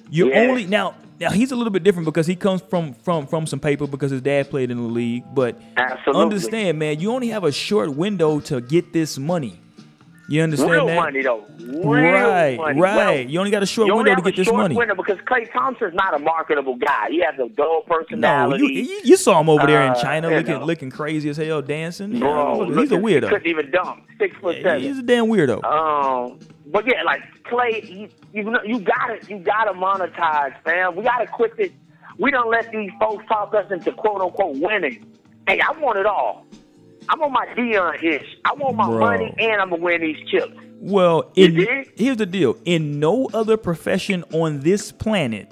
You're 0.10 0.30
Yeah. 0.30 0.42
only 0.50 0.66
now. 0.68 0.96
Now 1.20 1.32
he's 1.32 1.52
a 1.52 1.56
little 1.56 1.72
bit 1.74 1.82
different 1.84 2.06
because 2.06 2.28
he 2.28 2.36
comes 2.36 2.62
from 2.62 2.94
from 2.94 3.26
from 3.26 3.48
some 3.48 3.60
paper 3.60 3.88
because 3.88 4.12
his 4.12 4.22
dad 4.22 4.52
played 4.52 4.70
in 4.70 4.78
the 4.78 4.84
league. 4.84 5.24
But 5.34 5.60
Absolutely. 5.76 6.22
understand, 6.22 6.78
man, 6.78 7.00
you 7.00 7.12
only 7.12 7.30
have 7.30 7.44
a 7.44 7.52
short 7.52 7.96
window 7.96 8.40
to 8.42 8.62
get 8.62 8.94
this 8.94 9.18
money. 9.18 9.60
You 10.30 10.42
understand 10.44 10.72
Real 10.72 10.88
that? 10.88 10.96
money 10.98 11.22
though. 11.22 11.46
Real 11.60 12.02
right, 12.04 12.58
money. 12.58 12.80
right. 12.82 12.96
Well, 12.98 13.18
you 13.20 13.40
only 13.40 13.50
got 13.52 13.64
a 13.64 13.66
short 13.66 13.88
window 13.96 14.14
to 14.16 14.22
get 14.22 14.34
a 14.34 14.36
this 14.38 14.46
short 14.48 14.58
money. 14.58 14.76
window 14.76 14.94
because 14.96 15.18
Klay 15.20 15.50
Thompson's 15.54 15.94
not 15.94 16.14
a 16.14 16.20
marketable 16.20 16.76
guy. 16.76 17.08
He 17.10 17.20
has 17.22 17.36
a 17.40 17.48
dull 17.48 17.84
No, 17.88 17.96
personality. 17.96 18.64
you, 18.66 18.70
you 18.84 19.02
you 19.06 19.16
saw 19.18 19.40
him 19.40 19.48
over 19.50 19.66
there 19.66 19.84
in 19.84 19.92
Uh, 19.92 20.02
China 20.02 20.30
you 20.30 20.36
looking 20.36 20.54
know. 20.60 20.66
looking 20.66 20.90
crazy 20.92 21.30
as 21.30 21.38
hell 21.38 21.62
dancing. 21.62 22.12
Yeah, 22.14 22.20
Bro, 22.20 22.66
he's 22.66 22.76
look 22.76 22.92
a 22.92 22.96
weirdo. 23.02 23.30
Couldn't 23.30 23.48
even 23.48 23.72
dunk. 23.72 24.04
Six 24.20 24.36
foot 24.38 24.58
seven. 24.62 24.82
He's 24.82 24.98
a 25.00 25.04
damn 25.04 25.28
weirdo. 25.28 25.64
Um, 25.64 26.40
but 26.66 26.86
yeah, 26.86 27.04
like 27.04 27.22
Klay, 27.44 27.88
you 27.90 28.10
you, 28.34 28.44
know, 28.44 28.60
you 28.66 28.80
gotta 28.80 29.20
you 29.30 29.40
gotta 29.40 29.72
monetize, 29.72 30.54
fam. 30.66 30.98
We 30.98 31.04
gotta 31.04 31.28
quit 31.28 31.54
it. 31.58 31.72
We 32.20 32.32
don't 32.32 32.50
let 32.52 32.70
these 32.72 32.92
folks 33.00 33.24
talk 33.28 33.54
us 33.56 33.72
into 33.72 33.94
quote 33.94 34.20
unquote 34.20 34.58
winning. 34.58 35.06
Hey, 35.48 35.62
I 35.62 35.72
want 35.80 35.98
it 36.00 36.06
all. 36.06 36.46
I'm 37.10 37.22
on 37.22 37.32
my 37.32 37.46
Deion 37.48 38.04
ish. 38.04 38.38
I 38.46 38.54
want 38.54 38.76
my 38.76 38.88
Bro. 38.88 39.00
money 39.00 39.34
and 39.38 39.62
I'm 39.62 39.70
gonna 39.70 39.82
win 39.82 40.02
these 40.02 40.30
chips. 40.30 40.54
Well, 40.80 41.32
in, 41.36 41.56
here's 41.96 42.18
the 42.18 42.26
deal: 42.26 42.58
in 42.66 43.00
no 43.00 43.30
other 43.34 43.58
profession 43.58 44.24
on 44.32 44.60
this 44.60 44.92
planet 44.92 45.52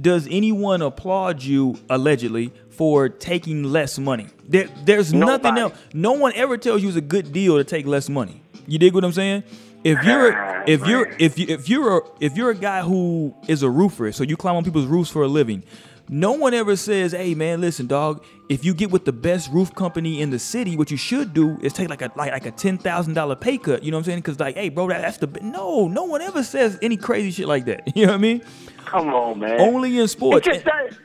does 0.00 0.26
anyone 0.30 0.82
applaud 0.82 1.42
you 1.42 1.78
allegedly 1.88 2.52
for 2.70 3.08
taking 3.08 3.62
less 3.62 3.98
money. 3.98 4.26
There, 4.48 4.68
there's 4.84 5.14
nothing 5.14 5.56
else. 5.56 5.74
No 5.92 6.12
one 6.12 6.32
ever 6.34 6.58
tells 6.58 6.82
you 6.82 6.88
it's 6.88 6.96
a 6.96 7.00
good 7.00 7.32
deal 7.32 7.56
to 7.56 7.64
take 7.64 7.86
less 7.86 8.08
money. 8.08 8.42
You 8.66 8.78
dig 8.78 8.94
what 8.94 9.04
I'm 9.04 9.12
saying? 9.12 9.44
If 9.84 10.02
you're 10.02 10.64
if 10.66 10.86
you're 10.86 11.14
if 11.18 11.38
you 11.38 11.46
if 11.48 11.68
you're 11.68 11.98
a, 11.98 12.02
if 12.18 12.36
you're 12.36 12.50
a 12.50 12.54
guy 12.54 12.82
who 12.82 13.34
is 13.46 13.62
a 13.62 13.68
roofer, 13.70 14.12
so 14.12 14.24
you 14.24 14.36
climb 14.36 14.56
on 14.56 14.64
people's 14.64 14.86
roofs 14.86 15.10
for 15.10 15.22
a 15.22 15.28
living. 15.28 15.62
No 16.08 16.32
one 16.32 16.52
ever 16.52 16.76
says, 16.76 17.12
"Hey 17.12 17.34
man, 17.34 17.60
listen, 17.60 17.86
dog. 17.86 18.22
If 18.50 18.62
you 18.64 18.74
get 18.74 18.90
with 18.90 19.06
the 19.06 19.12
best 19.12 19.50
roof 19.50 19.74
company 19.74 20.20
in 20.20 20.28
the 20.30 20.38
city, 20.38 20.76
what 20.76 20.90
you 20.90 20.98
should 20.98 21.32
do 21.32 21.58
is 21.62 21.72
take 21.72 21.88
like 21.88 22.02
a 22.02 22.10
like, 22.14 22.30
like 22.30 22.44
a 22.46 22.50
ten 22.50 22.76
thousand 22.76 23.14
dollar 23.14 23.36
pay 23.36 23.56
cut." 23.56 23.82
You 23.82 23.90
know 23.90 23.96
what 23.96 24.00
I'm 24.00 24.04
saying? 24.04 24.18
Because 24.18 24.38
like, 24.38 24.54
hey, 24.54 24.68
bro, 24.68 24.88
that, 24.88 25.00
that's 25.00 25.16
the 25.18 25.26
no. 25.42 25.88
No 25.88 26.04
one 26.04 26.20
ever 26.20 26.42
says 26.42 26.78
any 26.82 26.96
crazy 26.98 27.30
shit 27.30 27.48
like 27.48 27.64
that. 27.66 27.84
You 27.96 28.06
know 28.06 28.12
what 28.12 28.18
I 28.18 28.20
mean? 28.22 28.42
Come 28.84 29.08
on, 29.14 29.38
man. 29.38 29.58
Only 29.60 29.96
in 29.96 30.04
It 30.04 30.08
sports. 30.08 30.44
just 30.46 30.64
does. 30.64 30.98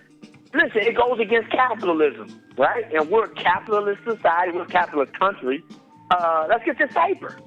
Listen, 0.53 0.81
it 0.81 0.97
goes 0.97 1.19
against 1.19 1.49
capitalism, 1.51 2.41
right? 2.57 2.83
And 2.93 3.09
we're 3.09 3.25
a 3.25 3.29
capitalist 3.35 4.01
society. 4.03 4.51
We're 4.51 4.63
a 4.63 4.67
capitalist 4.67 5.13
country. 5.13 5.63
Uh, 6.11 6.47
let's 6.49 6.65
get 6.65 6.77
this 6.77 6.91
paper. 6.93 7.37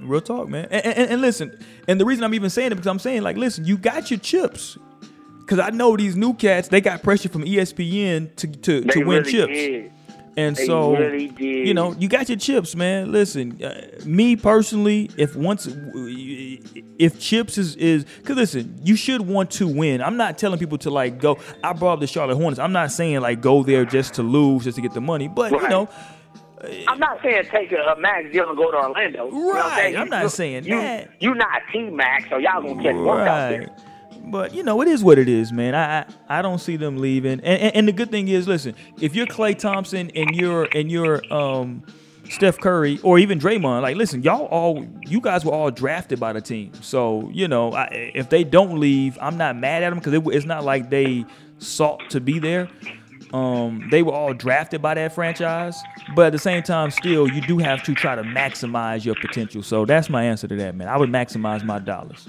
Real 0.00 0.20
talk, 0.20 0.48
man. 0.48 0.66
And, 0.70 0.84
and, 0.86 1.10
and 1.12 1.20
listen, 1.22 1.58
and 1.88 1.98
the 2.00 2.04
reason 2.04 2.22
I'm 2.24 2.34
even 2.34 2.50
saying 2.50 2.68
it 2.72 2.74
because 2.74 2.86
I'm 2.86 2.98
saying 2.98 3.22
like, 3.22 3.36
listen, 3.38 3.64
you 3.64 3.78
got 3.78 4.10
your 4.10 4.20
chips. 4.20 4.76
Because 5.44 5.58
I 5.58 5.70
know 5.70 5.96
these 5.96 6.16
new 6.16 6.32
cats, 6.34 6.68
they 6.68 6.80
got 6.80 7.02
pressure 7.02 7.28
from 7.28 7.44
ESPN 7.44 8.34
to 8.36 8.46
to, 8.46 8.80
They 8.80 8.92
to 8.94 8.98
win 9.00 9.08
really 9.22 9.30
chips. 9.32 9.52
did. 9.52 9.90
And 10.36 10.56
They 10.56 10.66
so, 10.66 10.96
really 10.96 11.28
did. 11.28 11.68
you 11.68 11.74
know, 11.74 11.92
you 11.92 12.08
got 12.08 12.28
your 12.28 12.36
chips, 12.38 12.74
man. 12.74 13.12
Listen, 13.12 13.62
uh, 13.62 13.86
me 14.04 14.34
personally, 14.34 15.08
if 15.16 15.36
once, 15.36 15.68
if 16.98 17.20
chips 17.20 17.56
is 17.58 17.76
is, 17.76 18.04
cause 18.24 18.36
listen, 18.36 18.78
you 18.82 18.96
should 18.96 19.20
want 19.22 19.50
to 19.52 19.68
win. 19.68 20.02
I'm 20.02 20.16
not 20.16 20.36
telling 20.38 20.58
people 20.58 20.78
to 20.78 20.90
like 20.90 21.20
go. 21.20 21.38
I 21.62 21.72
brought 21.72 21.94
up 21.94 22.00
the 22.00 22.06
Charlotte 22.06 22.36
Hornets. 22.36 22.58
I'm 22.58 22.72
not 22.72 22.90
saying 22.90 23.20
like 23.20 23.40
go 23.40 23.62
there 23.62 23.84
just 23.84 24.14
to 24.14 24.22
lose, 24.22 24.64
just 24.64 24.76
to 24.76 24.82
get 24.82 24.92
the 24.92 25.00
money. 25.00 25.28
But 25.28 25.52
you 25.52 25.68
know, 25.68 25.88
I'm 26.88 26.98
not 26.98 27.20
saying 27.22 27.44
take 27.50 27.70
a, 27.72 27.76
a 27.92 27.98
max 28.00 28.32
deal 28.32 28.48
and 28.48 28.56
go 28.56 28.70
to 28.70 28.76
Orlando. 28.78 29.26
You 29.26 29.32
know 29.32 29.38
what 29.46 29.54
Right, 29.56 29.76
saying? 29.76 29.96
I'm 29.96 30.04
You- 30.06 30.10
not 30.10 30.30
saying 30.32 30.64
you, 30.64 30.80
that. 30.80 31.10
You're 31.20 31.34
not 31.36 31.62
T-Mac, 31.72 32.28
so 32.28 32.38
y'all 32.38 32.62
gonna 32.62 32.82
catch 32.82 32.96
one 32.96 33.20
out 33.20 33.50
there. 33.50 33.68
But 34.26 34.54
you 34.54 34.62
know, 34.62 34.80
it 34.80 34.88
is 34.88 35.04
what 35.04 35.18
it 35.18 35.28
is, 35.28 35.52
man. 35.52 35.74
I 35.74 36.00
I, 36.00 36.06
I 36.38 36.42
don't 36.42 36.58
see 36.58 36.76
them 36.76 36.98
leaving. 36.98 37.40
And, 37.40 37.44
and 37.44 37.76
and 37.76 37.88
the 37.88 37.92
good 37.92 38.10
thing 38.10 38.28
is, 38.28 38.48
listen, 38.48 38.74
if 39.00 39.14
you're 39.14 39.26
Klay 39.26 39.58
Thompson 39.58 40.10
and 40.14 40.34
you're 40.34 40.68
and 40.74 40.90
you're 40.90 41.22
um 41.32 41.82
Steph 42.30 42.58
Curry 42.58 42.98
or 43.02 43.18
even 43.18 43.38
Draymond, 43.38 43.82
like 43.82 43.96
listen, 43.96 44.22
y'all 44.22 44.46
all 44.46 44.86
you 45.02 45.20
guys 45.20 45.44
were 45.44 45.52
all 45.52 45.70
drafted 45.70 46.18
by 46.18 46.32
the 46.32 46.40
team. 46.40 46.72
So 46.80 47.30
you 47.32 47.48
know, 47.48 47.72
I, 47.72 48.12
if 48.14 48.30
they 48.30 48.44
don't 48.44 48.80
leave, 48.80 49.18
I'm 49.20 49.36
not 49.36 49.56
mad 49.56 49.82
at 49.82 49.90
them 49.90 49.98
because 49.98 50.14
it, 50.14 50.22
it's 50.34 50.46
not 50.46 50.64
like 50.64 50.90
they 50.90 51.24
sought 51.58 52.10
to 52.10 52.20
be 52.20 52.38
there. 52.38 52.68
Um, 53.32 53.88
they 53.90 54.02
were 54.02 54.12
all 54.12 54.32
drafted 54.32 54.80
by 54.80 54.94
that 54.94 55.12
franchise, 55.12 55.76
but 56.14 56.26
at 56.26 56.32
the 56.32 56.38
same 56.38 56.62
time, 56.62 56.92
still, 56.92 57.28
you 57.28 57.40
do 57.40 57.58
have 57.58 57.82
to 57.82 57.94
try 57.94 58.14
to 58.14 58.22
maximize 58.22 59.04
your 59.04 59.16
potential. 59.16 59.60
So 59.62 59.84
that's 59.84 60.08
my 60.08 60.22
answer 60.22 60.46
to 60.46 60.54
that, 60.56 60.76
man. 60.76 60.86
I 60.86 60.96
would 60.96 61.10
maximize 61.10 61.64
my 61.64 61.80
dollars. 61.80 62.28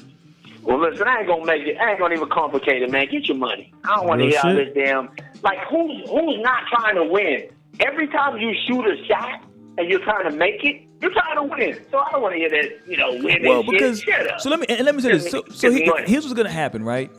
Well, 0.65 0.79
listen, 0.81 1.07
I 1.07 1.19
ain't 1.19 1.27
gonna 1.27 1.45
make 1.45 1.61
it. 1.67 1.77
I 1.77 1.91
ain't 1.91 1.99
gonna 1.99 2.15
even 2.15 2.29
complicate 2.29 2.81
it, 2.81 2.89
man. 2.91 3.07
Get 3.11 3.27
your 3.27 3.37
money. 3.37 3.71
I 3.83 3.95
don't 3.97 4.07
want 4.07 4.19
to 4.21 4.27
hear 4.27 4.39
all 4.43 4.55
this 4.55 4.73
damn. 4.73 5.09
Like, 5.43 5.59
who's 5.69 6.09
who's 6.09 6.39
not 6.41 6.63
trying 6.69 6.95
to 6.95 7.03
win? 7.03 7.49
Every 7.79 8.07
time 8.07 8.37
you 8.37 8.53
shoot 8.67 8.83
a 8.85 9.05
shot 9.05 9.43
and 9.77 9.89
you're 9.89 9.99
trying 10.03 10.29
to 10.29 10.35
make 10.35 10.63
it, 10.63 10.81
you're 11.01 11.11
trying 11.11 11.35
to 11.35 11.43
win. 11.43 11.85
So 11.91 11.99
I 11.99 12.11
don't 12.11 12.21
want 12.23 12.33
to 12.33 12.39
hear 12.39 12.49
that. 12.49 12.87
You 12.87 12.97
know, 12.97 13.11
win 13.11 13.43
well, 13.43 13.59
and 13.59 13.69
because 13.69 13.99
shit. 14.01 14.15
Shut 14.15 14.31
up. 14.31 14.41
so 14.41 14.49
let 14.49 14.59
me 14.59 14.65
and 14.69 14.83
let 14.85 14.95
me 14.95 15.01
say 15.01 15.11
this. 15.11 15.29
So, 15.29 15.43
so 15.51 15.69
he- 15.71 15.83
here's 16.07 16.23
what's 16.23 16.33
gonna 16.33 16.49
happen, 16.49 16.83
right? 16.83 17.11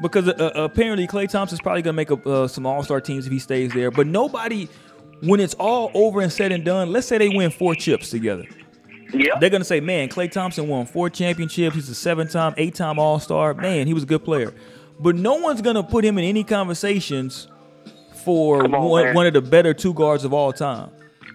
Because 0.00 0.28
uh, 0.28 0.32
uh, 0.54 0.62
apparently 0.62 1.06
Klay 1.08 1.28
Thompson's 1.28 1.60
probably 1.60 1.82
gonna 1.82 1.94
make 1.94 2.10
a, 2.10 2.28
uh, 2.28 2.46
some 2.48 2.64
All 2.66 2.82
Star 2.84 3.00
teams 3.00 3.26
if 3.26 3.32
he 3.32 3.38
stays 3.40 3.72
there. 3.72 3.90
But 3.90 4.06
nobody, 4.06 4.68
when 5.20 5.40
it's 5.40 5.54
all 5.54 5.90
over 5.94 6.20
and 6.20 6.32
said 6.32 6.52
and 6.52 6.64
done, 6.64 6.92
let's 6.92 7.06
say 7.08 7.18
they 7.18 7.28
win 7.28 7.50
four 7.50 7.74
chips 7.74 8.10
together. 8.10 8.44
Yep. 9.12 9.40
They're 9.40 9.50
gonna 9.50 9.64
say, 9.64 9.80
man, 9.80 10.08
Klay 10.08 10.30
Thompson 10.30 10.68
won 10.68 10.86
four 10.86 11.10
championships. 11.10 11.76
He's 11.76 11.88
a 11.88 11.94
seven-time, 11.94 12.54
eight-time 12.56 12.98
All-Star. 12.98 13.54
Man, 13.54 13.86
he 13.86 13.94
was 13.94 14.02
a 14.04 14.06
good 14.06 14.24
player. 14.24 14.52
But 14.98 15.16
no 15.16 15.34
one's 15.34 15.60
gonna 15.62 15.82
put 15.82 16.04
him 16.04 16.18
in 16.18 16.24
any 16.24 16.44
conversations 16.44 17.48
for 18.24 18.64
on, 18.64 18.70
one, 18.70 19.14
one 19.14 19.26
of 19.26 19.32
the 19.32 19.42
better 19.42 19.74
two 19.74 19.92
guards 19.94 20.24
of 20.24 20.32
all 20.32 20.52
time. 20.52 20.90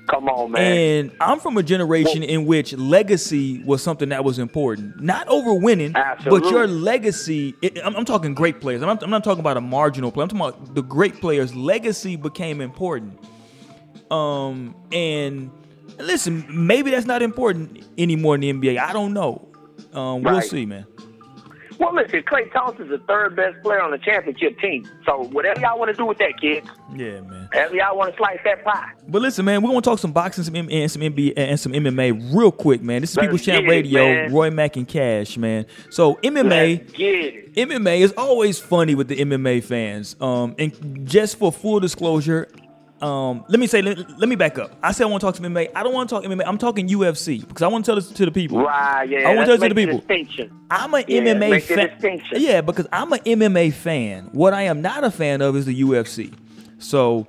Come 0.07 0.29
on, 0.29 0.51
man. 0.51 0.77
And 0.77 1.11
I'm 1.19 1.39
from 1.39 1.57
a 1.57 1.63
generation 1.63 2.23
in 2.23 2.45
which 2.45 2.71
legacy 2.73 3.61
was 3.63 3.83
something 3.83 4.07
that 4.09 4.23
was 4.23 4.39
important. 4.39 5.01
Not 5.01 5.27
over 5.27 5.53
winning, 5.53 5.93
Absolutely. 5.97 6.39
but 6.39 6.49
your 6.49 6.65
legacy. 6.65 7.53
It, 7.61 7.77
I'm, 7.83 7.93
I'm 7.93 8.05
talking 8.05 8.33
great 8.33 8.61
players. 8.61 8.81
I'm 8.81 8.87
not, 8.87 9.03
I'm 9.03 9.09
not 9.09 9.25
talking 9.25 9.41
about 9.41 9.57
a 9.57 9.61
marginal 9.61 10.11
player. 10.11 10.23
I'm 10.23 10.29
talking 10.29 10.59
about 10.59 10.75
the 10.75 10.81
great 10.81 11.19
players. 11.19 11.53
Legacy 11.53 12.15
became 12.15 12.61
important. 12.61 13.19
Um, 14.09 14.75
and 14.93 15.51
listen, 15.99 16.45
maybe 16.49 16.91
that's 16.91 17.05
not 17.05 17.21
important 17.21 17.83
anymore 17.97 18.35
in 18.35 18.41
the 18.41 18.53
NBA. 18.53 18.79
I 18.79 18.93
don't 18.93 19.13
know. 19.13 19.47
Um, 19.93 20.23
we'll 20.23 20.41
see, 20.41 20.65
man. 20.65 20.85
well, 21.79 21.93
listen, 21.93 22.21
Klay 22.23 22.51
Thompson's 22.51 22.89
the 22.89 22.97
third 23.07 23.35
best 23.35 23.61
player 23.63 23.81
on 23.81 23.91
the 23.91 23.97
championship 23.99 24.59
team. 24.59 24.87
So 25.05 25.23
whatever 25.25 25.59
y'all 25.61 25.77
want 25.79 25.89
to 25.91 25.95
do 25.97 26.05
with 26.05 26.17
that, 26.17 26.39
kids, 26.41 26.67
Yeah, 26.95 27.21
man. 27.21 27.47
whatever 27.53 27.75
y'all 27.75 27.97
want 27.97 28.11
to 28.11 28.17
slice 28.17 28.39
that 28.43 28.63
pie. 28.63 28.91
But 29.07 29.21
listen, 29.21 29.45
man, 29.45 29.61
we're 29.61 29.69
gonna 29.69 29.81
talk 29.81 29.99
some 29.99 30.11
boxing, 30.11 30.43
some 30.43 30.55
M- 30.55 30.69
and 30.71 30.91
some 30.91 31.01
NBA 31.03 31.33
and 31.37 31.59
some 31.59 31.73
MMA 31.73 32.35
real 32.35 32.51
quick, 32.51 32.81
man. 32.81 33.01
This 33.01 33.11
is 33.11 33.17
Let's 33.17 33.27
People's 33.27 33.43
Champ 33.45 33.65
it, 33.65 33.69
Radio, 33.69 34.03
man. 34.03 34.33
Roy 34.33 34.49
Mack 34.51 34.75
and 34.75 34.87
Cash, 34.87 35.37
man. 35.37 35.65
So 35.91 36.15
MMA. 36.15 36.79
Let's 36.79 36.91
get 36.93 37.15
it. 37.15 37.53
MMA 37.55 37.99
is 38.01 38.13
always 38.17 38.59
funny 38.59 38.93
with 38.95 39.07
the 39.07 39.15
MMA 39.17 39.63
fans. 39.63 40.15
Um, 40.19 40.55
and 40.59 41.07
just 41.07 41.37
for 41.37 41.51
full 41.51 41.79
disclosure, 41.79 42.47
um, 43.01 43.45
let 43.47 43.59
me 43.59 43.67
say, 43.67 43.81
let, 43.81 43.97
let 44.19 44.27
me 44.27 44.35
back 44.35 44.57
up. 44.57 44.71
I 44.81 44.91
said 44.91 45.03
I 45.03 45.07
want 45.07 45.21
to 45.21 45.27
talk 45.27 45.35
some 45.35 45.45
MMA. 45.45 45.69
I 45.75 45.83
don't 45.83 45.93
want 45.93 46.09
to 46.09 46.15
talk 46.15 46.23
MMA. 46.23 46.43
I'm 46.45 46.57
talking 46.57 46.87
UFC 46.87 47.41
because 47.47 47.61
I 47.61 47.67
want 47.67 47.85
to 47.85 47.89
tell 47.89 47.95
this 47.95 48.09
to 48.09 48.25
the 48.25 48.31
people. 48.31 48.59
Right, 48.59 49.07
yeah. 49.07 49.29
I 49.29 49.35
want 49.35 49.41
to 49.41 49.45
tell 49.57 49.63
it 49.63 49.69
to 49.69 49.73
the 49.73 49.75
people. 49.85 49.99
Distinction. 49.99 50.51
I'm 50.71 50.93
a 50.93 50.99
Yeah, 51.07 51.21
MMA 51.21 51.39
make 51.51 51.63
fan. 51.63 51.89
distinction. 51.89 52.37
Yeah, 52.41 52.61
because 52.61 52.87
I'm 52.91 53.13
an 53.13 53.19
MMA 53.19 53.73
fan. 53.73 54.29
What 54.31 54.53
I 54.53 54.63
am 54.63 54.81
not 54.81 55.03
a 55.03 55.11
fan 55.11 55.41
of 55.41 55.55
is 55.55 55.65
the 55.65 55.79
UFC. 55.81 56.33
So, 56.79 57.27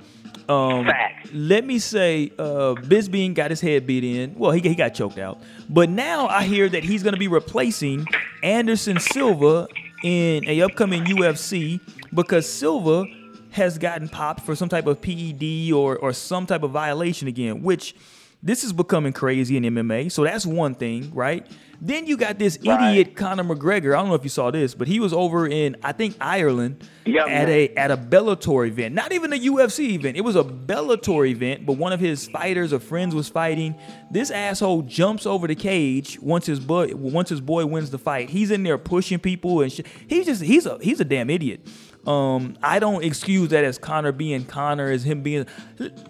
um, 0.49 0.87
Facts. 0.87 1.29
let 1.35 1.64
me 1.66 1.79
say, 1.79 2.33
uh, 2.39 2.75
Bisping 2.75 3.35
got 3.35 3.51
his 3.51 3.61
head 3.61 3.87
beat 3.87 4.05
in. 4.05 4.35
Well, 4.37 4.53
he, 4.53 4.61
he 4.61 4.75
got 4.75 4.95
choked 4.95 5.19
out. 5.19 5.43
But 5.69 5.91
now 5.91 6.27
I 6.29 6.45
hear 6.45 6.69
that 6.71 6.83
he's 6.83 7.03
going 7.03 7.12
to 7.14 7.19
be 7.19 7.29
replacing 7.29 8.07
Anderson 8.43 8.99
Silva 9.01 9.69
in 10.03 10.49
a 10.49 10.62
upcoming 10.62 11.05
UFC 11.05 11.81
because 12.14 12.49
Silva 12.51 13.05
has 13.51 13.78
gotten 13.78 14.09
popped 14.09 14.40
for 14.44 14.55
some 14.55 14.68
type 14.68 14.86
of 14.86 15.01
PED 15.01 15.72
or 15.72 15.97
or 15.97 16.12
some 16.12 16.47
type 16.47 16.62
of 16.62 16.70
violation 16.70 17.28
again, 17.28 17.62
which 17.62 17.94
this 18.43 18.62
is 18.62 18.73
becoming 18.73 19.12
crazy 19.12 19.56
in 19.56 19.64
MMA. 19.64 20.12
So 20.12 20.23
that's 20.23 20.47
one 20.47 20.74
thing, 20.77 21.10
right? 21.12 21.44
Then 21.81 22.06
you 22.06 22.16
got 22.16 22.39
this 22.40 22.59
Right. 22.64 22.93
idiot 22.97 23.14
Conor 23.16 23.43
McGregor. 23.44 23.94
I 23.94 24.01
don't 24.01 24.09
know 24.09 24.14
if 24.14 24.23
you 24.24 24.31
saw 24.31 24.51
this, 24.51 24.74
but 24.74 24.86
he 24.89 24.98
was 25.01 25.12
over 25.12 25.47
in 25.47 25.77
I 25.82 25.93
think 25.93 26.16
Ireland 26.20 26.85
Yeah, 27.05 27.24
at 27.27 27.48
a 27.48 27.68
at 27.77 27.90
a 27.93 27.97
Bellator 27.97 28.66
event. 28.68 28.94
Not 28.94 29.12
even 29.12 29.32
a 29.32 29.36
UFC 29.36 29.90
event. 29.94 30.16
It 30.16 30.23
was 30.23 30.35
a 30.36 30.43
Bellator 30.44 31.28
event, 31.28 31.66
but 31.66 31.74
one 31.74 31.93
of 31.93 31.98
his 32.01 32.28
fighters 32.28 32.73
or 32.73 32.78
friends 32.81 33.14
was 33.14 33.28
fighting. 33.28 33.74
This 34.10 34.31
asshole 34.31 34.82
jumps 34.82 35.24
over 35.27 35.47
the 35.48 35.55
cage 35.55 36.18
once 36.20 36.47
his 36.47 36.60
boy 36.60 36.89
once 36.94 37.28
his 37.28 37.40
boy 37.40 37.64
wins 37.66 37.90
the 37.90 37.98
fight. 37.98 38.31
He's 38.31 38.51
in 38.52 38.62
there 38.64 38.78
pushing 38.78 39.18
people 39.20 39.60
and 39.62 39.73
shit. 39.73 39.86
He's 40.09 40.27
just 40.27 40.43
he's 40.43 40.66
a 40.66 40.78
he's 40.81 41.01
a 41.01 41.05
damn 41.05 41.31
idiot. 41.31 41.66
Um, 42.07 42.57
I 42.62 42.79
don't 42.79 43.05
excuse 43.05 43.51
that 43.51 43.65
as 43.65 43.77
Conor 43.79 44.12
being 44.12 44.45
Conor, 44.45 44.91
as 44.91 45.05
him 45.05 45.23
being. 45.23 45.47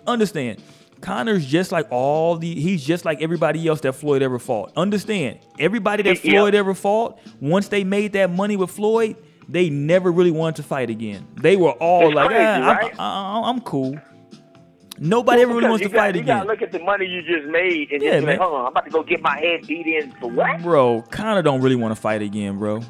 Understand, 0.06 0.62
Conor's 1.00 1.44
just 1.46 1.72
like 1.72 1.86
all 1.90 2.36
the 2.36 2.54
he's 2.54 2.84
just 2.84 3.04
like 3.04 3.20
everybody 3.22 3.66
else 3.66 3.80
that 3.80 3.94
Floyd 3.94 4.22
ever 4.22 4.38
fought. 4.38 4.72
Understand, 4.76 5.38
everybody 5.58 6.02
that 6.04 6.24
Yeah. 6.24 6.32
Floyd 6.38 6.54
ever 6.54 6.74
fought, 6.74 7.18
once 7.40 7.68
they 7.68 7.84
made 7.84 8.12
that 8.12 8.30
money 8.30 8.56
with 8.56 8.70
Floyd, 8.70 9.16
they 9.48 9.70
never 9.70 10.12
really 10.12 10.30
wanted 10.30 10.56
to 10.56 10.62
fight 10.62 10.90
again. 10.90 11.26
They 11.40 11.56
were 11.56 11.72
all 11.72 12.08
It's 12.08 12.14
like, 12.14 12.28
crazy, 12.28 12.44
ah, 12.44 12.78
I'm. 13.42 13.44
I, 13.46 13.48
I'm 13.50 13.60
cool. 13.62 13.98
Nobody 15.00 15.42
ever 15.42 15.54
really 15.54 15.68
wants 15.68 15.84
to 15.84 15.88
got, 15.90 15.98
fight 16.06 16.16
you 16.16 16.22
gotta 16.24 16.46
look 16.48 16.60
at 16.60 16.72
the 16.72 16.80
money 16.80 17.06
you 17.06 17.22
just 17.22 17.46
made 17.48 17.92
and 17.92 18.02
Yeah, 18.02 18.14
just 18.14 18.20
be 18.22 18.26
man. 18.26 18.38
like, 18.38 18.40
hold 18.40 18.54
on, 18.54 18.60
I'm 18.66 18.72
about 18.72 18.84
to 18.86 18.90
go 18.90 19.02
get 19.04 19.22
my 19.22 19.38
head 19.38 19.64
beat 19.66 19.86
in 19.86 20.10
for 20.20 20.28
what? 20.28 20.60
Bro, 20.60 21.02
Conor 21.10 21.40
don't 21.42 21.60
really 21.60 21.76
want 21.76 21.94
to 21.94 22.00
fight 22.00 22.20
again, 22.20 22.58
bro. 22.58 22.80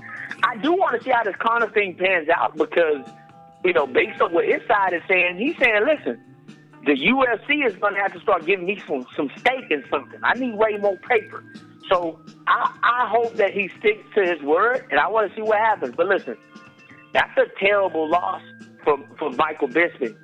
I 0.42 0.56
do 0.58 0.72
want 0.72 0.98
to 0.98 1.04
see 1.04 1.10
how 1.10 1.24
this 1.24 1.36
Conor 1.38 1.70
thing 1.70 1.94
pans 1.94 2.28
out 2.28 2.56
because, 2.56 3.06
you 3.64 3.72
know, 3.72 3.86
based 3.86 4.20
on 4.20 4.32
what 4.32 4.44
his 4.44 4.60
side 4.66 4.92
is 4.92 5.02
saying, 5.08 5.38
he's 5.38 5.56
saying, 5.58 5.84
listen, 5.86 6.22
the 6.84 6.92
UFC 6.92 7.66
is 7.66 7.74
going 7.76 7.94
to 7.94 8.00
have 8.00 8.12
to 8.12 8.20
start 8.20 8.46
giving 8.46 8.66
me 8.66 8.80
some, 8.86 9.06
some 9.16 9.30
stake 9.36 9.70
in 9.70 9.84
something. 9.90 10.20
I 10.22 10.34
need 10.34 10.54
way 10.54 10.76
more 10.78 10.96
paper. 10.96 11.44
So 11.90 12.20
I, 12.46 12.74
I 12.82 13.08
hope 13.08 13.34
that 13.34 13.50
he 13.52 13.68
sticks 13.78 14.04
to 14.14 14.22
his 14.22 14.40
word, 14.42 14.86
and 14.90 15.00
I 15.00 15.08
want 15.08 15.30
to 15.30 15.36
see 15.36 15.42
what 15.42 15.58
happens. 15.58 15.94
But 15.96 16.06
listen, 16.06 16.36
that's 17.12 17.36
a 17.38 17.46
terrible 17.58 18.08
loss 18.08 18.42
for, 18.84 18.98
for 19.18 19.30
Michael 19.32 19.68
Bisping. 19.68 20.16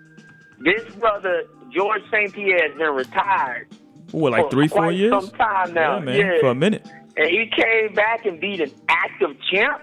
This 0.61 0.85
brother, 0.97 1.45
George 1.73 2.03
St. 2.11 2.33
Pierre, 2.33 2.69
has 2.69 2.79
been 2.79 2.95
retired 2.95 3.69
What, 4.13 4.33
like 4.33 4.45
for 4.45 4.51
three, 4.51 4.69
four 4.69 4.93
years? 4.93 5.11
some 5.11 5.31
time 5.33 5.75
now. 5.75 5.99
Yeah, 5.99 6.05
man, 6.05 6.41
for 6.41 6.49
a 6.49 6.55
minute. 6.55 6.87
And 7.17 7.29
he 7.29 7.51
came 7.55 7.95
back 7.95 8.25
and 8.27 8.41
beat 8.41 8.61
an 8.61 8.73
active 8.89 9.37
champ. 9.51 9.83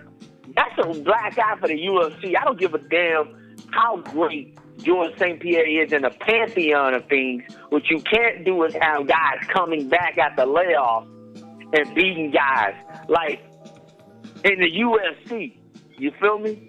That's 0.56 0.78
a 0.80 1.00
black 1.04 1.38
eye 1.38 1.56
for 1.60 1.68
the 1.68 1.76
UFC. 1.78 2.36
I 2.38 2.44
don't 2.44 2.60
give 2.60 2.74
a 2.74 2.80
damn 2.80 3.36
how 3.72 3.98
great 3.98 4.58
George 4.80 5.18
St. 5.18 5.40
Pierre 5.40 5.68
is 5.84 5.94
in 5.94 6.02
the 6.02 6.10
pantheon 6.10 6.94
of 6.94 7.06
things. 7.08 7.44
What 7.70 7.90
you 7.90 8.02
can't 8.02 8.44
do 8.44 8.64
is 8.64 8.74
have 8.82 9.08
guys 9.08 9.40
coming 9.54 9.88
back 9.88 10.18
at 10.18 10.36
the 10.36 10.46
layoff 10.46 11.06
and 11.74 11.96
beating 11.96 12.32
guys. 12.32 12.76
Like 13.08 13.42
in 14.44 14.60
the 14.60 14.72
UFC. 14.72 15.58
You 15.98 16.12
feel 16.20 16.40
me? 16.40 16.68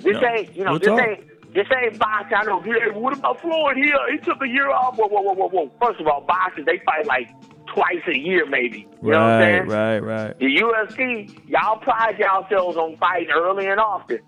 This 0.00 0.16
No. 0.20 0.28
ain't, 0.28 0.56
you 0.56 0.64
know, 0.64 0.72
We'll 0.72 0.80
this 0.80 0.88
talk. 0.88 1.00
ain't, 1.06 1.54
this 1.54 1.66
ain't 1.82 1.98
boxing. 1.98 2.36
I 2.36 2.42
know. 2.44 2.60
Hey, 2.60 2.90
what 2.92 3.16
about 3.16 3.40
Floyd 3.40 3.76
here? 3.76 3.96
He 4.10 4.18
took 4.18 4.42
a 4.42 4.48
year 4.48 4.70
off. 4.70 4.96
Whoa, 4.96 5.06
whoa, 5.06 5.22
whoa, 5.22 5.34
whoa, 5.34 5.48
whoa. 5.48 5.70
First 5.80 6.00
of 6.00 6.08
all, 6.08 6.22
boxers, 6.22 6.66
they 6.66 6.80
fight 6.84 7.06
like 7.06 7.28
twice 7.66 8.02
a 8.08 8.18
year, 8.18 8.46
maybe. 8.46 8.86
You 9.02 9.10
know 9.10 9.18
what 9.18 9.18
I'm 9.18 9.40
Right, 9.40 9.68
saying? 9.68 9.68
right, 9.68 9.98
right. 10.00 10.38
The 10.38 10.56
UFC, 10.56 11.48
y'all 11.48 11.78
pride 11.78 12.18
yourselves 12.18 12.76
on 12.76 12.96
fighting 12.98 13.30
early 13.34 13.66
and 13.66 13.80
often. 13.80 14.18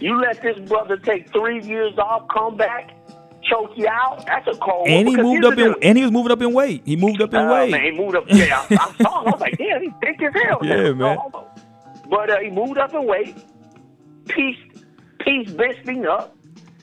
You 0.00 0.20
let 0.20 0.42
this 0.42 0.58
brother 0.68 0.96
take 0.96 1.30
three 1.32 1.62
years 1.64 1.96
off, 1.98 2.28
come 2.32 2.56
back, 2.56 2.90
choke 3.42 3.70
you 3.76 3.88
out. 3.88 4.26
That's 4.26 4.46
a 4.46 4.58
cold. 4.60 4.88
And 4.88 5.08
he 5.08 5.16
moved 5.16 5.44
up 5.44 5.58
in 5.58 5.74
and 5.82 5.96
he 5.96 6.02
was 6.04 6.12
moving 6.12 6.32
up 6.32 6.42
in 6.42 6.52
weight. 6.52 6.82
He 6.84 6.96
moved 6.96 7.22
up 7.22 7.32
in 7.32 7.40
Oh, 7.40 7.52
weight. 7.52 7.70
man, 7.70 7.82
he 7.82 7.90
moved 7.92 8.14
up. 8.16 8.24
Yeah, 8.28 8.66
I, 8.70 8.74
I 8.74 9.02
saw 9.02 9.22
him. 9.22 9.28
I 9.28 9.30
was 9.30 9.40
like, 9.40 9.56
damn, 9.58 9.80
he's 9.82 9.92
thick 10.00 10.22
as 10.22 10.32
hell. 10.34 10.58
now. 10.62 10.76
Yeah, 10.76 10.92
man. 10.92 11.18
Oh, 11.32 11.48
But 12.10 12.30
uh, 12.30 12.38
he 12.40 12.50
moved 12.50 12.78
up 12.78 12.92
in 12.92 13.06
weight, 13.06 13.36
pieced, 14.28 14.84
pieced 15.20 15.56
Bisping 15.56 16.06
up, 16.06 16.36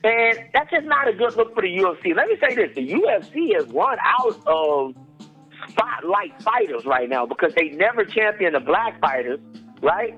and 0.03 0.40
that's 0.53 0.72
just 0.72 0.86
not 0.88 1.07
a 1.07 1.14
good 1.14 1.36
look 1.36 1.53
for 1.53 1.61
the 1.61 1.68
UFC. 1.78 2.15
Let 2.15 2.28
me 2.28 2.38
say 2.41 2.56
this: 2.56 2.74
the 2.76 2.88
UFC 2.90 3.53
has 3.56 3.65
run 3.72 3.98
out 4.03 4.41
of 4.48 4.95
spotlight 5.69 6.41
fighters 6.41 6.85
right 6.85 7.10
now 7.10 7.26
because 7.26 7.53
they 7.56 7.69
never 7.69 8.06
champion 8.06 8.53
the 8.53 8.60
black 8.60 8.99
fighters, 8.99 9.40
right? 9.81 10.15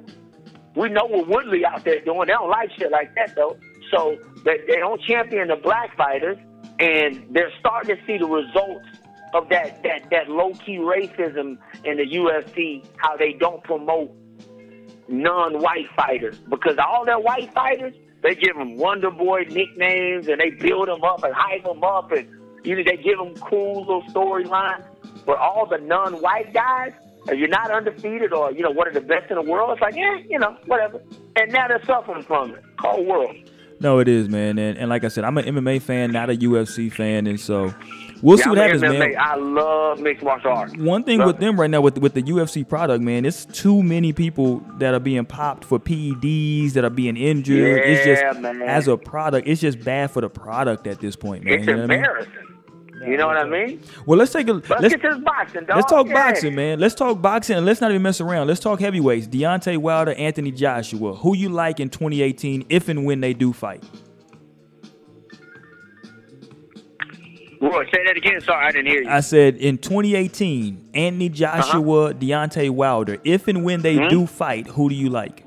We 0.75 0.89
know 0.89 1.05
what 1.05 1.27
Woodley 1.27 1.65
out 1.65 1.83
there 1.85 2.01
doing. 2.01 2.27
They 2.27 2.33
don't 2.33 2.49
like 2.49 2.69
shit 2.77 2.91
like 2.91 3.13
that 3.15 3.35
though. 3.35 3.57
So 3.91 4.17
they, 4.43 4.57
they 4.67 4.77
don't 4.77 5.01
champion 5.01 5.47
the 5.47 5.55
black 5.55 5.95
fighters, 5.95 6.37
and 6.79 7.25
they're 7.31 7.51
starting 7.59 7.95
to 7.95 8.05
see 8.05 8.17
the 8.17 8.27
results 8.27 8.85
of 9.33 9.49
that 9.49 9.81
that 9.83 10.09
that 10.11 10.29
low 10.29 10.51
key 10.53 10.77
racism 10.77 11.57
in 11.83 11.97
the 11.97 12.05
UFC. 12.05 12.85
How 12.97 13.15
they 13.15 13.33
don't 13.33 13.63
promote 13.63 14.11
non-white 15.07 15.87
fighters 15.95 16.37
because 16.49 16.77
all 16.77 17.05
their 17.05 17.19
white 17.19 17.53
fighters 17.53 17.93
they 18.23 18.33
give 18.33 18.55
them 18.55 18.77
Wonder 18.77 19.11
Boy 19.11 19.43
nicknames 19.49 20.27
and 20.27 20.39
they 20.39 20.49
build 20.49 20.87
them 20.87 21.03
up 21.03 21.23
and 21.23 21.31
hype 21.31 21.63
them 21.63 21.83
up 21.83 22.11
and 22.11 22.27
you 22.65 22.75
know 22.75 22.83
they 22.83 22.97
give 22.97 23.19
them 23.19 23.35
cool 23.35 23.81
little 23.81 24.01
storylines. 24.09 24.83
But 25.25 25.37
all 25.37 25.65
the 25.65 25.77
non-white 25.77 26.53
guys, 26.53 26.93
you're 27.33 27.47
not 27.47 27.71
undefeated 27.71 28.31
or 28.33 28.51
you 28.51 28.61
know 28.61 28.71
one 28.71 28.87
of 28.87 28.93
the 28.93 29.01
best 29.01 29.29
in 29.31 29.35
the 29.35 29.41
world, 29.41 29.71
it's 29.71 29.81
like 29.81 29.95
yeah, 29.95 30.17
you 30.29 30.37
know 30.39 30.55
whatever. 30.65 31.01
And 31.35 31.51
now 31.51 31.67
they're 31.67 31.83
suffering 31.85 32.23
from 32.23 32.51
it. 32.55 32.63
Cold 32.77 33.07
world. 33.07 33.35
No, 33.79 33.99
it 33.99 34.07
is, 34.07 34.29
man. 34.29 34.57
And, 34.57 34.77
and 34.77 34.89
like 34.89 35.03
I 35.03 35.09
said, 35.09 35.25
I'm 35.25 35.37
an 35.37 35.43
MMA 35.45 35.81
fan, 35.81 36.11
not 36.11 36.29
a 36.29 36.33
UFC 36.33 36.89
fan, 36.89 37.27
and 37.27 37.37
so 37.37 37.73
we'll 38.21 38.37
see 38.37 38.47
what 38.47 38.57
happens, 38.57 38.81
MMA. 38.81 38.99
man. 38.99 39.15
I 39.19 39.35
love 39.35 39.99
mixed 39.99 40.23
martial 40.23 40.51
arts. 40.51 40.73
One 40.77 41.03
thing 41.03 41.19
Love 41.19 41.27
with 41.27 41.39
them 41.39 41.59
right 41.59 41.69
now 41.69 41.81
with 41.81 41.97
with 41.97 42.13
the 42.13 42.23
UFC 42.23 42.67
product, 42.67 43.03
man, 43.03 43.25
it's 43.25 43.43
too 43.43 43.83
many 43.83 44.13
people 44.13 44.61
that 44.77 44.93
are 44.93 44.99
being 45.01 45.25
popped 45.25 45.65
for 45.65 45.77
PEDs 45.77 46.71
that 46.73 46.85
are 46.85 46.89
being 46.89 47.17
injured. 47.17 47.79
it's 47.85 48.05
Yeah, 48.05 48.31
just 48.31 48.41
man. 48.41 48.61
as 48.61 48.87
a 48.87 48.95
product, 48.95 49.45
it's 49.45 49.59
just 49.59 49.83
bad 49.83 50.09
for 50.11 50.21
the 50.21 50.29
product 50.29 50.87
at 50.87 51.01
this 51.01 51.17
point, 51.17 51.43
man. 51.43 51.55
It's 51.55 51.67
You 51.67 51.75
know 51.75 51.81
what 51.81 51.91
I 51.91 51.95
mean? 51.97 52.54
You 53.07 53.17
know 53.17 53.27
what 53.27 53.37
I 53.37 53.43
mean? 53.45 53.81
Well, 54.05 54.17
let's 54.17 54.31
take 54.33 54.47
a 54.47 54.53
Let's, 54.53 54.69
let's 54.69 54.87
get 54.95 55.01
to 55.03 55.09
this 55.15 55.23
boxing, 55.23 55.65
dog. 55.65 55.77
let's 55.77 55.89
talk 55.91 56.07
Yeah. 56.07 56.13
boxing, 56.13 56.55
man. 56.55 56.79
Let's 56.79 56.95
talk 56.95 57.21
boxing 57.21 57.57
and 57.57 57.65
let's 57.65 57.81
not 57.81 57.91
even 57.91 58.01
mess 58.01 58.19
around. 58.21 58.47
Let's 58.47 58.59
talk 58.59 58.79
heavyweights. 58.79 59.27
Deontay 59.27 59.77
Wilder, 59.77 60.13
Anthony 60.13 60.51
Joshua. 60.51 61.13
Who 61.15 61.35
you 61.35 61.49
like 61.49 61.79
in 61.79 61.89
2018 61.89 62.65
if 62.69 62.89
and 62.89 63.05
when 63.05 63.21
they 63.21 63.33
do 63.33 63.53
fight? 63.53 63.83
Roy, 67.61 67.83
say 67.85 68.03
that 68.05 68.17
again. 68.17 68.41
Sorry, 68.41 68.65
I 68.65 68.71
didn't 68.71 68.87
hear 68.87 69.01
you. 69.03 69.09
I 69.09 69.21
said 69.21 69.55
in 69.55 69.77
2018, 69.77 70.89
Anthony 70.93 71.29
Joshua, 71.29 72.13
Deontay 72.13 72.69
Wilder. 72.69 73.17
If 73.23 73.47
and 73.47 73.63
when 73.63 73.81
they 73.81 73.95
Mhm. 73.95 74.09
do 74.09 74.25
fight, 74.27 74.67
who 74.67 74.89
do 74.89 74.95
you 74.95 75.09
like? 75.09 75.43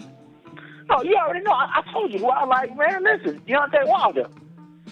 Oh, 0.90 1.02
you 1.02 1.14
already 1.16 1.44
know. 1.44 1.52
I, 1.52 1.80
I 1.86 1.92
told 1.92 2.12
you 2.12 2.18
who 2.18 2.26
I 2.28 2.44
like, 2.46 2.76
man. 2.76 3.04
Listen, 3.04 3.40
Deontay 3.46 3.86
Wilder. 3.86 4.26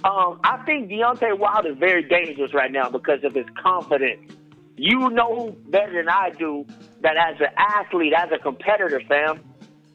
Um, 0.07 0.39
I 0.45 0.59
think 0.65 0.89
Deontay 0.89 1.37
Wilder 1.37 1.73
is 1.73 1.79
very 1.79 2.05
dangerous 2.05 2.55
right 2.55 2.71
now 2.71 2.89
because 2.89 3.25
of 3.25 3.35
his 3.35 3.47
confidence. 3.61 4.33
You 4.77 5.11
know 5.11 5.57
better 5.67 5.95
than 5.95 6.09
I 6.09 6.31
do 6.31 6.65
that 7.01 7.17
as 7.17 7.41
an 7.41 7.49
athlete, 7.59 8.13
as 8.17 8.31
a 8.31 8.39
competitor, 8.39 9.01
fam, 9.09 9.41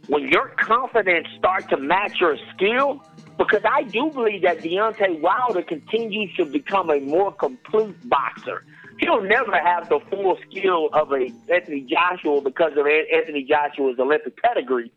when 0.07 0.27
your 0.27 0.49
confidence 0.59 1.27
starts 1.37 1.67
to 1.67 1.77
match 1.77 2.19
your 2.19 2.35
skill, 2.53 3.01
because 3.37 3.61
I 3.63 3.83
do 3.83 4.11
believe 4.11 4.41
that 4.41 4.57
Deontay 4.59 5.21
Wilder 5.21 5.61
continues 5.61 6.35
to 6.35 6.43
become 6.43 6.89
a 6.89 6.99
more 6.99 7.31
complete 7.31 7.95
boxer. 8.09 8.65
He'll 8.99 9.21
never 9.21 9.57
have 9.57 9.87
the 9.87 10.01
full 10.09 10.37
skill 10.49 10.89
of 10.91 11.13
a 11.13 11.31
Anthony 11.49 11.87
Joshua 11.89 12.41
because 12.41 12.73
of 12.75 12.85
Anthony 12.85 13.47
Joshua's 13.47 13.97
Olympic 13.97 14.41
pedigree. 14.41 14.91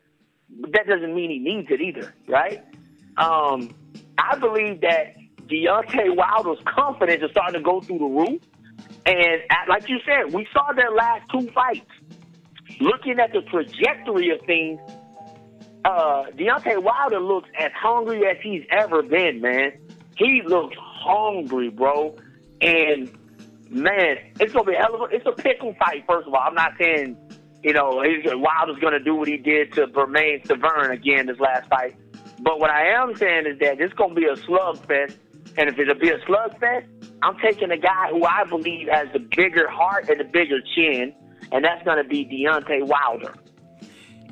But 0.59 0.73
that 0.73 0.87
doesn't 0.87 1.15
mean 1.15 1.29
he 1.29 1.39
needs 1.39 1.71
it 1.71 1.79
either, 1.79 2.13
right? 2.27 2.63
Um, 3.17 3.73
I 4.17 4.37
believe 4.37 4.81
that 4.81 5.15
Deontay 5.47 6.15
Wilder's 6.15 6.63
confidence 6.65 7.23
is 7.23 7.31
starting 7.31 7.59
to 7.59 7.63
go 7.63 7.81
through 7.81 7.99
the 7.99 8.05
roof. 8.05 8.41
And 9.05 9.41
like 9.69 9.87
you 9.87 9.99
said, 10.05 10.33
we 10.33 10.47
saw 10.51 10.73
their 10.73 10.91
last 10.91 11.29
two 11.31 11.49
fights. 11.51 11.85
Looking 12.81 13.19
at 13.19 13.31
the 13.31 13.41
trajectory 13.41 14.31
of 14.31 14.41
things, 14.45 14.79
uh, 15.85 16.25
Deontay 16.35 16.81
Wilder 16.81 17.19
looks 17.19 17.49
as 17.59 17.71
hungry 17.79 18.25
as 18.27 18.37
he's 18.41 18.63
ever 18.71 19.03
been, 19.03 19.39
man. 19.39 19.73
He 20.17 20.41
looks 20.45 20.75
hungry, 20.79 21.69
bro. 21.69 22.17
And 22.61 23.11
man, 23.69 24.17
it's 24.39 24.53
gonna 24.53 24.65
be 24.65 24.73
a 24.73 24.77
hell 24.77 24.95
of 24.95 25.01
a 25.01 25.15
it's 25.15 25.25
a 25.25 25.31
pickle 25.31 25.75
fight. 25.77 26.03
First 26.07 26.27
of 26.27 26.33
all, 26.33 26.41
I'm 26.41 26.55
not 26.55 26.73
saying 26.79 27.17
you 27.63 27.73
know 27.73 28.01
Wilder's 28.01 28.79
gonna 28.81 28.99
do 28.99 29.15
what 29.15 29.27
he 29.27 29.37
did 29.37 29.73
to 29.73 29.87
Bermane 29.87 30.41
Stiverne 30.43 30.91
again 30.91 31.27
this 31.27 31.39
last 31.39 31.69
fight, 31.69 31.95
but 32.39 32.59
what 32.59 32.69
I 32.69 32.87
am 32.87 33.15
saying 33.15 33.45
is 33.47 33.59
that 33.59 33.77
this 33.77 33.91
gonna 33.93 34.13
be 34.13 34.25
a 34.25 34.35
slugfest. 34.35 35.17
And 35.57 35.69
if 35.69 35.79
it'll 35.79 35.95
be 35.95 36.09
a 36.09 36.19
slugfest, 36.19 36.85
I'm 37.21 37.37
taking 37.37 37.71
a 37.71 37.77
guy 37.77 38.09
who 38.09 38.25
I 38.25 38.43
believe 38.43 38.87
has 38.89 39.07
the 39.13 39.19
bigger 39.19 39.69
heart 39.69 40.09
and 40.09 40.19
the 40.19 40.25
bigger 40.25 40.59
chin, 40.75 41.13
and 41.51 41.63
that's 41.63 41.83
gonna 41.85 42.03
be 42.03 42.25
Deontay 42.25 42.85
Wilder. 42.85 43.33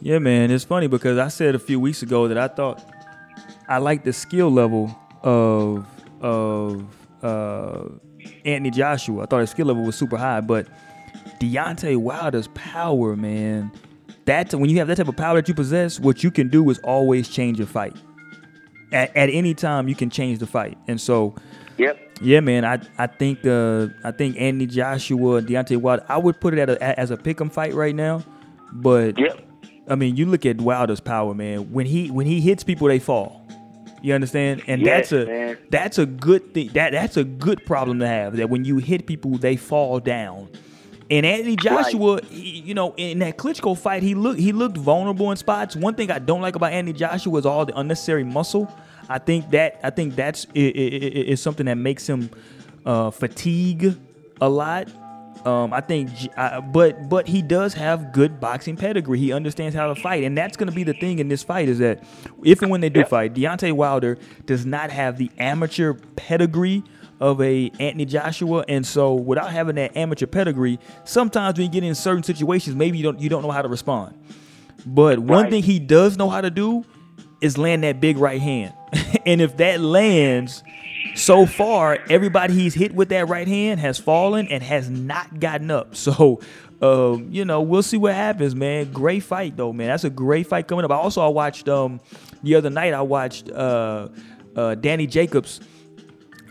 Yeah, 0.01 0.19
man, 0.19 0.51
it's 0.51 0.65
funny 0.65 0.87
because 0.87 1.17
I 1.17 1.29
said 1.29 1.55
a 1.55 1.59
few 1.59 1.79
weeks 1.79 2.01
ago 2.01 2.27
that 2.27 2.37
I 2.37 2.49
thought 2.49 2.83
I 3.69 3.77
liked 3.77 4.03
the 4.03 4.13
skill 4.13 4.51
level 4.51 4.93
of 5.21 5.87
of 6.21 6.85
uh, 7.23 7.85
Anthony 8.43 8.71
Joshua. 8.71 9.23
I 9.23 9.25
thought 9.27 9.39
his 9.39 9.51
skill 9.51 9.67
level 9.67 9.83
was 9.83 9.95
super 9.95 10.17
high, 10.17 10.41
but 10.41 10.67
Deontay 11.39 11.97
Wilder's 11.97 12.47
power, 12.49 13.15
man. 13.15 13.71
That 14.25 14.53
when 14.53 14.69
you 14.69 14.77
have 14.77 14.87
that 14.87 14.95
type 14.97 15.07
of 15.07 15.17
power 15.17 15.35
that 15.35 15.47
you 15.47 15.53
possess, 15.53 15.99
what 15.99 16.23
you 16.23 16.31
can 16.31 16.47
do 16.49 16.69
is 16.69 16.79
always 16.79 17.27
change 17.27 17.59
a 17.59 17.65
fight. 17.65 17.95
At, 18.91 19.15
at 19.17 19.29
any 19.29 19.53
time, 19.53 19.87
you 19.87 19.95
can 19.95 20.09
change 20.09 20.39
the 20.39 20.47
fight, 20.47 20.77
and 20.87 20.99
so 21.01 21.35
Yep. 21.77 21.97
yeah, 22.21 22.39
man. 22.39 22.63
I 22.63 22.79
I 22.99 23.07
think 23.07 23.45
uh 23.45 23.87
I 24.03 24.11
think 24.11 24.37
Anthony 24.39 24.67
Joshua, 24.67 25.41
Deontay 25.41 25.77
Wilder. 25.77 26.05
I 26.07 26.17
would 26.17 26.39
put 26.39 26.53
it 26.53 26.59
at 26.59 26.69
a, 26.69 26.99
as 26.99 27.09
a 27.09 27.17
pick'em 27.17 27.51
fight 27.51 27.73
right 27.73 27.95
now, 27.95 28.23
but 28.71 29.17
Yep. 29.17 29.47
I 29.89 29.95
mean, 29.95 30.15
you 30.15 30.25
look 30.27 30.45
at 30.45 30.61
Wilder's 30.61 31.01
power, 31.01 31.33
man. 31.33 31.73
When 31.73 31.85
he 31.87 32.09
when 32.11 32.25
he 32.27 32.39
hits 32.39 32.63
people, 32.63 32.87
they 32.87 32.99
fall. 32.99 33.41
You 34.03 34.13
understand? 34.13 34.61
And 34.67 34.81
Yes, 34.81 35.09
that's 35.09 35.11
a 35.11 35.25
man. 35.25 35.57
that's 35.71 35.97
a 35.97 36.05
good 36.05 36.53
thing. 36.53 36.69
That 36.73 36.91
that's 36.91 37.17
a 37.17 37.23
good 37.23 37.65
problem 37.65 37.99
to 37.99 38.07
have. 38.07 38.37
That 38.37 38.49
when 38.49 38.63
you 38.63 38.77
hit 38.77 39.07
people, 39.07 39.31
they 39.39 39.55
fall 39.55 39.99
down. 39.99 40.49
And 41.17 41.25
Anthony 41.25 41.55
Joshua, 41.57 42.19
he, 42.29 42.59
you 42.61 42.73
know, 42.73 42.93
in 42.97 43.19
that 43.19 43.37
Klitschko 43.37 43.77
fight, 43.77 44.01
he 44.03 44.15
looked 44.15 44.39
he 44.39 44.51
looked 44.51 44.77
vulnerable 44.77 45.29
in 45.31 45.37
spots. 45.37 45.75
One 45.75 45.93
thing 45.95 46.09
I 46.11 46.19
don't 46.19 46.41
like 46.41 46.55
about 46.55 46.71
Anthony 46.73 46.97
Joshua 46.97 47.37
is 47.39 47.45
all 47.45 47.65
the 47.65 47.77
unnecessary 47.77 48.23
muscle. 48.23 48.73
I 49.09 49.19
think 49.19 49.49
that 49.51 49.79
I 49.83 49.89
think 49.91 50.15
that's 50.15 50.47
i- 50.55 50.59
i- 50.59 50.61
i- 50.61 51.25
is 51.33 51.41
something 51.41 51.65
that 51.67 51.75
makes 51.77 52.07
him 52.07 52.29
uh, 52.85 53.11
fatigue 53.11 53.95
a 54.41 54.49
lot. 54.49 54.87
Um, 55.45 55.73
I 55.73 55.81
think, 55.81 56.09
but 56.71 57.09
but 57.09 57.27
he 57.27 57.41
does 57.41 57.73
have 57.73 58.13
good 58.13 58.39
boxing 58.39 58.77
pedigree. 58.77 59.19
He 59.19 59.33
understands 59.33 59.75
how 59.75 59.87
to 59.93 59.95
fight, 60.01 60.23
and 60.23 60.37
that's 60.37 60.55
going 60.55 60.69
to 60.69 60.75
be 60.75 60.83
the 60.83 60.93
thing 60.93 61.19
in 61.19 61.27
this 61.27 61.43
fight 61.43 61.67
is 61.67 61.79
that 61.79 62.01
if 62.43 62.61
and 62.61 62.71
when 62.71 62.79
they 62.81 62.89
do 62.89 63.01
Yep. 63.01 63.09
fight, 63.09 63.33
Deontay 63.33 63.73
Wilder 63.73 64.17
does 64.45 64.65
not 64.65 64.89
have 64.89 65.17
the 65.17 65.29
amateur 65.37 65.95
pedigree 66.15 66.81
of 67.19 67.41
a 67.41 67.71
Anthony 67.79 68.05
Joshua, 68.05 68.65
and 68.67 68.85
so 68.85 69.13
without 69.13 69.51
having 69.51 69.75
that 69.75 69.95
amateur 69.95 70.25
pedigree, 70.25 70.79
sometimes 71.05 71.57
when 71.57 71.67
you 71.67 71.71
get 71.71 71.83
in 71.83 71.95
certain 71.95 72.23
situations, 72.23 72.75
maybe 72.75 72.97
you 72.97 73.03
don't 73.03 73.19
you 73.19 73.29
don't 73.29 73.41
know 73.43 73.51
how 73.51 73.61
to 73.61 73.67
respond. 73.69 74.15
But 74.85 75.19
one 75.19 75.43
Right. 75.43 75.51
thing 75.51 75.63
he 75.63 75.79
does 75.79 76.17
know 76.17 76.29
how 76.29 76.41
to 76.41 76.49
do 76.49 76.83
is 77.41 77.57
land 77.57 77.83
that 77.83 77.99
big 78.01 78.17
right 78.17 78.41
hand, 78.41 78.73
and 79.25 79.41
if 79.41 79.57
that 79.57 79.79
lands, 79.81 80.63
so 81.15 81.45
far 81.45 81.99
everybody 82.09 82.53
he's 82.53 82.73
hit 82.73 82.93
with 82.93 83.09
that 83.09 83.27
right 83.29 83.47
hand 83.47 83.79
has 83.79 83.99
fallen 83.99 84.47
and 84.47 84.63
has 84.63 84.89
not 84.89 85.39
gotten 85.39 85.71
up. 85.71 85.95
So. 85.95 86.39
Um, 86.81 87.29
you 87.31 87.45
know, 87.45 87.61
we'll 87.61 87.81
see 87.83 87.95
what 87.95 88.13
happens, 88.13 88.55
man. 88.55 88.91
Great 88.91 89.23
fight 89.23 89.55
though, 89.55 89.71
man. 89.71 89.87
That's 89.87 90.03
a 90.03 90.09
great 90.09 90.47
fight 90.47 90.67
coming 90.67 90.83
up. 90.83 90.91
I 90.91 90.95
also 90.95 91.21
I 91.21 91.29
watched 91.29 91.69
um 91.69 92.01
the 92.41 92.55
other 92.55 92.69
night 92.69 92.93
I 92.93 93.01
watched 93.01 93.49
uh 93.49 94.09
uh 94.53 94.75
Danny 94.75 95.07
Jacobs 95.07 95.61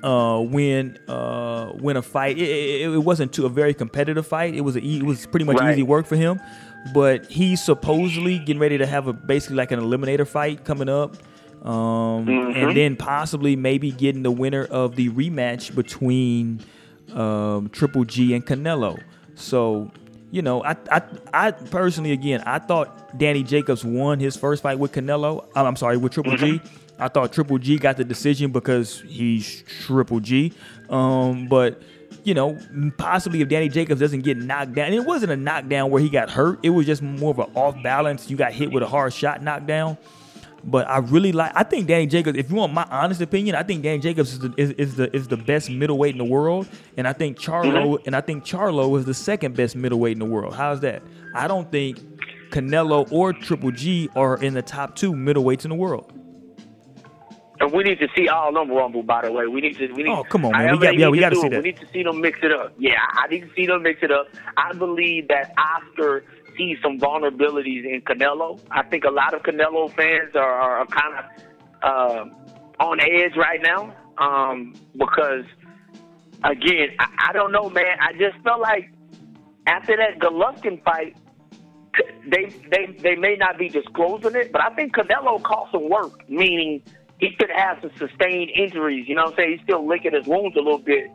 uh, 0.03 0.41
win 0.41 0.99
uh, 1.09 1.73
win 1.75 1.97
a 1.97 2.03
fight. 2.03 2.39
It, 2.39 2.49
it, 2.49 2.91
it 2.93 2.99
wasn't 3.05 3.33
too, 3.33 3.47
a 3.47 3.49
very 3.49 3.75
competitive 3.75 4.27
fight. 4.27 4.55
It 4.55 4.63
was 4.63 4.77
a, 4.77 4.81
it 4.81 5.03
was 5.03 5.27
pretty 5.27 5.45
much 5.45 5.59
Right. 5.59 5.73
easy 5.73 5.83
work 5.83 6.07
for 6.07 6.17
him. 6.17 6.41
But 6.93 7.31
he's 7.31 7.63
supposedly 7.65 8.39
getting 8.39 8.59
ready 8.59 8.79
to 8.79 8.87
have 8.87 9.07
a 9.07 9.13
basically 9.13 9.57
like 9.57 9.71
an 9.71 9.79
eliminator 9.81 10.27
fight 10.27 10.65
coming 10.65 10.89
up, 10.89 11.15
um, 11.65 12.29
and 12.29 12.77
then 12.77 12.97
possibly 12.97 13.55
maybe 13.55 13.93
getting 13.93 14.23
the 14.25 14.33
winner 14.33 14.65
of 14.65 14.97
the 14.97 15.09
rematch 15.11 15.75
between 15.75 16.61
um, 17.15 17.69
Triple 17.71 18.05
G 18.05 18.35
and 18.35 18.45
Canelo. 18.45 19.01
So. 19.35 19.91
You 20.35 20.41
know, 20.41 20.65
I, 20.65 20.77
I, 20.91 21.03
I 21.35 21.51
personally, 21.51 22.13
again, 22.13 22.43
I 22.47 22.59
thought 22.59 23.19
Danny 23.19 23.43
Jacobs 23.43 23.85
won 23.85 24.19
his 24.19 24.35
first 24.35 24.63
fight 24.63 24.79
with 24.79 24.91
Canelo. 24.93 25.47
I'm 25.55 25.67
I'm 25.67 25.77
sorry, 25.77 25.99
with 25.99 26.13
Triple 26.13 26.39
G. 26.39 26.59
I 27.03 27.09
thought 27.09 27.33
Triple 27.33 27.59
G 27.59 27.79
got 27.79 27.97
the 27.97 28.05
decision 28.05 28.53
because 28.53 29.01
he's 29.01 29.63
Triple 29.63 30.21
G. 30.21 30.53
Um, 30.89 31.49
but 31.49 31.83
you 32.25 32.35
know, 32.35 32.59
possibly 32.99 33.41
if 33.41 33.49
Danny 33.49 33.69
Jacobs 33.69 34.01
doesn't 34.01 34.21
get 34.21 34.37
knocked 34.37 34.75
down, 34.75 34.87
and 34.87 34.95
it 34.95 35.05
wasn't 35.05 35.33
a 35.33 35.37
knockdown 35.37 35.91
where 35.91 36.01
he 36.01 36.09
got 36.09 36.31
hurt. 36.31 36.61
It 36.63 36.71
was 36.71 36.87
just 36.87 37.03
more 37.03 37.33
of 37.33 37.39
an 37.39 37.51
off 37.55 37.83
balance. 37.83 38.31
You 38.31 38.37
got 38.37 38.53
hit 38.53 38.71
with 38.71 38.83
a 38.83 38.87
hard 38.87 39.13
shot 39.13 39.43
knockdown. 39.43 39.99
But 40.65 40.89
I 40.89 40.99
really 40.99 41.33
like. 41.33 41.51
I 41.57 41.65
think 41.65 41.89
Danny 41.89 42.07
Jacobs. 42.07 42.39
If 42.39 42.49
you 42.49 42.57
want 42.57 42.73
my 42.73 42.87
honest 42.89 43.21
opinion, 43.21 43.57
I 43.57 43.65
think 43.65 43.83
Danny 43.83 43.99
Jacobs 43.99 44.35
is 44.35 44.39
the 44.39 44.55
is, 44.57 44.71
is 44.73 44.95
the 44.95 45.15
is 45.15 45.27
the 45.27 45.37
best 45.37 45.69
middleweight 45.71 46.13
in 46.13 46.19
the 46.19 46.25
world, 46.25 46.69
and 46.97 47.09
I 47.09 47.13
think 47.13 47.37
Charlo 47.37 47.99
and 48.07 48.15
I 48.15 48.21
think 48.21 48.45
Charlo 48.45 48.97
is 48.97 49.05
the 49.05 49.15
second 49.15 49.57
best 49.57 49.75
middleweight 49.75 50.13
in 50.13 50.21
the 50.21 50.25
world. 50.25 50.55
How's 50.55 50.79
that? 50.81 51.03
I 51.35 51.49
don't 51.49 51.71
think 51.73 51.99
Canelo 52.51 53.11
or 53.11 53.33
Triple 53.33 53.73
G 53.73 54.09
are 54.15 54.37
in 54.37 54.55
the 54.55 54.63
top 54.63 54.95
two 54.95 55.13
middleweights 55.13 55.65
in 55.65 55.71
the 55.71 55.77
world. 55.77 56.13
And 57.63 57.73
we 57.73 57.85
need 57.85 58.01
to 58.01 58.09
see 58.17 58.27
all 58.29 58.53
them 58.53 58.73
rumble. 58.73 59.05
By 59.05 59.23
the 59.23 59.31
way, 59.31 59.47
we 59.47 59.61
need 59.61 59.77
to. 59.79 59.87
We 59.93 60.03
need, 60.03 60.11
Oh, 60.11 60.25
come 60.25 60.45
on, 60.45 60.51
man. 60.53 60.73
We 60.73 60.79
got- 60.85 60.99
yeah, 60.99 61.09
we 61.09 61.19
to 61.19 61.21
gotta 61.23 61.37
see 61.37 61.47
it, 61.47 61.51
that. 61.51 61.63
We 61.63 61.71
need 61.71 61.79
to 61.79 61.87
see 61.93 62.03
them 62.03 62.21
mix 62.21 62.41
it 62.43 62.51
up. 62.51 62.73
Yeah, 62.77 62.95
I 63.13 63.29
need 63.29 63.43
to 63.43 63.51
see 63.55 63.67
them 63.67 63.85
mix 63.85 64.03
it 64.03 64.11
up. 64.11 64.27
I 64.57 64.73
believe 64.73 65.29
that 65.29 65.55
Oscar 65.57 66.25
sees 66.59 66.77
some 66.83 66.99
vulnerabilities 66.99 67.85
in 67.85 68.01
Canelo. 68.03 68.59
I 68.73 68.83
think 68.83 69.05
a 69.05 69.11
lot 69.11 69.33
of 69.33 69.43
Canelo 69.43 69.95
fans 69.95 70.35
are, 70.35 70.43
are 70.43 70.87
kind 70.87 71.15
of 71.19 71.25
uh, 71.85 72.25
on 72.85 72.99
edge 73.01 73.37
right 73.37 73.61
now 73.63 73.95
um, 74.19 74.75
because, 74.97 75.45
again, 76.43 76.89
I, 76.99 77.29
I 77.29 77.33
don't 77.33 77.53
know, 77.53 77.71
man. 77.71 77.97
I 78.01 78.13
just 78.19 78.43
felt 78.43 78.61
like 78.61 78.91
after 79.69 79.97
that 79.97 80.19
Golovkin 80.19 80.83
fight, 80.83 81.17
they 82.29 82.47
they 82.71 82.87
they 83.03 83.15
may 83.15 83.37
not 83.37 83.57
be 83.57 83.69
disclosing 83.69 84.35
it, 84.35 84.51
but 84.51 84.63
I 84.63 84.71
think 84.75 84.95
Canelo 84.97 85.41
caught 85.45 85.71
some 85.71 85.89
work, 85.89 86.29
meaning 86.29 86.83
he 87.23 87.31
could 87.39 87.51
have 87.55 87.79
some 87.81 87.93
sustained 87.97 88.51
injuries. 88.51 89.09
You 89.09 89.15
know 89.15 89.23
what 89.23 89.35
I'm 89.35 89.37
saying? 89.37 89.51
He's 89.53 89.61
still 89.63 89.87
licking 89.87 90.13
his 90.13 90.27
wounds 90.27 90.57
a 90.57 90.61
little 90.61 90.77
bit 90.77 91.09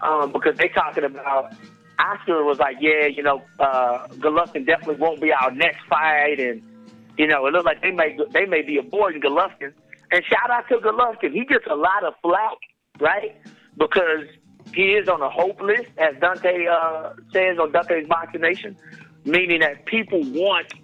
um, 0.00 0.32
because 0.32 0.56
they're 0.56 0.68
talking 0.68 1.04
about. 1.04 1.54
Oscar 2.00 2.42
was 2.42 2.58
like, 2.58 2.78
yeah, 2.80 3.06
you 3.06 3.22
know, 3.22 3.40
uh, 3.60 4.08
Golovkin 4.14 4.66
definitely 4.66 4.96
won't 4.96 5.20
be 5.20 5.30
our 5.32 5.52
next 5.52 5.78
fight, 5.88 6.40
and 6.40 6.60
you 7.16 7.28
know, 7.28 7.46
it 7.46 7.52
looked 7.52 7.66
like 7.66 7.80
they 7.80 7.92
may 7.92 8.18
they 8.32 8.44
may 8.44 8.62
be 8.62 8.78
avoiding 8.78 9.22
Golovkin. 9.22 9.72
And 10.10 10.24
shout 10.24 10.50
out 10.50 10.66
to 10.68 10.78
Golovkin, 10.78 11.32
he 11.32 11.44
gets 11.44 11.64
a 11.70 11.76
lot 11.76 12.02
of 12.02 12.14
flack, 12.22 12.58
right? 12.98 13.36
Because 13.78 14.26
he 14.74 14.94
is 14.94 15.08
on 15.08 15.22
a 15.22 15.30
hope 15.30 15.60
list, 15.60 15.90
as 15.98 16.16
Dante 16.20 16.66
uh, 16.66 17.12
says 17.32 17.58
on 17.60 17.70
Dante's 17.70 18.08
Boxing 18.08 18.40
Nation, 18.40 18.76
meaning 19.24 19.60
that 19.60 19.86
people 19.86 20.22
want 20.24 20.74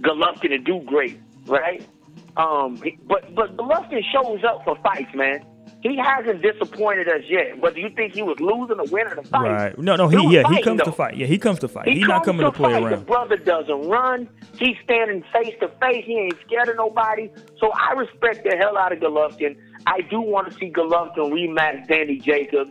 Golovkin 0.00 0.48
to 0.48 0.58
do 0.58 0.80
great, 0.86 1.20
right? 1.46 1.86
Um, 2.36 2.80
but 3.06 3.34
but 3.34 3.56
Golovkin 3.56 4.02
shows 4.12 4.40
up 4.44 4.64
for 4.64 4.76
fights, 4.82 5.14
man. 5.14 5.44
He 5.82 5.98
hasn't 5.98 6.40
disappointed 6.40 7.08
us 7.08 7.20
yet. 7.28 7.60
Whether 7.60 7.78
you 7.78 7.90
think 7.90 8.14
he 8.14 8.22
was 8.22 8.38
losing 8.40 8.80
or 8.80 8.86
winning 8.90 9.16
the 9.16 9.28
fight, 9.28 9.50
Right? 9.50 9.78
No, 9.78 9.96
no. 9.96 10.08
he 10.08 10.16
He 10.16 10.34
yeah. 10.34 10.38
He 10.40 10.42
fighting, 10.44 10.64
comes 10.64 10.82
to 10.82 10.92
fight. 10.92 11.16
Yeah, 11.18 11.26
he 11.26 11.36
comes 11.38 11.58
to 11.58 11.68
fight. 11.68 11.86
He 11.88 11.96
He's 11.96 12.06
not 12.08 12.24
coming 12.24 12.44
to 12.46 12.50
play 12.52 12.72
fight. 12.72 12.80
The 12.80 12.86
around. 12.94 13.06
brother 13.06 13.36
doesn't 13.36 13.88
run. 13.88 14.28
He's 14.58 14.76
standing 14.82 15.22
face 15.32 15.54
to 15.60 15.68
face. 15.80 16.04
He 16.06 16.14
ain't 16.18 16.34
scared 16.46 16.70
of 16.70 16.76
nobody. 16.76 17.30
So 17.60 17.70
I 17.72 17.92
respect 17.92 18.44
the 18.48 18.56
hell 18.56 18.78
out 18.78 18.92
of 18.92 18.98
Golovkin. 19.00 19.56
I 19.86 20.00
do 20.10 20.22
want 20.22 20.50
to 20.50 20.58
see 20.58 20.70
Golovkin 20.72 21.30
rematch 21.30 21.86
Danny 21.86 22.18
Jacobs. 22.18 22.70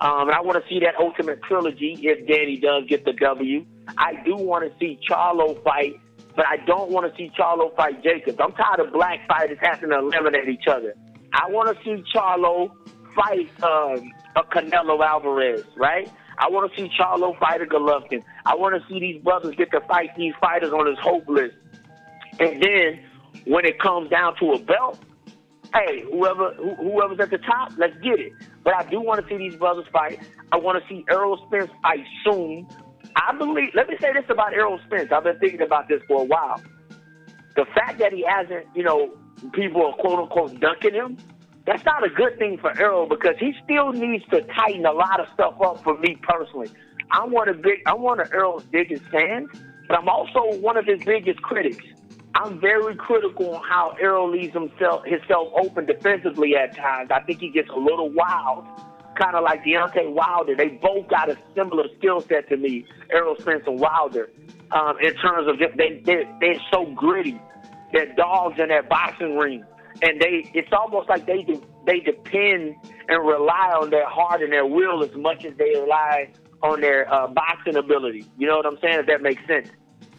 Um, 0.00 0.28
and 0.28 0.32
I 0.32 0.40
want 0.40 0.60
to 0.62 0.68
see 0.68 0.80
that 0.80 0.94
ultimate 0.98 1.42
trilogy 1.42 1.98
if 2.02 2.26
Danny 2.26 2.56
does 2.56 2.84
get 2.88 3.04
the 3.04 3.12
W. 3.12 3.64
I 3.98 4.14
do 4.24 4.36
want 4.36 4.64
to 4.70 4.78
see 4.78 4.98
Charlo 5.08 5.62
fight, 5.62 5.94
but 6.36 6.46
I 6.46 6.56
don't 6.66 6.90
want 6.90 7.10
to 7.10 7.16
see 7.16 7.30
Charlo 7.38 7.74
fight 7.76 8.02
Jacobs. 8.02 8.38
I'm 8.40 8.52
tired 8.52 8.80
of 8.80 8.92
black 8.92 9.26
fighters 9.28 9.58
having 9.60 9.90
to 9.90 9.98
eliminate 9.98 10.48
each 10.48 10.66
other. 10.68 10.94
I 11.32 11.50
want 11.50 11.76
to 11.76 11.84
see 11.84 12.02
Charlo 12.14 12.70
fight 13.14 13.50
um, 13.62 14.12
a 14.36 14.42
Canelo 14.42 15.04
Alvarez, 15.04 15.64
right? 15.76 16.10
I 16.38 16.48
want 16.48 16.72
to 16.72 16.76
see 16.80 16.90
Charlo 16.98 17.38
fight 17.38 17.62
a 17.62 17.66
Golovkin. 17.66 18.22
I 18.44 18.54
want 18.56 18.80
to 18.80 18.88
see 18.88 18.98
these 18.98 19.22
brothers 19.22 19.54
get 19.56 19.70
to 19.70 19.80
fight 19.82 20.10
these 20.16 20.34
fighters 20.40 20.72
on 20.72 20.84
this 20.86 20.98
hope 21.00 21.28
list. 21.28 21.54
And 22.40 22.60
then 22.62 23.00
when 23.46 23.64
it 23.64 23.78
comes 23.78 24.10
down 24.10 24.36
to 24.40 24.52
a 24.52 24.58
belt, 24.58 24.98
hey, 25.72 26.02
whoever 26.10 26.54
who, 26.54 26.74
whoever's 26.74 27.20
at 27.20 27.30
the 27.30 27.38
top, 27.38 27.72
let's 27.76 27.94
get 28.02 28.18
it. 28.18 28.32
But 28.64 28.74
I 28.74 28.88
do 28.90 29.00
want 29.00 29.22
to 29.22 29.28
see 29.28 29.36
these 29.36 29.56
brothers 29.56 29.86
fight. 29.92 30.20
I 30.50 30.56
want 30.56 30.82
to 30.82 30.88
see 30.88 31.04
Errol 31.10 31.44
Spence 31.46 31.70
fight 31.82 32.04
soon. 32.24 32.66
I 33.16 33.36
believe. 33.36 33.70
Let 33.74 33.88
me 33.88 33.96
say 34.00 34.12
this 34.12 34.24
about 34.28 34.54
Errol 34.54 34.80
Spence. 34.86 35.10
I've 35.12 35.24
been 35.24 35.38
thinking 35.38 35.62
about 35.62 35.88
this 35.88 36.02
for 36.08 36.22
a 36.22 36.24
while. 36.24 36.60
The 37.56 37.64
fact 37.74 37.98
that 37.98 38.12
he 38.12 38.24
hasn't, 38.28 38.66
you 38.74 38.82
know, 38.82 39.16
people 39.52 39.86
are 39.86 39.92
quote 39.94 40.18
unquote 40.18 40.60
dunking 40.60 40.94
him. 40.94 41.18
That's 41.66 41.84
not 41.84 42.04
a 42.04 42.10
good 42.10 42.38
thing 42.38 42.58
for 42.58 42.78
Errol 42.78 43.06
because 43.06 43.36
he 43.38 43.54
still 43.64 43.92
needs 43.92 44.24
to 44.30 44.42
tighten 44.42 44.84
a 44.84 44.92
lot 44.92 45.20
of 45.20 45.26
stuff 45.32 45.54
up 45.64 45.82
for 45.82 45.96
me 45.98 46.16
personally. 46.22 46.68
I'm 47.10 47.30
one 47.30 47.48
of 47.48 47.62
big. 47.62 47.80
I'm 47.86 48.02
one 48.02 48.20
of 48.20 48.32
Errol's 48.32 48.64
biggest 48.64 49.04
fans, 49.04 49.48
but 49.88 49.98
I'm 49.98 50.08
also 50.08 50.56
one 50.58 50.76
of 50.76 50.84
his 50.86 51.02
biggest 51.04 51.40
critics. 51.42 51.84
I'm 52.34 52.60
very 52.60 52.96
critical 52.96 53.54
on 53.54 53.62
how 53.64 53.96
Errol 54.00 54.30
leaves 54.30 54.52
himself 54.52 55.04
himself 55.04 55.48
open 55.56 55.86
defensively 55.86 56.56
at 56.56 56.76
times. 56.76 57.10
I 57.12 57.20
think 57.20 57.40
he 57.40 57.48
gets 57.48 57.68
a 57.70 57.78
little 57.78 58.10
wild, 58.10 58.66
kind 59.16 59.36
of 59.36 59.44
like 59.44 59.64
Deontay 59.64 60.12
Wilder. 60.12 60.54
They 60.56 60.68
both 60.68 61.08
got 61.08 61.30
a 61.30 61.36
similar 61.54 61.84
skill 61.98 62.20
set 62.20 62.48
to 62.48 62.56
me, 62.56 62.84
Errol 63.10 63.36
Spence 63.38 63.64
and 63.66 63.80
Wilder, 63.80 64.30
um, 64.72 64.96
in 65.00 65.14
terms 65.14 65.48
of 65.48 65.58
just, 65.58 65.76
they 65.76 66.02
they 66.04 66.24
they're 66.40 66.60
so 66.72 66.86
gritty. 66.94 67.40
They're 67.92 68.12
dogs 68.14 68.58
in 68.58 68.68
that 68.68 68.88
boxing 68.88 69.36
ring, 69.36 69.64
and 70.02 70.20
they 70.20 70.50
it's 70.54 70.72
almost 70.72 71.08
like 71.08 71.26
they 71.26 71.42
de- 71.42 71.62
they 71.86 72.00
depend 72.00 72.74
and 73.08 73.26
rely 73.26 73.76
on 73.80 73.90
their 73.90 74.08
heart 74.08 74.42
and 74.42 74.52
their 74.52 74.66
will 74.66 75.04
as 75.04 75.14
much 75.14 75.44
as 75.44 75.56
they 75.56 75.78
rely 75.78 76.30
on 76.62 76.80
their 76.80 77.12
uh, 77.12 77.28
boxing 77.28 77.76
ability. 77.76 78.24
You 78.38 78.46
know 78.48 78.56
what 78.56 78.66
I'm 78.66 78.78
saying? 78.80 79.00
If 79.00 79.06
that 79.06 79.22
makes 79.22 79.46
sense. 79.46 79.68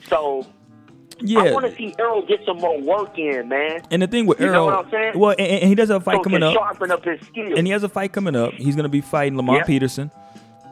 So 0.08 0.46
I 1.22 1.52
want 1.52 1.66
to 1.66 1.76
see 1.76 1.96
Errol 2.00 2.22
get 2.26 2.42
some 2.46 2.58
more 2.58 2.80
work 2.82 3.18
in, 3.18 3.48
man. 3.50 3.82
And 3.92 4.02
the 4.02 4.08
thing 4.08 4.26
with 4.26 4.40
You 4.40 4.48
know 4.52 4.66
what 4.66 4.86
I'm 4.86 4.92
saying? 4.92 5.18
well, 5.20 5.32
and, 5.32 5.42
and 5.42 5.70
he 5.70 5.76
does 5.76 5.90
have 5.90 6.02
a 6.02 6.04
fight 6.04 6.18
so 6.18 6.24
coming 6.24 6.44
up. 6.44 6.54
sharpen 6.54 6.92
up 6.92 7.04
his 7.06 7.20
skills. 7.28 7.54
and 7.58 7.66
he 7.66 7.72
has 7.74 7.84
a 7.84 7.90
fight 7.90 8.12
coming 8.12 8.36
up. 8.36 8.54
He's 8.54 8.76
going 8.76 8.84
to 8.84 8.90
be 8.90 9.02
fighting 9.02 9.38
Lamont 9.38 9.60
Yeah. 9.60 9.64
Peterson. 9.66 10.12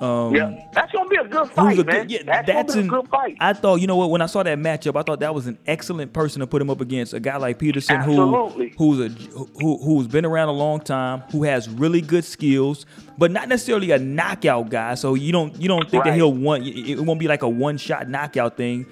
Um, 0.01 0.35
yeah, 0.35 0.67
that's 0.73 0.91
gonna 0.91 1.07
be 1.07 1.15
a 1.15 1.23
good 1.23 1.49
fight, 1.51 1.79
a 1.79 1.83
man. 1.85 2.07
good, 2.07 2.11
yeah, 2.11 2.23
that's, 2.25 2.45
that's 2.47 2.73
gonna 2.75 2.81
be 2.81 2.89
an, 2.89 2.93
a 2.93 3.01
good 3.01 3.09
fight. 3.09 3.37
I 3.39 3.53
thought, 3.53 3.75
you 3.79 3.87
know 3.87 3.95
what? 3.95 4.09
When 4.09 4.21
I 4.21 4.25
saw 4.25 4.43
that 4.43 4.57
matchup, 4.57 4.99
I 4.99 5.03
thought 5.03 5.21
that 5.21 5.33
was 5.33 5.47
an 5.47 5.57
excellent 5.65 6.11
person 6.11 6.41
to 6.41 6.47
put 6.47 6.61
him 6.61 6.69
up 6.69 6.81
against 6.81 7.13
a 7.13 7.21
guy 7.21 7.37
like 7.37 7.57
Peterson, 7.57 7.97
Absolutely. 7.97 8.73
who 8.77 8.95
who's 8.95 8.99
a 8.99 9.09
who 9.61 9.77
who's 9.77 10.07
been 10.07 10.25
around 10.25 10.49
a 10.49 10.53
long 10.53 10.81
time, 10.81 11.21
who 11.31 11.43
has 11.43 11.69
really 11.69 12.01
good 12.01 12.25
skills, 12.25 12.85
but 13.17 13.31
not 13.31 13.47
necessarily 13.47 13.91
a 13.91 13.99
knockout 13.99 14.69
guy. 14.69 14.95
So 14.95 15.13
you 15.13 15.31
don't 15.31 15.55
you 15.61 15.69
don't 15.69 15.89
think 15.89 16.03
that 16.03 16.15
he'll 16.15 16.33
one 16.33 16.63
it 16.63 16.99
won't 16.99 17.19
be 17.19 17.29
like 17.29 17.43
a 17.43 17.47
one 17.49 17.77
shot 17.77 18.09
knockout 18.09 18.57
thing, 18.57 18.85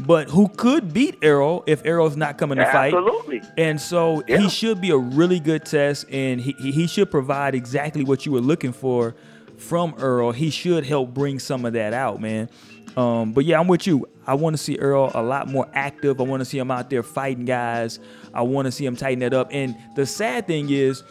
but 0.00 0.28
who 0.28 0.48
could 0.48 0.92
beat 0.92 1.16
Errol 1.22 1.62
if 1.66 1.84
Errol's 1.84 2.16
not 2.16 2.36
coming 2.38 2.58
to 2.58 2.64
fight. 2.66 2.92
Absolutely. 2.94 3.42
And 3.56 3.80
so 3.80 4.22
Yeah. 4.26 4.38
he 4.38 4.48
should 4.48 4.80
be 4.80 4.90
a 4.90 4.96
really 4.98 5.40
good 5.40 5.64
test, 5.64 6.06
and 6.10 6.40
he, 6.40 6.52
he 6.58 6.72
he 6.72 6.86
should 6.86 7.10
provide 7.10 7.54
exactly 7.54 8.04
what 8.04 8.26
you 8.26 8.32
were 8.32 8.40
looking 8.40 8.72
for 8.72 9.14
from 9.56 9.94
Errol. 9.98 10.32
He 10.32 10.50
should 10.50 10.84
help 10.84 11.14
bring 11.14 11.38
some 11.38 11.64
of 11.64 11.72
that 11.74 11.92
out, 11.92 12.20
man. 12.20 12.48
Um, 12.96 13.32
but 13.32 13.44
yeah, 13.44 13.58
I'm 13.58 13.66
with 13.68 13.86
you. 13.86 14.08
I 14.26 14.34
want 14.34 14.54
to 14.56 14.62
see 14.62 14.78
Errol 14.78 15.10
a 15.14 15.22
lot 15.22 15.48
more 15.48 15.68
active. 15.74 16.20
I 16.20 16.24
want 16.24 16.40
to 16.40 16.44
see 16.44 16.58
him 16.58 16.70
out 16.70 16.90
there 16.90 17.02
fighting 17.02 17.44
guys. 17.44 17.98
I 18.32 18.42
want 18.42 18.66
to 18.66 18.72
see 18.72 18.84
him 18.86 18.94
tighten 18.96 19.18
that 19.20 19.34
up. 19.34 19.48
And 19.52 19.76
the 19.96 20.06
sad 20.06 20.46
thing 20.46 20.70
is, 20.70 21.02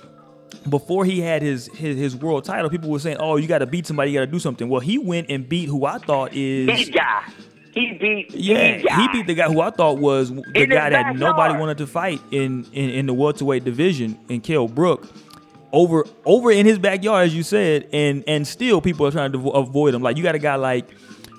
before 0.70 1.04
he 1.04 1.20
had 1.20 1.42
his 1.42 1.68
his, 1.76 1.98
his 1.98 2.16
world 2.16 2.44
title, 2.46 2.70
people 2.70 2.90
were 2.90 3.00
saying, 3.00 3.18
"Oh, 3.20 3.36
you 3.38 3.48
got 3.48 3.60
to 3.60 3.66
beat 3.66 3.86
somebody. 3.88 4.12
You 4.12 4.20
got 4.20 4.26
to 4.26 4.32
do 4.32 4.40
something." 4.40 4.70
Well, 4.70 4.80
he 4.82 4.98
went 4.98 5.30
and 5.30 5.48
beat 5.48 5.68
who 5.68 5.86
I 5.86 5.98
thought 5.98 6.34
is 6.34 6.68
Beat 6.68 6.94
guy. 6.94 7.24
He 7.74 7.94
beat. 7.94 8.32
yeah, 8.32 9.02
he 9.02 9.08
beat 9.12 9.28
the 9.28 9.34
guy 9.34 9.52
who 9.52 9.60
I 9.60 9.72
thought 9.72 9.98
was 9.98 10.30
the 10.30 10.44
his 10.54 10.68
guy 10.68 10.90
that 10.92 11.16
nobody 11.16 11.58
wanted 11.58 11.80
to 11.80 11.88
fight 11.88 12.22
in, 12.32 12.66
in, 12.72 12.90
in 12.92 13.06
the 13.08 13.14
welterweight 13.14 13.64
division 13.64 14.20
in 14.30 14.42
Kell 14.42 14.68
Brook. 14.68 15.08
Over 15.72 16.06
over 16.24 16.52
in 16.52 16.68
his 16.68 16.78
backyard, 16.78 17.26
as 17.26 17.36
you 17.36 17.42
said, 17.42 17.90
and 17.92 18.24
and 18.28 18.46
still 18.46 18.80
people 18.80 19.08
are 19.08 19.12
trying 19.12 19.32
to 19.32 19.50
avoid 19.50 19.96
him. 19.96 20.04
Like 20.04 20.18
you 20.18 20.24
got 20.24 20.36
a 20.36 20.40
guy 20.40 20.54
like, 20.54 20.88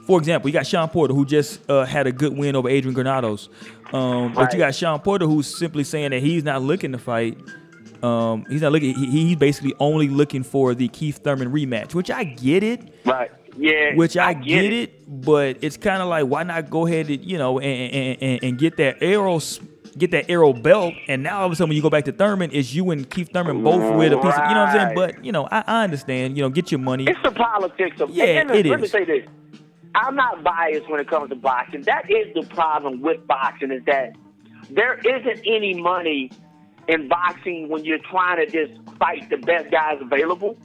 for 0.08 0.18
example, 0.18 0.48
you 0.48 0.52
got 0.52 0.66
Sean 0.66 0.88
Porter 0.88 1.14
who 1.14 1.24
just 1.24 1.60
uh, 1.70 1.84
had 1.84 2.08
a 2.08 2.12
good 2.12 2.36
win 2.36 2.56
over 2.56 2.68
Adrian 2.68 2.94
Granados, 2.94 3.48
um, 3.92 4.32
but 4.34 4.52
you 4.52 4.58
got 4.58 4.74
Sean 4.74 4.98
Porter 4.98 5.24
who's 5.26 5.56
simply 5.56 5.84
saying 5.84 6.10
that 6.10 6.20
he's 6.20 6.42
not 6.42 6.62
looking 6.62 6.90
to 6.90 6.98
fight. 6.98 7.38
Um, 8.02 8.44
he's 8.50 8.60
not 8.60 8.72
looking. 8.72 8.96
He, 8.96 9.06
he's 9.08 9.36
basically 9.36 9.72
only 9.78 10.08
looking 10.08 10.42
for 10.42 10.74
the 10.74 10.88
Keith 10.88 11.18
Thurman 11.18 11.52
rematch, 11.52 11.94
which 11.94 12.10
I 12.10 12.24
get 12.24 12.64
it 12.64 12.80
Right. 13.04 13.30
Yeah. 13.56 13.94
which 13.94 14.16
I, 14.16 14.32
get, 14.34 14.72
it. 14.72 15.22
but 15.22 15.58
it's 15.60 15.76
kind 15.76 16.02
of 16.02 16.08
like 16.08 16.26
why 16.26 16.42
not 16.42 16.70
go 16.70 16.86
ahead 16.86 17.08
and 17.08 17.24
you 17.24 17.38
know 17.38 17.60
and, 17.60 18.20
and, 18.20 18.44
and, 18.44 18.58
get 18.58 18.76
that 18.78 18.96
Errol 19.00 19.42
get 19.96 20.10
that 20.10 20.28
Errol 20.28 20.52
belt 20.52 20.94
and 21.08 21.22
now 21.22 21.40
all 21.40 21.46
of 21.46 21.52
a 21.52 21.56
sudden 21.56 21.70
when 21.70 21.76
you 21.76 21.82
go 21.82 21.90
back 21.90 22.04
to 22.06 22.12
Thurman 22.12 22.50
it's 22.52 22.74
you 22.74 22.90
and 22.90 23.08
Keith 23.08 23.30
Thurman 23.32 23.62
both 23.62 23.96
with 23.96 24.12
a 24.12 24.16
piece 24.16 24.34
of 24.34 24.48
you 24.48 24.54
know 24.54 24.64
what 24.64 24.68
I'm 24.68 24.72
saying 24.72 24.94
but 24.94 25.24
you 25.24 25.32
know 25.32 25.46
I, 25.50 25.62
I 25.66 25.84
understand 25.84 26.36
you 26.36 26.42
know 26.42 26.48
get 26.50 26.72
your 26.72 26.80
money 26.80 27.04
It's 27.06 27.22
the 27.22 27.30
politics 27.30 28.00
of 28.00 28.10
Yeah, 28.10 28.24
and 28.24 28.50
it 28.50 28.66
let 28.66 28.80
me 28.80 28.88
say 28.88 29.04
this. 29.04 29.26
I'm 29.94 30.16
not 30.16 30.42
biased 30.42 30.90
when 30.90 31.00
it 31.00 31.08
comes 31.08 31.28
to 31.28 31.36
boxing. 31.36 31.82
That 31.82 32.10
is 32.10 32.34
the 32.34 32.42
problem 32.54 33.00
with 33.00 33.24
boxing 33.28 33.70
is 33.70 33.84
that 33.84 34.16
there 34.70 34.94
isn't 34.94 35.46
any 35.46 35.74
money 35.80 36.30
in 36.88 37.08
boxing 37.08 37.68
when 37.68 37.84
you're 37.84 37.98
trying 37.98 38.44
to 38.44 38.46
just 38.46 38.72
fight 38.98 39.28
the 39.30 39.36
best 39.36 39.70
guys 39.70 39.98
available. 40.00 40.56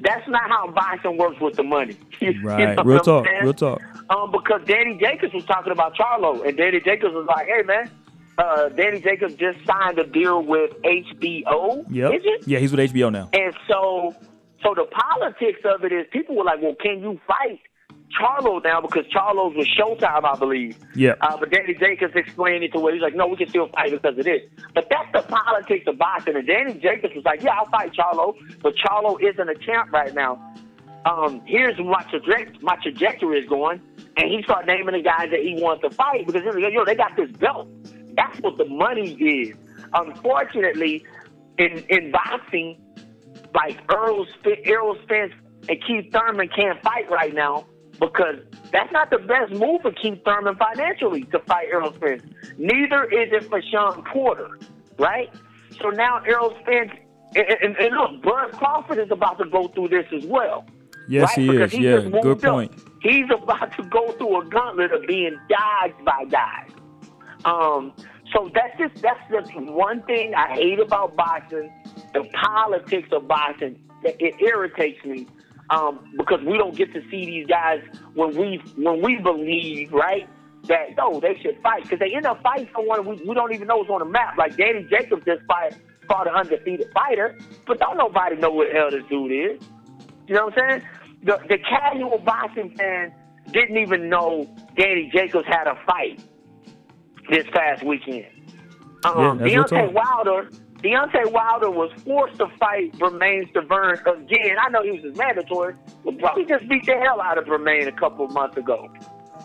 That's 0.00 0.26
not 0.28 0.48
how 0.48 0.70
boxing 0.70 1.16
works 1.16 1.40
with 1.40 1.56
the 1.56 1.62
money. 1.64 1.96
You 2.20 2.34
right 2.42 2.76
know 2.76 2.82
real 2.84 3.00
talk 3.00 3.26
saying? 3.26 3.42
real 3.44 3.54
talk 3.54 3.80
Um, 4.10 4.30
because 4.32 4.60
Danny 4.66 4.98
Jacobs 4.98 5.32
was 5.34 5.44
talking 5.44 5.72
about 5.72 5.94
Charlo, 5.96 6.46
and 6.46 6.56
Danny 6.56 6.80
Jacobs 6.80 7.14
was 7.14 7.26
like, 7.28 7.46
"Hey, 7.46 7.62
man, 7.62 7.90
uh, 8.38 8.68
Danny 8.70 9.00
Jacobs 9.00 9.34
just 9.34 9.58
signed 9.66 9.98
a 9.98 10.06
deal 10.06 10.42
with 10.42 10.70
HBO. 10.82 11.84
yep 11.90 12.12
Is 12.14 12.22
it? 12.24 12.46
yeah 12.46 12.58
he's 12.58 12.70
with 12.72 12.92
HBO 12.92 13.10
now 13.12 13.28
And 13.32 13.54
so, 13.68 14.14
so 14.62 14.74
the 14.74 14.84
politics 14.86 15.60
of 15.64 15.84
it 15.84 15.92
is 15.92 16.06
people 16.12 16.36
were 16.36 16.44
like, 16.44 16.60
well, 16.62 16.74
can 16.80 17.00
you 17.00 17.20
fight 17.26 17.60
Charlo 18.18 18.62
now? 18.62 18.80
Because 18.80 19.04
Charlo's 19.14 19.56
with 19.56 19.68
Showtime, 19.68 20.24
I 20.24 20.36
believe. 20.38 20.76
Yeah. 20.94 21.14
Uh, 21.20 21.36
but 21.36 21.50
Danny 21.50 21.74
Jacobs 21.74 22.14
explained 22.16 22.64
it 22.64 22.72
to 22.72 22.78
where 22.78 22.92
he's 22.92 23.02
like, 23.02 23.14
no, 23.14 23.26
we 23.26 23.36
can 23.36 23.48
still 23.48 23.68
fight 23.68 23.92
because 23.92 24.18
of 24.18 24.24
this. 24.24 24.42
But 24.74 24.88
that's 24.90 25.12
the 25.12 25.22
politics 25.32 25.84
of 25.86 25.98
boxing. 25.98 26.36
And 26.36 26.46
Danny 26.46 26.74
Jacobs 26.74 27.14
was 27.14 27.24
like, 27.24 27.42
yeah, 27.42 27.52
I'll 27.58 27.70
fight 27.70 27.92
Charlo, 27.92 28.34
but 28.62 28.74
Charlo 28.76 29.20
isn't 29.22 29.48
a 29.48 29.54
champ 29.54 29.92
right 29.92 30.14
now. 30.14 30.42
Um, 31.04 31.40
here's 31.46 31.78
my, 31.78 32.02
traje- 32.04 32.60
my 32.60 32.76
trajectory 32.82 33.38
is 33.40 33.48
going. 33.48 33.80
And 34.16 34.30
he 34.30 34.42
started 34.42 34.66
naming 34.66 34.94
the 34.96 35.02
guys 35.02 35.30
that 35.30 35.40
he 35.40 35.54
wants 35.62 35.82
to 35.82 35.90
fight 35.90 36.26
because 36.26 36.42
he 36.42 36.48
was 36.48 36.56
like, 36.56 36.72
yo, 36.72 36.84
they 36.84 36.96
got 36.96 37.16
this 37.16 37.30
belt. 37.32 37.68
That's 38.16 38.40
what 38.40 38.58
the 38.58 38.64
money 38.64 39.12
is. 39.12 39.56
Unfortunately, 39.94 41.04
in 41.56 41.84
in 41.88 42.10
boxing, 42.10 42.76
like 43.54 43.78
Errol, 43.90 44.26
Sp- 44.26 44.60
Errol 44.64 44.98
Spence 45.04 45.32
and 45.68 45.78
Keith 45.86 46.12
Thurman 46.12 46.48
can't 46.54 46.82
fight 46.82 47.08
right 47.10 47.32
now 47.32 47.64
because 48.00 48.36
that's 48.72 48.92
not 48.92 49.10
the 49.10 49.18
best 49.18 49.52
move 49.52 49.82
for 49.82 49.92
Keith 49.92 50.20
Thurman 50.24 50.56
financially 50.56 51.22
to 51.24 51.38
fight 51.40 51.68
Errol 51.72 51.92
Spence. 51.94 52.22
Neither 52.58 53.04
is 53.04 53.32
it 53.32 53.44
for 53.48 53.60
Sean 53.62 54.04
Porter, 54.04 54.58
right? 54.98 55.32
So 55.80 55.90
now 55.90 56.22
Errol 56.26 56.56
Spence, 56.62 56.92
and, 57.34 57.46
and, 57.62 57.76
and 57.76 57.94
look, 57.96 58.22
Bud 58.22 58.52
Crawford 58.52 58.98
is 58.98 59.10
about 59.10 59.38
to 59.38 59.44
go 59.46 59.68
through 59.68 59.88
this 59.88 60.06
as 60.16 60.24
well. 60.26 60.66
yes 61.06 61.36
right? 61.36 61.38
he 61.38 61.48
Because 61.48 61.72
is 61.72 61.78
yeah 61.80 61.96
just 61.96 62.08
moved 62.08 62.22
good 62.22 62.44
up. 62.44 62.52
point 62.52 62.72
He's 63.02 63.26
about 63.32 63.76
to 63.76 63.84
go 63.84 64.12
through 64.12 64.40
a 64.42 64.44
gauntlet 64.46 64.92
of 64.92 65.06
being 65.06 65.38
dodged 65.48 66.04
by 66.04 66.24
guys. 66.24 66.70
Um, 67.44 67.92
so 68.34 68.50
that's 68.54 68.76
just 68.78 69.00
that's 69.02 69.20
just 69.30 69.54
one 69.60 70.02
thing 70.02 70.34
I 70.34 70.54
hate 70.54 70.80
about 70.80 71.14
boxing, 71.16 71.70
the 72.12 72.24
politics 72.34 73.08
of 73.12 73.28
boxing. 73.28 73.78
It 74.04 74.34
irritates 74.40 75.04
me 75.04 75.26
um, 75.70 75.98
because 76.16 76.40
we 76.44 76.56
don't 76.56 76.76
get 76.76 76.92
to 76.94 77.00
see 77.10 77.26
these 77.26 77.46
guys 77.46 77.82
when 78.14 78.36
we 78.36 78.60
when 78.76 79.02
we 79.02 79.16
believe 79.16 79.92
right 79.92 80.28
that 80.64 80.96
no 80.96 81.20
they 81.20 81.38
should 81.40 81.58
fight 81.62 81.82
because 81.82 81.98
they 81.98 82.14
end 82.14 82.26
up 82.26 82.42
fighting 82.42 82.68
someone 82.74 83.06
we, 83.06 83.14
we 83.26 83.34
don't 83.34 83.52
even 83.54 83.68
know 83.68 83.82
is 83.82 83.90
on 83.90 84.00
the 84.00 84.04
map. 84.04 84.36
Like 84.36 84.56
Danny 84.56 84.86
Jacobs 84.90 85.24
just 85.24 85.42
fight, 85.46 85.76
fought 86.08 86.26
an 86.26 86.34
undefeated 86.34 86.90
fighter, 86.92 87.38
but 87.66 87.78
don't 87.78 87.96
nobody 87.96 88.36
know 88.36 88.50
what 88.50 88.68
the 88.68 88.78
hell 88.78 88.90
this 88.90 89.04
dude 89.08 89.32
is. 89.32 89.62
You 90.26 90.34
know 90.34 90.46
what 90.46 90.58
I'm 90.62 90.80
saying? 90.80 90.88
The 91.22 91.38
the 91.48 91.58
casual 91.58 92.18
boxing 92.18 92.74
fan 92.76 93.12
didn't 93.52 93.76
even 93.78 94.08
know 94.08 94.48
Danny 94.76 95.10
Jacobs 95.12 95.46
had 95.46 95.66
a 95.66 95.74
fight 95.86 96.22
this 97.30 97.44
past 97.52 97.82
weekend. 97.84 98.26
Um, 99.04 99.40
Yeah, 99.40 99.64
Deontay. 99.64 99.92
Wilder, 99.92 100.50
Deontay 100.78 101.32
Wilder 101.32 101.70
was 101.70 101.90
forced 102.04 102.38
to 102.38 102.46
fight 102.58 102.96
Bermane 102.98 103.50
Stiverne 103.52 104.00
again. 104.00 104.56
I 104.64 104.68
know 104.70 104.82
he 104.82 104.92
was 104.92 105.02
his 105.02 105.16
mandatory, 105.16 105.74
but 106.04 106.18
probably 106.18 106.44
just 106.44 106.68
beat 106.68 106.86
the 106.86 106.94
hell 106.94 107.20
out 107.20 107.36
of 107.36 107.46
Bermane 107.46 107.88
a 107.88 107.92
couple 107.92 108.24
of 108.24 108.32
months 108.32 108.56
ago. 108.56 108.88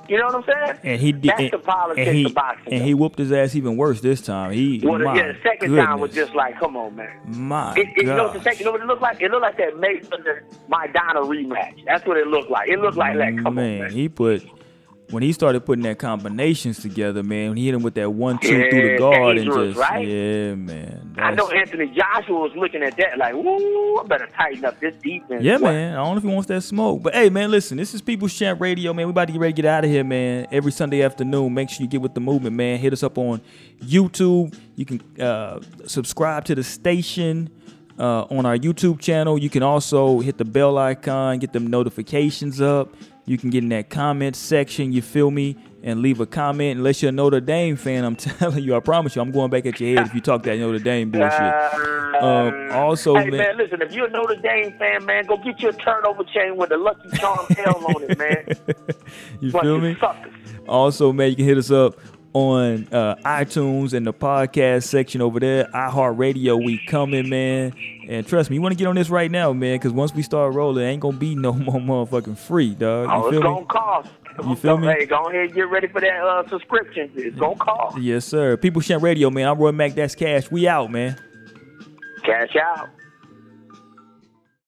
You 0.09 0.17
know 0.17 0.25
what 0.25 0.35
I'm 0.35 0.43
saying? 0.43 0.79
and 0.83 1.01
he 1.01 1.11
did 1.13 1.31
That's 1.31 1.39
and, 1.43 1.51
the 1.51 1.57
politics 1.59 2.07
and 2.07 2.17
he, 2.17 2.25
of 2.25 2.33
boxing. 2.33 2.73
and 2.73 2.83
he 2.83 2.93
whooped 2.93 3.17
his 3.17 3.31
ass 3.31 3.55
even 3.55 3.77
worse 3.77 4.01
this 4.01 4.19
time 4.21 4.51
he 4.51 4.81
well, 4.83 4.99
my 4.99 5.15
yeah, 5.15 5.31
the 5.31 5.37
second 5.41 5.75
time 5.77 5.99
was 6.01 6.11
just 6.13 6.35
like, 6.35 6.59
come 6.59 6.75
on, 6.75 6.95
man. 6.95 7.19
my 7.25 7.73
It, 7.75 7.87
it, 7.95 7.97
you 7.97 8.03
know 8.03 8.25
what 8.25 8.33
the 8.33 8.41
second, 8.41 8.59
you 8.59 8.65
know 8.65 8.71
what 8.73 8.81
it 8.81 8.87
looked 8.87 9.01
like? 9.01 9.21
It 9.21 9.31
looked 9.31 9.43
like 9.43 9.57
that 9.57 9.75
Mayweather 9.75 10.43
Maidana 10.69 11.23
rematch. 11.25 11.85
That's 11.85 12.05
what 12.05 12.17
it 12.17 12.27
looked 12.27 12.49
like. 12.51 12.67
It 12.69 12.79
looked 12.79 12.97
like 12.97 13.15
that. 13.17 13.37
Come 13.41 13.55
man, 13.55 13.75
on, 13.75 13.79
man. 13.83 13.91
he 13.91 14.09
put 14.09 14.43
when 15.13 15.21
he 15.21 15.31
started 15.31 15.63
putting 15.63 15.83
that 15.83 15.99
combinations 15.99 16.79
together, 16.79 17.21
man. 17.21 17.49
When 17.49 17.57
he 17.57 17.65
hit 17.65 17.75
him 17.75 17.83
with 17.83 17.93
that 17.93 18.09
one 18.09 18.39
two 18.39 18.57
Yeah, 18.57 18.69
through 18.71 18.91
the 18.93 18.97
guard 18.97 19.37
and 19.37 19.45
just 19.53 19.77
right? 19.77 20.07
yeah, 20.07 20.55
man. 20.55 21.15
I 21.19 21.31
know 21.35 21.47
Anthony 21.49 21.87
Joshua 21.95 22.39
was 22.39 22.51
looking 22.55 22.81
at 22.81 22.97
that 22.97 23.19
like, 23.19 23.35
"Woo, 23.35 23.97
I 23.99 24.03
better 24.07 24.27
tighten 24.35 24.65
up 24.65 24.79
this 24.79 24.95
defense." 25.03 25.43
Yeah, 25.43 25.59
Boy, 25.59 25.65
man. 25.65 25.93
I 25.93 25.97
don't 25.97 26.13
know 26.13 26.17
if 26.17 26.23
he 26.23 26.29
wants 26.29 26.47
that 26.47 26.61
smoke, 26.61 27.03
but 27.03 27.13
hey, 27.13 27.29
man, 27.29 27.51
listen. 27.51 27.77
This 27.77 27.93
is 27.93 28.01
People's 28.01 28.33
Champ 28.33 28.59
Radio, 28.59 28.91
man. 28.91 29.05
We 29.05 29.11
about 29.11 29.27
to 29.27 29.33
get 29.33 29.39
ready 29.39 29.53
to 29.53 29.61
get 29.61 29.69
out 29.69 29.85
of 29.85 29.91
here, 29.91 30.03
man. 30.03 30.47
Every 30.51 30.71
Sunday 30.71 31.03
afternoon, 31.03 31.53
make 31.53 31.69
sure 31.69 31.83
you 31.83 31.87
get 31.89 32.01
with 32.01 32.15
the 32.15 32.19
movement, 32.19 32.55
man. 32.55 32.79
Hit 32.79 32.91
us 32.91 33.03
up 33.03 33.17
on 33.19 33.39
YouTube. 33.85 34.57
You 34.75 34.85
can 34.85 35.21
uh, 35.21 35.59
subscribe 35.85 36.45
to 36.45 36.55
the 36.55 36.63
station 36.63 37.49
uh, 37.99 38.23
on 38.23 38.47
our 38.47 38.57
YouTube 38.57 38.99
channel. 38.99 39.37
You 39.37 39.51
can 39.51 39.61
also 39.61 40.19
hit 40.21 40.39
the 40.39 40.45
bell 40.45 40.77
icon, 40.79 41.37
get 41.37 41.53
them 41.53 41.67
notifications 41.67 42.59
up. 42.59 42.95
You 43.25 43.37
can 43.37 43.49
get 43.49 43.63
in 43.63 43.69
that 43.69 43.89
comment 43.89 44.35
section. 44.35 44.91
You 44.91 45.01
feel 45.01 45.31
me? 45.31 45.55
And 45.81 46.01
leave 46.01 46.21
a 46.21 46.25
comment. 46.25 46.77
Unless 46.77 47.01
you're 47.01 47.09
a 47.09 47.11
Notre 47.11 47.41
Dame 47.41 47.75
fan, 47.75 48.05
I'm 48.05 48.15
telling 48.17 48.63
you, 48.63 48.75
I 48.75 48.79
promise 48.79 49.15
you, 49.15 49.21
I'm 49.21 49.31
going 49.31 49.49
back 49.49 49.65
at 49.65 49.79
your 49.79 49.97
head 49.97 50.07
if 50.07 50.13
you 50.13 50.21
talk 50.21 50.43
that 50.43 50.57
Notre 50.57 50.79
Dame 50.79 51.11
bullshit. 51.11 51.31
Um, 52.21 52.69
also, 52.71 53.15
hey 53.15 53.29
man- 53.29 53.57
listen, 53.57 53.81
if 53.81 53.91
you're 53.91 54.07
a 54.07 54.09
Notre 54.09 54.35
Dame 54.35 54.73
fan, 54.79 55.05
man, 55.05 55.25
go 55.25 55.37
get 55.37 55.61
you 55.61 55.69
a 55.69 55.73
turnover 55.73 56.23
chain 56.23 56.55
with 56.55 56.71
a 56.71 56.77
Lucky 56.77 57.09
Charm 57.17 57.45
L 57.65 57.85
on 57.85 58.03
it, 58.03 58.17
man. 58.17 58.45
you 59.41 59.51
feel 59.51 59.79
me? 59.79 59.97
Suckers. 59.99 60.33
Also, 60.67 61.11
man, 61.11 61.29
you 61.31 61.35
can 61.35 61.45
hit 61.45 61.57
us 61.57 61.69
up 61.71 61.99
on 62.33 62.87
uh, 62.91 63.15
iTunes 63.25 63.93
and 63.93 64.05
the 64.07 64.13
podcast 64.13 64.83
section 64.83 65.21
over 65.21 65.39
there. 65.39 65.65
iHeartRadio, 65.65 66.63
we 66.63 66.83
coming, 66.87 67.29
man. 67.29 67.73
And 68.07 68.27
trust 68.27 68.49
me, 68.49 68.55
you 68.57 68.61
want 68.61 68.73
to 68.73 68.77
get 68.77 68.87
on 68.87 68.95
this 68.95 69.09
right 69.09 69.29
now, 69.31 69.53
man, 69.53 69.75
because 69.75 69.91
once 69.93 70.13
we 70.13 70.23
start 70.23 70.53
rolling, 70.53 70.83
ain't 70.85 71.01
gonna 71.01 71.17
be 71.17 71.35
no 71.35 71.53
more 71.53 71.79
motherfucking 72.07 72.37
free, 72.37 72.73
dog. 72.75 73.07
Oh, 73.09 73.17
You 73.17 73.27
it's 73.27 73.31
feel 73.33 73.41
gonna 73.41 73.59
me? 73.61 73.65
cost. 73.67 74.09
You 74.45 74.55
feel 74.55 74.77
me? 74.79 74.87
Hey, 74.87 75.05
go 75.05 75.23
ahead 75.25 75.41
and 75.45 75.53
get 75.53 75.69
ready 75.69 75.87
for 75.87 76.01
that 76.01 76.23
uh, 76.23 76.47
subscription. 76.49 77.11
It's 77.15 77.37
gonna 77.37 77.55
cost. 77.55 77.99
Yes, 77.99 78.25
sir. 78.25 78.57
People 78.57 78.81
Champ 78.81 79.03
Radio, 79.03 79.29
man. 79.29 79.47
I'm 79.47 79.57
Roy 79.59 79.71
Mac. 79.71 79.93
That's 79.93 80.15
Cash. 80.15 80.49
We 80.49 80.67
out, 80.67 80.91
man. 80.91 81.15
Cash 82.23 82.55
out. 82.55 82.89